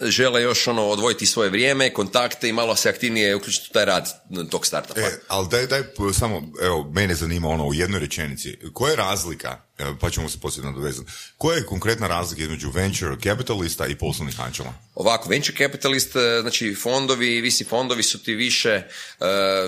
žele 0.00 0.42
još 0.42 0.66
ono 0.66 0.86
odvojiti 0.86 1.26
svoje 1.26 1.50
vrijeme, 1.50 1.92
kontakte 1.92 2.48
i 2.48 2.52
malo 2.52 2.76
se 2.76 2.88
aktivnije 2.88 3.36
uključiti 3.36 3.66
u 3.70 3.72
taj 3.72 3.84
rad 3.84 4.08
tog 4.50 4.66
startupa. 4.66 5.00
E, 5.00 5.20
ali 5.28 5.48
daj, 5.48 5.66
daj, 5.66 5.82
samo, 6.18 6.42
evo, 6.62 6.90
mene 6.92 7.14
zanima 7.14 7.48
ono 7.48 7.66
u 7.66 7.74
jednoj 7.74 8.00
rečenici. 8.00 8.58
Koja 8.72 8.90
je 8.90 8.96
razlika 8.96 9.65
pa 10.00 10.10
ćemo 10.10 10.28
se 10.28 10.38
poslije 10.38 10.66
nadovezati. 10.66 11.10
Koja 11.38 11.56
je 11.56 11.66
konkretna 11.66 12.06
razlika 12.06 12.42
između 12.42 12.70
venture 12.70 13.16
capitalista 13.22 13.86
i 13.86 13.94
poslovnih 13.94 14.40
anđela? 14.40 14.74
Ovako, 14.94 15.28
venture 15.28 15.56
capitalist, 15.58 16.16
e, 16.16 16.38
znači 16.40 16.74
fondovi, 16.74 17.40
visi 17.40 17.64
fondovi 17.64 18.02
su 18.02 18.22
ti 18.22 18.34
više, 18.34 18.70
e, 18.70 18.84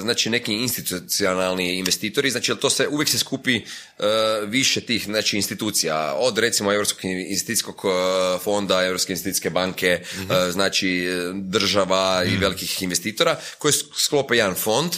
znači 0.00 0.30
neki 0.30 0.52
institucionalni 0.52 1.78
investitori, 1.78 2.30
znači 2.30 2.54
to 2.60 2.70
se 2.70 2.88
uvijek 2.88 3.08
se 3.08 3.18
skupi 3.18 3.56
e, 3.56 3.62
više 4.46 4.80
tih 4.80 5.04
znači 5.04 5.36
institucija, 5.36 6.14
od 6.16 6.38
recimo 6.38 6.72
Europskog 6.72 7.04
investicijskog 7.04 7.82
fonda, 8.44 8.84
Europske 8.84 9.12
investicijske 9.12 9.50
banke, 9.50 10.00
znači 10.50 11.06
država 11.34 12.24
i 12.24 12.36
velikih 12.36 12.82
investitora 12.82 13.40
koji 13.58 13.72
sklope 13.96 14.36
jedan 14.36 14.54
fond 14.54 14.92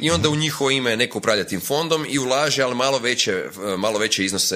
i 0.00 0.10
onda 0.10 0.28
u 0.28 0.36
njihovo 0.36 0.70
ime 0.70 0.96
neko 0.96 1.18
upravlja 1.18 1.44
tim 1.44 1.60
fondom 1.60 2.06
i 2.08 2.18
ulaže, 2.18 2.62
ali 2.62 2.74
malo 2.74 2.98
veće, 2.98 3.44
malo 3.78 3.98
veće 3.98 4.24
iznose 4.24 4.51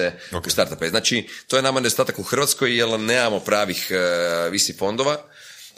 u 0.47 0.49
startupe. 0.49 0.89
Znači, 0.89 1.27
to 1.47 1.55
je 1.55 1.61
nama 1.61 1.79
nedostatak 1.79 2.19
u 2.19 2.23
Hrvatskoj 2.23 2.77
jer 2.77 2.99
nemamo 2.99 3.39
pravih 3.39 3.91
visi 4.51 4.73
fondova 4.73 5.17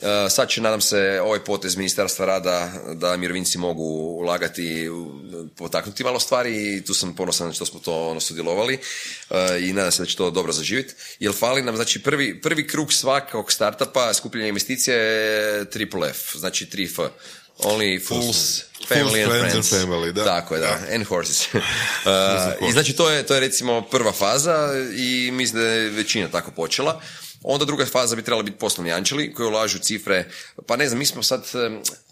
E, 0.01 0.29
sad 0.29 0.49
će, 0.49 0.61
nadam 0.61 0.81
se, 0.81 1.21
ovaj 1.23 1.39
potez 1.39 1.75
Ministarstva 1.75 2.25
rada 2.25 2.71
da 2.93 3.17
mirovinci 3.17 3.57
mogu 3.57 3.83
ulagati, 4.21 4.89
potaknuti 5.55 6.03
malo 6.03 6.19
stvari 6.19 6.75
i 6.75 6.85
tu 6.85 6.93
sam 6.93 7.15
ponosan 7.15 7.53
što 7.53 7.65
smo 7.65 7.79
to 7.79 8.07
ono, 8.07 8.19
sudjelovali 8.19 8.73
e, 9.29 9.59
i 9.61 9.73
nadam 9.73 9.91
se 9.91 10.01
da 10.01 10.05
će 10.05 10.15
to 10.15 10.31
dobro 10.31 10.51
zaživjeti. 10.51 10.93
Jer 11.19 11.33
fali 11.33 11.61
nam, 11.61 11.75
znači, 11.75 12.03
prvi, 12.03 12.41
prvi 12.41 12.67
krug 12.67 12.93
svakog 12.93 13.51
startupa 13.51 14.13
skupljenja 14.13 14.47
investicije 14.47 14.97
je 14.97 15.69
triple 15.69 16.09
F, 16.09 16.35
znači 16.35 16.65
3F. 16.65 17.09
Only 17.63 18.07
fools, 18.07 18.63
family 18.87 19.23
and 19.23 19.31
friends. 19.31 19.55
And 19.55 19.81
family, 19.81 20.13
da. 20.13 20.23
Tako 20.25 20.55
je, 20.55 20.61
da. 20.61 20.79
And 20.95 21.05
horses. 21.07 21.47
uh, 21.53 21.61
I 22.69 22.71
znači 22.71 22.93
to 22.93 23.09
je, 23.09 23.25
to 23.25 23.33
je 23.33 23.39
recimo 23.39 23.81
prva 23.81 24.11
faza 24.11 24.69
i 24.95 25.31
mislim 25.31 25.61
da 25.61 25.67
je 25.67 25.89
većina 25.89 26.27
tako 26.27 26.51
počela. 26.51 27.01
Onda 27.43 27.65
druga 27.65 27.85
faza 27.85 28.15
bi 28.15 28.21
trebala 28.21 28.43
biti 28.43 28.57
poslovni 28.57 28.91
anđeli 28.91 29.33
koji 29.33 29.47
ulažu 29.47 29.79
cifre, 29.79 30.25
pa 30.65 30.75
ne 30.75 30.87
znam, 30.87 30.99
mi 30.99 31.05
smo 31.05 31.23
sad, 31.23 31.45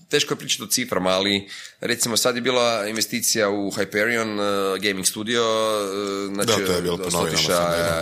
teško 0.09 0.33
je 0.33 0.37
pričati 0.37 0.63
o 0.63 0.67
ciframa, 0.67 1.09
ali 1.09 1.49
recimo 1.81 2.17
sad 2.17 2.35
je 2.35 2.41
bila 2.41 2.87
investicija 2.87 3.49
u 3.49 3.71
Hyperion 3.71 4.39
uh, 4.39 4.81
Gaming 4.81 5.05
Studio, 5.05 5.43
uh, 5.43 6.33
znači 6.33 6.61
da, 6.61 6.67
to 6.67 6.71
je 6.71 6.81
bilo 6.81 6.99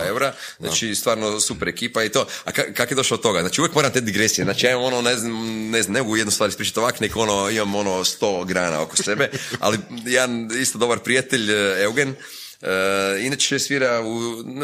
eura, 0.08 0.32
znači 0.60 0.94
stvarno 0.94 1.40
super 1.40 1.68
ekipa 1.68 2.04
i 2.04 2.08
to. 2.08 2.26
A 2.44 2.52
kak 2.52 2.90
je 2.90 2.94
došlo 2.94 3.14
od 3.14 3.22
toga? 3.22 3.40
Znači 3.40 3.60
uvijek 3.60 3.74
moram 3.74 3.92
te 3.92 4.00
digresije, 4.00 4.44
znači 4.44 4.66
ja 4.66 4.78
ono, 4.78 5.02
ne 5.02 5.16
znam, 5.16 5.70
ne 5.70 5.82
znam, 5.82 5.94
ne 5.94 6.02
mogu 6.02 6.16
jednu 6.16 6.30
stvar 6.30 6.48
ispričati 6.48 6.80
ovak, 6.80 7.00
nek 7.00 7.16
ono, 7.16 7.50
imam 7.50 7.74
ono 7.74 8.04
sto 8.04 8.44
grana 8.44 8.82
oko 8.82 8.96
sebe, 8.96 9.30
ali 9.60 9.78
jedan 10.04 10.50
isto 10.60 10.78
dobar 10.78 10.98
prijatelj, 10.98 11.50
Eugen, 11.82 12.14
Uh, 12.60 13.24
inače 13.24 13.58
svira 13.58 14.00
u, 14.00 14.18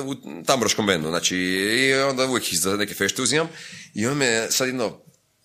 u 0.05 0.15
tamboroškom 0.47 0.87
bendu, 0.87 1.09
znači 1.09 1.37
i 1.37 1.95
onda 1.95 2.27
uvijek 2.27 2.55
za 2.55 2.77
neke 2.77 2.95
fešte 2.95 3.23
uzimam. 3.23 3.49
I 3.95 4.07
on 4.07 4.17
me 4.17 4.47
sad 4.51 4.67
jedno 4.67 5.01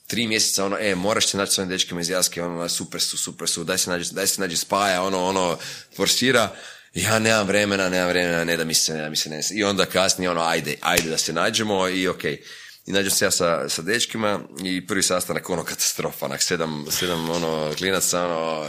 tri 0.08 0.28
mjeseca, 0.28 0.66
ono, 0.66 0.78
e, 0.80 0.96
moraš 0.96 1.28
se 1.28 1.38
naći 1.38 1.54
s 1.54 1.58
ovim 1.58 1.70
dečkima 1.70 2.02
iz 2.02 2.10
Jaske, 2.10 2.44
ono, 2.44 2.70
super 2.70 3.02
su, 3.02 3.18
super 3.18 3.50
su, 3.50 3.64
daj 3.64 3.78
se 3.78 3.90
nađi, 3.90 4.14
daj 4.14 4.28
se 4.28 4.42
nađi 4.42 4.58
spaja, 4.58 5.04
ono, 5.04 5.26
ono, 5.26 5.58
forsira, 5.96 6.56
ja 6.94 7.20
nemam 7.20 7.48
vremena, 7.48 7.90
nemam 7.90 8.10
vremena, 8.10 8.44
ne 8.44 8.58
da 8.58 8.64
mi 8.64 8.74
se, 8.74 8.94
ne 8.94 9.02
da 9.02 9.10
mi 9.10 9.16
se 9.16 9.30
ne. 9.30 9.42
I 9.54 9.64
onda 9.64 9.86
kasnije, 9.86 10.30
ono, 10.30 10.42
ajde, 10.42 10.76
ajde 10.82 11.10
da 11.10 11.18
se 11.18 11.34
nađemo 11.34 11.88
i 11.90 12.08
okej. 12.08 12.32
Okay 12.32 12.68
i 12.88 12.92
nađem 12.92 13.12
se 13.12 13.26
ja 13.26 13.32
sa, 13.32 13.70
sa 13.70 13.82
dečkima 13.82 14.40
i 14.64 14.88
prvi 14.88 15.04
sastanak 15.04 15.50
ono 15.50 15.64
katastrofa, 15.64 16.26
onak 16.26 16.42
sedam, 16.42 16.86
sedam 16.92 17.30
ono 17.30 17.74
klinaca, 17.78 18.26
ono, 18.26 18.66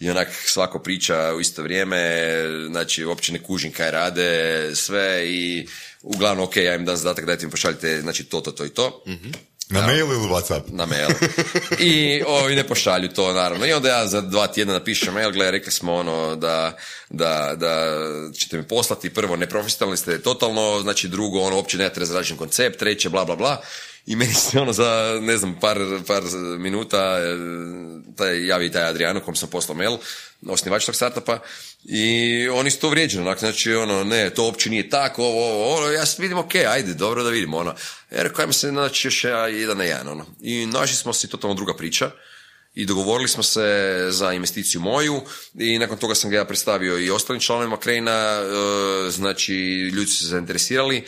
i 0.00 0.10
onak 0.10 0.28
svako 0.44 0.78
priča 0.78 1.34
u 1.36 1.40
isto 1.40 1.62
vrijeme, 1.62 2.22
znači 2.70 3.04
uopće 3.04 3.32
ne 3.32 3.42
kužim 3.42 3.72
kaj 3.72 3.90
rade, 3.90 4.70
sve 4.74 5.28
i 5.28 5.68
uglavnom 6.02 6.44
ok, 6.44 6.56
ja 6.56 6.74
im 6.74 6.84
dam 6.84 6.96
zadatak 6.96 7.26
dajte 7.26 7.46
mi 7.46 7.50
pošaljite 7.50 8.00
znači 8.00 8.24
to, 8.24 8.40
to, 8.40 8.50
to 8.50 8.64
i 8.64 8.68
to. 8.68 9.04
mm 9.06 9.49
Na 9.70 9.86
mail 9.86 10.06
ili 10.06 10.28
Whatsapp? 10.28 10.62
Na 10.68 10.86
mail. 10.86 11.08
I 11.78 12.22
ovi 12.26 12.54
ne 12.54 12.66
pošalju 12.66 13.08
to, 13.08 13.32
naravno. 13.32 13.66
I 13.66 13.72
onda 13.72 13.88
ja 13.88 14.06
za 14.06 14.20
dva 14.20 14.46
tjedna 14.46 14.74
napišem 14.74 15.14
mail, 15.14 15.30
gle, 15.30 15.50
rekli 15.50 15.72
smo 15.72 15.94
ono 15.94 16.36
da, 16.36 16.76
da, 17.10 17.54
da 17.56 17.96
ćete 18.38 18.56
mi 18.56 18.68
poslati 18.68 19.14
prvo 19.14 19.36
neprofesionalni 19.36 19.96
ste 19.96 20.22
totalno, 20.22 20.80
znači 20.82 21.08
drugo 21.08 21.40
ono 21.40 21.56
uopće 21.56 21.78
nemate 21.78 22.00
razrađen 22.00 22.36
koncept, 22.36 22.78
treće 22.78 23.08
bla 23.08 23.24
bla 23.24 23.36
bla. 23.36 23.60
I 24.06 24.16
meni 24.16 24.34
se 24.34 24.60
ono 24.60 24.72
za, 24.72 25.18
ne 25.22 25.36
znam, 25.36 25.56
par, 25.60 25.78
par 26.06 26.22
minuta 26.58 27.18
e, 27.18 27.36
taj, 28.16 28.46
javi 28.46 28.72
taj 28.72 28.82
Adriano 28.82 29.20
kom 29.20 29.36
sam 29.36 29.48
poslao 29.50 29.76
mail, 29.76 29.96
osnivač 30.48 30.86
tog 30.86 30.94
startupa, 30.94 31.38
i 31.84 32.48
oni 32.48 32.70
su 32.70 32.80
to 32.80 32.88
vrijeđeni, 32.88 33.26
onak, 33.26 33.38
znači, 33.38 33.74
ono, 33.74 34.04
ne, 34.04 34.30
to 34.30 34.44
uopće 34.44 34.70
nije 34.70 34.88
tako, 34.88 35.24
ovo, 35.24 35.54
ovo, 35.54 35.76
ono, 35.76 35.86
ja 35.86 36.04
vidim, 36.18 36.38
ok, 36.38 36.54
ajde, 36.54 36.94
dobro 36.94 37.22
da 37.22 37.30
vidimo, 37.30 37.56
ono. 37.56 37.74
Ja 38.10 38.22
rekao, 38.22 38.42
ajmo 38.42 38.52
se 38.52 38.72
naći 38.72 39.06
još 39.06 39.24
jedan 39.52 39.78
na 39.78 39.84
jedan, 39.84 40.08
ono. 40.08 40.26
I 40.40 40.66
našli 40.66 40.96
smo 40.96 41.12
si 41.12 41.28
totalno 41.28 41.54
druga 41.54 41.76
priča 41.76 42.10
i 42.74 42.86
dogovorili 42.86 43.28
smo 43.28 43.42
se 43.42 43.96
za 44.10 44.32
investiciju 44.32 44.80
moju 44.80 45.22
i 45.54 45.78
nakon 45.78 45.98
toga 45.98 46.14
sam 46.14 46.30
ga 46.30 46.36
ja 46.36 46.44
predstavio 46.44 46.98
i 46.98 47.10
ostalim 47.10 47.40
članovima 47.40 47.76
Krejna, 47.76 48.10
e, 48.10 49.10
znači 49.10 49.54
ljudi 49.94 50.10
su 50.10 50.18
se 50.18 50.26
zainteresirali 50.26 50.96
e, 50.96 51.02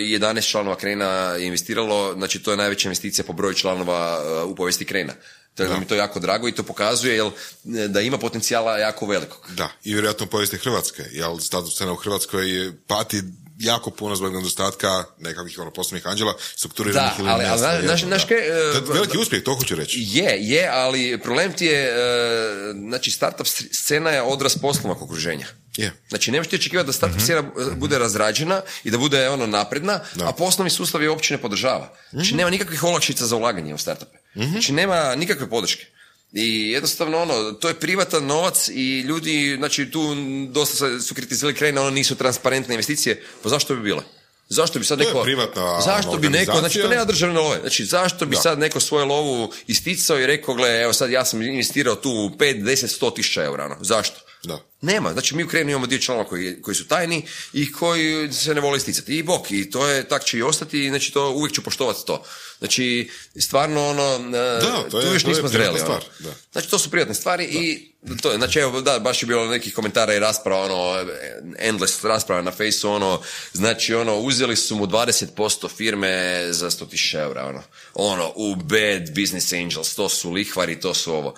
i 0.00 0.18
11 0.18 0.50
članova 0.50 0.76
Krejna 0.76 1.36
investiralo, 1.38 2.14
znači 2.14 2.42
to 2.42 2.50
je 2.50 2.56
najveća 2.56 2.88
investicija 2.88 3.24
po 3.24 3.32
broju 3.32 3.54
članova 3.54 4.22
e, 4.22 4.42
u 4.42 4.54
povijesti 4.54 4.84
Krejna. 4.84 5.12
Tako 5.64 5.74
da 5.74 5.80
mi 5.80 5.86
to 5.86 5.94
jako 5.94 6.20
drago 6.20 6.48
i 6.48 6.52
to 6.52 6.62
pokazuje 6.62 7.16
jel, 7.16 7.30
da 7.88 8.00
ima 8.00 8.18
potencijala 8.18 8.78
jako 8.78 9.06
velikog. 9.06 9.48
Da, 9.50 9.68
i 9.84 9.92
vjerojatno 9.92 10.26
povijesti 10.26 10.58
Hrvatske, 10.58 11.02
jel 11.12 11.38
status 11.38 11.74
scena 11.74 11.92
u 11.92 11.96
Hrvatskoj 11.96 12.72
pati 12.86 13.22
jako 13.60 13.90
puno 13.90 14.16
zbog 14.16 14.34
nedostatka 14.34 15.04
nekakvih 15.18 15.58
ono 15.58 15.70
poslovnih 15.70 16.06
anđela, 16.06 16.34
strukturiranih 16.56 17.12
da, 17.18 17.32
ali, 17.32 17.44
ali, 17.44 17.86
znaš, 17.86 18.04
znaš, 18.04 18.26
to 18.26 18.34
je 18.34 18.80
veliki 18.80 19.18
uspjeh, 19.18 19.42
to 19.42 19.54
hoću 19.54 19.74
reći. 19.74 19.98
Je, 20.00 20.36
je, 20.40 20.68
ali 20.72 21.20
problem 21.22 21.52
ti 21.52 21.66
je, 21.66 21.84
e, 21.84 21.94
znači 22.88 23.10
startup 23.10 23.46
scena 23.72 24.10
je 24.10 24.22
odraz 24.22 24.58
poslovnog 24.58 25.02
okruženja. 25.02 25.46
Je. 25.76 25.92
Znači, 26.08 26.30
nemaš 26.30 26.48
ti 26.48 26.56
očekivati 26.56 26.86
da 26.86 26.92
startup 26.92 27.20
scena 27.20 27.42
mm-hmm. 27.42 27.80
bude 27.80 27.98
razrađena 27.98 28.62
i 28.84 28.90
da 28.90 28.98
bude 28.98 29.28
ono 29.28 29.46
napredna, 29.46 30.00
a 30.20 30.32
poslovni 30.32 30.70
sustav 30.70 31.02
je 31.02 31.10
uopće 31.10 31.34
ne 31.34 31.40
podržava. 31.40 31.92
Znači, 32.10 32.28
mhm. 32.28 32.36
nema 32.36 32.50
nikakvih 32.50 32.84
olakšica 32.84 33.26
za 33.26 33.36
ulaganje 33.36 33.74
u 33.74 33.78
startupe. 33.78 34.19
Mm 34.34 34.50
Znači, 34.50 34.72
nema 34.72 35.14
nikakve 35.14 35.50
podrške. 35.50 35.86
I 36.32 36.70
jednostavno 36.70 37.18
ono, 37.18 37.52
to 37.52 37.68
je 37.68 37.74
privatan 37.74 38.26
novac 38.26 38.68
i 38.68 39.00
ljudi, 39.00 39.54
znači 39.58 39.90
tu 39.90 40.16
dosta 40.48 41.00
su 41.00 41.14
kritizirali 41.14 41.54
krajine, 41.54 41.80
ono 41.80 41.90
nisu 41.90 42.14
transparentne 42.14 42.74
investicije, 42.74 43.22
pa 43.42 43.48
zašto 43.48 43.76
bi 43.76 43.82
bile? 43.82 44.02
Zašto 44.48 44.78
bi 44.78 44.84
sad 44.84 44.98
neko... 44.98 45.24
zašto 45.84 46.16
bi 46.16 46.28
neko, 46.28 46.58
znači 46.58 46.80
to 46.80 46.88
nema 46.88 47.04
državne 47.04 47.40
love, 47.40 47.60
znači 47.60 47.84
zašto 47.84 48.26
bi 48.26 48.36
sad 48.36 48.58
neko 48.58 48.80
svoju 48.80 49.06
lovu 49.06 49.52
isticao 49.66 50.20
i 50.20 50.26
rekao, 50.26 50.54
gle, 50.54 50.80
evo 50.82 50.92
sad 50.92 51.10
ja 51.10 51.24
sam 51.24 51.42
investirao 51.42 51.94
tu 51.94 52.08
5, 52.08 52.62
10, 52.62 53.00
100 53.00 53.14
tisuća 53.14 53.44
eura, 53.44 53.64
ono. 53.64 53.76
zašto? 53.80 54.20
Da. 54.44 54.64
Nema, 54.80 55.12
znači 55.12 55.36
mi 55.36 55.44
u 55.44 55.48
Krenu 55.48 55.70
imamo 55.70 55.86
dio 55.86 55.98
članova 55.98 56.28
koji, 56.28 56.62
koji 56.62 56.74
su 56.74 56.88
tajni 56.88 57.26
i 57.52 57.72
koji 57.72 58.32
se 58.32 58.54
ne 58.54 58.60
vole 58.60 58.76
isticati. 58.76 59.18
I 59.18 59.22
bok, 59.22 59.50
i 59.50 59.70
to 59.70 59.88
je, 59.88 60.08
tak 60.08 60.24
će 60.24 60.38
i 60.38 60.42
ostati, 60.42 60.88
znači 60.88 61.12
to 61.12 61.30
uvijek 61.30 61.54
ću 61.54 61.62
poštovati 61.62 62.06
to. 62.06 62.24
Znači, 62.58 63.10
stvarno 63.36 63.88
ono, 63.88 64.14
e, 64.26 64.60
da, 64.60 64.88
to 64.90 65.00
je, 65.00 65.06
tu 65.06 65.14
još 65.14 65.24
nismo 65.24 65.48
zreli. 65.48 65.68
Ono. 65.68 65.78
Stvar, 65.78 66.04
da. 66.18 66.34
Znači, 66.52 66.70
to 66.70 66.78
su 66.78 66.90
privatne 66.90 67.14
stvari 67.14 67.44
i 67.44 67.90
to 68.22 68.30
je, 68.30 68.36
znači, 68.36 68.58
evo, 68.58 68.80
da, 68.80 68.98
baš 68.98 69.22
je 69.22 69.26
bilo 69.26 69.46
nekih 69.46 69.74
komentara 69.74 70.14
i 70.14 70.18
rasprava, 70.18 70.64
ono, 70.64 71.06
endless 71.58 72.04
rasprava 72.04 72.42
na 72.42 72.50
fejsu, 72.50 72.90
ono, 72.90 73.22
znači, 73.52 73.94
ono, 73.94 74.18
uzeli 74.18 74.56
su 74.56 74.76
mu 74.76 74.86
20% 74.86 75.68
firme 75.76 76.46
za 76.50 76.70
100.000 76.70 77.22
eura, 77.22 77.46
ono, 77.46 77.62
ono, 77.94 78.32
u 78.36 78.54
bad 78.54 79.14
business 79.14 79.52
angels, 79.52 79.94
to 79.94 80.08
su 80.08 80.30
lihvari, 80.30 80.80
to 80.80 80.94
su 80.94 81.14
ovo. 81.14 81.34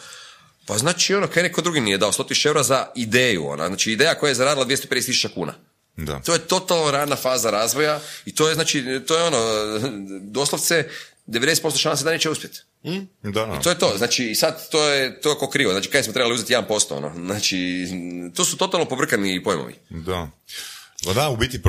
Pa 0.66 0.78
znači 0.78 1.14
ono, 1.14 1.26
kaj 1.26 1.42
neko 1.42 1.62
drugi 1.62 1.80
nije 1.80 1.98
dao 1.98 2.12
100.000 2.12 2.46
eura 2.46 2.62
za 2.62 2.86
ideju, 2.94 3.46
ona, 3.46 3.66
znači 3.66 3.92
ideja 3.92 4.14
koja 4.14 4.28
je 4.28 4.34
zaradila 4.34 4.66
250.000 4.66 5.34
kuna. 5.34 5.54
Da. 5.96 6.20
To 6.20 6.32
je 6.32 6.38
totalno 6.38 6.90
rana 6.90 7.16
faza 7.16 7.50
razvoja 7.50 8.00
i 8.24 8.34
to 8.34 8.48
je 8.48 8.54
znači, 8.54 9.00
to 9.06 9.16
je 9.16 9.22
ono, 9.22 9.40
doslovce 10.38 10.88
90% 11.26 11.78
šanse 11.78 12.04
da 12.04 12.10
neće 12.10 12.30
uspjeti. 12.30 12.60
Mm? 12.84 13.30
Da. 13.30 13.56
I 13.60 13.62
to 13.62 13.70
je 13.70 13.78
to, 13.78 13.94
znači 13.96 14.34
sad 14.34 14.68
to 14.70 14.88
je 14.88 15.20
to 15.20 15.38
ko 15.38 15.50
krivo, 15.50 15.72
znači 15.72 15.88
kaj 15.88 16.02
smo 16.02 16.12
trebali 16.12 16.34
uzeti 16.34 16.54
1%, 16.54 16.94
ono, 16.96 17.12
znači 17.14 17.86
to 18.34 18.44
su 18.44 18.56
totalno 18.56 18.86
pobrkani 18.86 19.42
pojmovi. 19.42 19.74
Da. 19.90 20.30
Pa 21.04 21.12
da, 21.12 21.30
u 21.30 21.36
biti 21.36 21.60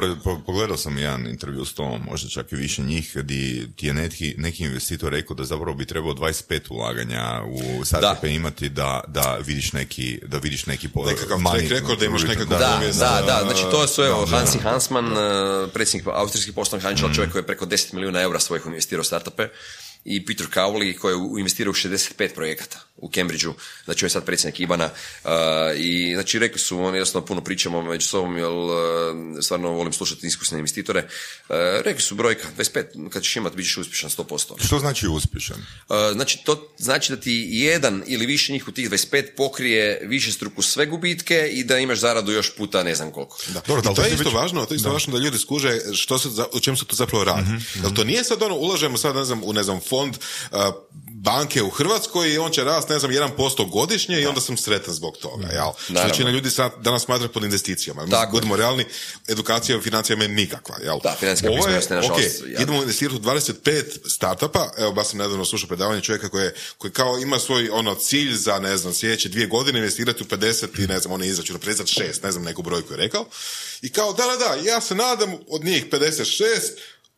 pogledao 0.46 0.78
sam 0.78 0.98
jedan 0.98 1.28
intervju 1.28 1.66
s 1.66 1.74
tom, 1.74 2.02
možda 2.06 2.30
čak 2.30 2.52
i 2.52 2.56
više 2.56 2.82
njih, 2.82 3.12
gdje 3.16 3.68
ti 3.76 3.88
je 3.88 3.94
neki, 3.94 4.36
neki 4.38 4.64
investitor 4.64 5.12
rekao 5.12 5.36
da 5.36 5.44
zapravo 5.44 5.74
bi 5.74 5.86
trebao 5.86 6.14
25 6.14 6.60
ulaganja 6.70 7.42
u 7.48 7.86
startupe 7.86 8.34
imati 8.34 8.70
da, 8.70 9.04
da 9.08 9.38
vidiš 9.46 9.74
neki, 9.74 10.20
da 10.26 10.38
vidiš 10.38 10.66
neki 10.66 10.90
Nekakav 11.06 11.40
rekao 11.70 11.96
da 11.96 12.06
imaš 12.06 12.24
nekakav 12.24 12.60
da, 12.60 12.82
da, 13.00 13.24
da, 13.26 13.42
znači 13.44 13.64
to 13.72 13.88
su 13.88 14.04
evo, 14.04 14.26
Hansi 14.26 14.60
Hansman, 14.60 15.06
eh, 15.06 15.68
predsjednik 15.74 16.08
austrijskih 16.08 16.54
poslovnih 16.54 16.88
anđela, 16.88 17.10
mm. 17.10 17.14
čovjek 17.14 17.32
koji 17.32 17.42
je 17.42 17.48
preko 17.48 17.66
10 17.66 17.94
milijuna 17.94 18.22
eura 18.22 18.40
svojih 18.40 18.64
investirao 18.66 19.02
u 19.02 19.04
startupe 19.04 19.48
i 20.06 20.26
Peter 20.26 20.48
Cowley 20.54 20.98
koji 20.98 21.14
je 21.14 21.40
investirao 21.40 21.72
u 21.72 21.74
65 21.74 22.36
projekata. 22.36 22.80
U 22.96 23.10
Cambridgeu, 23.10 23.54
znači 23.86 24.06
on 24.06 24.08
je 24.08 24.10
sad 24.10 24.26
predsjednik 24.26 24.60
Ibana 24.60 24.90
uh, 25.24 25.30
i 25.78 26.14
znači 26.14 26.40
rekli 26.40 26.60
su 26.60 26.80
oni, 26.80 26.98
jasno 26.98 27.26
puno 27.26 27.42
pričamo 27.44 27.82
među 27.82 28.08
sobom, 28.08 28.38
jer 28.38 28.48
uh, 28.48 28.72
stvarno 29.42 29.70
volim 29.70 29.94
slušati 29.94 30.28
iskusne 30.28 30.60
investitore, 30.60 31.00
uh, 31.00 31.56
rekli 31.86 32.02
su 32.02 32.16
brojka 32.16 32.48
25, 32.58 33.10
kad 33.10 33.24
ćeš 33.24 33.36
imati 33.36 33.56
bit 33.56 33.66
ćeš 33.66 33.78
uspješan 33.78 34.10
100%. 34.10 34.66
Što 34.66 34.80
znači 34.80 35.08
uspješan? 35.08 35.58
Uh, 35.58 35.96
znači 36.14 36.40
to 36.46 36.74
znači 36.78 37.12
da 37.16 37.20
ti 37.20 37.48
jedan 37.52 38.04
ili 38.08 38.26
više 38.26 38.54
njih 38.54 38.68
u 38.68 38.72
tih 38.72 38.90
25 38.90 39.24
pokrije 39.38 40.02
više 40.06 40.32
struku 40.32 40.62
sve 40.62 40.86
gubitke 40.86 41.50
i 41.52 41.64
da 41.64 41.78
imaš 41.78 42.00
zaradu 42.00 42.32
još 42.32 42.56
puta 42.56 42.84
ne 42.84 42.96
znam 42.96 43.12
koliko. 43.12 43.38
Da. 43.54 43.62
Dobro, 43.68 43.82
da, 43.82 43.90
to 43.90 43.96
to 43.96 44.02
je 44.02 44.12
isto 44.14 44.24
već- 44.24 44.34
važno, 44.36 44.66
to 44.66 44.74
je 44.74 44.76
isto 44.76 44.92
važno 44.94 45.14
da 45.14 45.20
ljudi 45.20 45.38
skuže 45.38 45.80
što 45.94 46.20
se, 46.20 46.30
o 46.54 46.60
čemu 46.60 46.78
se 46.78 46.86
to 46.86 46.96
zapravo 46.96 47.24
radi. 47.24 47.48
Jel 47.76 47.94
to 47.94 48.04
nije 48.04 48.24
sad 48.24 48.42
ono, 48.42 48.56
ulažemo 48.56 48.98
sad, 48.98 49.16
ne 49.16 49.24
znam, 49.24 49.42
u, 49.44 49.54
ne 49.54 49.64
znam, 49.64 49.80
fond 49.90 50.16
uh, 50.52 50.58
banke 51.24 51.64
u 51.64 51.70
Hrvatskoj 51.70 52.30
i 52.30 52.38
on 52.38 52.52
će 52.52 52.64
rast, 52.64 52.90
ne 52.90 53.00
znam, 53.00 53.12
1% 53.12 53.38
godišnje 53.70 54.22
i 54.22 54.26
onda 54.26 54.42
sam 54.42 54.58
sretan 54.58 54.94
zbog 54.94 55.18
toga, 55.18 55.48
jel? 55.48 55.68
Što 55.80 56.04
većina 56.04 56.30
ljudi 56.30 56.50
sad, 56.50 56.72
danas 56.80 57.04
smatra 57.04 57.28
pod 57.28 57.44
investicijama. 57.44 58.08
Tako 58.08 58.32
budemo 58.32 58.56
realni, 58.56 58.86
edukacija 59.28 59.78
u 59.78 59.82
financijama 59.82 60.24
je 60.24 60.30
nikakva, 60.30 60.76
jel? 60.80 61.00
Da, 61.04 61.16
financijska 61.20 61.48
Ovo 61.50 61.58
je, 61.58 61.62
pismenost 61.62 61.90
je, 61.90 61.96
nažalost, 61.96 62.26
ok, 62.36 62.42
jadna. 62.42 62.60
idemo 62.60 62.78
investirati 62.78 63.16
u 63.18 63.22
25 63.22 63.84
startupa, 64.08 64.72
evo 64.78 64.92
baš 64.92 65.08
sam 65.08 65.18
nedavno 65.18 65.46
slušao 65.46 65.68
predavanje 65.68 66.02
čovjeka 66.02 66.30
koji, 66.30 66.44
je- 66.44 66.56
koji 66.78 66.92
kao 66.92 67.20
ima 67.20 67.40
svoj 67.40 67.70
ono 67.70 67.96
cilj 67.96 68.34
za, 68.34 68.60
ne 68.60 68.78
znam, 68.78 68.94
sljedeće 68.94 69.30
dvije 69.30 69.48
godine 69.48 69.80
investirati 69.80 70.24
u 70.24 70.28
50 70.28 70.44
i 70.78 70.88
ne 70.88 71.00
znam, 71.00 71.14
on 71.14 71.24
je 71.24 71.30
izračunao 71.30 71.62
56, 71.62 71.96
ne 72.24 72.32
znam 72.32 72.44
neku 72.44 72.62
brojku 72.62 72.94
je 72.94 72.98
rekao. 72.98 73.26
I 73.82 73.90
kao, 73.90 74.14
da, 74.14 74.24
da, 74.26 74.36
da, 74.38 74.62
ja 74.64 74.82
se 74.82 74.96
nadam 74.96 75.36
od 75.50 75.64
njih 75.64 75.86
56, 75.88 76.60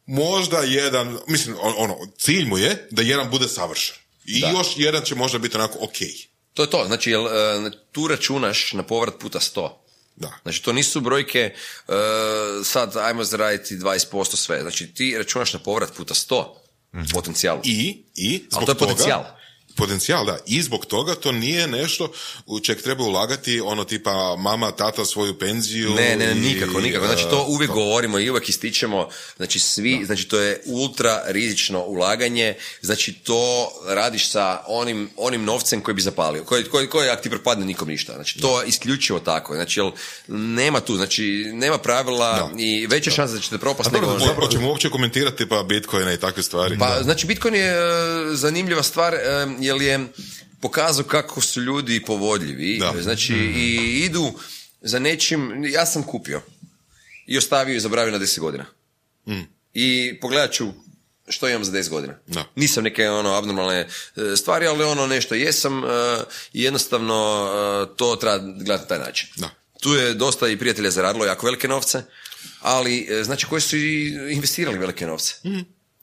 možda 0.06 0.58
jedan, 0.60 1.18
mislim, 1.28 1.56
on- 1.62 1.74
ono, 1.78 1.97
cilj 2.18 2.45
mu 2.45 2.58
je 2.58 2.88
da 2.91 3.01
jedan 3.01 3.30
bude 3.30 3.47
savršen. 3.47 3.95
I 4.26 4.39
Da. 4.41 4.47
još 4.49 4.68
jedan 4.76 5.03
će 5.03 5.16
možda 5.16 5.39
biti 5.39 5.58
onako 5.58 5.78
ok. 5.82 5.95
To 6.53 6.64
je 6.64 6.70
to, 6.70 6.84
znači 6.88 7.12
jel, 7.12 7.24
uh, 7.24 7.32
tu 7.91 8.08
računaš 8.08 8.74
na 8.74 8.84
povrat 8.84 9.14
puta 9.20 9.39
100. 9.39 9.70
Da. 10.16 10.32
Znači 10.43 10.64
to 10.64 10.74
nisu 10.74 11.01
brojke 11.01 11.53
uh, 11.88 11.93
sad 12.66 12.97
ajmo 12.97 13.24
zaraditi 13.24 13.76
20% 13.76 14.36
sve, 14.36 14.62
znači 14.62 14.93
ti 14.93 15.16
računaš 15.18 15.53
na 15.53 15.60
povrat 15.60 15.93
puta 15.93 16.14
100 16.14 16.45
potencijalu. 17.14 17.62
I, 17.64 18.03
i 18.16 18.43
zbog 18.51 18.66
to 18.66 18.72
je 18.72 18.78
toga, 18.78 18.80
potencijal. 18.80 19.24
Potencijal, 19.76 20.26
da. 20.26 20.38
I 20.45 20.61
zbog 20.61 20.86
toga 20.86 21.15
to 21.15 21.32
nije 21.32 21.67
nešto 21.67 22.11
u 22.45 22.59
čeg 22.59 22.82
treba 22.82 23.03
ulagati 23.03 23.61
ono 23.61 23.84
tipa 23.84 24.36
mama, 24.38 24.71
tata 24.71 25.05
svoju 25.05 25.39
penziju. 25.39 25.89
Ne, 25.89 26.15
ne, 26.15 26.32
i, 26.32 26.36
nikako, 26.36 26.82
nikako. 26.82 27.05
Znači 27.05 27.23
to 27.30 27.41
uh, 27.41 27.49
uvijek 27.49 27.71
govorimo 27.71 28.19
i 28.19 28.30
uvijek 28.30 28.49
ističemo, 28.49 29.09
znači 29.38 29.59
svi, 29.59 30.01
znači 30.05 30.28
to 30.28 30.39
je 30.39 30.61
ultra 30.65 31.23
rizično 31.26 31.84
ulaganje, 31.84 32.55
znači 32.82 33.13
to 33.13 33.67
radiš 33.88 34.30
sa 34.30 34.63
onim, 34.67 35.09
onim 35.17 35.43
novcem 35.43 35.82
koji 35.82 35.95
bi 35.95 36.01
zapalio, 36.01 36.43
koji, 36.43 36.63
koji, 36.63 36.88
koji 36.88 37.09
ako 37.09 37.23
ti 37.23 37.30
propadne 37.30 37.65
nikom 37.65 37.88
ništa. 37.88 38.13
Znači 38.13 38.39
to 38.39 38.61
je 38.61 38.67
isključivo 38.67 39.19
tako, 39.19 39.55
znači 39.55 39.80
jel, 39.80 39.91
nema 40.28 40.80
tu, 40.80 40.95
znači 40.95 41.51
nema 41.53 41.78
pravila 41.78 42.36
Da. 42.36 42.49
i 42.57 42.88
veća 42.88 43.11
šansa 43.11 43.36
da 43.36 43.41
ćete 43.41 43.57
propast 43.57 43.89
A 43.89 43.91
dobro, 43.91 44.19
zapravo 44.19 44.51
ćemo 44.51 44.69
uopće 44.69 44.89
komentirati 44.89 45.49
pa 45.49 45.63
Bitcoina 45.63 46.13
i 46.13 46.17
takve 46.17 46.43
stvari. 46.43 46.78
Pa, 46.80 47.03
znači, 47.03 47.28
Bitcoin 47.28 47.55
je 47.55 47.69
e, 47.69 47.76
zanimljiva 48.34 48.84
stvar, 48.84 49.13
e, 49.13 49.19
jer 49.66 49.82
je 49.82 50.07
pokazao 50.61 51.05
kako 51.05 51.41
su 51.41 51.61
ljudi 51.61 52.03
povodljivi. 52.05 52.78
Da. 52.80 52.93
Znači, 53.01 53.34
i 53.34 54.01
idu 54.05 54.34
za 54.82 54.99
nečim, 54.99 55.66
ja 55.66 55.86
sam 55.86 56.03
kupio 56.03 56.41
i 57.26 57.38
ostavio 57.38 57.76
i 57.76 57.80
zabravio 57.80 58.11
na 58.11 58.20
10 58.20 58.39
godina. 58.39 58.66
I 59.74 60.20
pogledat 60.22 60.51
ću 60.51 60.74
što 61.28 61.49
imam 61.49 61.66
za 61.66 61.72
10 61.72 61.89
godina. 61.89 62.13
Da. 62.28 62.45
Nisam 62.55 62.84
neke 62.84 63.09
ono 63.09 63.34
abnormalne 63.34 63.80
e, 64.16 64.36
stvari, 64.36 64.68
ali 64.68 64.84
ono 64.84 65.07
nešto 65.07 65.36
jesam 65.36 65.84
e, 65.84 65.88
i 66.53 66.63
jednostavno 66.63 67.47
e, 67.47 67.97
to 67.97 68.16
treba 68.16 68.38
gledati 68.38 68.84
na 68.84 68.88
taj 68.88 68.99
način. 68.99 69.30
Da. 69.36 69.49
Tu 69.82 69.93
je 69.93 70.13
dosta 70.13 70.47
i 70.47 70.57
prijatelja 70.57 70.91
zaradilo 70.91 71.26
jako 71.26 71.45
velike 71.45 71.68
novce, 71.68 72.03
ali 72.61 73.07
znači 73.24 73.45
koji 73.45 73.61
su 73.61 73.78
i 73.78 74.18
investirali 74.32 74.78
velike 74.78 75.07
novce. 75.07 75.36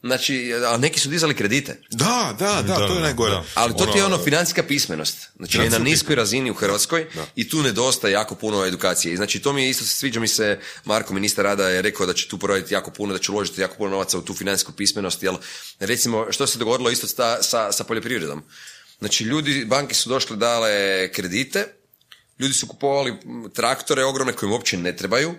Znači, 0.02 0.52
a 0.66 0.76
neki 0.76 1.00
su 1.00 1.08
dizali 1.08 1.34
kredite. 1.34 1.80
Da, 1.90 2.36
da, 2.38 2.62
da, 2.62 2.62
Da, 2.62 2.76
to 2.76 2.94
je 2.94 2.94
da, 2.94 3.00
najgore. 3.00 3.30
da. 3.30 3.44
Ali 3.54 3.76
to 3.76 3.86
ti 3.86 3.98
je 3.98 4.04
ono 4.04 4.18
financijska 4.18 4.62
pismenost. 4.62 5.16
Znači 5.36 5.58
je 5.58 5.70
na 5.70 5.78
niskoj 5.78 6.16
razini 6.16 6.50
u 6.50 6.54
Hrvatskoj 6.54 7.06
i 7.36 7.48
tu 7.48 7.62
nedostaje 7.62 8.12
jako 8.12 8.34
puno 8.34 8.64
edukacije. 8.66 9.12
I 9.14 9.16
znači 9.16 9.40
to 9.40 9.52
mi 9.52 9.62
je 9.62 9.70
isto 9.70 9.84
sviđa 9.84 10.20
mi 10.20 10.28
se, 10.28 10.58
Marko, 10.84 11.14
ministar 11.14 11.44
rada 11.44 11.68
je 11.68 11.82
rekao 11.82 12.06
da 12.06 12.12
će 12.12 12.28
tu 12.28 12.38
poraditi 12.38 12.74
jako 12.74 12.90
puno, 12.90 13.12
da 13.12 13.18
će 13.18 13.32
uložiti 13.32 13.60
jako 13.60 13.74
puno 13.76 13.90
novaca 13.90 14.18
u 14.18 14.22
tu 14.22 14.34
financijsku 14.34 14.72
pismenost, 14.72 15.22
jer 15.22 15.34
recimo 15.80 16.26
što 16.30 16.46
se 16.46 16.58
dogodilo 16.58 16.90
isto 16.90 17.06
sa, 17.06 17.42
sa, 17.42 17.72
sa 17.72 17.84
poljoprivredom. 17.84 18.42
Znači 18.98 19.24
ljudi, 19.24 19.64
banke 19.64 19.94
su 19.94 20.08
došle 20.08 20.36
dale 20.36 21.08
kredite, 21.12 21.66
ljudi 22.38 22.54
su 22.54 22.66
kupovali 22.66 23.14
traktore 23.54 24.04
ogromne 24.04 24.32
koje 24.32 24.46
im 24.46 24.52
uopće 24.52 24.76
ne 24.76 24.96
trebaju 24.96 25.34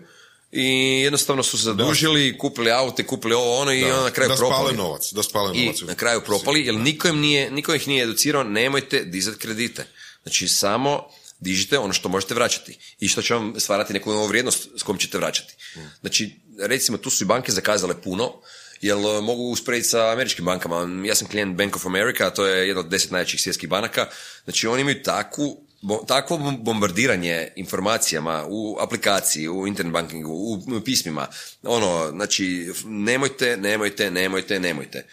i 0.56 1.02
jednostavno 1.04 1.44
su 1.44 1.58
se 1.58 1.64
zadužili, 1.64 2.38
kupili 2.38 2.72
aute, 2.72 3.06
kupili 3.06 3.34
ovo 3.34 3.58
ono 3.58 3.74
i 3.74 3.84
onda 3.84 4.04
na 4.04 4.12
kraju 4.12 4.30
da 4.30 4.36
spale 4.36 4.50
propali. 4.50 4.78
novac, 4.78 5.14
da 5.14 5.24
spale 5.24 5.52
I 5.58 5.66
novac. 5.66 5.82
na 5.82 5.96
kraju 5.96 6.22
propali, 6.22 6.66
jer 6.66 6.76
niko, 6.76 7.08
im 7.08 7.20
nije, 7.20 7.52
niko 7.52 7.74
ih 7.74 7.88
nije 7.88 8.04
educirao, 8.04 8.44
nemojte 8.44 9.04
dizati 9.04 9.40
kredite. 9.40 9.86
Znači, 10.24 10.48
samo 10.48 11.04
dižite 11.40 11.80
ono 11.80 11.94
što 11.94 12.10
možete 12.10 12.34
vraćati 12.34 12.78
i 13.00 13.08
što 13.08 13.22
će 13.22 13.34
vam 13.34 13.54
stvarati 13.58 13.94
neku 13.94 14.12
novu 14.12 14.28
vrijednost 14.28 14.68
s 14.78 14.84
kojom 14.84 14.98
ćete 14.98 15.18
vraćati. 15.18 15.54
Znači, 16.02 16.40
recimo, 16.60 16.98
tu 16.98 17.10
su 17.10 17.24
i 17.24 17.28
banke 17.28 17.52
zakazale 17.52 18.02
puno, 18.02 18.34
jer 18.82 18.98
e, 18.98 19.22
mogu 19.22 19.44
usporediti 19.44 19.90
sa 19.90 20.12
američkim 20.12 20.46
bankama. 20.46 21.06
Ja 21.08 21.16
sam 21.16 21.28
klijent 21.28 21.58
Bank 21.58 21.76
of 21.76 21.86
America, 21.86 22.30
to 22.30 22.46
je 22.46 22.68
jedna 22.68 22.80
od 22.80 22.90
deset 22.90 23.12
najjačih 23.12 23.42
svjetskih 23.42 23.70
banaka. 23.70 24.08
Znači, 24.44 24.68
oni 24.68 24.82
imaju 24.82 25.04
takvu 25.04 25.63
bo- 25.84 26.04
takvo 26.08 26.38
bombardiranje 26.60 27.48
informacijama 27.56 28.46
u 28.48 28.78
aplikaciji, 28.80 29.50
u 29.50 29.68
internet 29.68 29.94
bankingu, 29.94 30.32
u 30.32 30.54
u 30.54 30.82
pismima, 30.82 31.28
ono, 31.64 32.10
znači, 32.12 32.46
nemojte, 32.86 33.58
nemojte, 33.58 34.12
nemojte, 34.12 34.60
nemojte. 34.60 35.06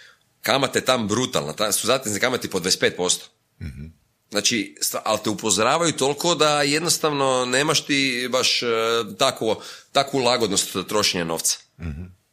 Kamate 0.43 0.81
tam 0.81 1.09
brutalna, 1.09 1.53
ta, 1.53 1.73
su 1.73 1.87
zatezne 1.87 2.21
kamate 2.21 2.49
po 2.51 2.61
25%. 2.61 3.21
Znači, 4.31 4.77
sta- 4.81 5.03
ali 5.05 5.19
te 5.25 5.31
upozoravaju 5.31 5.93
toliko 5.93 6.35
da 6.35 6.63
jednostavno 6.63 7.45
nemaš 7.45 7.81
ti 7.81 8.01
baš 8.31 8.63
e, 8.63 8.67
takvo, 9.19 9.63
takvu 9.93 10.19
lagodnost 10.19 10.77
trošenja 10.89 11.25
novca. 11.25 11.57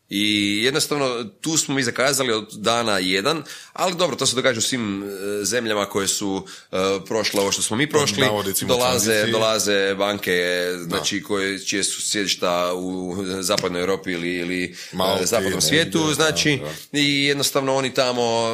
I 0.10 0.60
jednostavno 0.64 1.24
tu 1.42 1.58
smo 1.58 1.76
mi 1.76 1.84
zakazali 1.84 2.34
od 2.34 2.48
dana 2.54 3.00
jedan, 3.00 3.44
ali 3.74 3.96
dobro, 3.96 4.16
to 4.16 4.26
se 4.26 4.36
događa 4.36 4.58
u 4.58 4.62
svim 4.62 5.04
e, 5.04 5.08
zemljama 5.44 5.86
koje 5.86 6.08
su 6.08 6.46
e, 6.72 6.78
prošle 7.06 7.42
ovo 7.42 7.52
što 7.52 7.62
smo 7.62 7.78
mi 7.78 7.90
prošli. 7.90 8.24
navodnicima 8.24 8.74
Dolaze, 8.74 9.26
dolaze 9.26 9.96
banke, 9.96 10.68
znači 10.88 11.24
koje, 11.24 11.66
čije 11.66 11.84
su 11.84 12.02
sjedišta 12.02 12.74
u 12.74 13.16
zapadnoj 13.40 13.82
Europi 13.82 14.12
ili, 14.12 14.36
ili 14.36 14.64
e, 14.64 14.96
Malti, 14.96 15.26
zapadnom 15.26 15.62
svijetu, 15.62 15.98
negdje, 15.98 16.16
znači 16.16 16.60
da, 16.92 17.00
i 17.00 17.24
jednostavno 17.24 17.76
oni 17.76 17.94
tamo 17.94 18.52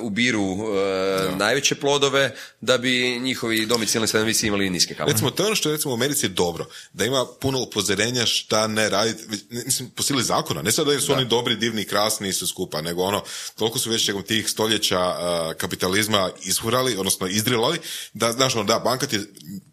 ubiru 0.00 0.52
e, 0.52 1.36
najveće 1.36 1.74
plodove 1.74 2.34
da 2.60 2.78
bi 2.78 3.18
njihovi 3.20 3.66
domicilni 3.66 4.08
stanovnici 4.08 4.46
imali 4.46 4.70
niske 4.70 4.94
kamate. 4.94 5.12
Recimo, 5.12 5.30
to 5.30 5.42
je 5.42 5.46
ono 5.46 5.56
što 5.56 5.68
je 5.68 5.76
recimo 5.76 5.94
u 5.94 5.96
Americi 5.96 6.28
dobro, 6.28 6.66
da 6.92 7.04
ima 7.04 7.26
puno 7.40 7.60
upozorenja 7.60 8.26
šta 8.26 8.66
ne 8.66 8.88
raditi, 8.88 9.24
mislim, 9.50 9.90
po 9.90 10.02
sili 10.02 10.22
zakona, 10.22 10.62
ne 10.62 10.72
sad 10.72 10.93
da 10.94 11.00
su 11.00 11.12
oni 11.12 11.24
dobri, 11.24 11.56
divni, 11.56 11.84
krasni 11.84 12.28
i 12.28 12.32
sve 12.32 12.46
skupa, 12.46 12.80
nego 12.80 13.02
ono, 13.02 13.22
toliko 13.58 13.78
su 13.78 13.90
već 13.90 14.04
tijekom 14.04 14.22
tih 14.22 14.50
stoljeća 14.50 15.00
a, 15.00 15.52
kapitalizma 15.58 16.30
ishurali, 16.42 16.96
odnosno 16.96 17.26
izdrilali, 17.26 17.78
da, 18.12 18.32
znaš, 18.32 18.54
ono, 18.54 18.64
da, 18.64 18.78
banka 18.78 19.06
ti, 19.06 19.20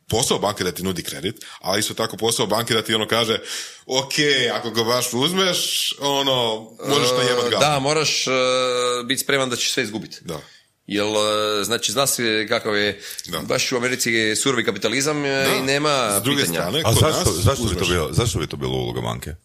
posao 0.10 0.40
banke 0.40 0.64
da 0.64 0.72
ti 0.72 0.84
nudi 0.84 1.04
kredit, 1.04 1.36
ali 1.62 1.80
isto 1.80 1.94
tako 1.94 2.18
posao 2.18 2.48
banke 2.48 2.74
da 2.74 2.82
ti 2.82 2.96
ono 2.96 3.08
kaže, 3.08 3.40
ok, 3.86 4.14
ako 4.54 4.72
ga 4.72 4.84
baš 4.84 5.14
uzmeš, 5.14 5.94
ono, 6.00 6.68
možeš 6.88 7.10
najebat 7.18 7.50
ga. 7.50 7.58
Da, 7.58 7.80
moraš 7.80 8.28
e, 8.28 8.32
biti 9.08 9.22
spreman 9.22 9.50
da 9.50 9.56
ćeš 9.56 9.72
sve 9.74 9.84
izgubiti. 9.84 10.18
Da. 10.22 10.40
Jel, 10.88 11.08
e, 11.08 11.64
znači, 11.64 11.92
zna 11.92 12.08
se 12.08 12.46
kakav 12.50 12.76
je, 12.78 13.02
Da. 13.28 13.40
baš 13.40 13.72
u 13.72 13.78
Americi 13.78 14.12
je 14.12 14.36
surovi 14.36 14.66
kapitalizam 14.66 15.26
e, 15.26 15.30
Da. 15.30 15.56
i 15.56 15.62
nema 15.62 16.18
S 16.20 16.24
druge 16.24 16.42
pitanja. 16.42 16.60
strane, 16.60 16.82
A 16.86 16.94
zašto, 16.94 17.32
nas 17.32 17.44
zašto, 17.44 17.64
bi 17.64 17.76
to 17.76 17.86
bilo, 17.86 18.10
zašto 18.12 18.40
bi 18.40 18.48
to 18.48 18.58
bilo 18.58 18.74
uloga 18.78 19.02
banke? 19.02 19.36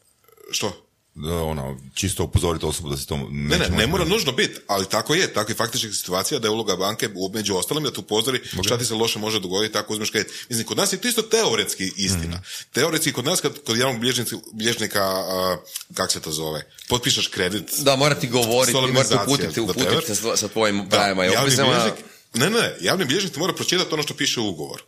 Što? 0.51 0.86
Da, 1.19 1.35
ono, 1.35 1.81
čisto 1.95 2.25
upozoriti 2.25 2.67
osobu 2.67 2.89
da 2.89 2.97
se 2.97 3.07
to 3.07 3.17
Ne, 3.31 3.59
ne, 3.59 3.69
ne 3.71 3.87
mora 3.87 4.05
nužno 4.05 4.33
biti, 4.33 4.61
ali 4.67 4.87
tako 4.87 5.15
je, 5.15 5.33
tako 5.33 5.51
je 5.51 5.57
faktična 5.57 5.93
situacija 5.93 6.39
da 6.39 6.47
je 6.47 6.53
uloga 6.53 6.77
banke 6.77 7.09
u- 7.15 7.31
među 7.31 7.57
ostalim 7.57 7.85
da 7.85 7.93
tu 7.93 8.01
upozori 8.01 8.41
šta 8.65 8.79
ti 8.79 8.85
se 8.85 8.95
loše 8.95 9.19
može 9.19 9.41
dogoditi 9.41 9.73
tako 9.73 9.93
uzmeš 9.93 10.11
kredit. 10.11 10.33
Mislim, 10.49 10.67
kod 10.67 10.77
nas 10.77 10.93
je 10.93 10.97
to 10.97 11.09
isto 11.09 11.23
teoretski 11.23 11.93
istina. 11.97 12.43
Teoretski 12.73 13.13
kod 13.13 13.25
nas 13.25 13.41
kad 13.41 13.53
kod 13.65 13.77
javnog 13.77 14.01
bilježnika, 14.53 15.25
kak 15.95 16.13
se 16.13 16.21
to 16.21 16.31
zove, 16.33 16.63
potpišeš 16.89 17.27
kredit. 17.29 17.71
Da, 17.79 17.97
mora 17.97 18.15
ti 18.15 18.29
govoriti, 18.29 18.73
mora 18.73 19.23
uputiti, 19.23 19.61
uputiti 19.61 20.15
sa, 20.37 20.49
tvojim 20.49 20.79
Da, 20.81 20.89
pravima 20.89 21.27
i 21.27 21.29
obvezama. 21.31 21.91
Ne, 22.35 22.51
ne, 22.51 22.77
javni 22.81 23.05
bilježnik 23.05 23.33
ti 23.33 23.39
mora 23.39 23.53
pročitati 23.53 23.95
ono 23.95 24.03
što 24.03 24.15
piše 24.15 24.41
u 24.41 24.49
ugovoru. 24.49 24.83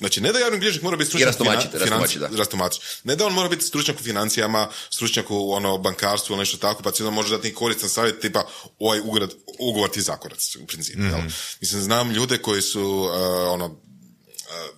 Znači, 0.00 0.20
ne 0.20 0.32
da 0.32 0.38
javni 0.38 0.58
bilježnik 0.58 0.82
mora 0.82 0.96
biti 0.96 1.08
stručnjak 1.08 1.26
rastumačiti, 1.26 1.68
finan- 1.68 1.80
rastumačiti, 1.80 2.18
financi- 2.18 2.30
da. 2.30 2.36
rastumačiti. 2.36 2.84
Ne 3.04 3.16
da 3.16 3.26
on 3.26 3.32
mora 3.32 3.48
biti 3.48 3.64
stručnjak 3.64 3.96
u 3.96 4.02
financijama, 4.02 4.68
stručnjak 4.90 5.26
u 5.28 5.52
ono, 5.52 5.78
bankarstvu 5.78 6.32
ili 6.32 6.38
nešto 6.38 6.56
tako, 6.56 6.82
pa 6.82 6.90
ti 6.90 7.02
onda 7.02 7.10
može 7.12 7.30
dati 7.30 7.42
neki 7.42 7.54
koristan 7.54 7.88
savjet 7.88 8.20
tipa 8.20 8.44
ovaj 8.78 9.00
ugovor, 9.00 9.28
ugovor 9.60 9.90
ti 9.90 10.00
zakorac 10.02 10.56
u 10.56 10.66
principu. 10.66 11.02
jel? 11.02 11.20
Mislim, 11.60 11.82
znam 11.82 12.10
ljude 12.10 12.38
koji 12.38 12.62
su 12.62 12.82
uh, 12.82 13.10
ono, 13.48 13.66
uh, 13.66 13.72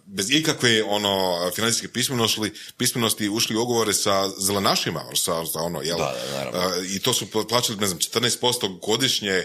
bez 0.07 0.31
ikakve 0.31 0.83
ono 0.85 1.13
financijske 1.55 1.89
pismenosti, 1.89 2.41
pismenosti 2.77 3.29
ušli 3.29 3.57
u 3.57 3.63
ugovore 3.63 3.95
sa 3.95 4.29
zelenašima, 4.31 5.05
sa, 5.15 5.47
sa 5.47 5.59
ono, 5.61 5.83
jel? 5.83 5.99
Da, 5.99 6.15
da. 6.53 6.59
Uh, 6.59 6.87
I 6.87 6.99
to 6.99 7.15
su 7.15 7.27
plaćali, 7.49 7.79
ne 7.79 7.87
znam, 7.87 7.99
14% 8.01 8.41
godišnje 8.81 9.45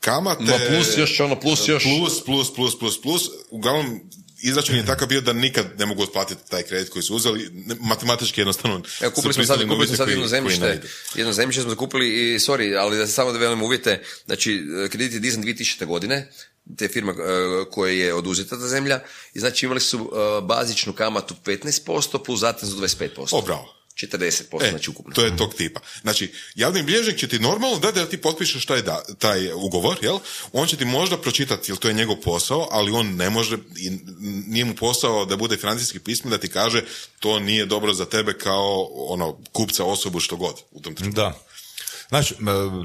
kamate. 0.00 0.42
Ma 0.42 0.58
plus 0.68 0.96
još 0.96 1.20
ono, 1.20 1.40
plus 1.40 1.68
još- 1.68 1.82
Plus, 1.82 2.24
plus, 2.24 2.54
plus, 2.54 2.78
plus, 2.78 3.00
plus. 3.02 3.22
Uglavnom, 3.50 4.00
izračun 4.42 4.76
je 4.76 4.86
takav 4.86 5.08
bio 5.08 5.20
da 5.20 5.32
nikad 5.32 5.66
ne 5.78 5.86
mogu 5.86 6.02
otplatiti 6.02 6.50
taj 6.50 6.62
kredit 6.62 6.92
koji 6.92 7.02
su 7.02 7.14
uzeli. 7.14 7.50
Matematički 7.80 8.40
jednostavno... 8.40 8.82
Evo, 9.00 9.12
kupili 9.14 9.34
su 9.34 9.44
smo 9.44 9.56
sad, 9.56 9.68
kupili 9.68 9.86
smo 9.86 9.96
sad 9.96 10.08
jedno 10.08 10.26
zemljište, 10.26 10.82
jedno 11.14 11.32
zemljište 11.32 11.62
smo 11.62 11.70
zakupili 11.70 12.34
i, 12.34 12.38
sorry, 12.38 12.78
ali 12.78 12.98
da 12.98 13.06
se 13.06 13.12
samo 13.12 13.32
da 13.32 13.38
velim 13.38 13.62
uvjete, 13.62 14.02
znači, 14.26 14.62
kredit 14.90 15.12
je 15.12 15.20
dizan 15.20 15.42
2000. 15.42 15.86
godine, 15.86 16.32
te 16.76 16.88
firme 16.88 17.12
e, 17.12 17.14
koje 17.70 17.98
je 17.98 18.14
oduzeta 18.14 18.58
ta 18.58 18.68
zemlja, 18.68 19.00
i 19.34 19.40
znači 19.40 19.66
imali 19.66 19.80
su 19.80 19.98
e, 19.98 20.42
bazičnu 20.42 20.92
kamatu 20.92 21.34
15% 21.44 22.24
plus 22.24 22.40
zateznu 22.40 22.80
25%. 22.80 23.28
O, 23.30 23.42
bravo. 23.42 23.81
40%, 23.96 24.62
E, 24.64 24.70
znači 24.70 24.90
ukupno. 24.90 25.14
to 25.14 25.24
je 25.24 25.36
tog 25.36 25.54
tipa. 25.54 25.80
Znači, 26.02 26.32
javni 26.54 26.82
bilježnik 26.82 27.16
će 27.18 27.28
ti 27.28 27.38
normalno 27.38 27.78
dati 27.78 27.98
da 27.98 28.06
ti 28.08 28.16
potpišeš 28.20 28.66
taj, 28.66 28.82
da, 28.82 29.02
taj 29.18 29.52
ugovor, 29.52 29.96
jel? 30.02 30.18
On 30.52 30.66
će 30.68 30.76
ti 30.76 30.84
možda 30.84 31.16
pročitati, 31.18 31.72
jer 31.72 31.78
to 31.78 31.88
je 31.88 31.94
njegov 31.94 32.16
posao, 32.16 32.68
ali 32.70 32.90
on 32.92 33.06
ne 33.16 33.30
može, 33.30 33.56
i 33.76 33.90
nije 34.46 34.64
mu 34.64 34.74
posao 34.74 35.24
da 35.24 35.36
bude 35.36 35.56
financijski 35.56 35.98
pismen, 35.98 36.30
da 36.30 36.38
ti 36.38 36.48
kaže 36.48 36.84
to 37.20 37.38
nije 37.38 37.66
dobro 37.66 37.92
za 37.94 38.04
tebe 38.04 38.38
kao 38.38 38.88
ono, 38.92 39.38
kupca 39.52 39.84
osobu 39.84 40.20
što 40.20 40.36
god 40.36 40.54
u 40.70 40.80
tom 40.80 40.94
trenutku. 40.94 41.20
Da. 41.20 41.38
Znači, 42.12 42.34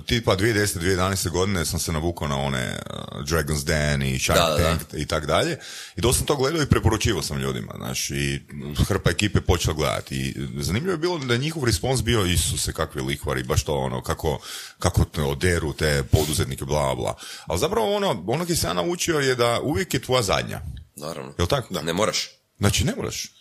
tipa 0.05 0.35
2010. 0.35 0.79
2011. 0.79 1.29
godine 1.29 1.65
sam 1.65 1.79
se 1.79 1.91
navukao 1.91 2.27
na 2.27 2.37
one 2.37 2.79
uh, 2.89 3.23
Dragon's 3.23 3.65
Den 3.65 4.03
i 4.03 4.19
Shark 4.19 4.39
Da, 4.39 4.49
da, 4.49 4.57
da. 4.57 4.63
Tank 4.63 4.81
i 4.93 5.05
tak 5.05 5.25
dalje. 5.25 5.59
I 5.95 6.01
dosta 6.01 6.17
sam 6.17 6.25
to 6.25 6.35
gledao 6.35 6.61
i 6.61 6.65
preporučivao 6.65 7.21
sam 7.21 7.37
ljudima. 7.37 7.73
Znači, 7.77 8.15
i 8.15 8.41
hrpa 8.83 9.09
ekipe 9.09 9.41
počela 9.41 9.73
gledati. 9.73 10.15
I 10.15 10.33
zanimljivo 10.63 10.91
je 10.91 10.97
bilo 10.97 11.17
da 11.17 11.33
je 11.33 11.39
njihov 11.39 11.63
respons 11.63 12.03
bio 12.03 12.25
Isuse, 12.25 12.73
kakvi 12.73 13.01
lihvari, 13.01 13.43
baš 13.43 13.63
to 13.63 13.75
ono, 13.75 14.01
kako, 14.01 14.39
kako 14.79 15.05
te 15.05 15.21
oderu 15.21 15.73
te 15.73 16.03
poduzetnike, 16.11 16.65
bla, 16.65 16.95
bla. 16.95 17.15
Ali 17.45 17.59
zapravo 17.59 17.95
ono, 17.95 18.23
ono 18.27 18.45
sam 18.45 18.69
ja 18.69 18.73
naučio 18.73 19.19
je 19.19 19.35
da 19.35 19.59
uvijek 19.63 19.93
je 19.93 20.01
tvoja 20.01 20.21
zadnja. 20.21 20.61
Naravno. 20.95 21.33
Jel 21.37 21.47
tako? 21.47 21.81
Ne 21.81 21.93
moraš. 21.93 22.29
Znači, 22.59 22.85
ne 22.85 22.95
moraš. 22.95 23.36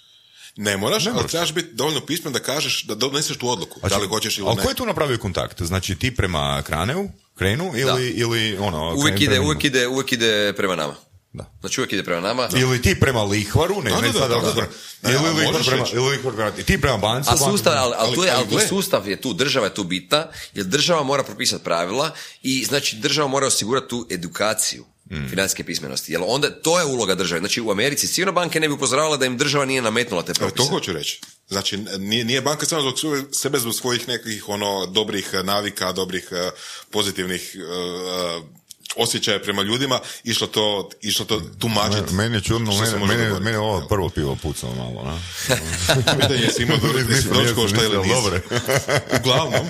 Ne 0.57 0.76
moraš, 0.76 1.04
Ne 1.04 1.11
ali 1.11 1.16
moraš. 1.16 1.30
trebaš 1.30 1.52
biti 1.54 1.68
dovoljno 1.74 2.00
pismen 2.00 2.32
da 2.32 2.38
kažeš, 2.38 2.84
da 2.84 2.94
doneseš 2.94 3.36
tu 3.36 3.48
odluku. 3.48 3.80
Znači, 3.80 3.94
da 3.94 3.98
li 3.98 4.09
hoćeš 4.09 4.38
ili 4.38 4.46
ali 4.46 4.57
ne. 4.57 4.62
ko 4.62 4.68
je 4.68 4.74
tu 4.74 4.86
napravio 4.86 5.18
kontakt? 5.18 5.62
Znači, 5.62 5.94
ti 5.94 6.16
prema 6.16 6.62
Kraneu, 6.62 7.09
Krenu 7.34 7.72
ili, 7.74 8.11
ili 8.11 8.57
ono... 8.61 8.94
Uvijek 8.94 9.20
ide, 9.20 9.30
prema 9.30 9.44
uvijek 9.44 9.64
ide, 9.64 9.86
uvijek 9.86 10.12
ide 10.12 10.52
prema 10.57 10.76
nama. 10.76 10.94
Da. 11.32 11.44
Znači 11.61 11.80
uvijek 11.80 11.92
ide 11.92 12.04
prema 12.04 12.20
nama. 12.20 12.48
Ili 12.57 12.82
ti 12.82 13.00
prema 13.00 13.22
lihvaru, 13.22 13.82
ne, 13.82 13.90
Da, 13.90 14.00
ne 14.00 14.07
da, 14.12 14.18
sad 14.18 14.30
da, 14.30 14.40
da, 14.40 14.52
da. 14.52 14.66
Ili 15.11 15.22
Da, 15.22 15.30
lihvar 15.30 15.64
prema, 15.66 15.86
ili 15.92 16.11
lihvar 16.11 16.34
prema, 16.34 16.50
ti 16.50 16.80
prema 16.80 16.96
banci. 16.96 17.30
A 17.32 17.36
sustav, 17.36 17.72
ali, 17.76 17.82
ali, 17.82 17.94
ali- 17.98 18.14
tu 18.16 18.24
je, 18.24 18.30
ali 18.30 18.46
ali 18.52 18.66
sustav 18.68 19.09
je 19.09 19.20
tu, 19.20 19.32
država 19.34 19.66
je 19.66 19.74
tu 19.74 19.84
bitna, 19.84 20.26
jer 20.54 20.66
država 20.66 21.02
mora 21.02 21.22
propisati 21.22 21.64
pravila 21.64 22.11
i 22.42 22.64
znači 22.64 22.96
država 22.96 23.28
mora 23.28 23.46
osigurati 23.46 23.88
tu 23.88 24.07
edukaciju 24.11 24.84
Mm. 25.11 25.28
financijske 25.28 25.64
pismenosti. 25.64 26.12
Jer 26.12 26.22
onda 26.26 26.50
to 26.50 26.78
je 26.78 26.84
uloga 26.84 27.14
države. 27.14 27.38
Znači 27.38 27.61
u 27.61 27.70
Americi 27.70 28.07
sigurno 28.07 28.32
banke 28.32 28.61
ne 28.61 28.68
bi 28.68 28.74
upozoravala 28.74 29.16
da 29.16 29.26
im 29.26 29.38
država 29.38 29.64
nije 29.64 29.82
nametnula 29.82 30.22
te 30.22 30.34
propise. 30.34 30.57
to 30.57 30.64
hoću 30.64 30.92
reći. 30.92 31.20
Znači, 31.48 31.76
nije, 31.98 32.24
nije 32.24 32.40
banka 32.40 32.66
samo 32.66 32.82
zbog 32.82 32.94
sebe, 33.32 33.59
zbog 33.59 33.74
svojih 33.74 34.09
nekih 34.09 34.48
ono, 34.48 34.86
dobrih 34.86 35.30
eh, 35.32 35.42
navika, 35.42 35.92
dobrih 35.92 36.28
eh, 36.30 36.50
pozitivnih 36.90 37.57
eh, 37.57 38.42
osjećaja 38.96 39.40
prema 39.40 39.62
ljudima, 39.62 40.00
išlo 40.24 40.46
to, 40.46 40.90
išlo 41.02 41.24
to 41.24 41.42
tumačiti. 41.59 42.14
Meni 42.14 42.36
je 42.36 42.40
čudno, 42.40 42.72
mene 43.40 43.50
je 43.50 43.59
ovo 43.59 43.86
prvo 43.88 44.09
pivo 44.09 44.36
pucalo 44.42 44.74
malo, 44.74 45.02
na? 45.04 45.20
Pitanje 46.20 46.42
je 46.42 46.52
si 46.52 46.62
imao 46.62 46.76
dobro, 46.76 46.98
jesi 47.11 47.28
šta 47.68 47.84
ili 47.84 47.98
nisi. 47.98 48.40
Uglavnom, 49.20 49.66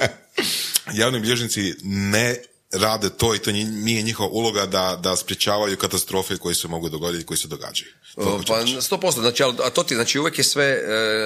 javni 0.93 1.21
bilježnici 1.21 1.75
ne 1.83 2.37
rade 2.73 3.11
to 3.11 3.35
i 3.35 3.39
to 3.39 3.53
nije 3.53 4.03
njihova 4.03 4.29
uloga 4.29 4.67
da, 4.67 4.99
da 5.03 5.17
sprječavaju 5.17 5.77
katastrofe 5.77 6.37
koje 6.37 6.55
se 6.55 6.69
mogu 6.69 6.89
dogoditi 6.89 7.23
i 7.23 7.27
koje 7.27 7.39
se 7.39 7.49
događaju. 7.49 7.91
To 8.15 8.41
Pa 8.47 8.81
sto 8.81 9.01
posto, 9.01 9.21
znači, 9.21 9.43
a 9.43 9.71
to 9.71 9.83
ti, 9.83 9.95
znači 9.95 10.19
uvijek 10.19 10.39
je 10.39 10.45
sve, 10.45 10.83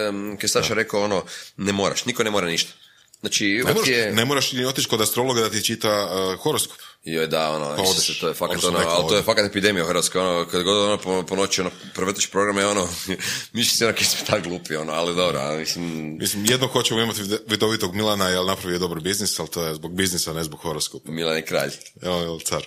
um, 0.09 0.39
je 0.43 0.49
Saša 0.49 0.75
rekao 0.75 1.05
ono, 1.05 1.25
ne 1.57 1.73
moraš, 1.73 2.05
niko 2.05 2.25
ne 2.25 2.31
mora 2.31 2.47
ništa. 2.47 2.73
Znači, 3.21 3.63
ne, 3.67 3.73
moraš, 3.75 3.89
je... 3.89 4.13
ne 4.13 4.25
moraš 4.25 4.53
ni 4.53 4.65
otići 4.65 4.89
kod 4.89 5.01
astrologa 5.01 5.41
da 5.41 5.51
ti 5.51 5.65
čita 5.65 6.05
uh, 6.05 6.41
horoskop. 6.43 6.79
Joj, 7.05 7.27
da, 7.27 7.51
ono, 7.51 7.77
Pa 7.77 7.83
odeš. 7.83 8.21
to 8.21 8.29
je 8.29 8.35
fakat 8.35 8.65
ono, 8.65 8.79
ali 8.79 9.09
to 9.09 9.17
je 9.17 9.23
fakat 9.23 9.47
epidemija 9.47 9.85
u 9.85 9.89
Hrvatskoj, 9.89 10.21
ono, 10.21 10.47
kad 10.49 10.63
god 10.63 10.77
ono 10.77 10.99
po, 10.99 11.23
po 11.23 11.37
noći, 11.37 11.61
ono, 11.61 11.71
prevrtiš 11.95 12.31
programe, 12.31 12.67
ono, 12.67 12.89
misliš 13.53 13.79
se 13.79 13.87
ono, 13.87 13.95
kaj 13.95 14.05
smo 14.05 14.27
tak 14.27 14.45
glupi, 14.45 14.77
ono, 14.77 14.93
ali 14.93 15.15
dobro, 15.15 15.39
ali 15.39 15.59
mislim, 15.59 16.17
Mislim, 16.19 16.45
jedno 16.45 16.67
hoćemo 16.67 17.01
imati 17.01 17.21
vidovitog 17.47 17.95
Milana, 17.95 18.29
jer 18.29 18.45
napravio 18.45 18.79
dobar 18.79 19.01
biznis, 19.01 19.41
ali 19.41 19.49
to 19.49 19.67
je 19.67 19.75
zbog 19.75 19.95
biznisa, 19.95 20.33
ne 20.33 20.45
zbog 20.45 20.61
horoskopa. 20.61 21.11
Milan 21.11 21.37
je 21.37 21.45
kralj. 21.45 21.71
Evo 22.03 22.35
je 22.35 22.41
car. 22.45 22.63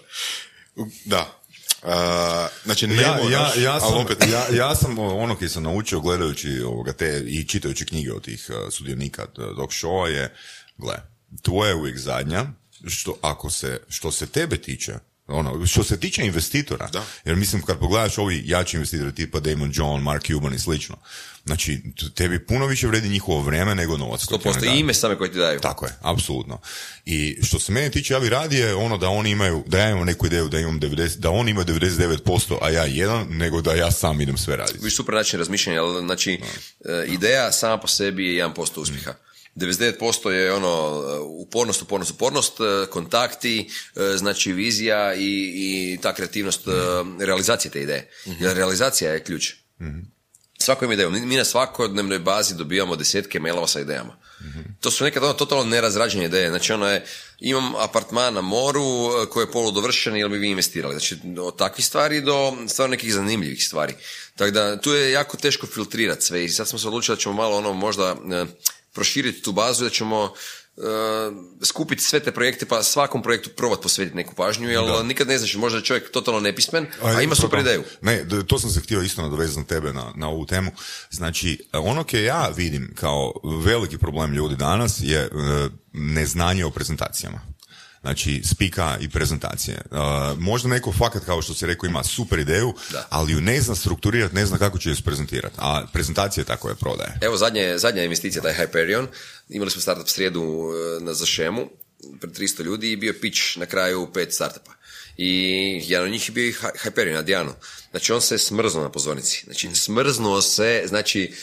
Da. 1.05 1.42
Uh, 1.83 1.89
znači, 2.63 2.87
ne 2.87 3.01
ja, 3.01 3.11
moraš, 3.11 3.31
ja, 3.31 3.63
ja, 3.63 3.79
sam, 3.79 3.93
opet... 3.97 4.17
ja, 4.31 4.45
ja 4.55 4.75
sam 4.75 4.99
ono 4.99 5.35
koji 5.35 5.49
sam 5.49 5.63
naučio 5.63 5.99
gledajući 5.99 6.61
ovoga 6.65 6.93
te 6.93 7.23
i 7.27 7.47
čitajući 7.47 7.85
knjige 7.85 8.13
od 8.13 8.23
tih 8.23 8.49
uh, 8.49 8.73
sudionika 8.73 9.25
t- 9.25 9.31
tog 9.55 9.69
showa 9.69 10.05
je, 10.05 10.35
gle, 10.77 10.95
tvoja 11.41 11.69
je 11.69 11.75
uvijek 11.75 11.97
zadnja, 11.97 12.45
što, 12.87 13.17
ako 13.21 13.49
se, 13.49 13.79
što 13.89 14.11
se 14.11 14.27
tebe 14.27 14.57
tiče, 14.57 14.93
ono, 15.27 15.65
što 15.65 15.83
se 15.83 15.99
tiče 15.99 16.25
investitora, 16.25 16.87
Da. 16.87 17.03
jer 17.25 17.35
mislim 17.35 17.61
kad 17.61 17.79
pogledaš 17.79 18.17
ovi 18.17 18.43
jači 18.45 18.77
investitori 18.77 19.15
tipa 19.15 19.39
Damon 19.39 19.71
John, 19.73 20.01
Mark 20.01 20.23
Cuban 20.27 20.53
i 20.53 20.59
slično, 20.59 20.95
znači 21.45 21.81
tebi 22.15 22.45
puno 22.45 22.65
više 22.65 22.87
vredi 22.87 23.09
njihovo 23.09 23.41
vreme 23.41 23.75
nego 23.75 23.97
novac. 23.97 24.25
koji 24.25 24.39
ti 24.39 24.47
oni 24.47 24.55
100% 24.55 24.59
daju. 24.61 24.75
i 24.75 24.79
ime 24.79 24.93
same 24.93 25.17
koje 25.17 25.31
ti 25.31 25.37
daju. 25.37 25.59
Tako 25.59 25.85
je, 25.85 25.91
apsolutno. 26.01 26.61
I 27.05 27.37
što 27.43 27.59
se 27.59 27.71
mene 27.71 27.89
tiče, 27.89 28.13
ja 28.13 28.19
bi 28.19 28.29
radije 28.29 28.75
ono 28.75 28.97
da 28.97 29.09
oni 29.09 29.29
imaju, 29.29 29.63
da 29.67 29.79
ja 29.79 29.89
imam 29.89 30.05
neku 30.05 30.25
ideju 30.25 30.49
da 30.49 30.59
imam 30.59 30.79
90, 30.79 31.17
da 31.17 31.29
oni 31.29 31.51
imaju 31.51 31.65
99%, 31.65 32.57
a 32.61 32.69
ja 32.69 32.85
jedan, 32.85 33.27
nego 33.29 33.61
da 33.61 33.73
ja 33.73 33.91
sam 33.91 34.21
idem 34.21 34.37
sve 34.37 34.55
raditi. 34.55 34.79
Viš 34.81 34.95
super 34.95 35.15
način 35.15 35.39
razmišljanja, 35.39 35.83
ali 35.83 36.05
znači, 36.05 36.39
e, 36.85 37.05
ideja 37.07 37.51
sama 37.51 37.77
po 37.77 37.87
sebi 37.87 38.25
je 38.25 38.45
1% 38.45 38.79
uspjeha. 38.79 39.13
99% 39.55 40.29
je 40.29 40.53
ono 40.53 41.01
upornost, 41.27 41.81
upornost, 41.81 42.11
upornost, 42.11 42.59
e, 42.59 42.89
kontakti, 42.89 43.69
e, 43.95 44.17
znači 44.17 44.53
vizija 44.53 45.15
i, 45.15 45.51
i 45.55 45.97
ta 46.01 46.13
kreativnost 46.13 46.67
e, 46.67 46.71
realizacije 47.25 47.71
te 47.71 47.81
ideje. 47.81 48.09
Jer 48.39 48.55
realizacija 48.55 49.11
je 49.11 49.23
ključ. 49.23 49.53
Svako 49.79 50.22
ima 50.81 50.93
ideju. 50.93 51.11
Mi 51.11 51.35
na 51.35 51.45
svakodnevnoj 51.45 52.19
bazi 52.19 52.55
dobivamo 52.55 52.95
desetke 52.95 53.39
mailova 53.39 53.67
sa 53.67 53.79
idejama. 53.79 54.15
To 54.79 54.91
su 54.91 55.03
nekad 55.03 55.23
ono 55.23 55.33
totalno 55.33 55.63
nerazrađene 55.63 56.25
ideje. 56.25 56.49
Znači 56.49 56.73
ono 56.73 56.89
je, 56.89 57.05
imam 57.39 57.75
apartman 57.75 58.33
na 58.33 58.41
moru 58.41 58.81
e, 58.81 59.25
koji 59.29 59.43
je 59.43 59.51
poludovršen 59.51 60.17
ili 60.17 60.29
bi 60.29 60.37
vi 60.37 60.49
investirali. 60.49 60.93
Znači 60.93 61.17
od 61.39 61.57
takvih 61.57 61.85
stvari 61.85 62.21
do 62.21 62.53
stvarno 62.67 62.91
nekih 62.91 63.13
zanimljivih 63.13 63.65
stvari. 63.65 63.95
Tako 64.35 64.51
da 64.51 64.81
tu 64.81 64.91
je 64.91 65.11
jako 65.11 65.37
teško 65.37 65.67
filtrirati 65.67 66.25
sve 66.25 66.45
i 66.45 66.49
sad 66.49 66.67
smo 66.67 66.79
se 66.79 66.87
odlučili 66.87 67.17
da 67.17 67.21
ćemo 67.21 67.35
malo 67.35 67.57
ono 67.57 67.73
možda 67.73 68.15
e, 68.31 68.45
proširiti 68.93 69.41
tu 69.41 69.51
bazu, 69.51 69.83
da 69.83 69.89
ćemo 69.89 70.33
skupiti 71.61 72.03
sve 72.03 72.19
te 72.19 72.31
projekte 72.31 72.65
pa 72.65 72.83
svakom 72.83 73.21
projektu 73.21 73.49
probati 73.49 73.81
posvetiti 73.81 74.15
neku 74.15 74.35
pažnju, 74.35 74.69
jer 74.69 75.05
nikad 75.05 75.27
ne 75.27 75.37
znaš, 75.37 75.55
možda 75.55 75.77
je 75.77 75.83
čovjek 75.83 76.11
totalno 76.11 76.39
nepismen, 76.39 76.87
a 77.01 77.21
ima 77.21 77.35
super 77.35 77.59
ideju. 77.59 77.83
Ne, 78.01 78.25
to 78.47 78.59
sam 78.59 78.69
se 78.69 78.79
htio 78.79 79.01
isto 79.01 79.21
nadovezati 79.21 79.59
na 79.59 79.65
tebe 79.65 79.93
na, 79.93 80.13
na 80.15 80.29
ovu 80.29 80.45
temu. 80.45 80.71
Znači, 81.11 81.65
ono 81.73 82.03
koje 82.03 82.23
ja 82.23 82.49
vidim 82.55 82.93
kao 82.95 83.33
veliki 83.65 83.97
problem 83.97 84.33
ljudi 84.33 84.55
danas 84.55 84.99
je 85.01 85.19
e, 85.19 85.29
neznanje 85.93 86.65
o 86.65 86.71
prezentacijama. 86.71 87.52
Znači, 88.03 88.41
spika 88.43 88.97
i 89.01 89.09
prezentacije. 89.09 89.75
E, 89.75 89.95
možda 90.37 90.69
neko 90.69 90.91
fakat, 90.91 91.25
kao 91.25 91.41
što 91.41 91.53
si 91.53 91.65
rekao, 91.65 91.87
ima 91.87 92.03
super 92.03 92.39
ideju, 92.39 92.73
Da. 92.91 93.07
ali 93.09 93.33
ju 93.33 93.41
ne 93.41 93.61
zna 93.61 93.75
strukturirati, 93.75 94.35
ne 94.35 94.45
zna 94.45 94.57
kako 94.57 94.77
će 94.77 94.89
ju 94.89 94.93
isprezentirati. 94.93 95.55
A 95.57 95.85
prezentacija 95.93 96.41
je 96.41 96.45
ta 96.45 96.57
koja 96.57 96.75
prodaje. 96.75 97.17
Evo 97.21 97.37
zadnje, 97.37 97.77
zadnja 97.77 98.03
investicija, 98.03 98.41
taj 98.41 98.53
Hyperion, 98.53 99.07
imali 99.49 99.71
smo 99.71 99.81
startup 99.81 100.07
srijedu 100.09 100.43
e, 100.99 101.03
na 101.03 101.13
Zašemu, 101.13 101.69
pred 102.21 102.33
300 102.33 102.63
ljudi 102.63 102.91
i 102.91 102.95
bio 102.97 103.13
pitch 103.21 103.39
na 103.57 103.65
kraju 103.65 104.07
pet 104.13 104.33
startupa. 104.33 104.71
I 105.17 105.31
jedan 105.87 106.05
od 106.05 106.11
njih 106.11 106.29
je 106.29 106.33
bio 106.33 106.47
i 106.47 106.53
Hyperion, 106.83 107.17
Adriano. 107.17 107.55
Znači 107.91 108.13
on 108.13 108.21
se 108.21 108.37
smrznuo 108.37 108.83
na 108.83 108.91
pozornici. 108.91 109.43
Znači 109.45 109.69
smrznuo 109.75 110.41
se, 110.41 110.83
znači 110.87 111.33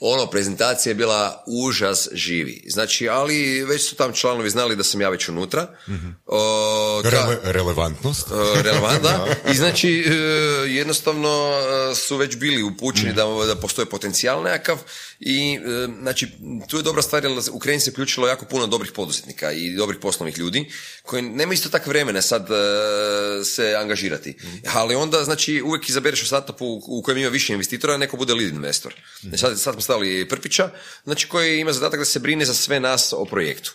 ono, 0.00 0.26
prezentacija 0.26 0.90
je 0.90 0.94
bila 0.94 1.44
užas 1.46 2.08
živi. 2.12 2.62
Znači, 2.66 3.08
ali 3.08 3.64
već 3.64 3.88
su 3.88 3.96
tam 3.96 4.12
članovi 4.12 4.50
znali 4.50 4.76
da 4.76 4.84
sam 4.84 5.00
ja 5.00 5.08
već 5.08 5.28
unutra. 5.28 5.68
O, 6.26 6.36
ka- 7.04 7.10
Rele- 7.10 7.38
relevantnost. 7.42 8.26
Relevant, 8.62 9.02
da. 9.06 9.26
I 9.52 9.56
znači, 9.56 10.04
e, 10.06 10.12
jednostavno 10.68 11.52
e, 11.92 11.94
su 11.94 12.16
već 12.16 12.36
bili 12.36 12.62
upućeni 12.62 13.12
da, 13.12 13.24
da 13.46 13.56
postoji 13.56 13.86
potencijal 13.86 14.42
nekakav 14.42 14.78
i 15.20 15.54
e, 15.54 15.88
znači, 16.00 16.28
tu 16.68 16.76
je 16.76 16.82
dobra 16.82 17.02
stvar 17.02 17.24
jer 17.24 17.32
u 17.32 17.56
Ukrajini 17.56 17.80
se 17.80 17.90
uključilo 17.90 18.28
jako 18.28 18.44
puno 18.44 18.66
dobrih 18.66 18.92
poduzetnika 18.92 19.52
i 19.52 19.74
dobrih 19.76 19.98
poslovnih 20.00 20.38
ljudi 20.38 20.70
koji 21.02 21.22
nema 21.22 21.54
isto 21.54 21.68
tako 21.68 21.90
vremena 21.90 22.22
sad 22.22 22.48
se 23.44 23.74
angažirati. 23.74 24.36
Ali 24.74 24.94
onda, 24.94 25.24
znači, 25.24 25.62
uvijek 25.62 25.88
izabereš 25.88 26.22
u 26.22 26.26
startupu 26.26 26.80
u 26.86 27.02
kojem 27.02 27.18
ima 27.18 27.28
više 27.28 27.52
investitora, 27.52 27.96
neko 27.96 28.16
bude 28.16 28.34
lead 28.34 28.54
investor. 28.54 28.94
Znači, 29.20 29.38
Sad, 29.38 29.60
sad 29.60 29.74
smo 29.86 29.94
stavili 29.94 30.28
Prpića, 30.28 30.70
znači 31.04 31.28
koji 31.28 31.60
ima 31.60 31.72
zadatak 31.72 31.98
da 31.98 32.04
se 32.04 32.18
brine 32.18 32.44
za 32.44 32.54
sve 32.54 32.80
nas 32.80 33.12
o 33.12 33.24
projektu. 33.24 33.74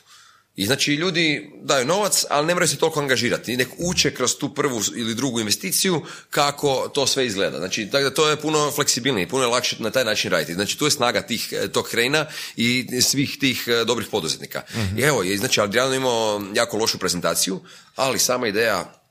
I 0.55 0.65
znači 0.65 0.93
ljudi 0.93 1.51
daju 1.63 1.85
novac, 1.85 2.25
ali 2.29 2.47
ne 2.47 2.53
moraju 2.53 2.67
se 2.67 2.77
toliko 2.77 2.99
angažirati. 2.99 3.57
Nek 3.57 3.67
uče 3.77 4.11
kroz 4.13 4.35
tu 4.35 4.53
prvu 4.53 4.81
ili 4.95 5.15
drugu 5.15 5.39
investiciju 5.39 6.01
kako 6.29 6.91
to 6.93 7.07
sve 7.07 7.25
izgleda. 7.25 7.57
Znači, 7.57 7.87
tako 7.91 8.03
da 8.03 8.13
to 8.13 8.29
je 8.29 8.41
puno 8.41 8.71
fleksibilnije, 8.71 9.29
puno 9.29 9.43
je 9.43 9.47
lakše 9.47 9.75
na 9.79 9.91
taj 9.91 10.05
način 10.05 10.31
raditi. 10.31 10.53
Znači, 10.53 10.77
tu 10.77 10.85
je 10.85 10.91
snaga 10.91 11.21
tih, 11.21 11.53
eh, 11.53 11.67
tog 11.67 11.87
krena 11.87 12.25
i 12.55 12.87
svih 13.01 13.37
tih 13.39 13.63
eh, 13.67 13.85
dobrih 13.85 14.07
poduzetnika. 14.11 14.61
I 14.97 15.01
evo, 15.01 15.23
je, 15.23 15.37
znači, 15.37 15.61
Adriano 15.61 15.95
imao 15.95 16.41
jako 16.55 16.77
lošu 16.77 16.97
prezentaciju, 16.97 17.61
ali 17.95 18.19
sama 18.19 18.47
ideja 18.47 19.01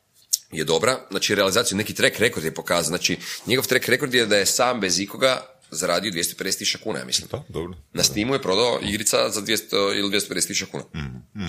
je 0.53 0.65
dobra, 0.65 1.07
znači 1.11 1.35
realizaciju 1.35 1.79
neki 1.79 1.95
track 1.95 2.19
rekord 2.19 2.45
je 2.45 2.55
pokazao, 2.55 2.89
znači 2.89 3.19
njegov 3.47 3.67
track 3.67 3.89
rekord 3.89 4.15
je 4.15 4.27
da 4.27 4.37
je 4.37 4.47
sam 4.47 4.81
bez 4.81 5.01
ikoga 5.01 5.60
zaradio 5.71 6.13
250 6.13 6.59
tisuća 6.59 6.79
kuna, 6.85 6.99
ja 6.99 7.05
mislim. 7.05 7.29
Da, 7.33 7.43
dobro. 7.49 7.75
Na 7.93 8.03
Steamu 8.03 8.35
je 8.35 8.43
prodao 8.43 8.81
igrica 8.83 9.31
za 9.31 9.43
200 9.43 9.99
ili 9.99 10.11
250 10.11 10.47
tisuća 10.47 10.67
kuna. 10.71 10.85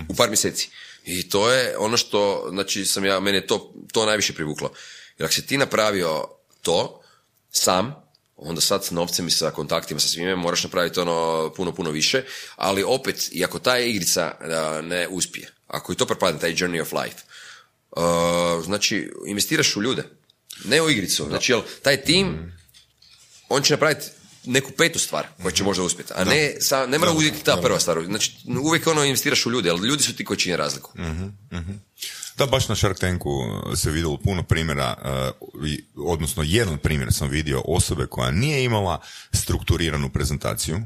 U 0.09 0.15
par 0.15 0.29
mjeseci. 0.29 0.69
I 1.05 1.29
to 1.29 1.51
je 1.51 1.77
ono 1.77 1.97
što, 1.97 2.47
znači, 2.49 2.85
sam 2.85 3.05
ja, 3.05 3.19
mene 3.19 3.47
to, 3.47 3.73
to 3.91 4.05
najviše 4.05 4.33
privuklo. 4.33 4.71
Jer 5.17 5.25
ako 5.25 5.33
si 5.33 5.45
ti 5.45 5.57
napravio 5.57 6.27
to, 6.61 7.01
sam, 7.51 7.95
onda 8.35 8.61
sad 8.61 8.85
s 8.85 8.91
novcem 8.91 9.27
i 9.27 9.31
sa 9.31 9.51
kontaktima, 9.51 9.99
sa 9.99 10.07
svime, 10.07 10.35
moraš 10.35 10.63
napraviti 10.63 10.99
ono 10.99 11.51
puno, 11.55 11.75
puno 11.75 11.91
više, 11.91 12.23
ali 12.55 12.83
opet, 12.83 13.29
i 13.31 13.45
ako 13.45 13.59
ta 13.59 13.79
igrica 13.79 14.35
a, 14.39 14.81
ne 14.83 15.07
uspije, 15.07 15.53
ako 15.67 15.93
i 15.93 15.95
to 15.95 16.05
propadne, 16.05 16.39
taj 16.39 16.53
journey 16.53 16.81
of 16.81 16.91
life, 16.91 17.17
a, 17.95 18.61
znači, 18.65 19.11
investiraš 19.27 19.75
u 19.75 19.81
ljude, 19.81 20.03
ne 20.65 20.81
u 20.81 20.89
igricu, 20.89 21.25
znači, 21.25 21.51
jel, 21.51 21.61
taj 21.81 22.01
tim, 22.01 22.53
on 23.51 23.61
će 23.61 23.73
napraviti 23.73 24.05
neku 24.45 24.71
petu 24.71 24.99
stvar 24.99 25.27
koja 25.37 25.51
će 25.51 25.63
možda 25.63 25.83
uspjeti, 25.83 26.13
a 26.15 26.23
ne, 26.25 26.55
sa, 26.59 26.85
ne 26.85 26.97
mora 26.99 27.11
uvijek 27.11 27.33
ta 27.35 27.57
prva 27.57 27.79
stvar. 27.79 28.03
Znači, 28.05 28.31
uvijek 28.61 28.87
ono 28.87 29.03
investiraš 29.03 29.45
u 29.45 29.51
ljude, 29.51 29.69
ali 29.69 29.87
ljudi 29.87 30.03
su 30.03 30.15
ti 30.15 30.25
koji 30.25 30.37
čine 30.37 30.57
razliku. 30.57 30.91
Da, 32.37 32.45
baš 32.45 32.67
na 32.67 32.75
Shark 32.75 32.99
Tanku 32.99 33.29
se 33.75 33.91
vidjelo 33.91 34.17
puno 34.17 34.43
primjera, 34.43 34.95
uh, 35.53 35.67
i- 35.67 35.85
odnosno 35.97 36.43
jedan 36.43 36.77
primjer 36.77 37.13
sam 37.13 37.29
vidio 37.29 37.61
osobe 37.65 38.05
koja 38.05 38.31
nije 38.31 38.63
imala 38.63 39.01
strukturiranu 39.33 40.09
prezentaciju, 40.09 40.81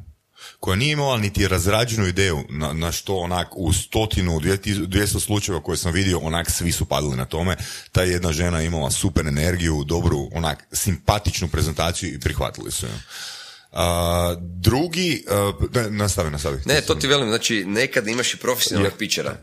koja 0.65 0.75
nije 0.75 0.91
imala 0.91 1.17
niti 1.17 1.47
razrađenu 1.47 2.07
ideju 2.07 2.43
na, 2.49 2.73
na 2.73 2.91
što 2.91 3.15
onak 3.15 3.47
u 3.55 3.73
stotinu, 3.73 4.39
dvije 4.39 4.61
ti- 4.61 4.73
200 4.73 5.19
slučajeva 5.19 5.63
koje 5.63 5.77
sam 5.77 5.93
vidio, 5.93 6.19
onak 6.19 6.51
svi 6.51 6.71
su 6.71 6.85
padali 6.85 7.17
na 7.17 7.25
tome. 7.25 7.57
Ta 7.91 8.03
jedna 8.03 8.31
žena 8.31 8.61
imala 8.61 8.91
super 8.91 9.27
energiju, 9.27 9.83
dobru, 9.83 10.29
onak 10.33 10.63
simpatičnu 10.71 11.47
prezentaciju 11.47 12.13
i 12.13 12.19
prihvatili 12.19 12.71
su 12.71 12.85
ju. 12.85 12.91
A, 13.71 14.35
drugi, 14.39 15.25
uh, 15.27 15.71
ne, 15.75 15.89
nastavi, 15.89 16.31
nastavi. 16.31 16.61
Ne, 16.65 16.81
to 16.81 16.95
ti 16.95 17.07
velim, 17.07 17.27
znači 17.29 17.63
nekad 17.65 18.07
imaš 18.07 18.33
i 18.33 18.37
profesionalnih 18.37 18.93
pičera. 18.97 19.37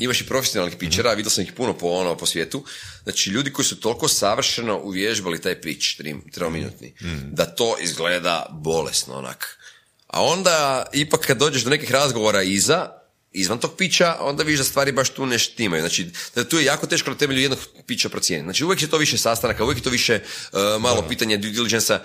Imaš 0.00 0.20
i 0.20 0.26
profesionalnih 0.26 0.76
pičera, 0.76 1.12
vidio 1.12 1.30
sam 1.30 1.44
ih 1.44 1.52
puno 1.52 1.72
po, 1.78 1.86
ono, 1.86 2.16
po 2.16 2.26
svijetu. 2.26 2.64
Znači 3.02 3.30
ljudi 3.30 3.52
koji 3.52 3.66
su 3.66 3.80
toliko 3.80 4.08
savršeno 4.08 4.80
uvježbali 4.82 5.40
taj 5.40 5.60
pitch, 5.60 5.96
tri, 5.96 6.14
trominutni, 6.32 6.94
da 7.32 7.46
to 7.46 7.76
izgleda 7.80 8.46
bolesno 8.50 9.14
onak. 9.14 9.58
A 10.06 10.22
onda, 10.24 10.86
ipak 10.92 11.26
kad 11.26 11.38
dođeš 11.38 11.62
do 11.62 11.70
nekih 11.70 11.90
razgovora 11.90 12.42
iza, 12.42 12.92
izvan 13.32 13.58
tog 13.58 13.76
pića, 13.76 14.16
onda 14.20 14.42
vidiš 14.42 14.58
da 14.58 14.64
stvari 14.64 14.92
baš 14.92 15.10
tu 15.10 15.26
ne 15.26 15.38
štimaju. 15.38 15.82
Znači, 15.82 16.10
da 16.34 16.44
tu 16.44 16.58
je 16.58 16.64
jako 16.64 16.86
teško 16.86 17.10
na 17.10 17.16
temelju 17.16 17.40
jednog 17.40 17.58
pića 17.86 18.08
procijeniti. 18.08 18.44
Znači, 18.44 18.64
uvijek 18.64 18.82
je 18.82 18.90
to 18.90 18.98
više 18.98 19.18
sastanaka, 19.18 19.64
uvijek 19.64 19.78
je 19.78 19.84
to 19.84 19.90
više 19.90 20.20
uh, 20.52 20.58
malo 20.80 21.04
pitanje 21.08 21.36
due 21.36 21.50
diligence 21.50 21.98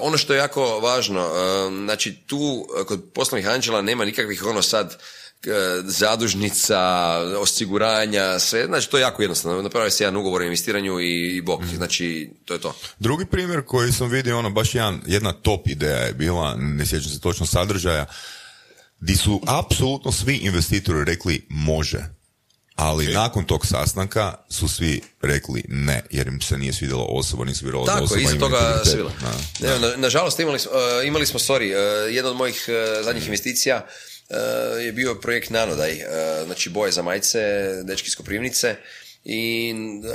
ono 0.00 0.18
što 0.18 0.32
je 0.32 0.38
jako 0.38 0.80
važno, 0.80 1.26
uh, 1.26 1.84
znači, 1.84 2.14
tu 2.26 2.38
uh, 2.38 2.86
kod 2.86 3.04
poslovnih 3.14 3.48
anđela 3.48 3.82
nema 3.82 4.04
nikakvih 4.04 4.44
ono 4.44 4.62
sad 4.62 4.86
uh, 4.86 5.27
zadužnica, 5.84 6.80
osiguranja, 7.38 8.38
sve, 8.38 8.66
znači 8.66 8.90
to 8.90 8.98
je 8.98 9.02
jako 9.02 9.22
jednostavno. 9.22 9.62
Napravi 9.62 9.90
se 9.90 10.04
jedan 10.04 10.16
ugovor 10.16 10.42
o 10.42 10.44
investiranju 10.44 11.00
i, 11.00 11.36
i 11.36 11.42
bok, 11.42 11.64
znači 11.76 12.30
to 12.44 12.54
je 12.54 12.60
to. 12.60 12.76
Drugi 12.98 13.26
primjer 13.26 13.62
koji 13.66 13.92
sam 13.92 14.10
vidio, 14.10 14.38
ono, 14.38 14.50
baš 14.50 14.74
jedan, 14.74 15.00
jedna 15.06 15.32
top 15.32 15.68
ideja 15.68 15.96
je 15.96 16.12
bila, 16.12 16.56
ne 16.56 16.86
sjećam 16.86 17.10
se 17.10 17.20
točno 17.20 17.46
sadržaja, 17.46 18.06
di 19.00 19.16
su 19.16 19.40
apsolutno 19.46 20.12
svi 20.12 20.36
investitori 20.36 21.04
rekli 21.04 21.46
može. 21.48 22.18
Ali 22.74 23.06
nakon 23.06 23.44
tog 23.44 23.66
sastanka 23.66 24.34
su 24.48 24.68
svi 24.68 25.00
rekli 25.22 25.64
ne, 25.68 26.02
jer 26.10 26.26
im 26.26 26.40
se 26.40 26.58
nije 26.58 26.72
svidjela 26.72 27.04
osoba, 27.08 27.44
nisu 27.44 27.64
vjerovali 27.64 27.86
da 27.86 27.92
Tako, 27.92 28.04
osoba 28.04 28.20
iza 28.20 28.38
toga 28.38 28.80
svila. 28.84 29.12
Evo, 29.62 29.78
na, 29.78 29.96
nažalost, 29.96 30.40
imali 30.40 30.58
smo, 30.58 30.70
uh, 30.70 31.06
imali 31.06 31.26
smo 31.26 31.40
sorry, 31.40 31.72
uh, 31.74 32.14
jedna 32.14 32.30
od 32.30 32.36
mojih 32.36 32.66
uh, 32.68 33.04
zadnjih 33.04 33.26
investicija 33.26 33.76
uh, 33.76 34.17
je 34.80 34.92
bio 34.92 35.14
projekt 35.14 35.50
Nanodaj, 35.50 35.92
uh, 35.92 36.46
znači 36.46 36.70
boje 36.70 36.92
za 36.92 37.02
majce, 37.02 37.38
dečki 37.84 38.08
iz 38.08 38.16
i 39.24 39.74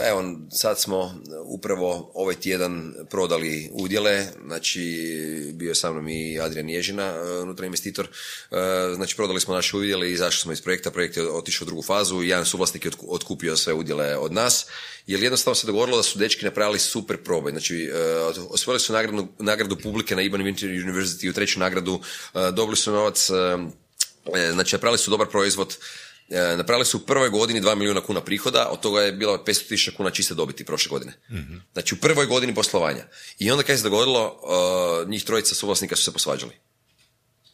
evo, 0.10 0.24
sad 0.52 0.80
smo 0.80 1.24
upravo 1.46 2.12
ovaj 2.14 2.36
tjedan 2.36 2.94
prodali 3.10 3.70
udjele, 3.74 4.26
znači 4.46 4.82
bio 5.54 5.70
je 5.70 5.76
sa 5.76 5.92
mnom 5.92 6.08
i 6.08 6.40
Adrian 6.40 6.70
Ježina, 6.70 7.14
uh, 7.22 7.44
unutra 7.44 7.66
investitor, 7.66 8.08
znači 8.96 9.16
prodali 9.16 9.42
smo 9.42 9.54
naše 9.54 9.78
udjele 9.78 10.10
i 10.10 10.14
izašli 10.14 10.42
smo 10.42 10.54
iz 10.54 10.62
projekta, 10.62 10.92
projekt 10.92 11.18
je 11.18 11.30
otišao 11.30 11.66
u 11.66 11.68
drugu 11.68 11.82
fazu, 11.82 12.24
jedan 12.24 12.46
suvlasnik 12.46 12.86
je 12.86 12.92
otku- 12.92 13.08
otkupio 13.10 13.58
sve 13.58 13.74
udjele 13.74 14.18
od 14.18 14.34
nas, 14.34 14.66
jer 15.08 15.24
jednostavno 15.24 15.56
se 15.56 15.68
dogovorilo 15.68 15.98
da 15.98 16.04
su 16.04 16.20
dečki 16.20 16.46
napravili 16.46 16.80
super 16.80 17.18
probaj. 17.24 17.52
Znači, 17.52 17.92
osvojili 18.50 18.80
su 18.80 18.94
nagradu, 18.94 19.28
nagradu 19.40 19.76
publike 19.76 20.16
na 20.16 20.22
Iban 20.22 20.42
Winter 20.42 20.86
University, 20.86 21.30
u 21.30 21.34
treću 21.34 21.60
nagradu, 21.60 22.02
dobili 22.54 22.78
su 22.78 22.92
novac, 22.92 23.30
znači 24.54 24.76
napravili 24.76 24.98
su 24.98 25.12
dobar 25.12 25.28
proizvod, 25.28 25.78
E, 26.30 26.58
napravili 26.58 26.86
su 26.86 26.98
u 26.98 27.02
prvoj 27.02 27.30
godini 27.30 27.62
2 27.62 27.76
milijuna 27.76 28.02
kuna 28.02 28.22
prihoda, 28.22 28.70
od 28.72 28.80
toga 28.80 29.02
je 29.02 29.12
bilo 29.12 29.38
500 29.38 29.68
tisuća 29.68 29.92
kuna 29.98 30.10
čiste 30.10 30.34
dobiti 30.34 30.66
prošle 30.66 30.90
godine. 30.90 31.14
Znači 31.74 31.96
u 31.96 31.98
prvoj 31.98 32.26
godini 32.26 32.56
poslovanja. 32.56 33.08
I 33.40 33.52
onda 33.52 33.64
kad 33.64 33.78
se 33.78 33.84
dogodilo, 33.84 34.40
uh, 35.04 35.10
njih 35.10 35.24
trojica 35.24 35.56
suvlasnika 35.56 35.96
su 35.96 36.04
se 36.04 36.14
posvađali. 36.14 36.54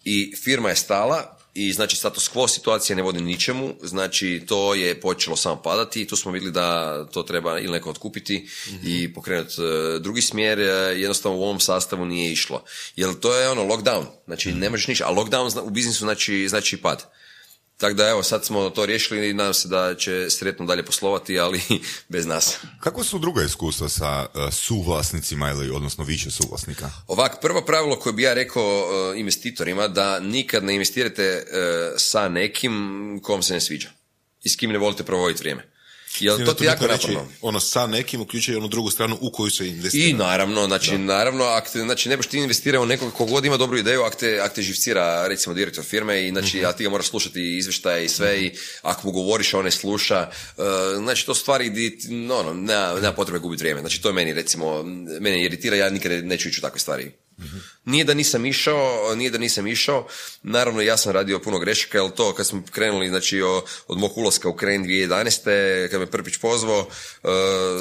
I 0.04 0.36
firma 0.44 0.70
je 0.70 0.76
stala 0.76 1.39
i 1.60 1.74
znači 1.74 1.96
status 1.96 2.32
quo 2.34 2.48
situacija 2.48 2.96
ne 2.96 3.02
vodi 3.02 3.22
ničemu, 3.22 3.76
znači 3.84 4.44
to 4.48 4.74
je 4.74 5.02
počelo 5.02 5.36
samo 5.36 5.62
padati 5.62 6.02
i 6.02 6.08
tu 6.08 6.16
smo 6.16 6.32
vidjeli 6.32 6.52
da 6.52 7.06
to 7.12 7.24
treba 7.24 7.60
ili 7.60 7.72
neko 7.72 7.90
otkupiti 7.90 8.50
i 8.84 9.14
pokrenuti 9.14 9.62
e, 9.62 10.00
drugi 10.00 10.22
smjer, 10.22 10.60
e, 10.60 10.64
jednostavno 11.00 11.38
u 11.38 11.44
ovom 11.44 11.60
sastavu 11.60 12.06
nije 12.06 12.32
išlo. 12.32 12.64
Jer 12.96 13.20
to 13.20 13.36
je 13.36 13.50
ono 13.50 13.64
lockdown, 13.64 14.04
znači 14.26 14.52
ne 14.52 14.70
možeš 14.70 14.88
ništa, 14.88 15.06
a 15.08 15.14
lockdown 15.14 15.62
u 15.64 15.70
biznisu 15.70 16.00
znači, 16.00 16.48
znači 16.48 16.78
pad. 16.78 17.06
Tako 17.80 17.94
da 17.94 18.10
evo, 18.10 18.24
sad 18.24 18.46
smo 18.46 18.70
to 18.70 18.86
riješili 18.86 19.30
i 19.30 19.34
nadam 19.34 19.54
se 19.54 19.68
da 19.68 19.96
će 19.96 20.30
sretno 20.30 20.66
dalje 20.66 20.86
poslovati, 20.86 21.40
ali 21.40 21.62
bez 22.14 22.26
nas. 22.26 22.58
Kako 22.80 23.04
su 23.04 23.20
druga 23.20 23.44
iskustva 23.44 23.90
sa 23.90 24.28
uh, 24.34 24.54
suvlasnicima 24.54 25.50
ili 25.50 25.70
odnosno 25.70 26.04
više 26.04 26.32
suvlasnika? 26.32 26.90
Ovak, 27.08 27.42
prvo 27.42 27.62
pravilo 27.62 28.00
koje 28.00 28.14
bi 28.14 28.24
ja 28.24 28.34
rekao 28.34 28.64
e, 28.64 29.20
investitorima 29.20 29.88
da 29.88 30.20
nikad 30.20 30.64
ne 30.64 30.74
investirate 30.74 31.24
e, 31.24 31.44
sa 31.98 32.30
nekim 32.30 33.20
kom 33.24 33.44
se 33.44 33.54
ne 33.54 33.62
sviđa 33.62 33.90
i 34.44 34.50
s 34.50 34.56
kim 34.56 34.72
ne 34.72 34.78
volite 34.78 35.04
provoditi 35.04 35.42
vrijeme. 35.42 35.79
Jel 36.22 36.46
to 36.46 36.54
ti 36.54 36.66
jako 36.66 36.88
reći, 36.88 37.18
ono 37.42 37.60
sa 37.60 37.88
nekim 37.88 38.22
uključuje 38.22 38.58
onu 38.58 38.68
drugu 38.68 38.90
stranu 38.90 39.18
u 39.22 39.32
koju 39.32 39.52
se 39.52 39.68
investira. 39.68 40.10
I 40.10 40.14
naravno, 40.14 40.66
znači, 40.68 40.98
naravno, 40.98 41.44
ak 41.44 41.72
te, 41.72 41.80
znači, 41.80 42.10
ne 42.10 42.18
ti 42.18 42.38
investirao 42.38 42.84
u 42.84 42.86
nekog 42.86 43.14
ko 43.14 43.26
god 43.26 43.46
ima 43.46 43.58
dobru 43.58 43.78
ideju, 43.78 44.02
ak 44.02 44.16
te, 44.16 44.40
ak 44.42 44.54
te 44.54 44.62
živcira, 44.62 45.28
recimo, 45.28 45.56
direktor 45.56 45.84
firme 45.84 46.28
i 46.28 46.30
znači, 46.30 46.66
a 46.66 46.72
ti 46.72 46.84
ga 46.84 46.90
moraš 46.90 47.08
slušati 47.08 47.58
izvještaje 47.58 48.06
i 48.06 48.10
sve 48.10 48.46
i 48.46 48.52
ako 48.82 49.08
mu 49.08 49.12
govoriš, 49.12 49.54
a 49.54 49.58
on 49.58 49.66
ne 49.66 49.72
sluša, 49.72 50.30
e, 50.58 50.62
znači, 50.98 51.26
to 51.26 51.36
stvari 51.36 51.70
di, 51.70 52.00
no, 52.10 52.36
ono, 52.36 52.54
nema, 52.54 53.00
nema 53.02 53.14
potrebe 53.14 53.40
gubiti 53.40 53.62
vrijeme. 53.62 53.80
Znači, 53.80 54.02
to 54.02 54.10
je 54.10 54.14
meni, 54.14 54.34
recimo, 54.34 54.84
mene 55.20 55.44
iritira, 55.44 55.76
ja 55.76 55.90
nikad 55.90 56.26
neću 56.26 56.50
ići 56.50 56.60
u 56.60 56.62
takve 56.62 56.80
stvari. 56.80 57.12
Nije 57.86 58.04
da 58.04 58.14
nisam 58.14 58.46
išao, 58.46 59.16
nije 59.16 59.32
da 59.32 59.38
nisam 59.38 59.68
išao, 59.68 60.08
naravno 60.44 60.82
ja 60.82 60.98
sam 60.98 61.12
radio 61.12 61.40
puno 61.40 61.60
grešaka, 61.60 61.98
jer 61.98 62.12
to 62.12 62.34
kad 62.34 62.48
smo 62.48 62.64
krenuli, 62.72 63.10
znači 63.10 63.42
od 63.88 63.98
mog 63.98 64.18
ulaska 64.18 64.50
u 64.50 64.54
Kren 64.54 64.84
2011. 64.84 65.90
kad 65.92 66.00
me 66.00 66.06
Prpić 66.06 66.38
pozvao, 66.38 66.88
e, 67.24 67.28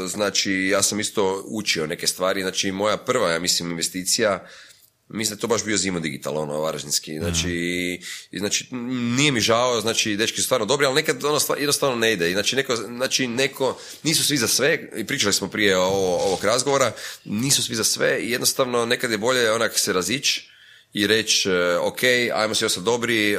znači 0.08 0.52
ja 0.52 0.82
sam 0.82 1.00
isto 1.00 1.44
učio 1.46 1.86
neke 1.86 2.06
stvari, 2.06 2.42
znači 2.42 2.72
moja 2.72 2.96
prva, 2.96 3.30
ja 3.30 3.38
mislim, 3.38 3.70
investicija 3.70 4.46
Mislim 5.08 5.34
da 5.34 5.38
je 5.38 5.40
to 5.40 5.46
baš 5.46 5.64
bio 5.64 5.76
Zimo 5.76 6.00
Digital, 6.00 6.38
ono, 6.38 6.60
varaždinski. 6.60 7.18
Znači, 7.18 7.50
i, 8.30 8.38
znači, 8.38 8.66
nije 9.16 9.32
mi 9.32 9.40
žao, 9.40 9.80
znači, 9.80 10.16
dečki 10.16 10.36
su 10.36 10.44
stvarno 10.44 10.66
dobri, 10.66 10.86
ali 10.86 10.94
nekad 10.94 11.24
ono 11.24 11.40
stva- 11.40 11.58
jednostavno 11.58 11.96
ne 11.96 12.12
ide. 12.12 12.32
Znači, 12.32 12.56
neko, 12.56 12.76
znači, 12.76 13.26
neko, 13.26 13.78
nisu 14.02 14.24
svi 14.24 14.36
za 14.36 14.48
sve, 14.48 14.88
i 14.96 15.04
pričali 15.04 15.32
smo 15.32 15.48
prije 15.48 15.76
ovo, 15.76 16.16
ovog 16.16 16.44
razgovora, 16.44 16.92
nisu 17.24 17.62
svi 17.62 17.74
za 17.74 17.84
sve 17.84 18.20
i 18.20 18.30
jednostavno 18.30 18.86
nekad 18.86 19.10
je 19.10 19.18
bolje 19.18 19.52
onak 19.52 19.78
se 19.78 19.92
razići 19.92 20.48
i 20.92 21.06
reći, 21.06 21.50
e, 21.50 21.78
ok, 21.78 21.98
ajmo 22.34 22.54
se 22.54 22.66
ostati 22.66 22.84
dobri, 22.84 23.32
e, 23.32 23.38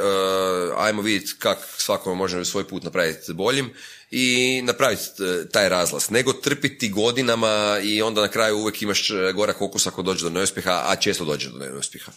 ajmo 0.77 1.01
vidjeti 1.01 1.33
kako 1.39 1.61
svako 1.77 2.15
može 2.15 2.45
svoj 2.45 2.67
put 2.67 2.83
napraviti 2.83 3.33
boljim 3.33 3.69
i 4.11 4.61
napraviti 4.63 5.23
e, 5.23 5.49
taj 5.49 5.69
razlaz, 5.69 6.09
nego 6.09 6.33
trpiti 6.33 6.89
godinama 6.89 7.79
i 7.83 8.01
onda 8.01 8.21
na 8.21 8.27
kraju 8.27 8.57
uvijek 8.57 8.81
imaš 8.81 9.09
gorak 9.33 9.61
okus 9.61 9.87
ako 9.87 10.01
dođe 10.01 10.23
do 10.23 10.29
neuspjeha, 10.29 10.83
a 10.87 10.95
često 10.95 11.25
dođe 11.25 11.49
do 11.49 11.57
neuspjeha. 11.57 12.11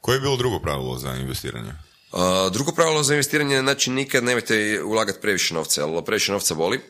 Koje 0.00 0.16
je 0.16 0.20
bilo 0.20 0.36
drugo 0.36 0.58
pravilo 0.58 0.98
za 0.98 1.14
investiranje? 1.14 1.72
A, 2.12 2.48
drugo 2.52 2.72
pravilo 2.72 3.02
za 3.02 3.14
investiranje, 3.14 3.60
znači 3.60 3.90
nikad 3.90 4.24
nemojte 4.24 4.82
ulagati 4.82 5.20
previše 5.20 5.54
novca, 5.54 5.82
jer 5.82 6.04
previše 6.04 6.32
novca 6.32 6.54
boli. 6.54 6.80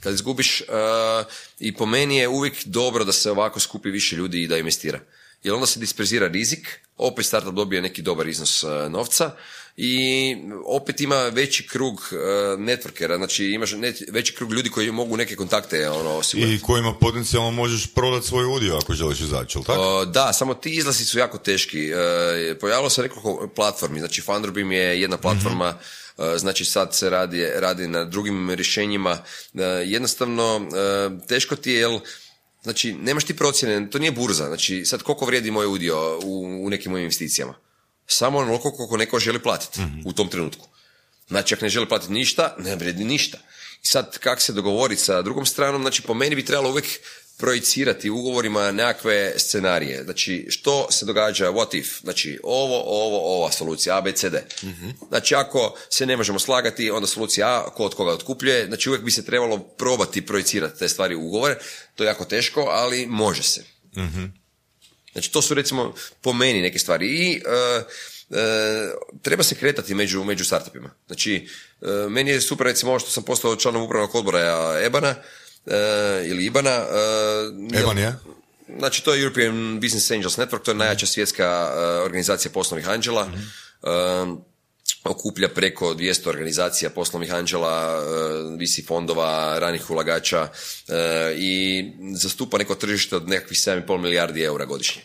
Kad 0.00 0.14
izgubiš, 0.14 0.62
a, 0.68 1.24
i 1.58 1.74
po 1.74 1.86
meni 1.86 2.16
je 2.16 2.28
uvijek 2.28 2.64
dobro 2.64 3.04
da 3.04 3.12
se 3.12 3.30
ovako 3.30 3.60
skupi 3.60 3.90
više 3.90 4.16
ljudi 4.16 4.42
i 4.42 4.48
da 4.48 4.58
investira. 4.58 5.00
Jer 5.42 5.54
onda 5.54 5.66
se 5.66 5.80
disperzira 5.80 6.28
rizik, 6.28 6.80
opet 6.96 7.26
startup 7.26 7.54
dobije 7.54 7.82
neki 7.82 8.02
dobar 8.02 8.28
iznos 8.28 8.64
a, 8.64 8.88
novca 8.88 9.30
i 9.76 10.36
opet 10.66 11.00
ima 11.00 11.16
veći 11.16 11.66
krug 11.66 12.08
a, 12.12 12.16
networkera, 12.58 13.16
znači 13.16 13.44
imaš 13.44 13.70
veći 14.10 14.34
krug 14.34 14.52
ljudi 14.52 14.70
koji 14.70 14.92
mogu 14.92 15.16
neke 15.16 15.36
kontakte 15.36 15.90
ono, 15.90 16.10
osigurati. 16.10 16.54
I 16.54 16.60
kojima 16.60 16.94
potencijalno 16.94 17.50
možeš 17.50 17.94
prodati 17.94 18.26
svoj 18.26 18.44
udio 18.44 18.76
ako 18.76 18.94
želiš 18.94 19.20
izaći, 19.20 19.58
jel 19.58 19.64
tako? 19.64 19.80
O, 19.80 20.04
da, 20.04 20.32
samo 20.32 20.54
ti 20.54 20.70
izlasi 20.70 21.04
su 21.04 21.18
jako 21.18 21.38
teški. 21.38 21.88
E, 21.88 22.58
pojavilo 22.60 22.90
se 22.90 23.02
nekoliko 23.02 23.48
platformi, 23.56 23.98
znači 23.98 24.20
Funderbeam 24.20 24.72
je 24.72 25.00
jedna 25.00 25.16
platforma, 25.16 25.78
e, 26.18 26.38
znači 26.38 26.64
sad 26.64 26.94
se 26.94 27.10
radi, 27.10 27.46
radi 27.56 27.86
na 27.88 28.04
drugim 28.04 28.50
rješenjima. 28.50 29.18
E, 29.54 29.62
jednostavno, 29.64 30.60
e, 30.74 31.26
teško 31.26 31.56
ti 31.56 31.70
je, 31.70 31.80
jel, 31.80 32.00
znači 32.62 32.92
nemaš 32.92 33.24
ti 33.24 33.36
procjene, 33.36 33.90
to 33.90 33.98
nije 33.98 34.12
burza, 34.12 34.46
znači 34.46 34.84
sad 34.84 35.02
koliko 35.02 35.24
vrijedi 35.24 35.50
moj 35.50 35.66
udio 35.66 36.18
u, 36.18 36.66
u 36.66 36.70
nekim 36.70 36.92
mojim 36.92 37.04
investicijama? 37.04 37.54
Samo 38.06 38.38
onoliko 38.38 38.70
koliko 38.70 38.96
neko 38.96 39.18
želi 39.18 39.42
platiti 39.42 39.80
u 40.04 40.12
tom 40.12 40.28
trenutku. 40.28 40.68
Znači, 41.28 41.54
ako 41.54 41.64
ne 41.64 41.68
želi 41.68 41.88
platiti 41.88 42.12
ništa, 42.12 42.56
ne 42.58 42.76
vredi 42.76 43.04
ništa. 43.04 43.38
I 43.82 43.86
sad, 43.86 44.18
kako 44.18 44.40
se 44.40 44.52
dogovoriti 44.52 45.02
sa 45.02 45.22
drugom 45.22 45.46
stranom, 45.46 45.82
znači, 45.82 46.02
po 46.02 46.14
meni 46.14 46.36
bi 46.36 46.44
trebalo 46.44 46.70
uvijek 46.70 46.86
projicirati 47.42 48.10
u 48.10 48.16
ugovorima 48.16 48.72
nekakve 48.72 49.32
scenarije. 49.36 50.04
Znači, 50.04 50.46
što 50.50 50.86
se 50.90 51.04
događa, 51.06 51.50
what 51.50 51.78
if? 51.78 52.00
Znači, 52.00 52.38
ovo, 52.42 52.82
ovo, 52.86 53.38
ova 53.38 53.52
solucija, 53.52 53.98
A, 53.98 54.00
B, 54.00 54.12
C, 54.12 54.30
D. 54.30 54.44
Znači, 55.08 55.34
ako 55.34 55.74
se 55.90 56.06
ne 56.06 56.16
možemo 56.16 56.38
slagati, 56.38 56.90
onda 56.90 57.06
solucija 57.06 57.46
A, 57.46 57.70
ko 57.74 57.84
od 57.84 57.94
koga 57.94 58.12
otkupljuje, 58.12 58.66
znači, 58.66 58.88
uvijek 58.88 59.04
bi 59.04 59.10
se 59.10 59.24
trebalo 59.24 59.58
probati 59.58 60.26
projicirati 60.26 60.78
te 60.78 60.88
stvari 60.88 61.14
u 61.14 61.26
ugovore. 61.26 61.58
To 61.94 62.04
je 62.04 62.08
jako 62.08 62.24
teško, 62.24 62.60
ali 62.60 63.06
može 63.06 63.42
se. 63.42 63.64
Znači, 65.12 65.32
to 65.32 65.42
su 65.42 65.54
recimo 65.54 65.94
po 66.20 66.32
meni 66.32 66.62
neke 66.62 66.78
stvari. 66.78 67.06
I 67.06 67.32
e, 67.32 67.40
e, 68.30 68.92
treba 69.22 69.42
se 69.42 69.54
kretati 69.54 69.94
među, 69.94 70.24
među 70.24 70.44
startupima. 70.44 70.90
Znači, 71.06 71.48
e, 71.82 71.86
meni 72.08 72.30
je 72.30 72.40
super 72.40 72.66
recimo 72.66 72.90
ovo 72.90 72.98
što 72.98 73.10
sam 73.10 73.22
postao 73.22 73.56
članom 73.56 73.82
upravnog 73.82 74.14
odbora 74.14 74.80
Ebana, 74.84 75.14
ili 76.26 76.44
Ibana. 76.44 76.70
e, 77.72 77.78
Eban 77.80 77.98
je? 77.98 78.14
Znači, 78.78 79.04
to 79.04 79.14
je 79.14 79.22
European 79.22 79.80
Business 79.80 80.10
Angels 80.10 80.36
Network, 80.36 80.62
to 80.62 80.70
je 80.70 80.74
najjača 80.74 81.06
svjetska 81.06 81.44
e, 81.44 81.80
organizacija 82.04 82.52
poslovnih 82.52 82.88
anđela. 82.88 83.28
E, 83.82 83.88
okuplja 85.04 85.48
preko 85.48 85.94
200 85.94 86.28
organizacija 86.28 86.90
poslovnih 86.90 87.34
anđela, 87.34 88.02
e, 88.02 88.56
visi 88.56 88.82
fondova, 88.82 89.58
ranih 89.58 89.90
ulagača 89.90 90.48
e, 90.88 91.34
i 91.36 91.84
zastupa 92.14 92.58
neko 92.58 92.74
tržište 92.74 93.16
od 93.16 93.28
nekakvih 93.28 93.58
7,5 93.58 93.98
milijardi 93.98 94.42
eura 94.42 94.64
godišnje. 94.64 95.02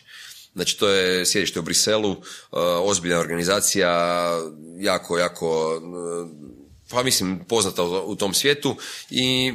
Znači, 0.54 0.78
to 0.78 0.88
je 0.88 1.26
sjedište 1.26 1.58
u 1.58 1.62
Briselu, 1.62 2.12
e, 2.12 2.16
ozbiljna 2.60 3.18
organizacija, 3.18 3.90
jako, 4.78 5.18
jako, 5.18 5.76
e, 5.76 6.88
pa 6.90 7.02
mislim, 7.02 7.44
poznata 7.48 7.82
u 7.82 8.16
tom 8.16 8.34
svijetu 8.34 8.76
i 9.10 9.52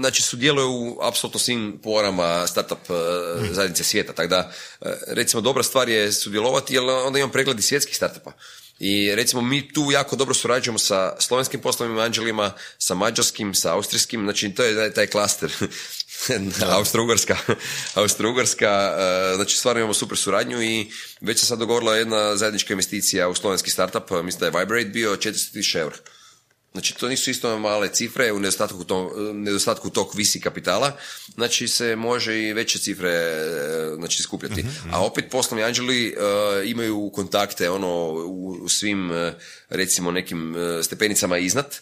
znači 0.00 0.22
sudjeluje 0.22 0.66
u 0.66 0.98
apsolutno 1.02 1.40
svim 1.40 1.78
porama 1.82 2.46
startup 2.46 2.90
e, 2.90 3.54
zajednice 3.54 3.84
svijeta, 3.84 4.12
tako 4.12 4.28
da 4.28 4.52
e, 4.80 4.90
recimo 5.06 5.40
dobra 5.40 5.62
stvar 5.62 5.88
je 5.88 6.12
sudjelovati 6.12 6.74
jer 6.74 6.82
onda 6.84 7.18
imam 7.18 7.30
pregledi 7.30 7.62
svjetskih 7.62 7.96
startupa. 7.96 8.32
I 8.78 9.14
recimo 9.14 9.42
mi 9.42 9.72
tu 9.72 9.90
jako 9.92 10.16
dobro 10.16 10.34
surađujemo 10.34 10.78
sa 10.78 11.16
slovenskim 11.18 11.60
poslovnim 11.60 11.98
anđelima, 11.98 12.52
sa 12.78 12.94
mađarskim, 12.94 13.54
sa 13.54 13.74
austrijskim, 13.74 14.22
znači 14.22 14.54
to 14.54 14.62
je 14.62 14.94
taj, 14.94 15.06
klaster 15.06 15.52
Austro-Ugarska, 16.76 17.36
Austro-Ugarska, 17.94 18.94
e, 19.32 19.34
znači 19.34 19.56
stvarno 19.56 19.80
imamo 19.80 19.94
super 19.94 20.18
suradnju 20.18 20.62
i 20.62 20.90
već 21.20 21.40
se 21.40 21.46
sad 21.46 21.58
dogovorila 21.58 21.96
jedna 21.96 22.36
zajednička 22.36 22.72
investicija 22.72 23.28
u 23.28 23.34
slovenski 23.34 23.70
startup, 23.70 24.10
mislim 24.22 24.40
da 24.40 24.46
je 24.46 24.52
Vibrate 24.60 24.88
bio 24.88 25.16
400.000 25.16 25.78
eura. 25.78 25.96
Znači, 26.76 26.94
to 26.94 27.08
nisu 27.08 27.30
isto 27.30 27.58
male 27.58 27.88
cifre 27.88 28.32
u 28.32 28.38
nedostatku, 28.38 28.84
to, 28.84 29.12
nedostatku 29.34 29.90
tog 29.90 30.10
visi 30.14 30.40
kapitala, 30.40 30.92
znači 31.34 31.68
se 31.68 31.96
može 31.96 32.42
i 32.42 32.52
veće 32.52 32.78
cifre 32.78 33.10
e, 33.10 33.94
znači, 33.96 34.22
skupljati. 34.22 34.64
A 34.92 35.04
opet 35.04 35.24
poslovni 35.30 35.64
anđeli 35.64 36.08
e, 36.08 36.14
imaju 36.64 37.10
kontakte 37.14 37.70
ono, 37.70 37.88
u, 38.10 38.58
u 38.62 38.68
svim, 38.68 39.12
e, 39.12 39.34
recimo, 39.68 40.10
nekim 40.10 40.54
stepenicama 40.82 41.38
iznad, 41.38 41.76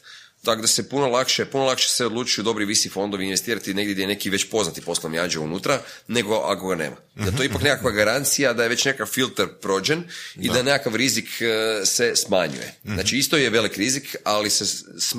tako 0.44 0.60
da 0.60 0.66
se 0.66 0.88
puno 0.88 1.06
lakše, 1.08 1.44
puno 1.44 1.64
lakše 1.64 1.88
se 1.88 2.06
odlučuju 2.06 2.44
dobri 2.44 2.64
visi 2.64 2.88
fondovi 2.88 3.24
investirati 3.24 3.74
negdje 3.74 3.92
gdje 3.92 4.02
je 4.02 4.06
neki 4.06 4.30
već 4.30 4.44
poznati 4.50 4.80
poslovni 4.80 5.18
anđel 5.18 5.42
unutra, 5.42 5.80
nego 6.08 6.34
ako 6.34 6.68
ga 6.68 6.74
nema. 6.74 6.96
Da 7.14 7.30
to 7.30 7.42
je 7.42 7.46
ipak 7.46 7.62
nekakva 7.62 7.90
garancija 7.90 8.52
da 8.52 8.62
je 8.62 8.68
već 8.68 8.84
nekakav 8.84 9.06
filter 9.06 9.48
prođen 9.60 10.02
i 10.36 10.48
da, 10.48 10.62
nekakav 10.62 10.96
rizik 10.96 11.28
e, 11.40 11.86
se 11.86 12.16
smanjuje. 12.16 12.74
Znači 12.84 13.18
isto 13.18 13.36
je 13.36 13.50
velik 13.50 13.76
rizik, 13.76 14.16
ali 14.24 14.50
se 14.50 14.64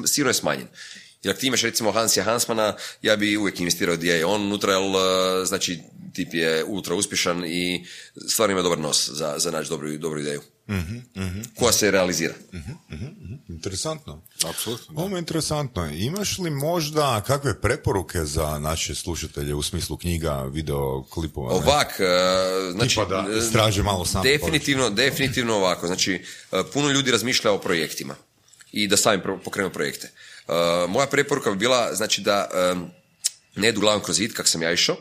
sigurno 0.05 0.29
je 0.29 0.33
smanjen. 0.33 0.67
Jer 1.23 1.31
ako 1.31 1.39
ti 1.39 1.47
imaš 1.47 1.61
recimo 1.61 1.91
Hansija 1.91 2.23
Hansmana, 2.23 2.75
ja 3.01 3.15
bi 3.15 3.37
uvijek 3.37 3.59
investirao 3.59 3.95
gdje 3.95 4.13
je 4.13 4.25
on 4.25 4.41
unutra, 4.41 4.73
jer 4.73 4.81
e, 4.81 5.45
znači 5.45 5.79
tip 6.13 6.33
je 6.33 6.63
ultra 6.63 6.95
uspješan 6.95 7.45
i 7.45 7.85
stvarno 8.27 8.51
ima 8.51 8.61
dobar 8.61 8.79
nos 8.79 9.09
za, 9.09 9.35
za 9.37 9.51
naći 9.51 9.69
dobru, 9.69 9.97
dobru 9.97 10.19
ideju. 10.19 10.41
Koja 11.59 11.71
se 11.71 11.91
realizira. 11.91 12.33
Interesantno. 13.49 14.21
Apsolutno. 14.49 14.93
Ovo 14.95 15.15
je 15.15 15.19
interesantno. 15.19 15.89
Imaš 15.89 16.37
li 16.37 16.49
možda 16.49 17.21
kakve 17.27 17.61
preporuke 17.61 18.25
za 18.25 18.59
naše 18.59 18.95
slušatelje 18.95 19.53
u 19.53 19.61
smislu 19.61 19.97
knjiga, 19.97 20.43
video, 20.43 21.03
klipova? 21.09 21.49
ne? 21.49 21.55
Ovak, 21.55 21.99
e, 21.99 22.71
znači... 22.71 22.89
Tipa 22.89 23.05
da 23.05 23.33
e, 23.33 23.37
istraže 23.37 23.83
malo 23.83 24.05
sam 24.05 24.23
Definitivno, 24.23 24.89
definitivno 24.89 25.55
ovako. 25.55 25.87
Znači, 25.87 26.25
e, 26.51 26.63
puno 26.73 26.89
ljudi 26.89 27.11
razmišlja 27.11 27.51
o 27.51 27.59
projektima 27.59 28.15
i 28.71 28.87
da 28.87 28.97
sami 28.97 29.21
pokrenu 29.43 29.69
projekte. 29.69 30.11
Moja 30.89 31.07
preporuka 31.07 31.51
bi 31.51 31.57
bila, 31.57 31.95
znači 31.95 32.21
da 32.21 32.49
ne 33.55 33.69
idu 33.69 33.79
glavom 33.79 34.01
kroz 34.01 34.17
zid, 34.17 34.33
kak 34.33 34.47
sam 34.47 34.61
ja 34.61 34.71
išao, 34.71 34.95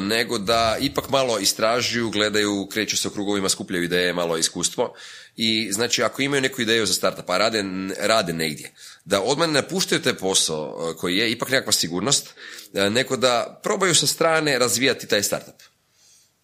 nego 0.00 0.38
da 0.38 0.76
ipak 0.80 1.08
malo 1.08 1.38
istražuju, 1.38 2.10
gledaju, 2.10 2.68
kreću 2.72 2.96
se 2.96 3.08
u 3.08 3.10
krugovima, 3.10 3.48
skupljaju 3.48 3.84
ideje, 3.84 4.12
malo 4.12 4.36
iskustvo 4.36 4.94
i 5.36 5.72
znači 5.72 6.02
ako 6.02 6.22
imaju 6.22 6.42
neku 6.42 6.62
ideju 6.62 6.86
za 6.86 6.94
startup, 6.94 7.30
a 7.30 7.38
rade, 7.38 7.64
rade 7.98 8.32
negdje, 8.32 8.72
da 9.04 9.22
odmah 9.22 9.48
ne 9.48 9.54
napuštaju 9.54 10.02
taj 10.02 10.14
posao 10.14 10.90
e, 10.90 10.96
koji 10.96 11.16
je 11.16 11.30
ipak 11.32 11.50
nekakva 11.50 11.72
sigurnost, 11.72 12.34
e, 12.74 12.90
nego 12.90 13.16
da 13.16 13.60
probaju 13.62 13.94
sa 13.94 14.06
strane 14.06 14.58
razvijati 14.58 15.06
taj 15.06 15.22
startup 15.22 15.62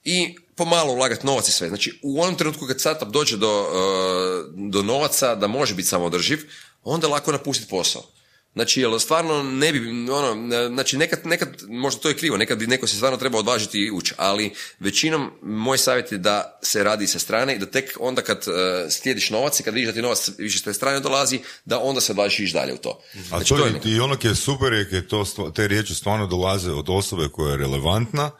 i 0.05 0.36
pomalo 0.55 0.93
ulagati 0.93 1.27
novac 1.27 1.48
i 1.48 1.53
sve. 1.53 1.69
Znači, 1.69 2.01
u 2.03 2.23
onom 2.23 2.36
trenutku 2.36 2.66
kad 2.66 2.81
startup 2.81 3.09
dođe 3.09 3.36
do, 3.36 3.66
e, 3.69 4.69
do 4.70 4.82
novaca 4.82 5.35
da 5.35 5.47
može 5.47 5.74
biti 5.74 5.89
samoodrživ, 5.89 6.39
onda 6.82 7.09
lako 7.09 7.32
napustiti 7.32 7.70
posao. 7.70 8.15
Znači, 8.57 8.81
jel 8.81 8.99
stvarno 8.99 9.43
ne 9.43 9.73
bi, 9.73 10.11
ono, 10.11 10.49
znači 10.69 10.97
nekad, 10.97 11.20
nekad, 11.24 11.49
možda 11.69 12.01
to 12.01 12.09
je 12.09 12.16
krivo, 12.16 12.37
nekad 12.37 12.59
bi 12.59 12.66
neko 12.66 12.87
se 12.87 12.97
stvarno 12.97 13.19
treba 13.19 13.39
odvažiti 13.39 13.78
i 13.78 13.91
ući, 13.91 14.15
ali 14.16 14.53
većinom 14.81 15.31
moj 15.43 15.78
savjet 15.78 16.12
je 16.12 16.19
da 16.19 16.59
se 16.62 16.85
radi 16.85 17.07
sa 17.07 17.19
strane 17.19 17.55
i 17.57 17.59
da 17.59 17.66
tek 17.66 17.97
onda 18.01 18.23
kad 18.23 18.39
e, 18.39 18.91
slijediš 18.91 19.31
novac 19.31 19.61
i 19.61 19.62
kad 19.62 19.74
vidiš 19.74 19.87
da 19.87 19.93
ti 19.93 20.03
novac 20.03 20.31
više 20.39 20.59
s 20.59 20.62
te 20.62 20.73
strane 20.73 21.01
dolazi, 21.01 21.41
da 21.65 21.81
onda 21.81 22.01
se 22.01 22.12
odvažiš 22.12 22.39
ići 22.39 22.53
dalje 22.53 22.74
u 22.74 22.78
to. 22.78 23.01
A 23.15 23.19
Znači, 23.28 23.49
to, 23.49 23.57
to 23.57 23.66
je 23.66 23.73
je, 23.85 23.97
i 23.97 24.01
ono 24.01 24.16
je 24.23 24.35
super 24.35 24.73
je 24.73 24.91
kad 24.91 25.07
to, 25.07 25.51
te 25.55 25.69
riječi 25.69 25.95
stvarno 25.95 26.27
dolaze 26.27 26.70
od 26.73 26.87
osobe 26.89 27.28
koja 27.28 27.51
je 27.51 27.57
relevantna 27.57 28.31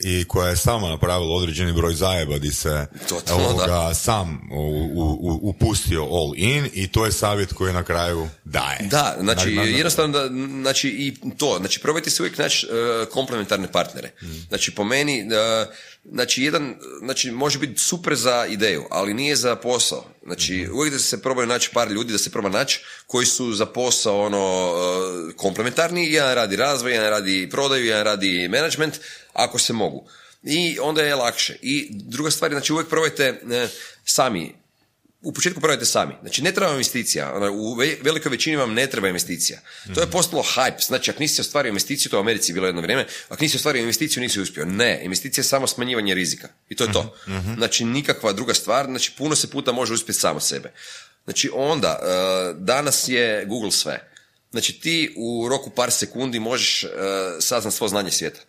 i 0.00 0.24
koja 0.24 0.48
je 0.48 0.56
sama 0.56 0.88
napravila 0.88 1.34
određeni 1.34 1.72
broj 1.72 1.94
zajeba 1.94 2.38
di 2.38 2.50
se 2.50 2.86
Totalno, 3.08 3.44
ovoga, 3.44 3.94
sam 3.94 4.48
u- 4.52 4.90
u- 4.94 5.18
u- 5.22 5.40
upustio 5.42 6.02
all 6.02 6.32
in 6.36 6.68
i 6.72 6.88
to 6.88 7.04
je 7.04 7.12
savjet 7.12 7.52
koji 7.52 7.72
na 7.72 7.82
kraju 7.82 8.28
daje. 8.44 8.78
Da, 8.80 9.16
znači 9.20 9.48
Na- 9.48 9.54
na- 9.54 9.62
na- 9.62 9.76
jednostavno 9.76 10.18
da, 10.18 10.26
znači 10.60 10.88
i 10.88 11.14
to, 11.36 11.56
znači 11.60 11.80
probajte 11.80 12.10
se 12.10 12.22
uvijek 12.22 12.38
naći 12.38 12.66
e, 12.66 12.70
komplementarne 13.06 13.72
partnere. 13.72 14.10
Znači 14.48 14.70
po 14.70 14.84
meni 14.84 15.18
e, 15.20 15.24
znači, 16.04 16.42
jedan, 16.42 16.74
znači, 17.00 17.30
može 17.30 17.58
biti 17.58 17.80
super 17.80 18.14
za 18.14 18.46
ideju, 18.46 18.84
ali 18.90 19.14
nije 19.14 19.36
za 19.36 19.56
posao. 19.56 20.04
Znači, 20.24 20.68
uvijek 20.72 20.92
da 20.92 20.98
se 20.98 21.22
probaju 21.22 21.46
naći 21.48 21.70
par 21.72 21.90
ljudi, 21.90 22.12
da 22.12 22.18
se 22.18 22.30
proba 22.30 22.48
naći 22.48 22.80
koji 23.06 23.26
su 23.26 23.52
za 23.52 23.66
posao 23.66 24.20
ono, 24.20 24.72
e, 25.30 25.36
komplementarni, 25.36 26.06
jedan 26.06 26.34
radi 26.34 26.56
razvoj, 26.56 26.92
jedan 26.92 27.10
radi 27.10 27.48
prodaju, 27.50 27.84
jedan 27.86 28.04
radi 28.04 28.48
management, 28.48 28.94
ako 29.32 29.58
se 29.58 29.72
mogu. 29.72 30.08
I 30.42 30.78
onda 30.82 31.02
je 31.02 31.14
lakše. 31.14 31.56
I 31.62 31.88
druga 31.90 32.30
stvar, 32.30 32.50
znači 32.50 32.72
uvijek 32.72 32.88
probajte 32.88 33.24
e, 33.24 33.68
sami 34.04 34.54
u 35.22 35.32
početku 35.32 35.60
probajte 35.60 35.84
sami. 35.84 36.14
Znači, 36.20 36.42
ne 36.42 36.52
treba 36.52 36.72
investicija. 36.72 37.32
Ono, 37.34 37.52
u 37.52 37.74
velikoj 37.74 38.30
većini 38.30 38.56
vam 38.56 38.74
ne 38.74 38.86
treba 38.86 39.08
investicija. 39.08 39.60
To 39.94 40.00
je 40.00 40.06
mhm. 40.06 40.12
postalo 40.12 40.42
hype. 40.42 40.86
Znači, 40.86 41.10
ako 41.10 41.20
nisi 41.20 41.40
ostvario 41.40 41.68
investiciju, 41.68 42.10
to 42.10 42.16
u 42.16 42.20
Americi 42.20 42.52
bilo 42.52 42.66
jedno 42.66 42.80
vrijeme, 42.80 43.06
ako 43.28 43.42
nisi 43.42 43.56
ostvario 43.56 43.80
investiciju, 43.80 44.20
nisi 44.20 44.40
uspio. 44.40 44.64
Ne, 44.64 45.00
investicija 45.04 45.42
je 45.42 45.48
samo 45.48 45.66
smanjivanje 45.66 46.14
rizika. 46.14 46.48
I 46.68 46.74
to 46.74 46.84
je 46.84 46.92
to. 46.92 47.16
Mhm, 47.28 47.36
mhm. 47.36 47.54
Znači, 47.54 47.84
nikakva 47.84 48.32
druga 48.32 48.54
stvar. 48.54 48.86
Znači, 48.86 49.12
puno 49.18 49.36
se 49.36 49.50
puta 49.50 49.72
može 49.72 49.94
uspjeti 49.94 50.20
samo 50.20 50.40
sebe. 50.40 50.72
Znači, 51.24 51.50
onda, 51.54 51.98
uh, 52.02 52.62
danas 52.62 53.08
je 53.08 53.44
Google 53.46 53.72
sve. 53.72 54.10
Znači, 54.50 54.80
ti 54.80 55.14
u 55.16 55.48
roku 55.48 55.70
par 55.70 55.90
sekundi 55.90 56.40
možeš 56.40 56.84
uh, 56.84 56.90
saznat 57.40 57.74
svo 57.74 57.88
znanje 57.88 58.10
svijeta. 58.10 58.40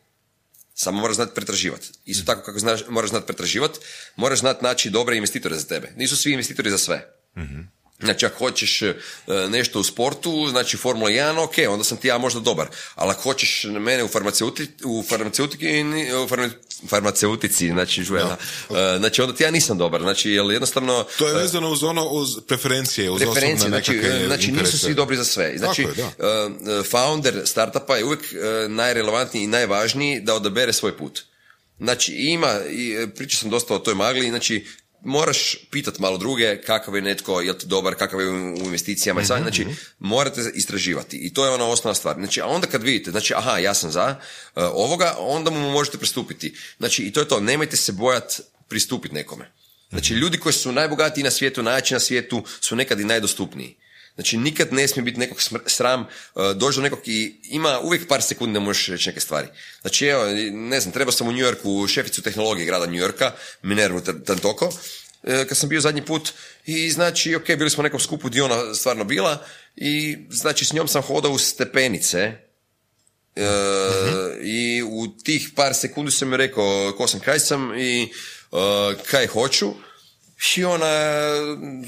Samo 0.83 1.01
moraš 1.01 1.15
znati 1.15 1.35
pretraživati. 1.35 1.87
Isto 2.05 2.25
tako 2.25 2.41
kako 2.41 2.59
znaš, 2.59 2.81
moraš 2.89 3.09
znati 3.09 3.25
pretraživati, 3.25 3.79
moraš 4.15 4.39
znati 4.39 4.63
naći 4.63 4.89
dobre 4.89 5.17
investitore 5.17 5.55
za 5.55 5.67
tebe. 5.67 5.91
Nisu 5.95 6.17
svi 6.17 6.31
investitori 6.31 6.69
za 6.69 6.77
sve. 6.77 7.13
mm 7.37 7.80
Znači, 8.03 8.25
ako 8.25 8.37
hoćeš 8.37 8.81
e, 8.81 8.93
nešto 9.49 9.79
u 9.79 9.83
sportu, 9.83 10.47
znači 10.49 10.77
Formula 10.77 11.09
1, 11.09 11.43
ok, 11.43 11.53
onda 11.69 11.83
sam 11.83 11.97
ti 11.97 12.07
ja 12.07 12.17
možda 12.17 12.39
dobar. 12.39 12.67
Ali 12.95 13.11
ako 13.11 13.21
hoćeš 13.21 13.63
mene 13.63 14.03
u, 14.03 14.07
farmaceuti, 14.07 14.67
u, 14.83 15.03
farmaceutiki, 15.09 15.67
u 16.83 16.87
farmaceutici, 16.87 17.69
znači, 17.69 18.03
žujena, 18.03 18.37
e, 18.69 18.97
znači 18.99 19.21
onda 19.21 19.35
ti 19.35 19.43
ja 19.43 19.51
nisam 19.51 19.77
dobar. 19.77 20.01
Znači, 20.01 20.31
jel 20.31 20.51
jednostavno... 20.51 21.05
To 21.17 21.27
je 21.27 21.31
e, 21.31 21.37
vezano 21.37 21.69
uz 21.69 21.83
ono, 21.83 22.05
uz 22.05 22.29
preferencije, 22.47 23.11
uz 23.11 23.21
preferencije, 23.21 23.69
znači, 23.69 24.01
znači 24.25 24.51
nisu 24.51 24.79
svi 24.79 24.93
dobri 24.93 25.17
za 25.17 25.25
sve. 25.25 25.53
Znači, 25.57 25.87
founder 26.91 27.41
startupa 27.45 27.95
je 27.95 28.05
uvijek 28.05 28.33
najrelevantniji 28.69 29.43
i 29.43 29.47
najvažniji 29.47 30.19
da 30.19 30.35
odabere 30.35 30.73
svoj 30.73 30.97
put. 30.97 31.21
Znači, 31.79 32.13
ima, 32.13 32.59
pričao 33.15 33.39
sam 33.39 33.49
dosta 33.49 33.75
o 33.75 33.79
toj 33.79 33.95
magli, 33.95 34.29
znači, 34.29 34.65
moraš 35.03 35.55
pitat 35.71 35.99
malo 35.99 36.17
druge 36.17 36.61
kakav 36.61 36.95
je 36.95 37.01
netko, 37.01 37.41
je 37.41 37.57
ti 37.57 37.65
dobar, 37.67 37.95
kakav 37.95 38.21
je 38.21 38.29
u 38.29 38.65
investicijama 38.65 39.21
i 39.21 39.23
mm 39.23 39.27
znači 39.41 39.65
morate 39.99 40.51
istraživati 40.53 41.17
i 41.17 41.33
to 41.33 41.45
je 41.45 41.51
ona 41.51 41.65
osnovna 41.65 41.95
stvar. 41.95 42.15
Znači, 42.15 42.41
a 42.41 42.45
onda 42.45 42.67
kad 42.67 42.83
vidite, 42.83 43.11
znači, 43.11 43.33
aha, 43.33 43.57
ja 43.57 43.73
sam 43.73 43.91
za 43.91 44.15
uh, 44.55 44.63
ovoga, 44.73 45.15
onda 45.19 45.51
mu 45.51 45.71
možete 45.71 45.97
pristupiti. 45.97 46.55
Znači, 46.77 47.03
i 47.03 47.13
to 47.13 47.19
je 47.19 47.27
to, 47.27 47.39
nemojte 47.39 47.77
se 47.77 47.91
bojati 47.91 48.41
pristupiti 48.67 49.15
nekome. 49.15 49.51
Znači, 49.89 50.13
ljudi 50.13 50.37
koji 50.37 50.53
su 50.53 50.71
najbogatiji 50.71 51.23
na 51.23 51.31
svijetu, 51.31 51.63
najjači 51.63 51.93
na 51.93 51.99
svijetu, 51.99 52.43
su 52.61 52.75
nekad 52.75 52.99
i 52.99 53.05
najdostupniji. 53.05 53.75
Znači, 54.15 54.37
nikad 54.37 54.73
ne 54.73 54.87
smije 54.87 55.03
biti 55.03 55.19
nekog 55.19 55.37
sram, 55.65 56.01
uh, 56.01 56.51
doći 56.55 56.75
do 56.75 56.81
nekog 56.81 56.99
i 57.05 57.35
ima 57.43 57.79
uvijek 57.79 58.07
par 58.07 58.21
sekundi 58.21 58.53
da 58.53 58.59
možeš 58.59 58.87
reći 58.87 59.09
neke 59.09 59.19
stvari. 59.19 59.47
Znači, 59.81 60.05
evo, 60.05 60.25
ne 60.51 60.79
znam, 60.79 60.93
treba 60.93 61.11
sam 61.11 61.27
u 61.27 61.31
New 61.31 61.45
Yorku 61.45 61.87
šeficu 61.87 62.21
tehnologije 62.21 62.65
grada 62.65 62.85
New 62.85 63.01
Yorka, 63.01 63.31
Minervu 63.61 64.01
Tantoko, 64.25 64.65
uh, 64.65 64.73
kad 65.47 65.57
sam 65.57 65.69
bio 65.69 65.81
zadnji 65.81 66.05
put 66.05 66.31
i 66.65 66.91
znači, 66.91 67.35
ok, 67.35 67.45
bili 67.47 67.69
smo 67.69 67.81
u 67.81 67.83
nekom 67.83 67.99
skupu 67.99 68.27
gdje 68.27 68.43
ona 68.43 68.73
stvarno 68.73 69.03
bila 69.03 69.45
i 69.75 70.17
znači 70.29 70.65
s 70.65 70.73
njom 70.73 70.87
sam 70.87 71.01
hodao 71.01 71.31
u 71.31 71.37
stepenice 71.37 72.31
uh, 73.35 73.43
i 74.43 74.83
u 74.83 75.07
tih 75.23 75.49
par 75.55 75.73
sekundi 75.73 76.11
sam 76.11 76.29
mi 76.29 76.37
rekao 76.37 76.93
ko 76.97 77.07
sam, 77.07 77.19
kaj 77.19 77.39
sam 77.39 77.79
i 77.79 78.09
kaj 79.05 79.27
hoću 79.27 79.73
i 80.57 80.65
ona 80.65 80.87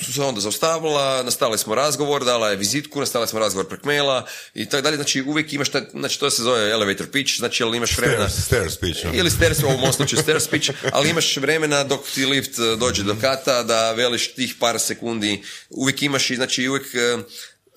su 0.06 0.14
se 0.14 0.22
onda 0.22 0.42
zaustavila, 0.42 1.24
nastavili 1.24 1.58
smo 1.58 1.76
razgovor, 1.76 2.26
dala 2.26 2.50
je 2.50 2.56
vizitku, 2.56 3.00
nastavili 3.00 3.28
smo 3.28 3.40
razgovor 3.40 3.68
prek 3.68 3.84
maila 3.84 4.26
i 4.54 4.70
tako 4.70 4.82
dalje. 4.82 4.96
Znači 4.96 5.22
uvijek 5.22 5.54
imaš, 5.54 5.70
taj, 5.70 5.82
znači 5.94 6.20
to 6.20 6.30
se 6.30 6.44
zove 6.44 6.70
elevator 6.70 7.08
pitch, 7.12 7.38
znači 7.38 7.64
ali 7.64 7.78
imaš 7.78 7.98
vremena... 7.98 8.30
Stairs, 8.30 8.78
pitch. 8.78 9.06
Ili 9.14 9.32
stairs, 9.32 9.64
u 9.64 9.68
ovom 9.68 9.94
slučaju 9.94 10.22
stairs 10.22 10.48
pitch, 10.48 10.70
ali 10.92 11.10
imaš 11.10 11.38
vremena 11.38 11.84
dok 11.84 12.06
ti 12.14 12.26
lift 12.26 12.60
eh, 12.60 12.76
dođe 12.76 13.04
do 13.04 13.16
kata 13.22 13.64
da 13.64 13.92
veliš 13.92 14.34
tih 14.34 14.56
par 14.60 14.80
sekundi. 14.80 15.44
Uvijek 15.70 16.02
imaš 16.02 16.30
i 16.30 16.36
znači 16.36 16.68
uvijek 16.68 16.96
eh, 16.96 17.18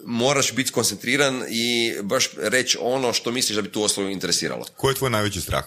moraš 0.05 0.53
biti 0.53 0.73
koncentriran 0.73 1.44
i 1.48 1.94
baš 2.03 2.28
reći 2.36 2.78
ono 2.81 3.12
što 3.12 3.31
misliš 3.31 3.57
da 3.57 3.62
bi 3.62 3.73
tu 3.73 3.82
osobu 3.82 4.09
interesiralo. 4.09 4.65
Koji 4.77 4.93
je 4.93 4.97
tvoj 4.97 5.11
najveći 5.11 5.40
strah? 5.40 5.65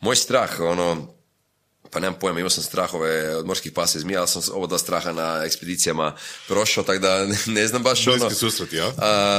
Moj 0.00 0.16
strah, 0.16 0.60
ono, 0.60 1.15
pa 1.96 2.00
nemam 2.00 2.18
pojma, 2.20 2.40
imao 2.40 2.50
sam 2.50 2.64
strahove 2.64 3.36
od 3.36 3.46
morskih 3.46 3.72
pasa 3.72 3.98
i 3.98 4.00
zmija, 4.00 4.18
ali 4.18 4.28
sam 4.28 4.42
ovo 4.52 4.66
da 4.66 4.78
straha 4.78 5.12
na 5.12 5.42
ekspedicijama 5.44 6.16
prošao, 6.48 6.84
tako 6.84 6.98
da 6.98 7.26
ne 7.58 7.66
znam 7.66 7.82
baš 7.82 8.04
bliski 8.04 8.24
ono... 8.24 8.34
susreti, 8.34 8.76
ja? 8.76 8.92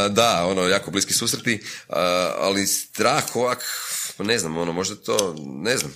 da, 0.09 0.45
ono, 0.45 0.61
jako 0.61 0.91
bliski 0.91 1.13
susreti, 1.13 1.63
ali 2.37 2.67
strah 2.67 3.35
ovak, 3.35 3.63
ne 4.19 4.39
znam, 4.39 4.57
ono, 4.57 4.73
možda 4.73 4.95
to, 4.95 5.35
ne 5.37 5.77
znam, 5.77 5.93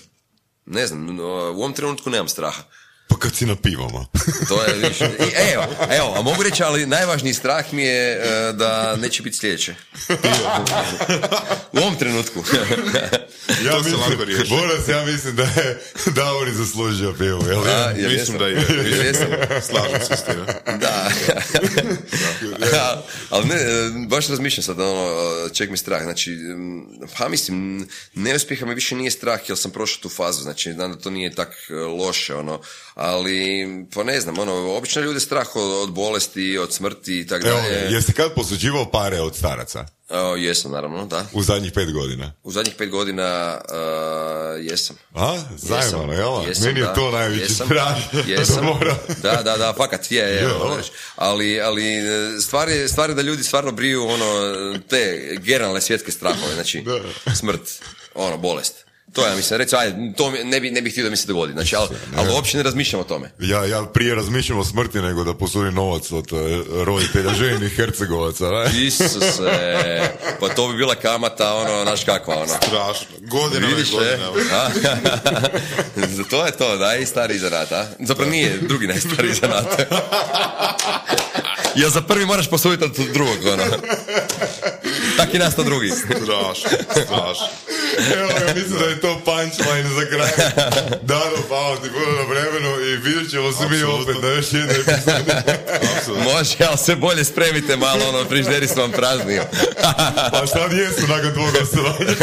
ne 0.66 0.88
znam, 0.88 1.20
u 1.20 1.24
ovom 1.24 1.74
trenutku 1.74 2.10
nemam 2.10 2.28
straha. 2.28 2.64
Pa 3.12 3.18
kad 3.18 3.36
si 3.36 3.46
na 3.46 3.56
pivama. 3.56 4.06
to 4.50 4.64
je 4.64 4.90
više. 4.90 5.10
Evo, 5.54 5.64
evo, 5.90 6.14
a 6.18 6.22
mogu 6.22 6.44
reći, 6.44 6.64
ali 6.64 6.86
najvažniji 6.86 7.34
strah 7.34 7.74
mi 7.74 7.84
je 7.84 8.12
e, 8.12 8.54
da 8.54 8.96
neće 8.96 9.24
biti 9.24 9.38
sljedeće. 9.38 9.76
U 11.74 11.78
ovom 11.78 11.96
trenutku. 11.96 12.44
ja 13.66 13.72
to 13.72 13.78
mislim, 13.78 14.50
Boras, 14.50 14.88
ja 14.88 15.06
mislim 15.06 15.36
da 15.36 15.44
je 15.44 15.82
Davori 16.06 16.54
zaslužio 16.54 17.14
pivo, 17.18 17.44
jel? 17.48 17.64
A, 17.64 17.92
ja 17.98 18.10
mislim 18.10 18.38
da 18.38 18.48
je. 18.48 18.66
Jesam. 19.06 19.28
Slažem 19.70 20.02
se 20.08 20.18
s 20.18 20.24
tim. 20.24 20.46
Da. 20.80 21.12
ali 23.30 23.46
ne, 23.46 23.58
baš 24.08 24.28
razmišljam 24.28 24.64
sad, 24.64 24.80
ono, 24.80 25.50
ček 25.54 25.70
mi 25.70 25.78
strah. 25.78 26.04
Znači, 26.04 26.38
pa 27.18 27.30
mislim, 27.30 27.88
neuspjeha 28.14 28.66
mi 28.66 28.76
više 28.76 28.96
nije 28.96 29.12
strah, 29.12 29.40
jer 29.48 29.58
sam 29.58 29.72
prošao 29.72 30.02
tu 30.02 30.10
fazu. 30.10 30.42
Znači, 30.42 30.74
znam 30.74 30.92
da 30.92 30.98
to 30.98 31.10
nije 31.10 31.36
tak 31.36 31.50
e, 31.70 31.74
loše, 31.74 32.36
ono, 32.36 32.62
ali 33.02 33.68
pa 33.94 34.04
ne 34.04 34.22
znam, 34.22 34.40
ono, 34.40 34.54
obično 34.54 35.02
ljude 35.02 35.20
strah 35.20 35.56
od, 35.56 35.72
od 35.72 35.92
bolesti, 35.92 36.58
od 36.58 36.74
smrti 36.74 37.20
i 37.20 37.28
tako 37.28 37.44
dalje. 37.44 37.94
Jeste 37.94 38.14
kad 38.14 38.34
posuđivao 38.34 38.92
pare 38.92 39.20
od 39.20 39.36
staraca? 39.36 39.86
O, 40.10 40.36
jesam, 40.36 40.72
naravno, 40.72 41.06
da. 41.06 41.26
U 41.34 41.44
zadnjih 41.44 41.72
pet 41.72 41.94
godina? 41.94 42.34
U 42.44 42.52
zadnjih 42.52 42.76
pet 42.78 42.90
godina 42.90 43.60
uh, 43.70 44.66
jesam. 44.66 44.96
A, 45.16 45.38
zajmano, 45.58 46.14
jel? 46.14 46.48
Jesam, 46.48 46.66
Meni 46.66 46.80
je 46.80 46.94
to 46.96 47.12
najveći 47.12 47.54
strah. 47.54 47.98
Jesam, 48.28 48.66
da, 49.24 49.42
da, 49.44 49.58
da, 49.58 49.74
fakat 49.78 50.12
je, 50.12 50.24
je, 50.24 50.50
ali, 51.16 51.62
ali 51.62 51.84
stvar 52.42 52.70
je, 52.70 52.88
stvar 52.88 53.10
je 53.10 53.16
da 53.16 53.22
ljudi 53.22 53.44
stvarno 53.44 53.72
briju 53.72 54.08
ono, 54.08 54.26
te 54.90 55.36
generalne 55.44 55.82
svjetske 55.82 56.12
strahove, 56.12 56.54
znači 56.54 56.86
smrt, 57.36 57.62
ono, 58.16 58.38
bolest. 58.38 58.81
To 59.14 59.28
ja 59.28 59.36
mislim, 59.36 59.58
reći, 59.58 59.76
ajde, 59.76 60.14
to 60.18 60.34
ne 60.44 60.60
bi, 60.60 60.72
ne 60.72 60.82
bih 60.82 60.94
htio 60.94 61.04
da 61.04 61.10
mi 61.10 61.18
se 61.18 61.28
dogodi, 61.28 61.54
znači, 61.54 61.76
ali, 61.76 61.88
ali 62.16 62.34
uopće 62.34 62.58
ne 62.58 62.64
razmišljam 62.64 63.02
o 63.02 63.04
tome. 63.04 63.32
Ja, 63.40 63.66
ja 63.66 63.86
prije 63.86 64.16
razmišljam 64.16 64.60
o 64.60 64.64
smrti 64.64 65.02
nego 65.02 65.24
da 65.24 65.34
posudim 65.34 65.74
novac 65.74 66.12
od 66.12 66.32
uh, 66.32 66.40
roditelja 66.86 67.34
ženih 67.34 67.76
hercegovaca, 67.76 68.50
ne? 68.52 68.72
Isuse, 68.88 69.44
pa 70.40 70.50
to 70.50 70.68
bi 70.68 70.78
bila 70.78 70.96
kamata, 70.96 71.54
ono, 71.54 71.84
znaš 71.84 72.04
kakva, 72.04 72.36
ono. 72.36 72.48
Strašno, 72.48 73.08
godina 73.20 73.68
Vidiš, 73.68 73.92
to 76.30 76.46
je 76.46 76.52
to, 76.52 76.78
najstariji 76.78 77.40
zanat, 77.40 77.72
a? 77.72 77.88
Zapravo 78.00 78.32
nije 78.32 78.58
drugi 78.62 78.88
najstariji 78.88 79.34
zanat. 79.34 79.66
Ja 81.76 81.90
za 81.90 82.02
prvi 82.02 82.26
moraš 82.26 82.50
posuditi 82.50 82.84
od 82.84 82.92
drugog, 83.14 83.38
ono. 83.54 83.64
Tak 85.18 85.34
i 85.34 85.38
nastao 85.38 85.64
drugi. 85.64 85.90
Strašno, 85.90 86.70
strašno. 86.92 87.48
Evo, 88.16 88.30
ja 88.48 88.56
mislim 88.56 88.80
da 88.80 88.86
je 88.86 89.02
to 89.02 89.22
punchline 89.26 89.90
za 89.90 90.06
kraj. 90.06 90.30
Dano, 91.02 91.38
hvala 91.48 91.76
ti 91.76 91.90
puno 91.90 92.12
na 92.12 92.24
vremenu 92.30 92.86
i 92.86 92.98
vidjet 92.98 93.32
ćemo 93.32 93.52
se 93.52 93.70
mi 93.70 93.84
opet 93.84 94.16
na 94.22 94.30
još 94.30 94.54
jednu 94.54 94.74
epizodu. 94.74 96.20
Može, 96.24 96.56
ali 96.70 96.78
se 96.78 96.96
bolje 96.96 97.24
spremite 97.24 97.78
malo, 97.78 98.10
ono, 98.10 98.30
frižderi 98.30 98.68
su 98.68 98.80
vam 98.80 98.92
praznio. 98.92 99.44
pa 100.32 100.48
sad 100.48 100.72
jesu 100.72 101.08
nakon 101.08 101.34
tvojeg 101.34 101.54
gostovanja. 101.60 102.16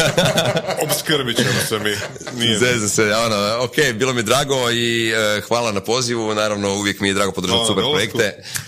Obskrbit 0.82 1.36
ćemo 1.36 1.60
se 1.68 1.78
mi. 1.78 1.96
Nije 2.40 2.58
Zeze 2.58 2.88
se, 2.88 3.14
ono, 3.14 3.64
ok, 3.64 3.76
bilo 3.94 4.12
mi 4.12 4.22
drago 4.22 4.70
i 4.70 5.12
uh, 5.12 5.44
hvala 5.44 5.72
na 5.72 5.80
pozivu, 5.80 6.34
naravno 6.34 6.74
uvijek 6.74 7.00
mi 7.00 7.08
je 7.08 7.14
drago 7.14 7.32
podržati 7.32 7.66
super 7.66 7.84
projekte. 7.92 8.42